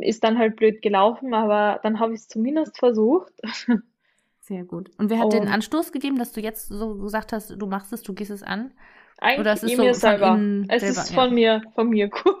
ist 0.00 0.22
dann 0.22 0.38
halt 0.38 0.56
blöd 0.56 0.80
gelaufen, 0.80 1.34
aber 1.34 1.80
dann 1.82 1.98
habe 1.98 2.14
ich 2.14 2.20
es 2.20 2.28
zumindest 2.28 2.78
versucht. 2.78 3.32
Sehr 4.50 4.64
gut. 4.64 4.90
Und 4.98 5.10
wer 5.10 5.20
hat 5.20 5.26
oh. 5.26 5.30
den 5.30 5.46
Anstoß 5.46 5.92
gegeben, 5.92 6.18
dass 6.18 6.32
du 6.32 6.40
jetzt 6.40 6.66
so 6.66 6.96
gesagt 6.96 7.32
hast, 7.32 7.50
du 7.50 7.66
machst 7.66 7.92
es, 7.92 8.02
du 8.02 8.14
gehst 8.14 8.32
es 8.32 8.42
an? 8.42 8.72
Eigentlich 9.20 9.40
Oder 9.40 9.52
ist 9.52 9.62
es 9.62 9.76
so 9.76 9.92
selber. 9.92 10.40
Es 10.66 10.80
selber, 10.80 11.00
ist 11.02 11.14
von 11.14 11.28
ja. 11.28 11.34
mir, 11.34 11.62
von 11.76 11.88
mir 11.88 12.10
cool. 12.24 12.34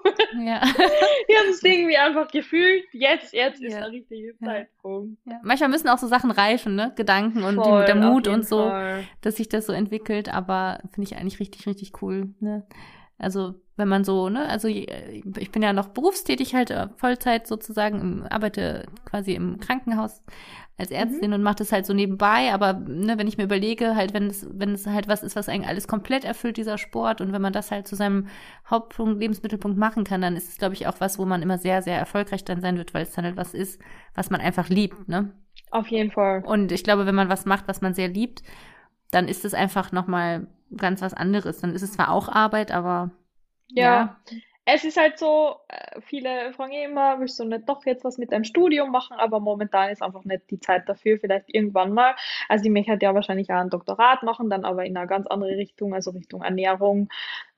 Ja. 0.44 0.60
ich 0.64 1.38
habe 1.38 1.48
es 1.50 1.62
irgendwie 1.62 1.96
einfach 1.96 2.26
gefühlt, 2.32 2.82
jetzt, 2.90 3.32
jetzt 3.32 3.62
ist 3.62 3.76
der 3.76 3.92
richtige 3.92 4.36
Zeitpunkt. 4.38 5.18
Ja. 5.24 5.38
Manchmal 5.44 5.68
müssen 5.68 5.88
auch 5.88 5.98
so 5.98 6.08
Sachen 6.08 6.32
reifen, 6.32 6.74
ne? 6.74 6.92
Gedanken 6.96 7.44
und 7.44 7.54
Voll, 7.54 7.80
die, 7.80 7.86
der 7.86 7.94
Mut 7.94 8.26
und 8.26 8.44
so, 8.44 8.58
Fall. 8.58 9.04
dass 9.20 9.36
sich 9.36 9.48
das 9.48 9.66
so 9.66 9.72
entwickelt, 9.72 10.34
aber 10.34 10.80
finde 10.92 11.08
ich 11.08 11.16
eigentlich 11.16 11.38
richtig, 11.38 11.68
richtig 11.68 12.02
cool, 12.02 12.34
ne? 12.40 12.66
Also 13.18 13.54
wenn 13.76 13.88
man 13.88 14.02
so, 14.02 14.28
ne, 14.28 14.48
also 14.48 14.66
ich 14.66 15.52
bin 15.52 15.62
ja 15.62 15.72
noch 15.72 15.88
berufstätig 15.88 16.54
halt 16.54 16.70
äh, 16.70 16.88
Vollzeit 16.96 17.46
sozusagen, 17.46 18.26
arbeite 18.26 18.86
quasi 19.04 19.34
im 19.34 19.60
Krankenhaus 19.60 20.22
als 20.80 20.90
Ärztin 20.90 21.28
mhm. 21.28 21.34
und 21.34 21.42
mache 21.42 21.56
das 21.56 21.72
halt 21.72 21.86
so 21.86 21.94
nebenbei. 21.94 22.52
Aber 22.52 22.72
ne, 22.72 23.18
wenn 23.18 23.28
ich 23.28 23.38
mir 23.38 23.44
überlege, 23.44 23.94
halt, 23.94 24.14
wenn 24.14 24.26
es, 24.26 24.46
wenn 24.52 24.72
es 24.72 24.86
halt 24.86 25.08
was 25.08 25.22
ist, 25.22 25.36
was 25.36 25.48
eigentlich 25.48 25.68
alles 25.68 25.86
komplett 25.86 26.24
erfüllt, 26.24 26.56
dieser 26.56 26.78
Sport, 26.78 27.20
und 27.20 27.32
wenn 27.32 27.42
man 27.42 27.52
das 27.52 27.70
halt 27.70 27.86
zu 27.86 27.96
seinem 27.96 28.28
Hauptpunkt, 28.68 29.20
Lebensmittelpunkt 29.20 29.78
machen 29.78 30.04
kann, 30.04 30.20
dann 30.20 30.36
ist 30.36 30.48
es, 30.48 30.58
glaube 30.58 30.74
ich, 30.74 30.86
auch 30.86 31.00
was, 31.00 31.18
wo 31.18 31.24
man 31.24 31.42
immer 31.42 31.58
sehr, 31.58 31.82
sehr 31.82 31.98
erfolgreich 31.98 32.44
dann 32.44 32.60
sein 32.60 32.76
wird, 32.78 32.94
weil 32.94 33.02
es 33.02 33.12
dann 33.12 33.24
halt 33.24 33.36
was 33.36 33.54
ist, 33.54 33.80
was 34.14 34.30
man 34.30 34.40
einfach 34.40 34.68
liebt, 34.68 35.08
ne? 35.08 35.32
Auf 35.70 35.86
jeden 35.88 36.10
Fall. 36.10 36.42
Und 36.44 36.72
ich 36.72 36.82
glaube, 36.82 37.06
wenn 37.06 37.14
man 37.14 37.28
was 37.28 37.46
macht, 37.46 37.68
was 37.68 37.80
man 37.80 37.94
sehr 37.94 38.08
liebt, 38.08 38.42
dann 39.10 39.28
ist 39.28 39.44
es 39.44 39.54
einfach 39.54 39.92
nochmal 39.92 40.48
ganz 40.76 41.02
was 41.02 41.14
anderes. 41.14 41.60
Dann 41.60 41.74
ist 41.74 41.82
es 41.82 41.92
zwar 41.92 42.10
auch 42.10 42.28
Arbeit, 42.28 42.72
aber 42.72 43.10
ja. 43.68 43.84
ja. 43.84 44.36
Es 44.64 44.84
ist 44.84 44.96
halt 44.96 45.18
so, 45.18 45.56
äh, 45.68 46.00
viele 46.02 46.52
fragen 46.52 46.72
immer, 46.72 47.18
willst 47.18 47.38
du 47.40 47.44
nicht 47.44 47.68
doch 47.68 47.84
jetzt 47.86 48.04
was 48.04 48.18
mit 48.18 48.30
deinem 48.32 48.44
Studium 48.44 48.90
machen? 48.90 49.16
Aber 49.16 49.40
momentan 49.40 49.90
ist 49.90 50.02
einfach 50.02 50.24
nicht 50.24 50.50
die 50.50 50.60
Zeit 50.60 50.88
dafür, 50.88 51.18
vielleicht 51.18 51.46
irgendwann 51.52 51.92
mal. 51.92 52.14
Also 52.48 52.64
ich 52.64 52.70
möchte 52.70 52.92
halt 52.92 53.02
ja 53.02 53.14
wahrscheinlich 53.14 53.50
auch 53.50 53.56
ein 53.56 53.70
Doktorat 53.70 54.22
machen, 54.22 54.50
dann 54.50 54.64
aber 54.64 54.84
in 54.84 54.96
eine 54.96 55.06
ganz 55.06 55.26
andere 55.26 55.56
Richtung, 55.56 55.94
also 55.94 56.10
Richtung 56.12 56.42
Ernährung, 56.42 57.08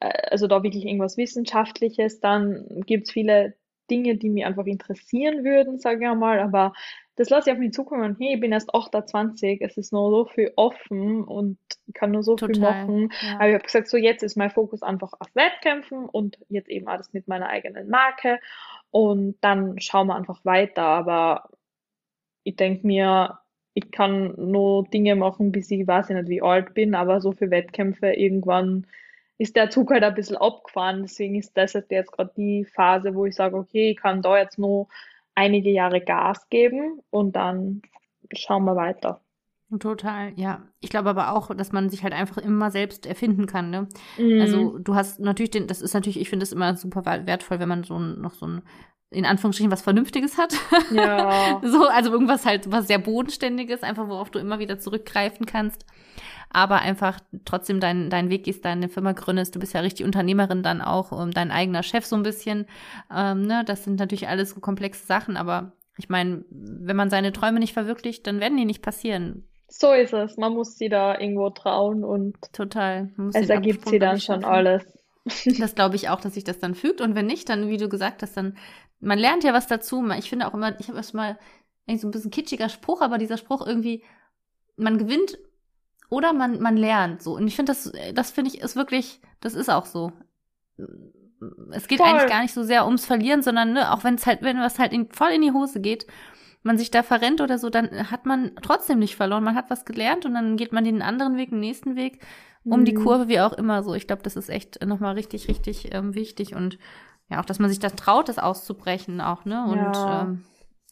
äh, 0.00 0.10
also 0.30 0.46
da 0.46 0.62
wirklich 0.62 0.86
irgendwas 0.86 1.16
Wissenschaftliches. 1.16 2.20
Dann 2.20 2.66
gibt 2.86 3.08
es 3.08 3.12
viele 3.12 3.54
Dinge, 3.90 4.16
die 4.16 4.30
mich 4.30 4.44
einfach 4.46 4.66
interessieren 4.66 5.44
würden, 5.44 5.78
sage 5.78 6.08
ich 6.08 6.14
mal, 6.16 6.40
aber 6.40 6.72
das 7.16 7.28
lasse 7.30 7.50
ich 7.50 7.54
auf 7.54 7.58
mich 7.58 7.72
zukommen. 7.72 8.16
Hey, 8.18 8.34
ich 8.34 8.40
bin 8.40 8.52
erst 8.52 8.74
28, 8.74 9.60
es 9.60 9.76
ist 9.76 9.92
noch 9.92 10.10
so 10.10 10.24
viel 10.24 10.52
offen 10.56 11.24
und 11.24 11.58
ich 11.86 11.94
kann 11.94 12.10
nur 12.10 12.22
so 12.22 12.36
viel 12.36 12.48
Total, 12.48 12.86
machen. 12.86 13.12
ja. 13.20 13.34
Aber 13.34 13.48
ich 13.48 13.54
habe 13.54 13.64
gesagt, 13.64 13.88
so 13.88 13.96
jetzt 13.96 14.22
ist 14.22 14.36
mein 14.36 14.50
Fokus 14.50 14.82
einfach 14.82 15.12
auf 15.18 15.28
Wettkämpfen 15.34 16.06
und 16.06 16.38
jetzt 16.48 16.68
eben 16.68 16.88
alles 16.88 17.12
mit 17.12 17.28
meiner 17.28 17.48
eigenen 17.48 17.88
Marke 17.88 18.38
und 18.90 19.36
dann 19.42 19.78
schauen 19.80 20.06
wir 20.06 20.16
einfach 20.16 20.44
weiter. 20.44 20.84
Aber 20.84 21.50
ich 22.44 22.56
denke 22.56 22.86
mir, 22.86 23.38
ich 23.74 23.90
kann 23.90 24.34
nur 24.36 24.84
Dinge 24.84 25.14
machen, 25.14 25.52
bis 25.52 25.70
ich 25.70 25.86
weiß 25.86 26.10
ich 26.10 26.16
nicht, 26.16 26.28
wie 26.28 26.42
alt 26.42 26.74
bin, 26.74 26.94
aber 26.94 27.20
so 27.20 27.32
für 27.32 27.50
Wettkämpfe 27.50 28.12
irgendwann 28.12 28.86
ist 29.38 29.56
der 29.56 29.70
Zug 29.70 29.90
halt 29.90 30.04
ein 30.04 30.14
bisschen 30.14 30.36
abgefahren. 30.36 31.02
Deswegen 31.02 31.34
ist 31.36 31.56
das 31.56 31.72
jetzt 31.72 32.12
gerade 32.12 32.32
die 32.36 32.64
Phase, 32.64 33.14
wo 33.14 33.26
ich 33.26 33.34
sage, 33.34 33.56
okay, 33.56 33.90
ich 33.90 33.96
kann 33.96 34.22
da 34.22 34.38
jetzt 34.38 34.58
nur 34.58 34.88
einige 35.34 35.70
Jahre 35.70 36.00
Gas 36.00 36.48
geben 36.48 37.00
und 37.10 37.36
dann 37.36 37.82
schauen 38.32 38.64
wir 38.64 38.76
weiter. 38.76 39.20
Total, 39.80 40.32
ja. 40.36 40.68
Ich 40.80 40.90
glaube 40.90 41.08
aber 41.08 41.32
auch, 41.32 41.54
dass 41.54 41.72
man 41.72 41.88
sich 41.88 42.02
halt 42.02 42.12
einfach 42.12 42.36
immer 42.36 42.70
selbst 42.70 43.06
erfinden 43.06 43.46
kann, 43.46 43.70
ne? 43.70 43.88
Mm, 44.18 44.40
Also 44.40 44.78
du 44.78 44.94
hast 44.94 45.18
natürlich 45.18 45.50
den, 45.50 45.66
das 45.66 45.80
ist 45.80 45.94
natürlich, 45.94 46.20
ich 46.20 46.28
finde 46.28 46.42
es 46.42 46.52
immer 46.52 46.76
super 46.76 47.04
wertvoll, 47.06 47.58
wenn 47.58 47.70
man 47.70 47.82
so 47.82 47.98
ein, 47.98 48.20
noch 48.20 48.34
so 48.34 48.46
ein, 48.46 48.62
in 49.10 49.24
Anführungsstrichen, 49.24 49.70
was 49.72 49.80
Vernünftiges 49.80 50.36
hat. 50.36 50.52
ja, 50.90 51.58
So, 51.64 51.86
also 51.88 52.12
irgendwas 52.12 52.44
halt, 52.44 52.70
was 52.70 52.86
sehr 52.86 52.98
Bodenständiges, 52.98 53.82
einfach 53.82 54.08
worauf 54.08 54.30
du 54.30 54.38
immer 54.38 54.58
wieder 54.58 54.78
zurückgreifen 54.78 55.46
kannst. 55.46 55.86
Aber 56.52 56.80
einfach 56.80 57.18
trotzdem 57.44 57.80
dein, 57.80 58.10
dein 58.10 58.28
Weg 58.28 58.44
gehst, 58.44 58.64
deine 58.64 58.88
Firma 58.90 59.12
gründest. 59.12 59.54
Du 59.54 59.58
bist 59.58 59.72
ja 59.72 59.80
richtig 59.80 60.04
Unternehmerin 60.04 60.62
dann 60.62 60.82
auch, 60.82 61.18
ähm, 61.18 61.30
dein 61.30 61.50
eigener 61.50 61.82
Chef 61.82 62.04
so 62.04 62.14
ein 62.14 62.22
bisschen. 62.22 62.66
Ähm, 63.14 63.42
ne? 63.42 63.64
Das 63.64 63.84
sind 63.84 63.98
natürlich 63.98 64.28
alles 64.28 64.50
so 64.50 64.60
komplexe 64.60 65.06
Sachen, 65.06 65.36
aber 65.38 65.72
ich 65.96 66.08
meine, 66.08 66.44
wenn 66.50 66.96
man 66.96 67.10
seine 67.10 67.32
Träume 67.32 67.58
nicht 67.58 67.72
verwirklicht, 67.72 68.26
dann 68.26 68.40
werden 68.40 68.58
die 68.58 68.64
nicht 68.66 68.82
passieren. 68.82 69.48
so 69.68 69.92
ist 69.92 70.12
es. 70.12 70.36
Man 70.36 70.52
muss 70.52 70.76
sie 70.76 70.90
da 70.90 71.18
irgendwo 71.18 71.48
trauen 71.50 72.04
und 72.04 72.36
Total. 72.52 73.10
Es 73.32 73.48
ergibt 73.48 73.88
sie 73.88 73.98
dann 73.98 74.20
schon 74.20 74.44
alles. 74.44 74.84
Das 75.60 75.76
glaube 75.76 75.94
ich 75.94 76.08
auch, 76.08 76.20
dass 76.20 76.34
sich 76.34 76.42
das 76.42 76.58
dann 76.58 76.74
fügt. 76.74 77.00
Und 77.00 77.14
wenn 77.14 77.26
nicht, 77.26 77.48
dann, 77.48 77.68
wie 77.68 77.76
du 77.76 77.88
gesagt 77.88 78.22
hast, 78.22 78.36
dann, 78.36 78.56
man 78.98 79.20
lernt 79.20 79.44
ja 79.44 79.52
was 79.52 79.68
dazu. 79.68 80.04
Ich 80.18 80.28
finde 80.28 80.48
auch 80.48 80.54
immer, 80.54 80.78
ich 80.80 80.88
habe 80.88 80.98
erst 80.98 81.14
mal 81.14 81.38
eigentlich 81.86 82.00
so 82.00 82.08
ein 82.08 82.10
bisschen 82.10 82.32
kitschiger 82.32 82.68
Spruch, 82.68 83.00
aber 83.00 83.18
dieser 83.18 83.36
Spruch 83.36 83.64
irgendwie, 83.64 84.02
man 84.76 84.98
gewinnt 84.98 85.38
oder 86.12 86.34
man, 86.34 86.60
man 86.60 86.76
lernt 86.76 87.22
so. 87.22 87.34
Und 87.36 87.46
ich 87.48 87.56
finde, 87.56 87.72
das, 87.72 87.90
das 88.14 88.30
finde 88.30 88.50
ich, 88.50 88.60
ist 88.60 88.76
wirklich, 88.76 89.20
das 89.40 89.54
ist 89.54 89.70
auch 89.70 89.86
so. 89.86 90.12
Es 91.72 91.88
geht 91.88 91.98
Voll. 91.98 92.08
eigentlich 92.08 92.28
gar 92.28 92.42
nicht 92.42 92.52
so 92.52 92.62
sehr 92.62 92.84
ums 92.84 93.06
Verlieren, 93.06 93.42
sondern 93.42 93.72
ne, 93.72 93.92
auch 93.92 94.04
wenn 94.04 94.14
es 94.16 94.26
halt, 94.26 94.42
wenn 94.42 94.58
was 94.58 94.78
halt 94.78 94.92
in, 94.92 95.10
voll 95.10 95.30
in 95.30 95.40
die 95.42 95.52
Hose 95.52 95.80
geht, 95.80 96.06
man 96.62 96.76
sich 96.78 96.90
da 96.90 97.02
verrennt 97.02 97.40
oder 97.40 97.58
so, 97.58 97.70
dann 97.70 98.10
hat 98.10 98.26
man 98.26 98.52
trotzdem 98.60 98.98
nicht 98.98 99.16
verloren. 99.16 99.42
Man 99.42 99.56
hat 99.56 99.70
was 99.70 99.84
gelernt 99.86 100.26
und 100.26 100.34
dann 100.34 100.56
geht 100.56 100.72
man 100.72 100.84
den 100.84 101.00
anderen 101.02 101.36
Weg, 101.36 101.50
den 101.50 101.60
nächsten 101.60 101.96
Weg 101.96 102.20
um 102.64 102.84
die 102.84 102.92
Mhm. 102.92 103.02
Kurve, 103.02 103.26
wie 103.28 103.40
auch 103.40 103.54
immer 103.54 103.82
so. 103.82 103.94
Ich 103.94 104.06
glaube, 104.06 104.22
das 104.22 104.36
ist 104.36 104.50
echt 104.50 104.84
nochmal 104.84 105.14
richtig, 105.14 105.48
richtig 105.48 105.92
ähm, 105.94 106.14
wichtig 106.14 106.54
und 106.54 106.78
ja, 107.30 107.40
auch, 107.40 107.44
dass 107.46 107.58
man 107.58 107.70
sich 107.70 107.80
das 107.80 107.96
traut, 107.96 108.28
das 108.28 108.38
auszubrechen 108.38 109.20
auch, 109.22 109.44
ne? 109.46 109.64
Und 109.64 109.78
Ja. 109.78 110.22
ähm, 110.24 110.44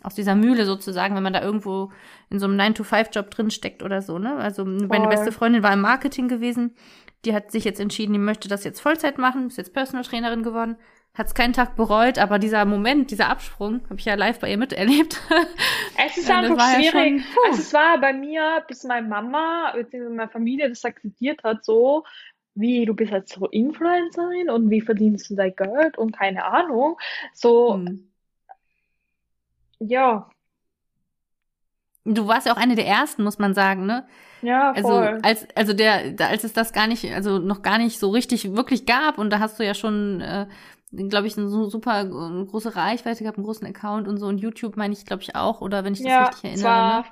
aus 0.02 0.14
dieser 0.14 0.34
Mühle 0.34 0.64
sozusagen, 0.66 1.14
wenn 1.14 1.22
man 1.22 1.32
da 1.32 1.42
irgendwo 1.42 1.90
in 2.30 2.38
so 2.38 2.46
einem 2.46 2.58
9-to-5-Job 2.58 3.30
drin 3.30 3.50
steckt 3.50 3.82
oder 3.82 4.02
so, 4.02 4.18
ne? 4.18 4.36
Also 4.36 4.64
meine 4.64 4.88
Voll. 4.88 5.08
beste 5.08 5.32
Freundin 5.32 5.62
war 5.62 5.72
im 5.72 5.80
Marketing 5.80 6.28
gewesen, 6.28 6.74
die 7.24 7.34
hat 7.34 7.50
sich 7.52 7.64
jetzt 7.64 7.80
entschieden, 7.80 8.12
die 8.14 8.18
möchte 8.18 8.48
das 8.48 8.64
jetzt 8.64 8.80
Vollzeit 8.80 9.18
machen, 9.18 9.48
ist 9.48 9.58
jetzt 9.58 9.74
Personal 9.74 10.04
Trainerin 10.04 10.42
geworden, 10.42 10.76
hat 11.14 11.26
es 11.26 11.34
keinen 11.34 11.52
Tag 11.52 11.76
bereut, 11.76 12.18
aber 12.18 12.38
dieser 12.38 12.64
Moment, 12.64 13.10
dieser 13.10 13.28
Absprung, 13.28 13.82
habe 13.90 13.98
ich 13.98 14.04
ja 14.06 14.14
live 14.14 14.38
bei 14.40 14.50
ihr 14.50 14.58
miterlebt. 14.58 15.20
Es 15.94 16.16
ist 16.16 16.30
einfach 16.30 16.56
war 16.56 16.72
ja 16.76 16.82
schwierig. 16.82 17.22
schon. 17.22 17.24
Also 17.42 17.60
es 17.62 17.72
war 17.72 18.00
bei 18.00 18.12
mir, 18.12 18.64
bis 18.68 18.84
meine 18.84 19.06
Mama 19.06 19.72
bzw. 19.74 20.08
meine 20.08 20.30
Familie 20.30 20.68
das 20.68 20.84
akzeptiert 20.84 21.42
hat, 21.44 21.64
so 21.64 22.04
wie 22.54 22.84
du 22.84 22.94
bist 22.94 23.12
jetzt 23.12 23.32
so 23.34 23.46
Influencerin 23.48 24.50
und 24.50 24.70
wie 24.70 24.80
verdienst 24.80 25.30
du 25.30 25.36
dein 25.36 25.54
Geld 25.54 25.96
und 25.98 26.12
keine 26.16 26.44
Ahnung. 26.44 26.98
So, 27.32 27.82
Hm. 27.86 28.09
Ja, 29.80 30.28
Du 32.04 32.26
warst 32.26 32.46
ja 32.46 32.52
auch 32.52 32.56
eine 32.56 32.76
der 32.76 32.86
ersten, 32.86 33.22
muss 33.24 33.38
man 33.38 33.54
sagen, 33.54 33.86
ne? 33.86 34.06
ja, 34.42 34.74
Also 34.74 34.88
voll. 34.88 35.22
als 35.22 35.46
also 35.56 35.72
der 35.74 36.14
als 36.20 36.44
es 36.44 36.52
das 36.54 36.72
gar 36.72 36.86
nicht 36.88 37.04
also 37.12 37.38
noch 37.38 37.62
gar 37.62 37.78
nicht 37.78 37.98
so 38.00 38.10
richtig 38.10 38.54
wirklich 38.56 38.86
gab 38.86 39.18
und 39.18 39.30
da 39.30 39.40
hast 39.40 39.58
du 39.60 39.64
ja 39.66 39.74
schon 39.74 40.20
äh, 40.22 40.46
glaube 40.92 41.26
ich 41.28 41.38
eine 41.38 41.48
so 41.48 41.68
super 41.70 42.02
äh, 42.02 42.44
große 42.46 42.76
Reichweite 42.76 43.22
gehabt, 43.24 43.38
einen 43.38 43.46
großen 43.46 43.66
Account 43.66 44.08
und 44.08 44.18
so 44.18 44.26
und 44.28 44.38
YouTube 44.38 44.76
meine 44.76 44.94
ich 44.94 45.06
glaube 45.06 45.22
ich 45.22 45.36
auch 45.36 45.60
oder 45.62 45.84
wenn 45.84 45.94
ich 45.94 46.02
das 46.02 46.06
Ja, 46.08 46.20
richtig 46.20 46.44
erinnere, 46.44 46.84
ne? 46.84 47.04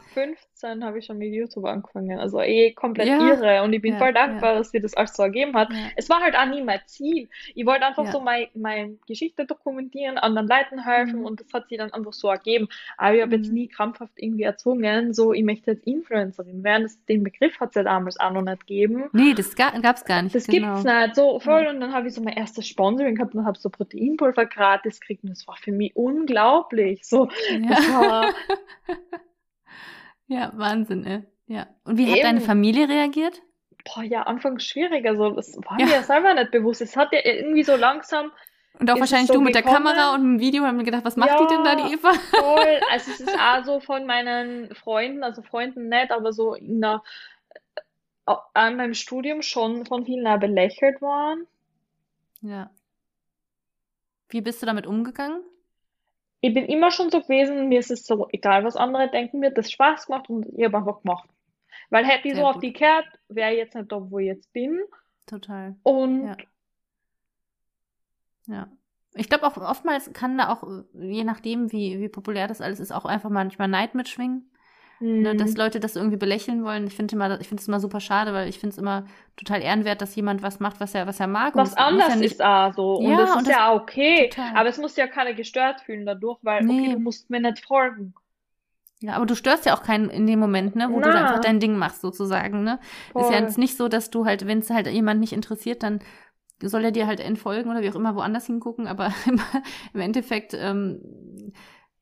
2015 0.59 0.85
habe 0.85 0.99
ich 0.99 1.05
schon 1.07 1.19
mit 1.19 1.33
YouTube 1.33 1.65
angefangen. 1.65 2.19
Also 2.19 2.41
eh 2.41 2.73
komplett 2.73 3.09
Ja, 3.09 3.19
irre. 3.29 3.63
Und 3.63 3.73
ich 3.73 3.81
bin 3.83 3.93
ja, 3.95 3.99
voll 3.99 4.13
dankbar, 4.13 4.53
ja. 4.53 4.59
dass 4.59 4.71
dir 4.73 4.81
das 4.81 4.95
alles 4.95 5.15
so 5.15 5.23
ergeben 5.23 5.55
hat. 5.55 5.69
Es 5.97 6.09
war 6.09 6.21
halt 6.21 6.37
auch 6.37 6.47
nie 6.47 6.63
mein 6.63 6.81
Ziel. 6.87 7.29
Ich 7.55 7.65
wollte 7.67 7.87
einfach 7.87 8.11
so 8.13 8.21
meine 8.21 8.49
mein 8.55 8.99
Geschichte 9.07 9.47
dokumentieren, 9.47 10.19
anderen 10.19 10.49
Leuten 10.49 10.85
helfen 10.85 11.21
Mhm. 11.21 11.27
und 11.27 11.41
das 11.41 11.53
hat 11.53 11.69
sich 11.69 11.79
dann 11.79 11.93
einfach 11.93 12.13
so 12.13 12.29
ergeben. 12.29 12.69
Aber 12.97 13.15
ich 13.15 13.23
habe 13.23 13.37
jetzt 13.37 13.49
Mhm. 13.49 13.55
nie 13.55 13.69
krampfhaft 13.69 14.13
irgendwie 14.17 14.43
erzwungen, 14.45 15.13
so 15.15 15.33
ich 15.33 15.45
möchte 15.45 15.73
jetzt 15.73 15.87
Influencerin 15.87 16.63
werden. 16.65 16.83
Das, 16.85 17.05
den 17.07 17.23
Begriff 17.23 17.59
hat 17.61 17.71
es 17.71 17.75
ja 17.77 17.83
damals 17.85 18.19
auch 18.19 18.33
noch 18.33 18.43
nicht 18.43 18.67
gegeben. 18.67 19.05
Nee, 19.13 19.35
das 19.35 19.55
ga, 19.55 19.71
gab's 19.81 20.05
gar 20.05 20.23
nicht, 20.23 20.35
Das 20.35 20.47
genau. 20.47 20.75
gibt's 20.75 20.85
nicht 20.85 21.15
so 21.17 21.39
voll. 21.41 21.67
Und 21.69 21.81
dann 21.81 21.93
habe 21.93 22.09
ich 22.09 22.15
so 22.15 22.23
mein 22.23 22.37
erstes 22.37 22.67
Sponsoring 22.67 23.15
gehabt 23.17 23.35
und 23.35 23.45
habe 23.45 23.59
so 23.59 23.71
Proteinpulver 23.71 24.47
gratis 24.47 25.01
gekriegt. 25.01 25.23
Und 25.25 25.31
das 25.31 25.47
war 25.47 25.57
für 25.57 25.73
mich 25.73 25.95
unglaublich. 25.95 27.05
So, 27.05 27.27
das 27.69 27.93
war 27.93 28.35
ja, 30.29 30.53
Wahnsinn, 30.55 31.05
ey. 31.05 31.23
Ja. 31.47 31.67
Und 31.85 31.99
wie 31.99 32.11
hat 32.13 32.23
deine 32.23 32.39
eben. 32.39 32.47
Familie 32.47 32.89
reagiert? 32.89 33.43
Boah, 33.85 34.03
ja, 34.03 34.23
anfangs 34.25 34.65
schwierig. 34.65 35.07
Also, 35.07 35.31
das 35.31 35.57
war 35.57 35.79
Ja. 35.81 35.87
mir 35.87 35.93
ja 35.93 36.03
selber 36.03 36.35
nicht 36.35 36.51
bewusst. 36.51 36.81
Es 36.83 36.97
hat 36.97 37.13
ja 37.13 37.21
irgendwie 37.25 37.63
so 37.65 37.75
langsam 37.77 38.31
Und 38.79 38.91
auch 38.91 39.01
wahrscheinlich 39.01 39.29
so 39.29 39.35
du 39.35 39.41
mit 39.41 39.55
der 39.55 39.63
gekommen. 39.63 39.87
Kamera 39.87 40.15
und 40.15 40.21
dem 40.23 40.41
Video 40.41 40.65
haben 40.65 40.77
mir 40.77 40.85
gedacht, 40.85 41.05
was 41.05 41.17
macht 41.17 41.41
die 41.41 41.47
denn 41.47 41.65
da, 41.65 41.75
die 41.75 41.83
Ja, 41.83 41.99
Eva? 41.99 42.13
voll. 42.13 42.81
Also, 42.91 43.11
es 43.13 43.21
ist 43.21 43.39
auch 43.39 43.65
so 43.65 43.81
von 43.81 44.05
meinen 44.07 44.75
Freunden, 44.75 45.23
also 45.25 45.43
Freunden 45.43 45.89
nicht, 45.89 46.11
aber 46.11 46.33
so 46.33 46.55
in 46.55 46.81
der, 46.83 47.03
äh, 48.27 48.35
an 48.55 48.77
meinem 48.77 48.95
Studium 48.95 49.41
schon 49.43 49.87
von 49.87 50.05
vielen 50.05 50.39
belächelt 50.39 51.01
worden. 51.01 51.47
Ja. 52.43 52.71
Wie 54.29 54.43
bist 54.43 54.61
du 54.61 54.67
damit 54.67 54.87
umgegangen? 54.87 55.41
Ich 56.41 56.55
bin 56.55 56.67
immer 56.67 56.91
schon 56.91 57.11
so 57.11 57.21
gewesen, 57.21 57.69
mir 57.69 57.81
ist 57.81 57.91
es 57.91 58.07
so 58.07 58.29
egal, 58.33 58.65
was 58.65 58.77
andere 58.77 59.11
denken, 59.11 59.41
mir 59.41 59.51
hat 59.51 59.59
das 59.59 59.71
Spaß 59.71 60.07
gemacht 60.07 60.29
und 60.31 60.47
ich 60.57 60.65
habe 60.65 60.77
einfach 60.79 61.03
gemacht. 61.03 61.29
Weil 61.91 62.05
hätte 62.05 62.29
ich 62.29 62.37
so 62.37 62.47
auf 62.47 62.55
gut. 62.55 62.63
die 62.63 62.73
gehört, 62.73 63.07
wäre 63.29 63.53
ich 63.53 63.59
jetzt 63.59 63.75
nicht 63.75 63.91
da, 63.91 64.11
wo 64.11 64.19
ich 64.19 64.27
jetzt 64.27 64.53
bin. 64.53 64.81
Total. 65.27 65.75
Und 65.83 66.27
Ja. 66.27 66.37
Ja. 68.49 68.69
Ich 69.15 69.29
glaube 69.29 69.47
auch 69.47 69.57
oftmals 69.57 70.13
kann 70.13 70.39
da 70.39 70.53
auch, 70.53 70.63
äh, 70.65 70.85
je 70.95 71.25
nachdem, 71.25 71.73
wie, 71.73 72.01
wie 72.01 72.09
populär 72.09 72.47
das 72.47 72.61
alles 72.61 72.81
ist, 72.81 72.93
auch 72.93 73.05
einfach 73.05 73.31
manchmal 73.31 73.69
Neid 73.69 73.95
mitschwingen. 73.95 74.48
Ne, 75.01 75.35
dass 75.37 75.51
hm, 75.51 75.57
Leute 75.57 75.81
das 75.81 75.97
irgendwie 75.97 76.17
belächeln 76.17 76.65
wollen. 76.65 76.87
Ich 76.87 76.95
finde 76.95 77.15
immer, 77.15 77.41
ich 77.41 77.49
finde 77.49 77.61
es 77.61 77.69
immer 77.69 77.81
super 77.81 78.01
schade, 78.01 78.33
weil 78.33 78.49
ich 78.49 78.59
finde 78.59 78.73
es 78.75 78.79
immer 78.79 79.05
total 79.37 79.63
ehrenwert, 79.63 80.01
dass 80.01 80.15
jemand 80.17 80.43
was 80.43 80.61
macht, 80.61 80.81
was 80.81 80.95
er, 80.95 81.07
was 81.07 81.21
er 81.21 81.27
mag. 81.29 81.55
Was 81.57 81.75
anders 81.75 82.09
ja 82.09 82.17
nicht, 82.17 82.33
ist 82.33 82.43
auch 82.43 82.73
so. 82.75 82.95
Und 82.97 83.11
Ja, 83.11 83.17
das 83.17 83.31
und 83.31 83.39
ist 83.43 83.47
das- 83.49 83.57
ja 83.57 83.75
okay. 83.75 84.29
total. 84.31 84.57
Aber 84.57 84.69
es 84.69 84.79
muss 84.79 84.97
ja 84.97 85.07
keiner 85.07 85.35
gestört 85.35 85.81
fühlen 85.83 86.05
dadurch, 86.07 86.39
weil, 86.43 86.63
okay, 86.63 86.89
Nee. 86.89 86.93
du 86.95 86.99
musst 87.01 87.31
mir 87.31 87.41
nicht 87.41 87.65
folgen. 87.65 88.15
Ja, 89.01 89.15
aber 89.15 89.27
du 89.27 89.37
störst 89.37 89.65
ja 89.67 89.77
auch 89.77 89.83
keinen 89.85 90.11
in 90.11 90.27
dem 90.27 90.41
Moment, 90.41 90.75
ne, 90.75 90.89
wo 90.93 91.01
du 91.01 91.11
Na. 91.11 91.21
einfach 91.21 91.39
dein 91.39 91.61
Ding 91.61 91.77
machst, 91.77 92.01
sozusagen, 92.01 92.65
ne? 92.65 92.81
Ist 93.15 93.31
ja 93.31 93.39
jetzt 93.39 93.57
nicht 93.57 93.77
so, 93.77 93.87
dass 93.89 94.11
du 94.11 94.25
halt, 94.25 94.47
wenn 94.49 94.59
es 94.59 94.71
halt 94.71 94.89
jemand 94.89 95.21
nicht 95.21 95.33
interessiert, 95.33 95.85
dann 95.85 96.01
soll 96.61 96.85
er 96.85 96.91
dir 96.91 97.07
halt 97.07 97.21
entfolgen 97.21 97.71
oder 97.71 97.81
wie 97.83 97.91
auch 97.91 97.95
immer 97.95 98.17
woanders 98.17 98.47
hingucken, 98.47 98.89
aber 98.89 99.13
im, 99.27 99.41
im 99.95 100.01
Endeffekt 100.01 100.53
ähm, 100.55 101.01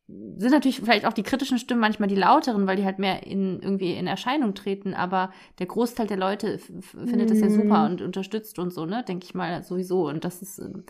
sind 0.09 0.51
natürlich 0.53 0.81
vielleicht 0.81 1.05
auch 1.07 1.13
die 1.13 1.25
kritischen 1.25 1.59
Stimmen 1.59 1.81
manchmal 1.81 2.09
die 2.09 2.15
lauteren, 2.15 2.67
weil 2.67 2.77
die 2.77 2.85
halt 2.85 2.99
mehr 3.01 3.27
in 3.27 3.61
irgendwie 3.61 3.95
in 3.95 4.07
Erscheinung 4.07 4.55
treten, 4.55 4.95
aber 4.95 5.33
der 5.59 5.67
Großteil 5.67 6.07
der 6.07 6.17
Leute 6.17 6.59
findet 6.59 7.31
das 7.31 7.41
ja 7.41 7.49
Mhm. 7.49 7.51
super 7.51 7.87
und 7.87 8.03
unterstützt 8.03 8.59
und 8.61 8.71
so, 8.73 8.87
ne, 8.87 9.05
denke 9.07 9.25
ich 9.27 9.35
mal 9.35 9.63
sowieso 9.65 10.07
und 10.09 10.25
das 10.25 10.43
ist 10.43 10.59
ähm, 10.61 10.85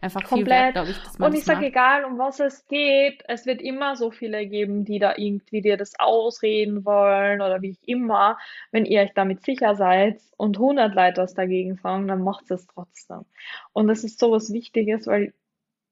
einfach 0.00 0.26
viel 0.26 0.48
Komplett. 0.48 0.50
wert, 0.50 0.72
glaube 0.72 0.90
ich, 0.92 1.02
Und 1.20 1.34
ich 1.34 1.44
sage, 1.44 1.66
egal 1.66 2.04
um 2.04 2.18
was 2.18 2.40
es 2.40 2.66
geht, 2.66 3.22
es 3.28 3.46
wird 3.46 3.60
immer 3.62 3.96
so 3.96 4.10
viele 4.10 4.46
geben, 4.46 4.84
die 4.84 4.98
da 4.98 5.14
irgendwie 5.16 5.62
dir 5.62 5.76
das 5.76 5.98
ausreden 5.98 6.84
wollen 6.84 7.40
oder 7.40 7.62
wie 7.62 7.70
ich 7.70 7.88
immer. 7.88 8.36
Wenn 8.72 8.84
ihr 8.84 9.00
euch 9.02 9.12
damit 9.14 9.42
sicher 9.44 9.74
seid 9.76 10.20
und 10.36 10.58
100 10.58 10.94
Leute 10.94 11.22
was 11.22 11.34
dagegen 11.34 11.76
sagen, 11.76 12.08
dann 12.08 12.22
macht 12.22 12.50
es 12.50 12.66
trotzdem. 12.66 13.24
Und 13.72 13.88
das 13.88 14.04
ist 14.04 14.18
so 14.18 14.30
was 14.32 14.52
Wichtiges, 14.52 15.06
weil 15.06 15.32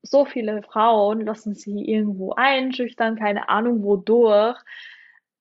so 0.07 0.25
viele 0.25 0.63
Frauen 0.63 1.25
lassen 1.27 1.55
sich 1.55 1.89
irgendwo 1.89 2.33
einschüchtern, 2.33 3.17
keine 3.17 3.49
Ahnung 3.49 3.83
wodurch. 3.83 4.59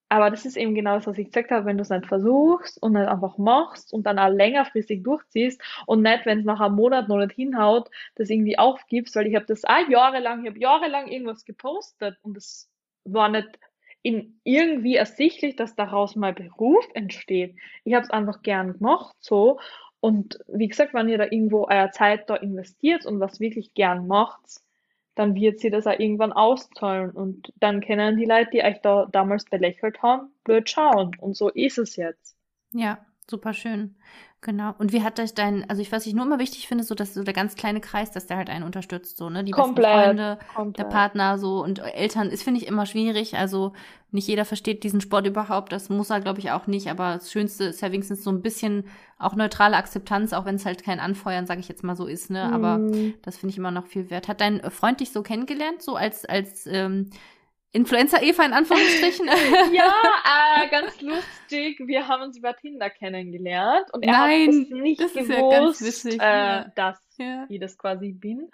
Aber 0.09 0.30
das 0.30 0.45
ist 0.45 0.55
eben 0.55 0.76
genau 0.76 0.95
das, 0.95 1.07
was 1.07 1.18
ich 1.18 1.28
gesagt 1.28 1.51
habe, 1.51 1.66
wenn 1.66 1.78
du 1.78 1.82
es 1.82 1.89
nicht 1.89 2.05
versuchst 2.05 2.82
und 2.82 2.93
nicht 2.93 3.07
einfach 3.07 3.38
machst 3.38 3.91
und 3.91 4.05
dann 4.05 4.20
auch 4.20 4.30
längerfristig 4.30 5.03
durchziehst 5.03 5.61
und 5.88 6.03
nicht, 6.03 6.26
wenn 6.26 6.39
es 6.39 6.45
nach 6.45 6.59
einem 6.59 6.76
Monat 6.76 7.07
noch 7.07 7.18
nicht 7.18 7.34
hinhaut, 7.34 7.89
das 8.16 8.30
irgendwie 8.30 8.57
aufgibst, 8.57 9.16
weil 9.16 9.28
ich 9.28 9.36
habe 9.36 9.45
das 9.45 9.66
auch 9.66 9.89
jahrelang, 9.89 10.43
ich 10.43 10.49
habe 10.49 10.59
jahrelang 10.59 11.07
irgendwas 11.07 11.43
gepostet 11.43 12.18
und 12.22 12.38
es 12.38 12.70
war 13.03 13.30
nicht 13.30 13.59
in 14.03 14.39
irgendwie 14.43 14.95
ersichtlich, 14.95 15.55
dass 15.55 15.76
daraus 15.76 16.16
mal 16.16 16.34
Beruf 16.34 16.88
entsteht. 16.93 17.55
Ich 17.84 17.95
habe 17.95 18.03
es 18.03 18.11
einfach 18.11 18.43
gern 18.43 18.74
gemacht 18.74 19.16
so 19.20 19.59
und 20.06 20.38
wie 20.47 20.68
gesagt, 20.68 20.93
wenn 20.93 21.10
ihr 21.10 21.18
da 21.18 21.24
irgendwo 21.24 21.66
eure 21.68 21.89
Zeit 21.89 22.30
da 22.30 22.36
investiert 22.36 23.08
und 23.08 23.20
was 23.20 23.39
wirklich 23.39 23.74
gern 23.74 24.06
macht, 24.06 24.62
dann 25.16 25.34
wird 25.34 25.60
sie 25.60 25.72
das 25.72 25.88
auch 25.88 25.97
irgendwann 25.97 26.32
auszahlen. 26.32 27.10
Und 27.10 27.51
dann 27.56 27.82
können 27.82 28.16
die 28.16 28.26
Leute, 28.26 28.51
die 28.51 28.64
euch 28.64 28.80
da 28.84 29.08
damals 29.12 29.45
belächelt 29.45 30.03
haben, 30.03 30.30
blöd 30.43 30.70
schauen. 30.70 31.14
Und 31.20 31.36
so 31.36 31.49
ist 31.49 31.80
es 31.80 31.95
jetzt. 31.95 32.38
Ja, 32.72 33.03
super 33.28 33.53
schön. 33.53 33.95
Genau. 34.45 34.75
Und 34.77 34.93
wie 34.93 35.01
hat 35.01 35.19
euch 35.19 35.33
dein, 35.33 35.67
also 35.71 35.81
ich, 35.81 35.91
was 35.91 36.05
ich 36.05 36.13
nur 36.13 36.23
immer 36.23 36.37
wichtig 36.37 36.67
finde, 36.67 36.83
so 36.83 36.93
dass 36.93 37.15
so 37.15 37.23
der 37.23 37.33
ganz 37.33 37.55
kleine 37.55 37.81
Kreis, 37.81 38.11
dass 38.11 38.27
der 38.27 38.37
halt 38.37 38.51
einen 38.51 38.63
unterstützt, 38.63 39.17
so, 39.17 39.27
ne? 39.27 39.43
Die 39.43 39.49
komplett, 39.51 39.87
besten 39.87 40.05
Freunde, 40.05 40.39
komplett. 40.53 40.77
der 40.77 40.83
Partner, 40.83 41.39
so 41.39 41.63
und 41.63 41.79
Eltern 41.79 42.29
ist, 42.29 42.43
finde 42.43 42.61
ich, 42.61 42.67
immer 42.67 42.85
schwierig. 42.85 43.35
Also 43.35 43.73
nicht 44.11 44.27
jeder 44.27 44.45
versteht 44.45 44.83
diesen 44.83 45.01
Sport 45.01 45.25
überhaupt. 45.25 45.71
Das 45.71 45.89
muss 45.89 46.11
er, 46.11 46.19
glaube 46.21 46.41
ich, 46.41 46.51
auch 46.51 46.67
nicht. 46.67 46.91
Aber 46.91 47.15
das 47.15 47.31
Schönste 47.31 47.63
ist 47.63 47.81
ja 47.81 47.91
wenigstens 47.91 48.23
so 48.23 48.29
ein 48.29 48.43
bisschen 48.43 48.85
auch 49.17 49.35
neutrale 49.35 49.77
Akzeptanz, 49.77 50.31
auch 50.31 50.45
wenn 50.45 50.55
es 50.57 50.65
halt 50.67 50.83
kein 50.83 50.99
Anfeuern, 50.99 51.47
sage 51.47 51.59
ich 51.61 51.67
jetzt 51.67 51.83
mal 51.83 51.95
so 51.95 52.05
ist, 52.05 52.29
ne? 52.29 52.43
Aber 52.53 52.77
Mm. 52.77 53.15
das 53.23 53.37
finde 53.37 53.51
ich 53.51 53.57
immer 53.57 53.71
noch 53.71 53.87
viel 53.87 54.11
wert. 54.11 54.27
Hat 54.27 54.41
dein 54.41 54.61
Freund 54.69 54.99
dich 54.99 55.11
so 55.11 55.23
kennengelernt, 55.23 55.81
so 55.81 55.95
als, 55.95 56.23
als 56.23 56.67
ähm, 56.67 57.09
Influencer-Eva 57.76 58.45
in 58.45 58.53
Anführungsstrichen? 58.53 59.30
Ja, 59.73 59.93
äh, 60.63 60.67
ganz 60.71 61.01
lustig. 61.01 61.80
Wir 61.86 62.07
haben 62.07 62.23
uns 62.23 62.38
über 62.38 62.55
Tinder 62.55 62.89
kennengelernt 62.89 63.88
und 63.93 64.03
er 64.03 64.11
Nein, 64.11 64.47
hat 64.47 64.49
es 64.49 64.69
nicht 64.69 65.01
das 65.01 65.13
gewusst, 65.13 65.82
ja 65.82 65.88
witzig, 65.88 66.21
äh, 66.21 66.26
ja. 66.26 66.71
dass 66.76 66.99
ja. 67.17 67.45
ich 67.49 67.59
das 67.59 67.78
quasi 67.78 68.13
bin. 68.13 68.49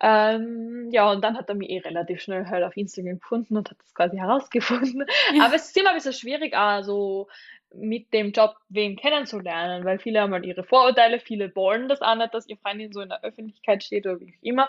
Ähm, 0.00 0.88
ja, 0.90 1.10
und 1.10 1.22
dann 1.22 1.36
hat 1.36 1.48
er 1.48 1.54
mich 1.54 1.70
eh 1.70 1.78
relativ 1.78 2.20
schnell 2.20 2.46
halt 2.46 2.64
auf 2.64 2.76
Instagram 2.76 3.20
gefunden 3.20 3.56
und 3.56 3.70
hat 3.70 3.78
das 3.78 3.94
quasi 3.94 4.16
herausgefunden. 4.16 5.04
Aber 5.40 5.54
es 5.54 5.66
ist 5.66 5.76
immer 5.76 5.90
ein 5.90 5.96
bisschen 5.96 6.12
schwierig, 6.12 6.56
also 6.56 7.28
mit 7.72 8.12
dem 8.12 8.32
Job 8.32 8.56
wen 8.68 8.96
kennenzulernen, 8.96 9.84
weil 9.84 9.98
viele 9.98 10.20
haben 10.20 10.32
halt 10.32 10.46
ihre 10.46 10.64
Vorurteile, 10.64 11.20
viele 11.20 11.54
wollen 11.54 11.88
das 11.88 12.00
auch 12.02 12.14
nicht, 12.14 12.34
dass 12.34 12.48
ihr 12.48 12.56
Freundin 12.56 12.92
so 12.92 13.00
in 13.00 13.08
der 13.08 13.22
Öffentlichkeit 13.22 13.84
steht 13.84 14.06
oder 14.06 14.20
wie 14.20 14.32
auch 14.32 14.42
immer. 14.42 14.68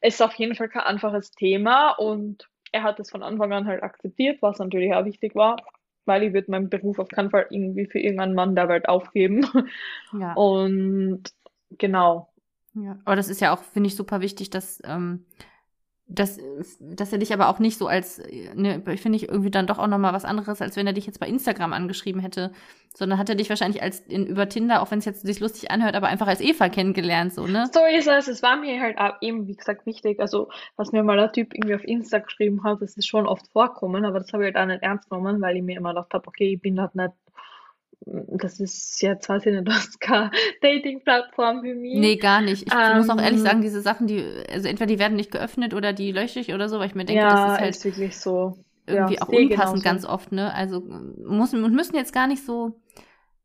Ist 0.00 0.22
auf 0.22 0.34
jeden 0.34 0.54
Fall 0.54 0.68
kein 0.68 0.82
einfaches 0.82 1.30
Thema 1.32 1.90
und 1.90 2.48
er 2.72 2.82
hat 2.82 3.00
es 3.00 3.10
von 3.10 3.22
Anfang 3.22 3.52
an 3.52 3.66
halt 3.66 3.82
akzeptiert, 3.82 4.42
was 4.42 4.58
natürlich 4.58 4.94
auch 4.94 5.04
wichtig 5.04 5.34
war, 5.34 5.56
weil 6.04 6.22
ich 6.22 6.32
würde 6.32 6.50
meinen 6.50 6.70
Beruf 6.70 6.98
auf 6.98 7.08
keinen 7.08 7.30
Fall 7.30 7.46
irgendwie 7.50 7.86
für 7.86 7.98
irgendeinen 7.98 8.34
Mann 8.34 8.54
der 8.54 8.68
Welt 8.68 8.88
aufgeben. 8.88 9.46
ja. 10.18 10.32
Und 10.34 11.22
genau. 11.70 12.32
Ja, 12.74 12.98
aber 13.04 13.16
das 13.16 13.28
ist 13.28 13.40
ja 13.40 13.54
auch, 13.54 13.62
finde 13.62 13.88
ich, 13.88 13.96
super 13.96 14.20
wichtig, 14.20 14.50
dass, 14.50 14.82
ähm, 14.84 15.24
dass, 16.08 16.38
dass 16.78 17.12
er 17.12 17.18
dich 17.18 17.32
aber 17.32 17.48
auch 17.48 17.58
nicht 17.58 17.78
so 17.78 17.88
als, 17.88 18.20
äh, 18.20 18.54
ne, 18.54 18.80
finde 18.96 19.16
ich 19.16 19.28
irgendwie 19.28 19.50
dann 19.50 19.66
doch 19.66 19.78
auch 19.78 19.88
nochmal 19.88 20.12
was 20.12 20.24
anderes, 20.24 20.62
als 20.62 20.76
wenn 20.76 20.86
er 20.86 20.92
dich 20.92 21.06
jetzt 21.06 21.18
bei 21.18 21.26
Instagram 21.26 21.72
angeschrieben 21.72 22.20
hätte, 22.20 22.52
sondern 22.94 23.18
hat 23.18 23.28
er 23.28 23.34
dich 23.34 23.50
wahrscheinlich 23.50 23.82
als 23.82 24.00
in, 24.00 24.24
über 24.26 24.48
Tinder, 24.48 24.82
auch 24.82 24.90
wenn 24.92 25.00
es 25.00 25.04
jetzt 25.04 25.26
sich 25.26 25.40
lustig 25.40 25.70
anhört, 25.72 25.96
aber 25.96 26.06
einfach 26.06 26.28
als 26.28 26.40
Eva 26.40 26.68
kennengelernt, 26.68 27.34
so, 27.34 27.46
ne? 27.46 27.68
So 27.72 27.80
ist 27.84 28.06
es. 28.06 28.28
Es 28.28 28.42
war 28.42 28.56
mir 28.56 28.80
halt 28.80 28.96
eben, 29.20 29.48
wie 29.48 29.56
gesagt, 29.56 29.84
wichtig. 29.84 30.20
Also, 30.20 30.48
was 30.76 30.92
mir 30.92 31.02
mal 31.02 31.16
der 31.16 31.32
Typ 31.32 31.52
irgendwie 31.52 31.74
auf 31.74 31.84
Insta 31.84 32.20
geschrieben 32.20 32.62
hat, 32.62 32.80
das 32.80 32.96
ist 32.96 33.06
schon 33.06 33.26
oft 33.26 33.48
vorkommen, 33.48 34.04
aber 34.04 34.20
das 34.20 34.32
habe 34.32 34.48
ich 34.48 34.54
halt 34.54 34.62
auch 34.62 34.72
nicht 34.72 34.82
ernst 34.84 35.10
genommen, 35.10 35.40
weil 35.40 35.56
ich 35.56 35.62
mir 35.62 35.76
immer 35.76 35.90
gedacht 35.90 36.14
habe, 36.14 36.28
okay, 36.28 36.54
ich 36.54 36.60
bin 36.60 36.80
halt 36.80 36.94
nicht, 36.94 37.12
das 38.04 38.60
ist 38.60 39.00
jetzt, 39.02 39.28
weiß 39.28 39.46
ich 39.46 39.52
nicht, 39.52 39.66
das 39.68 39.90
Dating-Plattform 40.62 41.62
für 41.62 41.74
mich. 41.74 41.94
Nee, 41.98 42.16
gar 42.16 42.40
nicht. 42.40 42.62
Ich 42.66 42.72
muss 42.92 43.08
auch 43.08 43.18
ehrlich 43.18 43.38
Ähm. 43.38 43.44
sagen, 43.44 43.62
diese 43.62 43.80
Sachen, 43.80 44.06
die, 44.06 44.22
also 44.50 44.68
entweder 44.68 44.86
die 44.86 44.98
werden 44.98 45.16
nicht 45.16 45.30
geöffnet 45.30 45.74
oder 45.74 45.92
die 45.92 46.12
lösche 46.12 46.40
ich 46.40 46.52
oder 46.52 46.68
so, 46.68 46.78
weil 46.78 46.88
ich 46.88 46.94
mir 46.94 47.04
denke, 47.04 47.22
ja, 47.22 47.30
das 47.34 47.40
ist 47.46 47.60
halt 47.60 47.76
ist 47.76 47.84
wirklich 47.84 48.18
so. 48.18 48.58
irgendwie 48.86 49.16
ja, 49.16 49.22
auch 49.22 49.28
sehe 49.28 49.38
unpassend 49.38 49.82
genauso. 49.82 49.82
ganz 49.82 50.04
oft, 50.04 50.32
ne? 50.32 50.52
Also 50.54 50.80
muss, 50.80 51.52
und 51.54 51.74
müssen 51.74 51.96
jetzt 51.96 52.12
gar 52.12 52.26
nicht 52.26 52.44
so 52.44 52.80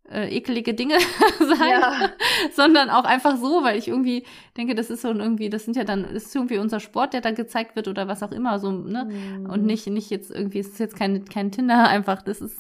äh, 0.09 0.35
ekelige 0.35 0.73
Dinge 0.73 0.95
sein, 1.39 1.69
Ja. 1.69 2.11
sondern 2.53 2.89
auch 2.89 3.05
einfach 3.05 3.37
so, 3.37 3.63
weil 3.63 3.77
ich 3.79 3.87
irgendwie 3.87 4.25
denke, 4.57 4.75
das 4.75 4.89
ist 4.89 5.01
so 5.03 5.09
irgendwie, 5.11 5.49
das 5.49 5.65
sind 5.65 5.75
ja 5.77 5.83
dann, 5.83 6.03
das 6.13 6.25
ist 6.25 6.35
irgendwie 6.35 6.57
unser 6.57 6.79
Sport, 6.79 7.13
der 7.13 7.21
da 7.21 7.31
gezeigt 7.31 7.75
wird 7.75 7.87
oder 7.87 8.07
was 8.07 8.23
auch 8.23 8.31
immer, 8.31 8.59
so, 8.59 8.71
ne? 8.71 9.07
Und 9.43 9.61
Mhm. 9.61 9.65
nicht, 9.65 9.87
nicht 9.87 10.09
jetzt 10.09 10.31
irgendwie, 10.31 10.59
es 10.59 10.69
ist 10.69 10.79
jetzt 10.79 10.95
kein, 10.97 11.25
kein 11.25 11.51
Tinder, 11.51 11.87
einfach, 11.89 12.21
das 12.21 12.41
ist 12.41 12.59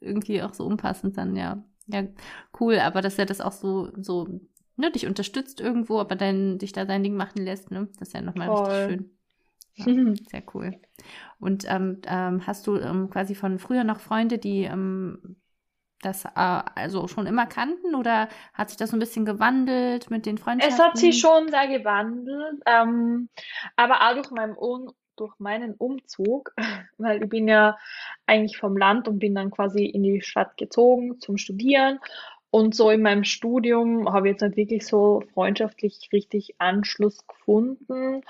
irgendwie 0.00 0.42
auch 0.42 0.54
so 0.54 0.64
unpassend 0.66 1.16
dann, 1.16 1.36
ja. 1.36 1.62
Ja, 1.88 2.04
cool, 2.60 2.78
aber 2.80 3.00
dass 3.00 3.18
er 3.18 3.26
das 3.26 3.40
auch 3.40 3.52
so, 3.52 3.90
so, 3.96 4.28
ne, 4.76 4.90
dich 4.90 5.06
unterstützt 5.06 5.60
irgendwo, 5.60 6.00
aber 6.00 6.16
dann 6.16 6.58
dich 6.58 6.72
da 6.72 6.84
sein 6.86 7.02
Ding 7.02 7.16
machen 7.16 7.44
lässt, 7.44 7.70
ne? 7.70 7.88
Das 7.98 8.08
ist 8.08 8.14
ja 8.14 8.22
nochmal 8.22 8.48
richtig 8.50 8.66
Voll. 8.66 8.86
schön. 8.86 9.10
Ja, 9.78 9.84
sehr 10.30 10.42
cool. 10.54 10.72
Und 11.38 11.64
ähm, 11.68 12.00
ähm, 12.06 12.46
hast 12.46 12.66
du 12.66 12.78
ähm, 12.78 13.10
quasi 13.10 13.34
von 13.34 13.58
früher 13.58 13.84
noch 13.84 14.00
Freunde, 14.00 14.38
die 14.38 14.62
ähm, 14.62 15.36
das 16.00 16.24
äh, 16.24 16.30
also 16.34 17.08
schon 17.08 17.26
immer 17.26 17.46
kannten 17.46 17.94
oder 17.94 18.28
hat 18.54 18.70
sich 18.70 18.78
das 18.78 18.90
so 18.90 18.96
ein 18.96 19.00
bisschen 19.00 19.26
gewandelt 19.26 20.10
mit 20.10 20.24
den 20.26 20.38
Freundschaften? 20.38 20.76
Es 20.76 20.82
hat 20.82 20.98
sich 20.98 21.20
schon 21.20 21.48
sehr 21.48 21.68
gewandelt, 21.68 22.62
ähm, 22.66 23.28
aber 23.76 24.00
auch 24.08 24.14
durch 24.14 24.30
meinen, 24.30 24.56
Un 24.56 24.90
durch 25.16 25.38
meinen 25.38 25.74
Umzug, 25.74 26.54
weil 26.98 27.22
ich 27.22 27.28
bin 27.28 27.48
ja 27.48 27.76
eigentlich 28.26 28.58
vom 28.58 28.76
Land 28.76 29.08
und 29.08 29.18
bin 29.18 29.34
dann 29.34 29.50
quasi 29.50 29.84
in 29.84 30.02
die 30.02 30.22
Stadt 30.22 30.56
gezogen 30.56 31.20
zum 31.20 31.38
Studieren. 31.38 31.98
Und 32.50 32.74
so 32.74 32.90
in 32.90 33.02
meinem 33.02 33.24
Studium 33.24 34.12
habe 34.12 34.28
ich 34.28 34.32
jetzt 34.34 34.42
nicht 34.42 34.56
wirklich 34.56 34.86
so 34.86 35.22
freundschaftlich 35.34 36.08
richtig 36.12 36.54
Anschluss 36.58 37.26
gefunden. 37.26 38.22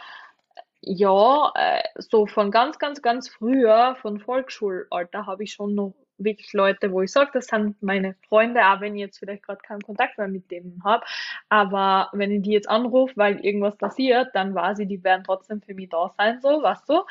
Ja, 0.81 1.53
äh, 1.55 1.83
so 1.97 2.27
von 2.27 2.51
ganz, 2.51 2.79
ganz, 2.79 3.03
ganz 3.03 3.29
früher, 3.29 3.97
von 4.01 4.19
Volksschulalter, 4.21 5.27
habe 5.27 5.45
ich 5.45 5.53
schon 5.53 5.75
noch 5.75 5.95
wirklich 6.19 6.53
Leute, 6.53 6.93
wo 6.93 7.03
ich 7.03 7.13
sage, 7.13 7.31
das 7.35 7.47
sind 7.47 7.83
meine 7.83 8.15
Freunde, 8.29 8.61
auch 8.67 8.81
wenn 8.81 8.95
ich 8.95 9.01
jetzt 9.01 9.19
vielleicht 9.19 9.43
gerade 9.43 9.61
keinen 9.61 9.83
Kontakt 9.83 10.19
mehr 10.19 10.29
mit 10.29 10.51
denen 10.51 10.83
habe. 10.85 11.05
Aber 11.49 12.11
wenn 12.13 12.31
ich 12.31 12.43
die 12.43 12.53
jetzt 12.53 12.69
anrufe, 12.69 13.17
weil 13.17 13.45
irgendwas 13.45 13.77
passiert, 13.77 14.29
dann 14.35 14.55
weiß 14.55 14.79
ich, 14.81 14.89
die 14.89 15.03
werden 15.05 15.25
trotzdem 15.25 15.61
für 15.63 15.75
mich 15.75 15.89
da 15.89 16.13
sein, 16.17 16.41
so, 16.41 16.63
weißt 16.63 16.89
du? 16.89 17.03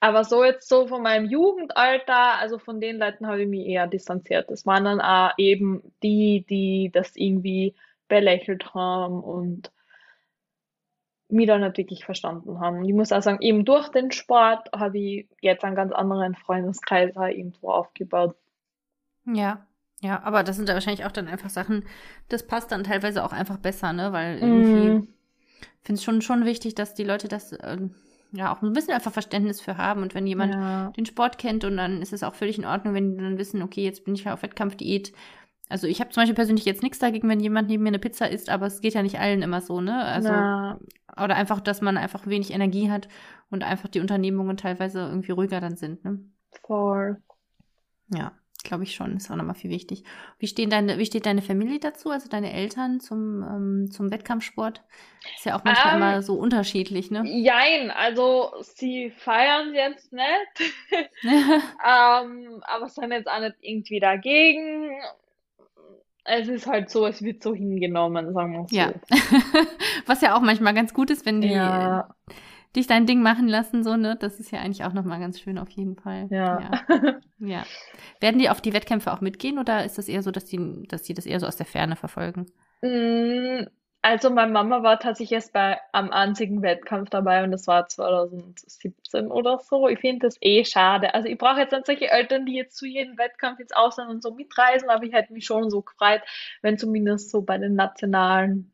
Aber 0.00 0.24
so 0.24 0.44
jetzt 0.44 0.68
so 0.68 0.86
von 0.86 1.02
meinem 1.02 1.26
Jugendalter, 1.26 2.38
also 2.38 2.58
von 2.58 2.80
den 2.80 2.98
Leuten 2.98 3.26
habe 3.26 3.42
ich 3.42 3.48
mich 3.48 3.66
eher 3.66 3.86
distanziert. 3.86 4.50
Das 4.50 4.66
waren 4.66 4.84
dann 4.84 5.00
auch 5.00 5.32
eben 5.38 5.82
die, 6.02 6.44
die 6.48 6.90
das 6.92 7.16
irgendwie 7.16 7.74
belächelt 8.08 8.74
haben 8.74 9.22
und 9.22 9.70
mich 11.30 11.46
da 11.46 11.58
nicht 11.58 11.78
wirklich 11.78 12.04
verstanden 12.04 12.60
haben. 12.60 12.78
Und 12.78 12.84
ich 12.84 12.94
muss 12.94 13.12
auch 13.12 13.22
sagen, 13.22 13.40
eben 13.40 13.64
durch 13.64 13.88
den 13.88 14.10
Sport 14.10 14.68
habe 14.74 14.98
ich 14.98 15.28
jetzt 15.40 15.64
einen 15.64 15.76
ganz 15.76 15.92
anderen 15.92 16.34
Freundeskreis 16.34 17.14
irgendwo 17.14 17.70
aufgebaut. 17.70 18.36
Ja, 19.26 19.66
ja, 20.00 20.22
aber 20.22 20.42
das 20.42 20.56
sind 20.56 20.68
ja 20.68 20.74
wahrscheinlich 20.74 21.04
auch 21.04 21.12
dann 21.12 21.28
einfach 21.28 21.50
Sachen, 21.50 21.84
das 22.28 22.46
passt 22.46 22.72
dann 22.72 22.84
teilweise 22.84 23.24
auch 23.24 23.32
einfach 23.32 23.58
besser, 23.58 23.92
ne? 23.92 24.12
Weil 24.12 24.38
irgendwie 24.38 24.94
Mm, 24.94 25.08
finde 25.82 25.98
es 25.98 26.04
schon, 26.04 26.22
schon 26.22 26.44
wichtig, 26.44 26.74
dass 26.74 26.94
die 26.94 27.04
Leute 27.04 27.28
das 27.28 27.52
ähm, 27.62 27.94
ja 28.32 28.54
auch 28.54 28.62
ein 28.62 28.72
bisschen 28.72 28.94
einfach 28.94 29.12
Verständnis 29.12 29.60
für 29.60 29.76
haben. 29.76 30.02
Und 30.02 30.14
wenn 30.14 30.26
jemand 30.26 30.54
ja. 30.54 30.90
den 30.96 31.06
Sport 31.06 31.38
kennt 31.38 31.64
und 31.64 31.76
dann 31.76 32.02
ist 32.02 32.12
es 32.12 32.22
auch 32.22 32.34
völlig 32.34 32.58
in 32.58 32.64
Ordnung, 32.64 32.94
wenn 32.94 33.16
die 33.16 33.22
dann 33.22 33.38
wissen, 33.38 33.62
okay, 33.62 33.84
jetzt 33.84 34.04
bin 34.04 34.14
ich 34.14 34.24
ja 34.24 34.34
auf 34.34 34.42
Wettkampfdiät. 34.42 35.12
Also 35.68 35.86
ich 35.86 36.00
habe 36.00 36.10
zum 36.10 36.22
Beispiel 36.22 36.34
persönlich 36.34 36.64
jetzt 36.64 36.82
nichts 36.82 36.98
dagegen, 36.98 37.28
wenn 37.28 37.40
jemand 37.40 37.68
neben 37.68 37.82
mir 37.84 37.88
eine 37.90 37.98
Pizza 38.00 38.28
isst, 38.30 38.50
aber 38.50 38.66
es 38.66 38.80
geht 38.80 38.94
ja 38.94 39.02
nicht 39.02 39.20
allen 39.20 39.42
immer 39.42 39.60
so, 39.60 39.80
ne? 39.80 40.04
Also, 40.04 40.28
Na, 40.28 40.80
oder 41.16 41.36
einfach, 41.36 41.60
dass 41.60 41.80
man 41.80 41.96
einfach 41.96 42.26
wenig 42.26 42.52
Energie 42.52 42.90
hat 42.90 43.08
und 43.50 43.64
einfach 43.64 43.88
die 43.88 44.00
Unternehmungen 44.00 44.56
teilweise 44.56 45.00
irgendwie 45.00 45.32
ruhiger 45.32 45.60
dann 45.60 45.76
sind, 45.76 46.04
ne? 46.04 46.20
voll. 46.66 47.22
Ja, 48.08 48.39
glaube 48.62 48.84
ich 48.84 48.94
schon. 48.94 49.16
Ist 49.16 49.30
auch 49.30 49.36
nochmal 49.36 49.54
viel 49.54 49.70
wichtig. 49.70 50.04
Wie 50.38 50.46
stehen 50.46 50.70
deine, 50.70 50.98
wie 50.98 51.06
steht 51.06 51.26
deine 51.26 51.42
Familie 51.42 51.78
dazu, 51.78 52.10
also 52.10 52.28
deine 52.28 52.52
Eltern 52.52 53.00
zum, 53.00 53.42
ähm, 53.42 53.90
zum 53.90 54.10
Wettkampfsport? 54.10 54.82
Ist 55.36 55.44
ja 55.44 55.58
auch 55.58 55.64
manchmal 55.64 55.94
Ähm, 55.94 56.02
immer 56.02 56.22
so 56.22 56.34
unterschiedlich, 56.34 57.10
ne? 57.10 57.22
Jein, 57.26 57.90
also 57.90 58.52
sie 58.62 59.10
feiern 59.10 59.74
jetzt 59.74 60.12
nicht, 60.12 60.72
ähm, 61.24 62.62
aber 62.62 62.88
sind 62.88 63.12
jetzt 63.12 63.30
auch 63.30 63.40
nicht 63.40 63.56
irgendwie 63.60 64.00
dagegen. 64.00 64.90
Es 66.24 66.48
ist 66.48 66.66
halt 66.66 66.90
so, 66.90 67.06
es 67.06 67.22
wird 67.22 67.42
so 67.42 67.54
hingenommen, 67.54 68.32
sagen 68.32 68.52
wir 68.52 68.66
so. 68.68 68.76
Ja. 68.76 68.92
Was 70.06 70.20
ja 70.20 70.36
auch 70.36 70.42
manchmal 70.42 70.74
ganz 70.74 70.94
gut 70.94 71.10
ist, 71.10 71.26
wenn 71.26 71.40
die 71.40 71.48
Ja, 71.48 72.14
dich 72.76 72.86
dein 72.86 73.06
Ding 73.06 73.22
machen 73.22 73.48
lassen, 73.48 73.82
so, 73.84 73.96
ne? 73.96 74.16
Das 74.16 74.40
ist 74.40 74.50
ja 74.52 74.60
eigentlich 74.60 74.84
auch 74.84 74.92
nochmal 74.92 75.20
ganz 75.20 75.40
schön 75.40 75.58
auf 75.58 75.70
jeden 75.70 75.96
Fall. 75.96 76.32
ja. 76.56 76.56
Ja. 76.56 76.84
ja. 77.38 77.66
Werden 78.20 78.38
die 78.38 78.50
auf 78.50 78.60
die 78.60 78.72
Wettkämpfe 78.72 79.12
auch 79.12 79.20
mitgehen 79.20 79.58
oder 79.58 79.84
ist 79.84 79.98
das 79.98 80.08
eher 80.08 80.22
so, 80.22 80.30
dass 80.30 80.44
die, 80.46 80.86
dass 80.88 81.02
die 81.02 81.14
das 81.14 81.26
eher 81.26 81.40
so 81.40 81.46
aus 81.46 81.56
der 81.56 81.66
Ferne 81.66 81.96
verfolgen? 81.96 82.46
Mm, 82.82 83.64
Also 84.02 84.30
meine 84.30 84.50
Mama 84.52 84.82
war 84.82 84.98
tatsächlich 84.98 85.32
erst 85.32 85.52
bei 85.52 85.78
am 85.92 86.10
einzigen 86.10 86.62
Wettkampf 86.62 87.10
dabei 87.10 87.44
und 87.44 87.50
das 87.50 87.66
war 87.66 87.86
2017 87.88 89.30
oder 89.30 89.58
so. 89.58 89.88
Ich 89.88 90.00
finde 90.00 90.26
das 90.26 90.36
eh 90.40 90.64
schade. 90.64 91.12
Also 91.14 91.28
ich 91.28 91.36
brauche 91.38 91.60
jetzt 91.60 91.72
nicht 91.72 91.84
solche 91.86 92.10
Eltern, 92.10 92.46
die 92.46 92.54
jetzt 92.54 92.76
zu 92.78 92.86
jedem 92.86 93.18
Wettkampf 93.18 93.60
ins 93.60 93.72
Ausland 93.72 94.10
und 94.10 94.22
so 94.22 94.32
mitreisen, 94.34 94.88
aber 94.88 95.04
ich 95.04 95.12
hätte 95.12 95.32
mich 95.34 95.44
schon 95.44 95.68
so 95.70 95.82
gefreut, 95.82 96.22
wenn 96.62 96.78
zumindest 96.78 97.30
so 97.30 97.42
bei 97.42 97.58
den 97.58 97.74
nationalen 97.74 98.72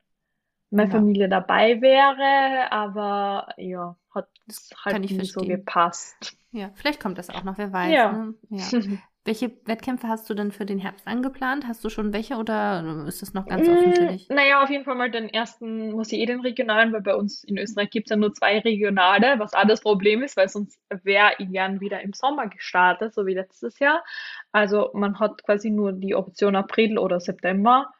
meine 0.71 0.89
Ja, 0.89 0.91
Familie 0.91 1.29
dabei 1.29 1.81
wäre. 1.81 2.71
Aber 2.73 3.49
ja, 3.59 3.97
hat 4.15 4.29
das 4.47 4.77
halt 4.85 5.05
ich 5.05 5.13
nie 5.13 5.27
so 5.27 5.45
verstehen. 5.45 5.47
gepasst. 5.47 6.37
Ja, 6.53 6.73
vielleicht 6.77 7.01
kommt 7.01 7.19
das 7.19 7.31
auch 7.31 7.45
noch, 7.45 7.59
wer 7.59 7.73
weiß, 7.73 8.11
Ja. 8.11 8.11
ne? 8.11 8.35
Ja. 8.51 8.75
Welche 9.25 9.53
Wettkämpfe 9.67 10.09
hast 10.09 10.31
du 10.31 10.35
denn 10.35 10.53
für 10.53 10.67
den 10.67 10.79
Herbst 10.81 11.07
angeplant? 11.09 11.67
Hast 11.69 11.85
du 11.85 11.91
schon 11.91 12.13
welche 12.13 12.37
oder 12.37 13.07
ist 13.09 13.23
das 13.23 13.35
noch 13.35 13.49
ganz 13.49 13.69
offen 13.69 13.95
für 13.95 14.07
Mm, 14.07 14.09
dich? 14.09 14.35
naja, 14.35 14.63
auf 14.63 14.71
jeden 14.71 14.85
Fall 14.85 14.97
mal 14.97 15.11
den 15.11 15.29
ersten, 15.29 15.93
muss 15.93 16.11
ich 16.13 16.19
eh 16.19 16.27
den 16.27 16.41
regionalen, 16.41 16.93
weil 16.93 17.01
bei 17.03 17.15
uns 17.15 17.45
in 17.45 17.59
Österreich 17.59 17.91
gibt 17.91 18.07
es 18.09 18.11
ja 18.11 18.17
nur 18.17 18.33
zwei 18.35 18.59
regionale, 18.59 19.39
was 19.39 19.55
auch 19.55 19.67
das 19.69 19.81
Problem 19.83 20.23
ist, 20.25 20.37
weil 20.37 20.49
sonst 20.49 20.81
wäre 21.05 21.31
ich 21.39 21.49
gern 21.53 21.81
wieder 21.81 22.01
im 22.03 22.13
Sommer 22.13 22.49
gestartet, 22.49 23.15
so 23.15 23.25
wie 23.25 23.35
letztes 23.35 23.79
Jahr. 23.79 24.03
Also 24.51 24.91
man 24.95 25.21
hat 25.21 25.45
quasi 25.45 25.71
nur 25.71 25.93
die 25.93 26.15
Option 26.17 26.57
April 26.57 26.99
oder 26.99 27.21
September. 27.21 27.93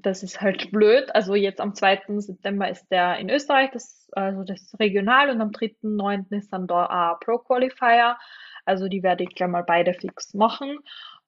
Das 0.00 0.22
ist 0.22 0.40
halt 0.40 0.70
blöd. 0.70 1.14
Also 1.14 1.34
jetzt 1.34 1.60
am 1.60 1.74
zweiten 1.74 2.20
September 2.20 2.68
ist 2.68 2.88
der 2.90 3.18
in 3.18 3.28
Österreich, 3.28 3.70
das, 3.72 4.08
also 4.12 4.42
das 4.42 4.62
ist 4.62 4.80
regional 4.80 5.28
und 5.28 5.40
am 5.40 5.52
dritten 5.52 5.96
neunten 5.96 6.34
ist 6.34 6.52
dann 6.52 6.66
da 6.66 6.86
ein 6.86 7.16
Pro 7.20 7.38
Qualifier. 7.38 8.16
Also 8.64 8.88
die 8.88 9.02
werde 9.02 9.24
ich 9.24 9.34
gleich 9.34 9.50
mal 9.50 9.64
beide 9.64 9.92
fix 9.92 10.34
machen. 10.34 10.78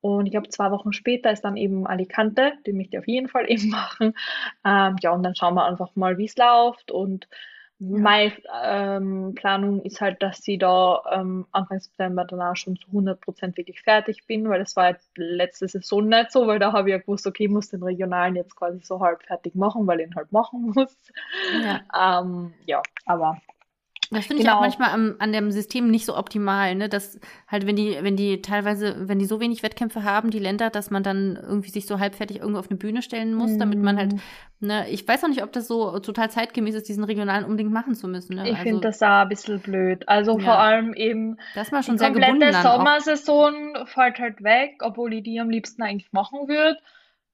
Und 0.00 0.26
ich 0.26 0.32
glaube, 0.32 0.48
zwei 0.48 0.70
Wochen 0.70 0.92
später 0.92 1.30
ist 1.30 1.42
dann 1.42 1.56
eben 1.56 1.86
Alicante, 1.86 2.52
die 2.66 2.72
möchte 2.72 2.96
ich 2.96 2.98
auf 3.00 3.08
jeden 3.08 3.28
Fall 3.28 3.44
eben 3.50 3.68
machen. 3.70 4.14
Ähm, 4.64 4.96
ja, 5.00 5.12
und 5.12 5.22
dann 5.22 5.34
schauen 5.34 5.54
wir 5.54 5.66
einfach 5.66 5.94
mal, 5.94 6.18
wie 6.18 6.26
es 6.26 6.36
läuft. 6.36 6.90
Und 6.90 7.28
Ja, 7.91 7.99
meine 7.99 8.32
ähm, 8.64 9.35
Planung 9.35 9.82
ist 9.82 10.01
halt, 10.01 10.22
dass 10.22 10.47
ich 10.47 10.59
da 10.59 11.03
ähm, 11.12 11.47
Anfang 11.53 11.80
September 11.80 12.24
dann 12.24 12.41
auch 12.41 12.57
schon 12.57 12.76
zu 12.76 12.89
100% 12.91 13.57
wirklich 13.57 13.80
fertig 13.82 14.26
bin, 14.26 14.49
weil 14.49 14.61
das 14.61 14.76
war 14.76 14.85
halt 14.85 15.01
letzte 15.16 15.68
Saison 15.68 16.09
nicht 16.09 16.32
so, 16.32 16.47
weil 16.47 16.59
da 16.59 16.72
habe 16.72 16.89
ich 16.89 16.93
ja 16.93 16.99
gewusst, 16.99 17.26
okay, 17.26 17.45
ich 17.45 17.51
muss 17.51 17.70
den 17.70 17.82
Regionalen 17.82 18.37
jetzt 18.37 18.57
quasi 18.57 18.80
so 18.82 19.01
halb 19.01 19.22
fertig 19.24 19.55
machen, 19.55 19.87
weil 19.87 20.01
ich 20.01 20.07
ihn 20.07 20.14
halt 20.14 20.32
machen 20.32 20.72
muss. 20.74 20.97
ja. 21.62 22.20
Ähm, 22.20 22.55
ja, 22.66 22.82
aber 23.07 23.41
Das 24.11 24.26
finde 24.26 24.42
ich 24.42 24.48
auch 24.50 24.55
genau. 24.55 24.61
manchmal 24.61 24.90
am, 24.90 25.16
an 25.18 25.32
dem 25.32 25.50
System 25.50 25.90
nicht 25.90 26.07
so 26.07 26.16
optimal, 26.16 26.74
ne? 26.74 26.88
Dass 26.88 27.18
halt, 27.48 27.66
wenn 27.66 27.76
die, 27.76 27.98
wenn 28.00 28.16
die 28.16 28.42
teilweise, 28.42 29.09
wenn 29.09 29.18
die 29.18 29.24
so 29.24 29.40
wenig 29.40 29.62
Wettkämpfe 29.62 30.05
haben, 30.05 30.30
die 30.30 30.38
Länder, 30.38 30.70
dass 30.70 30.90
man 30.90 31.02
dann 31.02 31.36
irgendwie 31.36 31.70
sich 31.70 31.86
so 31.86 31.98
halbfertig 31.98 32.38
irgendwo 32.38 32.61
auf 32.61 32.70
eine 32.70 32.78
Bühne 32.78 33.02
stellen 33.02 33.34
muss, 33.34 33.57
damit 33.57 33.82
man 33.82 33.96
halt, 33.98 34.14
Mm, 34.14 34.20
ne, 34.61 34.88
ich 34.90 35.07
weiß 35.07 35.24
auch 35.24 35.28
nicht, 35.28 35.42
ob 35.42 35.52
das 35.52 35.66
so 35.68 35.98
total 36.00 36.30
zeitgemäß 36.30 36.74
ist, 36.74 36.88
diesen 36.88 37.05
regionalen 37.05 37.44
unbedingt 37.44 37.72
machen 37.72 37.94
zu 37.94 38.09
müssen, 38.09 38.36
ne? 38.36 38.48
Ich 38.48 38.61
finde 38.61 38.80
Also, 38.80 38.80
das 38.80 39.02
auch 39.02 39.22
ein 39.22 39.28
bisschen 39.28 39.61
blöd. 39.61 40.09
Also 40.09 40.38
vor 40.38 40.55
ja, 40.55 40.59
allem 40.59 40.94
eben 40.94 41.38
da 41.52 41.64
man 41.70 41.82
die 41.82 41.82
schon 41.82 41.98
sehr 41.98 42.11
gebunden 42.11 42.50
komplette 42.50 42.52
dann 42.52 42.66
auch. 42.68 42.94
Sommersaison 42.94 43.86
fällt 43.86 44.18
halt 44.18 44.42
weg, 44.42 44.80
obwohl 44.82 45.14
ich 45.14 45.22
die 45.24 45.40
am 45.40 45.50
liebsten 45.50 45.82
eigentlich 45.82 46.12
machen 46.12 46.48
würde, 46.48 46.78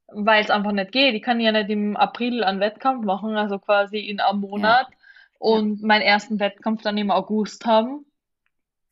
weil 0.09 0.43
es 0.43 0.51
einfach 0.51 0.73
nicht 0.73 0.93
geht. 0.93 1.15
Ich 1.15 1.23
kann 1.23 1.41
ja 1.41 1.53
nicht 1.53 1.71
im 1.71 1.97
April 1.97 2.45
einen 2.45 2.61
Wettkampf 2.61 3.05
machen, 3.05 3.37
also 3.37 3.59
quasi 3.59 3.99
in 3.99 4.21
einem 4.21 4.41
Monat 4.41 4.89
ja, 4.91 4.97
und 5.41 5.83
meinen 5.83 6.03
ersten 6.03 6.39
Wettkampf 6.39 6.83
dann 6.83 6.99
im 6.99 7.11
August 7.11 7.67
haben. 7.67 8.07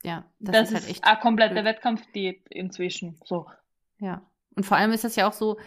ja, 0.03 0.25
das 0.41 0.53
Das 0.55 0.69
ist 0.71 0.75
halt 0.75 0.89
echt 0.91 1.05
eine 1.05 1.21
komplette 1.21 1.55
blöd. 1.55 1.65
Wettkampfdiät 1.65 2.43
inzwischen. 2.51 3.21
So. 3.25 3.47
Ja. 3.99 4.23
Und 4.57 4.65
vor 4.65 4.77
allem 4.77 4.93
ist 4.93 5.05
das 5.05 5.17
ja 5.17 5.29
auch 5.29 5.33
so, 5.33 5.59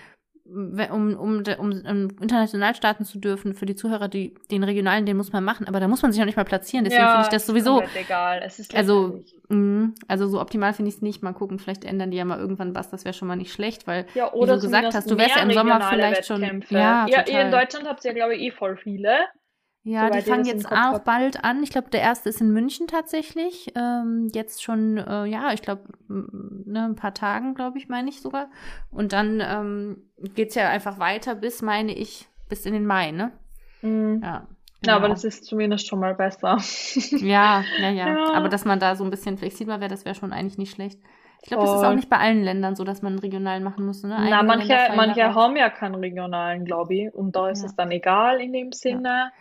um, 0.43 1.15
um, 1.17 1.43
um, 1.59 2.09
international 2.19 2.75
starten 2.75 3.05
zu 3.05 3.19
dürfen, 3.19 3.53
für 3.53 3.65
die 3.65 3.75
Zuhörer, 3.75 4.09
die, 4.09 4.33
den 4.49 4.63
regionalen, 4.63 5.05
den 5.05 5.15
muss 5.15 5.31
man 5.31 5.43
machen, 5.43 5.67
aber 5.67 5.79
da 5.79 5.87
muss 5.87 6.01
man 6.01 6.11
sich 6.11 6.19
noch 6.19 6.25
nicht 6.25 6.35
mal 6.35 6.43
platzieren. 6.43 6.83
Deswegen 6.83 7.03
finde 7.07 7.21
ich 7.21 7.25
Ja, 7.27 7.31
das 7.31 7.45
sowieso, 7.45 7.81
egal. 7.93 8.41
Es 8.43 8.59
ist 8.59 8.75
also, 8.75 9.23
mh, 9.49 9.91
also 10.07 10.27
so 10.27 10.41
optimal 10.41 10.73
finde 10.73 10.89
ich 10.89 10.95
es 10.95 11.01
nicht. 11.01 11.21
Mal 11.23 11.33
gucken, 11.33 11.59
vielleicht 11.59 11.85
ändern 11.85 12.11
die 12.11 12.17
ja 12.17 12.25
mal 12.25 12.39
irgendwann 12.39 12.75
was, 12.75 12.89
das 12.89 13.05
wäre 13.05 13.13
schon 13.13 13.27
mal 13.27 13.35
nicht 13.37 13.53
schlecht, 13.53 13.87
weil, 13.87 14.07
Ja, 14.13 14.31
wie 14.33 14.37
oder 14.39 14.55
du 14.55 14.61
gesagt 14.61 14.93
hast, 14.93 15.09
du 15.09 15.17
wärst 15.17 15.35
ja 15.35 15.43
im 15.43 15.51
Sommer 15.51 15.79
vielleicht 15.81 16.25
schon, 16.25 16.41
Wettkämpfe. 16.41 16.73
ja, 16.73 17.05
Ja, 17.07 17.19
ihr 17.19 17.19
in 17.19 17.25
total. 17.25 17.51
Deutschland 17.51 17.87
habt 17.87 18.03
ihr, 18.03 18.13
glaube 18.13 18.35
ich, 18.35 18.41
eh 18.41 18.51
voll 18.51 18.77
viele, 18.77 19.19
Ja, 19.83 20.09
die 20.11 20.21
fangen 20.21 20.45
jetzt 20.45 20.71
auch 20.71 20.71
habe. 20.91 20.99
bald 20.99 21.43
an. 21.43 21.63
Ich 21.63 21.71
glaube, 21.71 21.89
der 21.89 22.01
erste 22.01 22.29
ist 22.29 22.39
in 22.39 22.51
München 22.51 22.85
tatsächlich. 22.87 23.71
Ähm, 23.75 24.29
jetzt 24.33 24.61
schon, 24.61 24.97
äh, 24.97 25.25
ja, 25.25 25.53
ich 25.53 25.63
glaube, 25.63 25.83
ne, 26.07 26.85
ein 26.85 26.95
paar 26.95 27.13
Tagen, 27.15 27.55
glaube 27.55 27.79
ich, 27.79 27.89
meine 27.89 28.09
ich 28.09 28.21
sogar. 28.21 28.49
Und 28.91 29.11
dann 29.11 29.41
ähm, 29.43 29.97
geht's 30.35 30.53
ja 30.55 30.69
einfach 30.69 30.99
weiter 30.99 31.33
bis, 31.33 31.63
meine 31.63 31.93
ich, 31.95 32.27
bis 32.47 32.65
in 32.67 32.73
den 32.73 32.85
Mai, 32.85 33.11
ne? 33.11 33.31
Mhm. 33.81 34.23
Ja, 34.23 34.47
Ja, 34.81 34.95
aber 34.95 35.07
genau. 35.07 35.09
das 35.09 35.23
ist 35.23 35.45
zumindest 35.45 35.87
schon 35.87 35.99
mal 35.99 36.15
besser. 36.15 36.57
Ja, 37.19 37.71
ja, 37.77 37.89
ja. 37.91 38.19
Aber 38.31 38.49
Ja, 38.49 38.49
dass 38.49 38.65
man 38.65 38.79
da 38.79 38.95
so 38.95 39.03
ein 39.03 39.09
bisschen 39.11 39.37
flexibler 39.37 39.79
wäre, 39.79 39.89
das 39.89 40.05
wäre 40.05 40.15
schon 40.15 40.33
eigentlich 40.33 40.57
nicht 40.57 40.71
schlecht. 40.73 40.99
Ich 41.41 41.47
glaube, 41.47 41.61
das 41.61 41.73
ist 41.73 41.83
auch 41.83 41.93
nicht 41.93 42.09
bei 42.09 42.17
allen 42.17 42.43
Ländern 42.43 42.75
so, 42.75 42.83
dass 42.83 43.01
man 43.01 43.13
einen 43.13 43.19
regionalen 43.19 43.63
machen 43.63 43.85
muss, 43.85 44.03
ne? 44.03 44.15
Na, 44.15 44.43
Einige 44.43 44.43
manche, 44.43 44.75
manche 44.93 45.33
haben 45.33 45.55
ja 45.57 45.69
keinen 45.69 45.95
regionalen, 45.95 46.65
glaube 46.65 46.95
ich. 46.95 47.13
Und 47.13 47.35
da 47.35 47.49
ist 47.49 47.63
es 47.63 47.73
Ja, 47.73 47.75
dann 47.75 47.91
egal 47.91 48.39
in 48.41 48.53
dem. 48.53 48.71
Sinne. 48.71 48.99
Ja, 48.99 49.31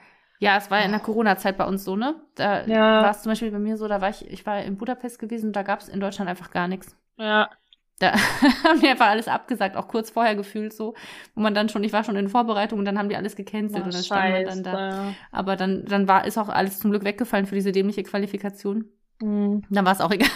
es 0.57 0.70
war 0.70 0.78
ja 0.80 0.86
in 0.86 0.93
der 0.93 1.01
Corona-Zeit 1.01 1.59
bei 1.59 1.66
uns 1.66 1.84
so, 1.84 1.97
ne? 1.97 2.16
Da 2.34 2.66
war 2.99 3.11
Ja, 3.11 3.12
es 3.12 3.22
zum 3.22 3.30
Beispiel 3.32 3.51
bei 3.51 3.59
mir 3.59 3.76
so, 3.76 3.88
da 3.88 4.01
war 4.01 4.11
ich, 4.11 4.26
ich 4.30 4.47
war 4.47 4.62
in 4.62 4.76
Budapest 4.78 5.18
gewesen, 5.18 5.53
da 5.53 5.62
gab 5.62 5.80
es 5.80 5.88
in 5.88 6.01
Deutschland 6.01 6.30
einfach 6.30 6.51
gar 6.51 6.68
nichts. 6.68 6.97
ja. 7.16 7.51
Da 7.99 8.12
haben 8.64 8.80
die 8.80 8.88
einfach 8.88 9.09
alles 9.09 9.28
abgesagt, 9.28 9.76
auch 9.76 9.86
kurz 9.88 10.11
vorher 10.11 10.34
gefühlt 10.34 10.72
so, 10.72 10.95
wo 11.34 11.41
man 11.43 11.55
dann 11.55 11.68
schon, 11.68 11.84
ich 11.84 11.93
war 11.93 12.03
schon 12.03 12.16
in 12.16 12.28
Vorbereitung 12.30 12.78
und 12.78 12.86
dann 12.86 12.99
haben 12.99 13.11
die 13.11 13.16
alles 13.16 13.36
gecancelt 13.36 13.84
und 13.84 13.93
dann 13.93 14.05
stand 14.05 14.30
man 14.30 14.45
dann 14.45 14.62
da. 14.62 14.80
Aber 15.30 15.57
dann, 15.57 15.84
dann 15.84 16.09
war, 16.09 16.24
ist 16.26 16.38
auch 16.38 16.49
alles 16.49 16.78
zum 16.78 16.91
Glück 16.91 17.05
weggefallen 17.05 17.47
für 17.47 17.55
diese 17.55 17.72
dämliche 17.72 18.03
Qualifikation. 18.03 18.86
Hm. 19.20 19.61
Dann 19.70 19.84
war 19.86 19.93
es 19.95 20.01
auch 20.01 20.11
egal. 20.12 20.28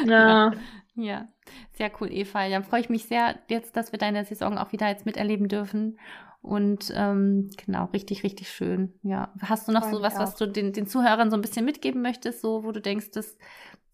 Ja, 0.00 0.40
Ja, 0.44 0.52
ja. 0.94 1.28
Sehr 1.72 1.90
cool, 2.00 2.10
Eva. 2.12 2.48
Dann 2.48 2.64
freue 2.64 2.80
ich 2.80 2.88
mich 2.88 3.06
sehr 3.06 3.36
jetzt, 3.48 3.76
dass 3.76 3.92
wir 3.92 3.98
deine 3.98 4.24
Saison 4.24 4.58
auch 4.58 4.72
wieder 4.72 4.88
jetzt 4.88 5.06
miterleben 5.06 5.48
dürfen. 5.48 5.98
Und 6.44 6.92
ähm, 6.94 7.50
genau, 7.64 7.86
richtig, 7.86 8.22
richtig 8.22 8.50
schön. 8.50 8.92
Ja. 9.02 9.32
Hast 9.40 9.66
du 9.66 9.72
noch 9.72 9.84
so 9.84 10.02
was, 10.02 10.18
was 10.18 10.36
du 10.36 10.46
den, 10.46 10.72
den 10.74 10.86
Zuhörern 10.86 11.30
so 11.30 11.36
ein 11.36 11.42
bisschen 11.42 11.64
mitgeben 11.64 12.02
möchtest, 12.02 12.42
so 12.42 12.64
wo 12.64 12.72
du 12.72 12.80
denkst, 12.82 13.12
dass, 13.12 13.38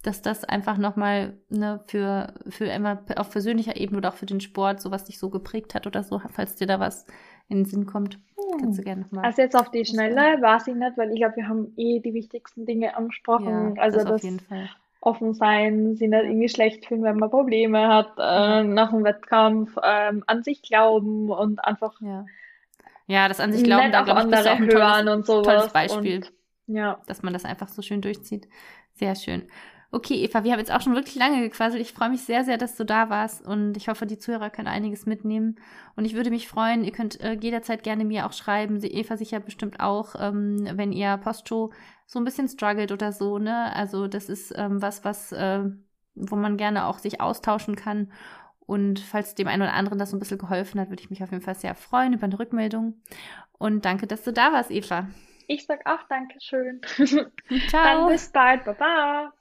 dass 0.02 0.22
das 0.22 0.44
einfach 0.44 0.78
nochmal 0.78 1.38
ne, 1.50 1.84
für, 1.88 2.34
für 2.48 2.66
immer 2.66 3.04
auf 3.16 3.30
persönlicher 3.30 3.76
Ebene 3.76 3.98
oder 3.98 4.10
auch 4.10 4.16
für 4.16 4.26
den 4.26 4.40
Sport, 4.40 4.80
so 4.80 4.90
was 4.90 5.04
dich 5.04 5.18
so 5.18 5.30
geprägt 5.30 5.74
hat 5.74 5.86
oder 5.86 6.02
so, 6.04 6.20
falls 6.30 6.56
dir 6.56 6.66
da 6.66 6.80
was 6.80 7.06
in 7.48 7.58
den 7.58 7.66
Sinn 7.66 7.86
kommt, 7.86 8.20
kannst 8.58 8.78
du 8.78 8.82
Hm. 8.82 8.84
gerne 8.84 9.02
nochmal 9.02 9.28
Also 9.28 9.42
jetzt 9.42 9.54
auf 9.56 9.70
die. 9.70 9.84
Schnelle 9.84 10.40
weiß 10.42 10.66
ich 10.68 10.74
nicht, 10.74 10.96
weil 10.96 11.10
ich 11.12 11.18
glaube, 11.18 11.36
wir 11.36 11.48
haben 11.48 11.72
eh 11.76 12.00
die 12.00 12.14
wichtigsten 12.14 12.66
Dinge 12.66 12.96
Ja, 13.34 13.72
angesprochen. 13.72 13.78
Also 13.78 14.04
das 14.04 14.06
auf 14.06 14.22
jeden 14.22 14.38
Fall. 14.40 14.70
offen 15.00 15.34
sein, 15.34 15.96
sich 15.96 16.08
nicht 16.10 16.24
Ja, 16.24 16.24
irgendwie 16.24 16.48
schlecht 16.48 16.86
fühlen, 16.86 17.02
wenn 17.04 17.18
man 17.18 17.30
Probleme 17.30 17.88
hat, 17.88 18.12
ja, 18.34 18.60
äh, 18.60 18.64
nach 18.64 18.90
dem 18.92 19.04
Wettkampf, 19.04 19.76
ähm, 19.82 20.24
an 20.26 20.42
sich 20.42 20.62
glauben 20.62 21.30
und 21.30 21.64
einfach 21.64 22.00
ja. 22.00 22.30
Ja, 23.10 23.26
das 23.26 23.40
an 23.40 23.52
sich 23.52 23.64
glauben, 23.64 23.90
da 23.90 24.02
glaube 24.02 24.20
ich, 24.20 24.28
bist 24.28 24.46
du 24.46 24.52
auch 24.52 24.56
ein 24.56 24.68
tolles, 24.68 24.74
hören 24.74 25.08
und 25.08 25.26
tolles 25.26 25.44
sowas. 25.44 25.72
Beispiel. 25.72 26.16
Und 26.18 26.32
ja, 26.68 27.00
dass 27.08 27.24
man 27.24 27.32
das 27.32 27.44
einfach 27.44 27.66
so 27.66 27.82
schön 27.82 28.00
durchzieht. 28.00 28.48
Sehr 28.94 29.16
schön. 29.16 29.48
Okay, 29.90 30.22
Eva, 30.22 30.44
wir 30.44 30.52
haben 30.52 30.60
jetzt 30.60 30.70
auch 30.70 30.80
schon 30.80 30.94
wirklich 30.94 31.16
lange 31.16 31.40
gequasselt. 31.40 31.82
Ich 31.82 31.92
freue 31.92 32.10
mich 32.10 32.22
sehr, 32.22 32.44
sehr, 32.44 32.56
dass 32.56 32.76
du 32.76 32.84
da 32.84 33.10
warst 33.10 33.44
und 33.44 33.76
ich 33.76 33.88
hoffe, 33.88 34.06
die 34.06 34.18
Zuhörer 34.18 34.48
können 34.48 34.68
einiges 34.68 35.06
mitnehmen. 35.06 35.58
Und 35.96 36.04
ich 36.04 36.14
würde 36.14 36.30
mich 36.30 36.46
freuen, 36.46 36.84
ihr 36.84 36.92
könnt 36.92 37.20
äh, 37.20 37.32
jederzeit 37.32 37.82
gerne 37.82 38.04
mir 38.04 38.26
auch 38.26 38.32
schreiben. 38.32 38.78
Eva 38.80 39.16
sicher 39.16 39.40
bestimmt 39.40 39.80
auch, 39.80 40.14
ähm, 40.16 40.68
wenn 40.74 40.92
ihr 40.92 41.16
Postshow 41.16 41.72
so 42.06 42.20
ein 42.20 42.24
bisschen 42.24 42.46
struggelt 42.46 42.92
oder 42.92 43.10
so, 43.10 43.38
ne? 43.38 43.74
Also 43.74 44.06
das 44.06 44.28
ist 44.28 44.54
ähm, 44.56 44.80
was, 44.80 45.04
was, 45.04 45.32
äh, 45.32 45.64
wo 46.14 46.36
man 46.36 46.56
gerne 46.56 46.86
auch 46.86 47.00
sich 47.00 47.20
austauschen 47.20 47.74
kann. 47.74 48.12
Und 48.70 49.00
falls 49.00 49.34
dem 49.34 49.48
einen 49.48 49.62
oder 49.62 49.72
anderen 49.72 49.98
das 49.98 50.10
so 50.10 50.16
ein 50.16 50.20
bisschen 50.20 50.38
geholfen 50.38 50.80
hat, 50.80 50.90
würde 50.90 51.02
ich 51.02 51.10
mich 51.10 51.24
auf 51.24 51.32
jeden 51.32 51.42
Fall 51.42 51.56
sehr 51.56 51.74
freuen 51.74 52.12
über 52.12 52.22
eine 52.22 52.38
Rückmeldung. 52.38 53.02
Und 53.58 53.84
danke, 53.84 54.06
dass 54.06 54.22
du 54.22 54.32
da 54.32 54.52
warst, 54.52 54.70
Eva. 54.70 55.08
ich 55.48 55.66
sag 55.66 55.84
auch 55.86 56.04
Dankeschön. 56.08 56.80
Dann 56.96 57.68
Ciao. 57.68 58.06
bis 58.06 58.30
bald. 58.30 58.64
Baba. 58.64 59.32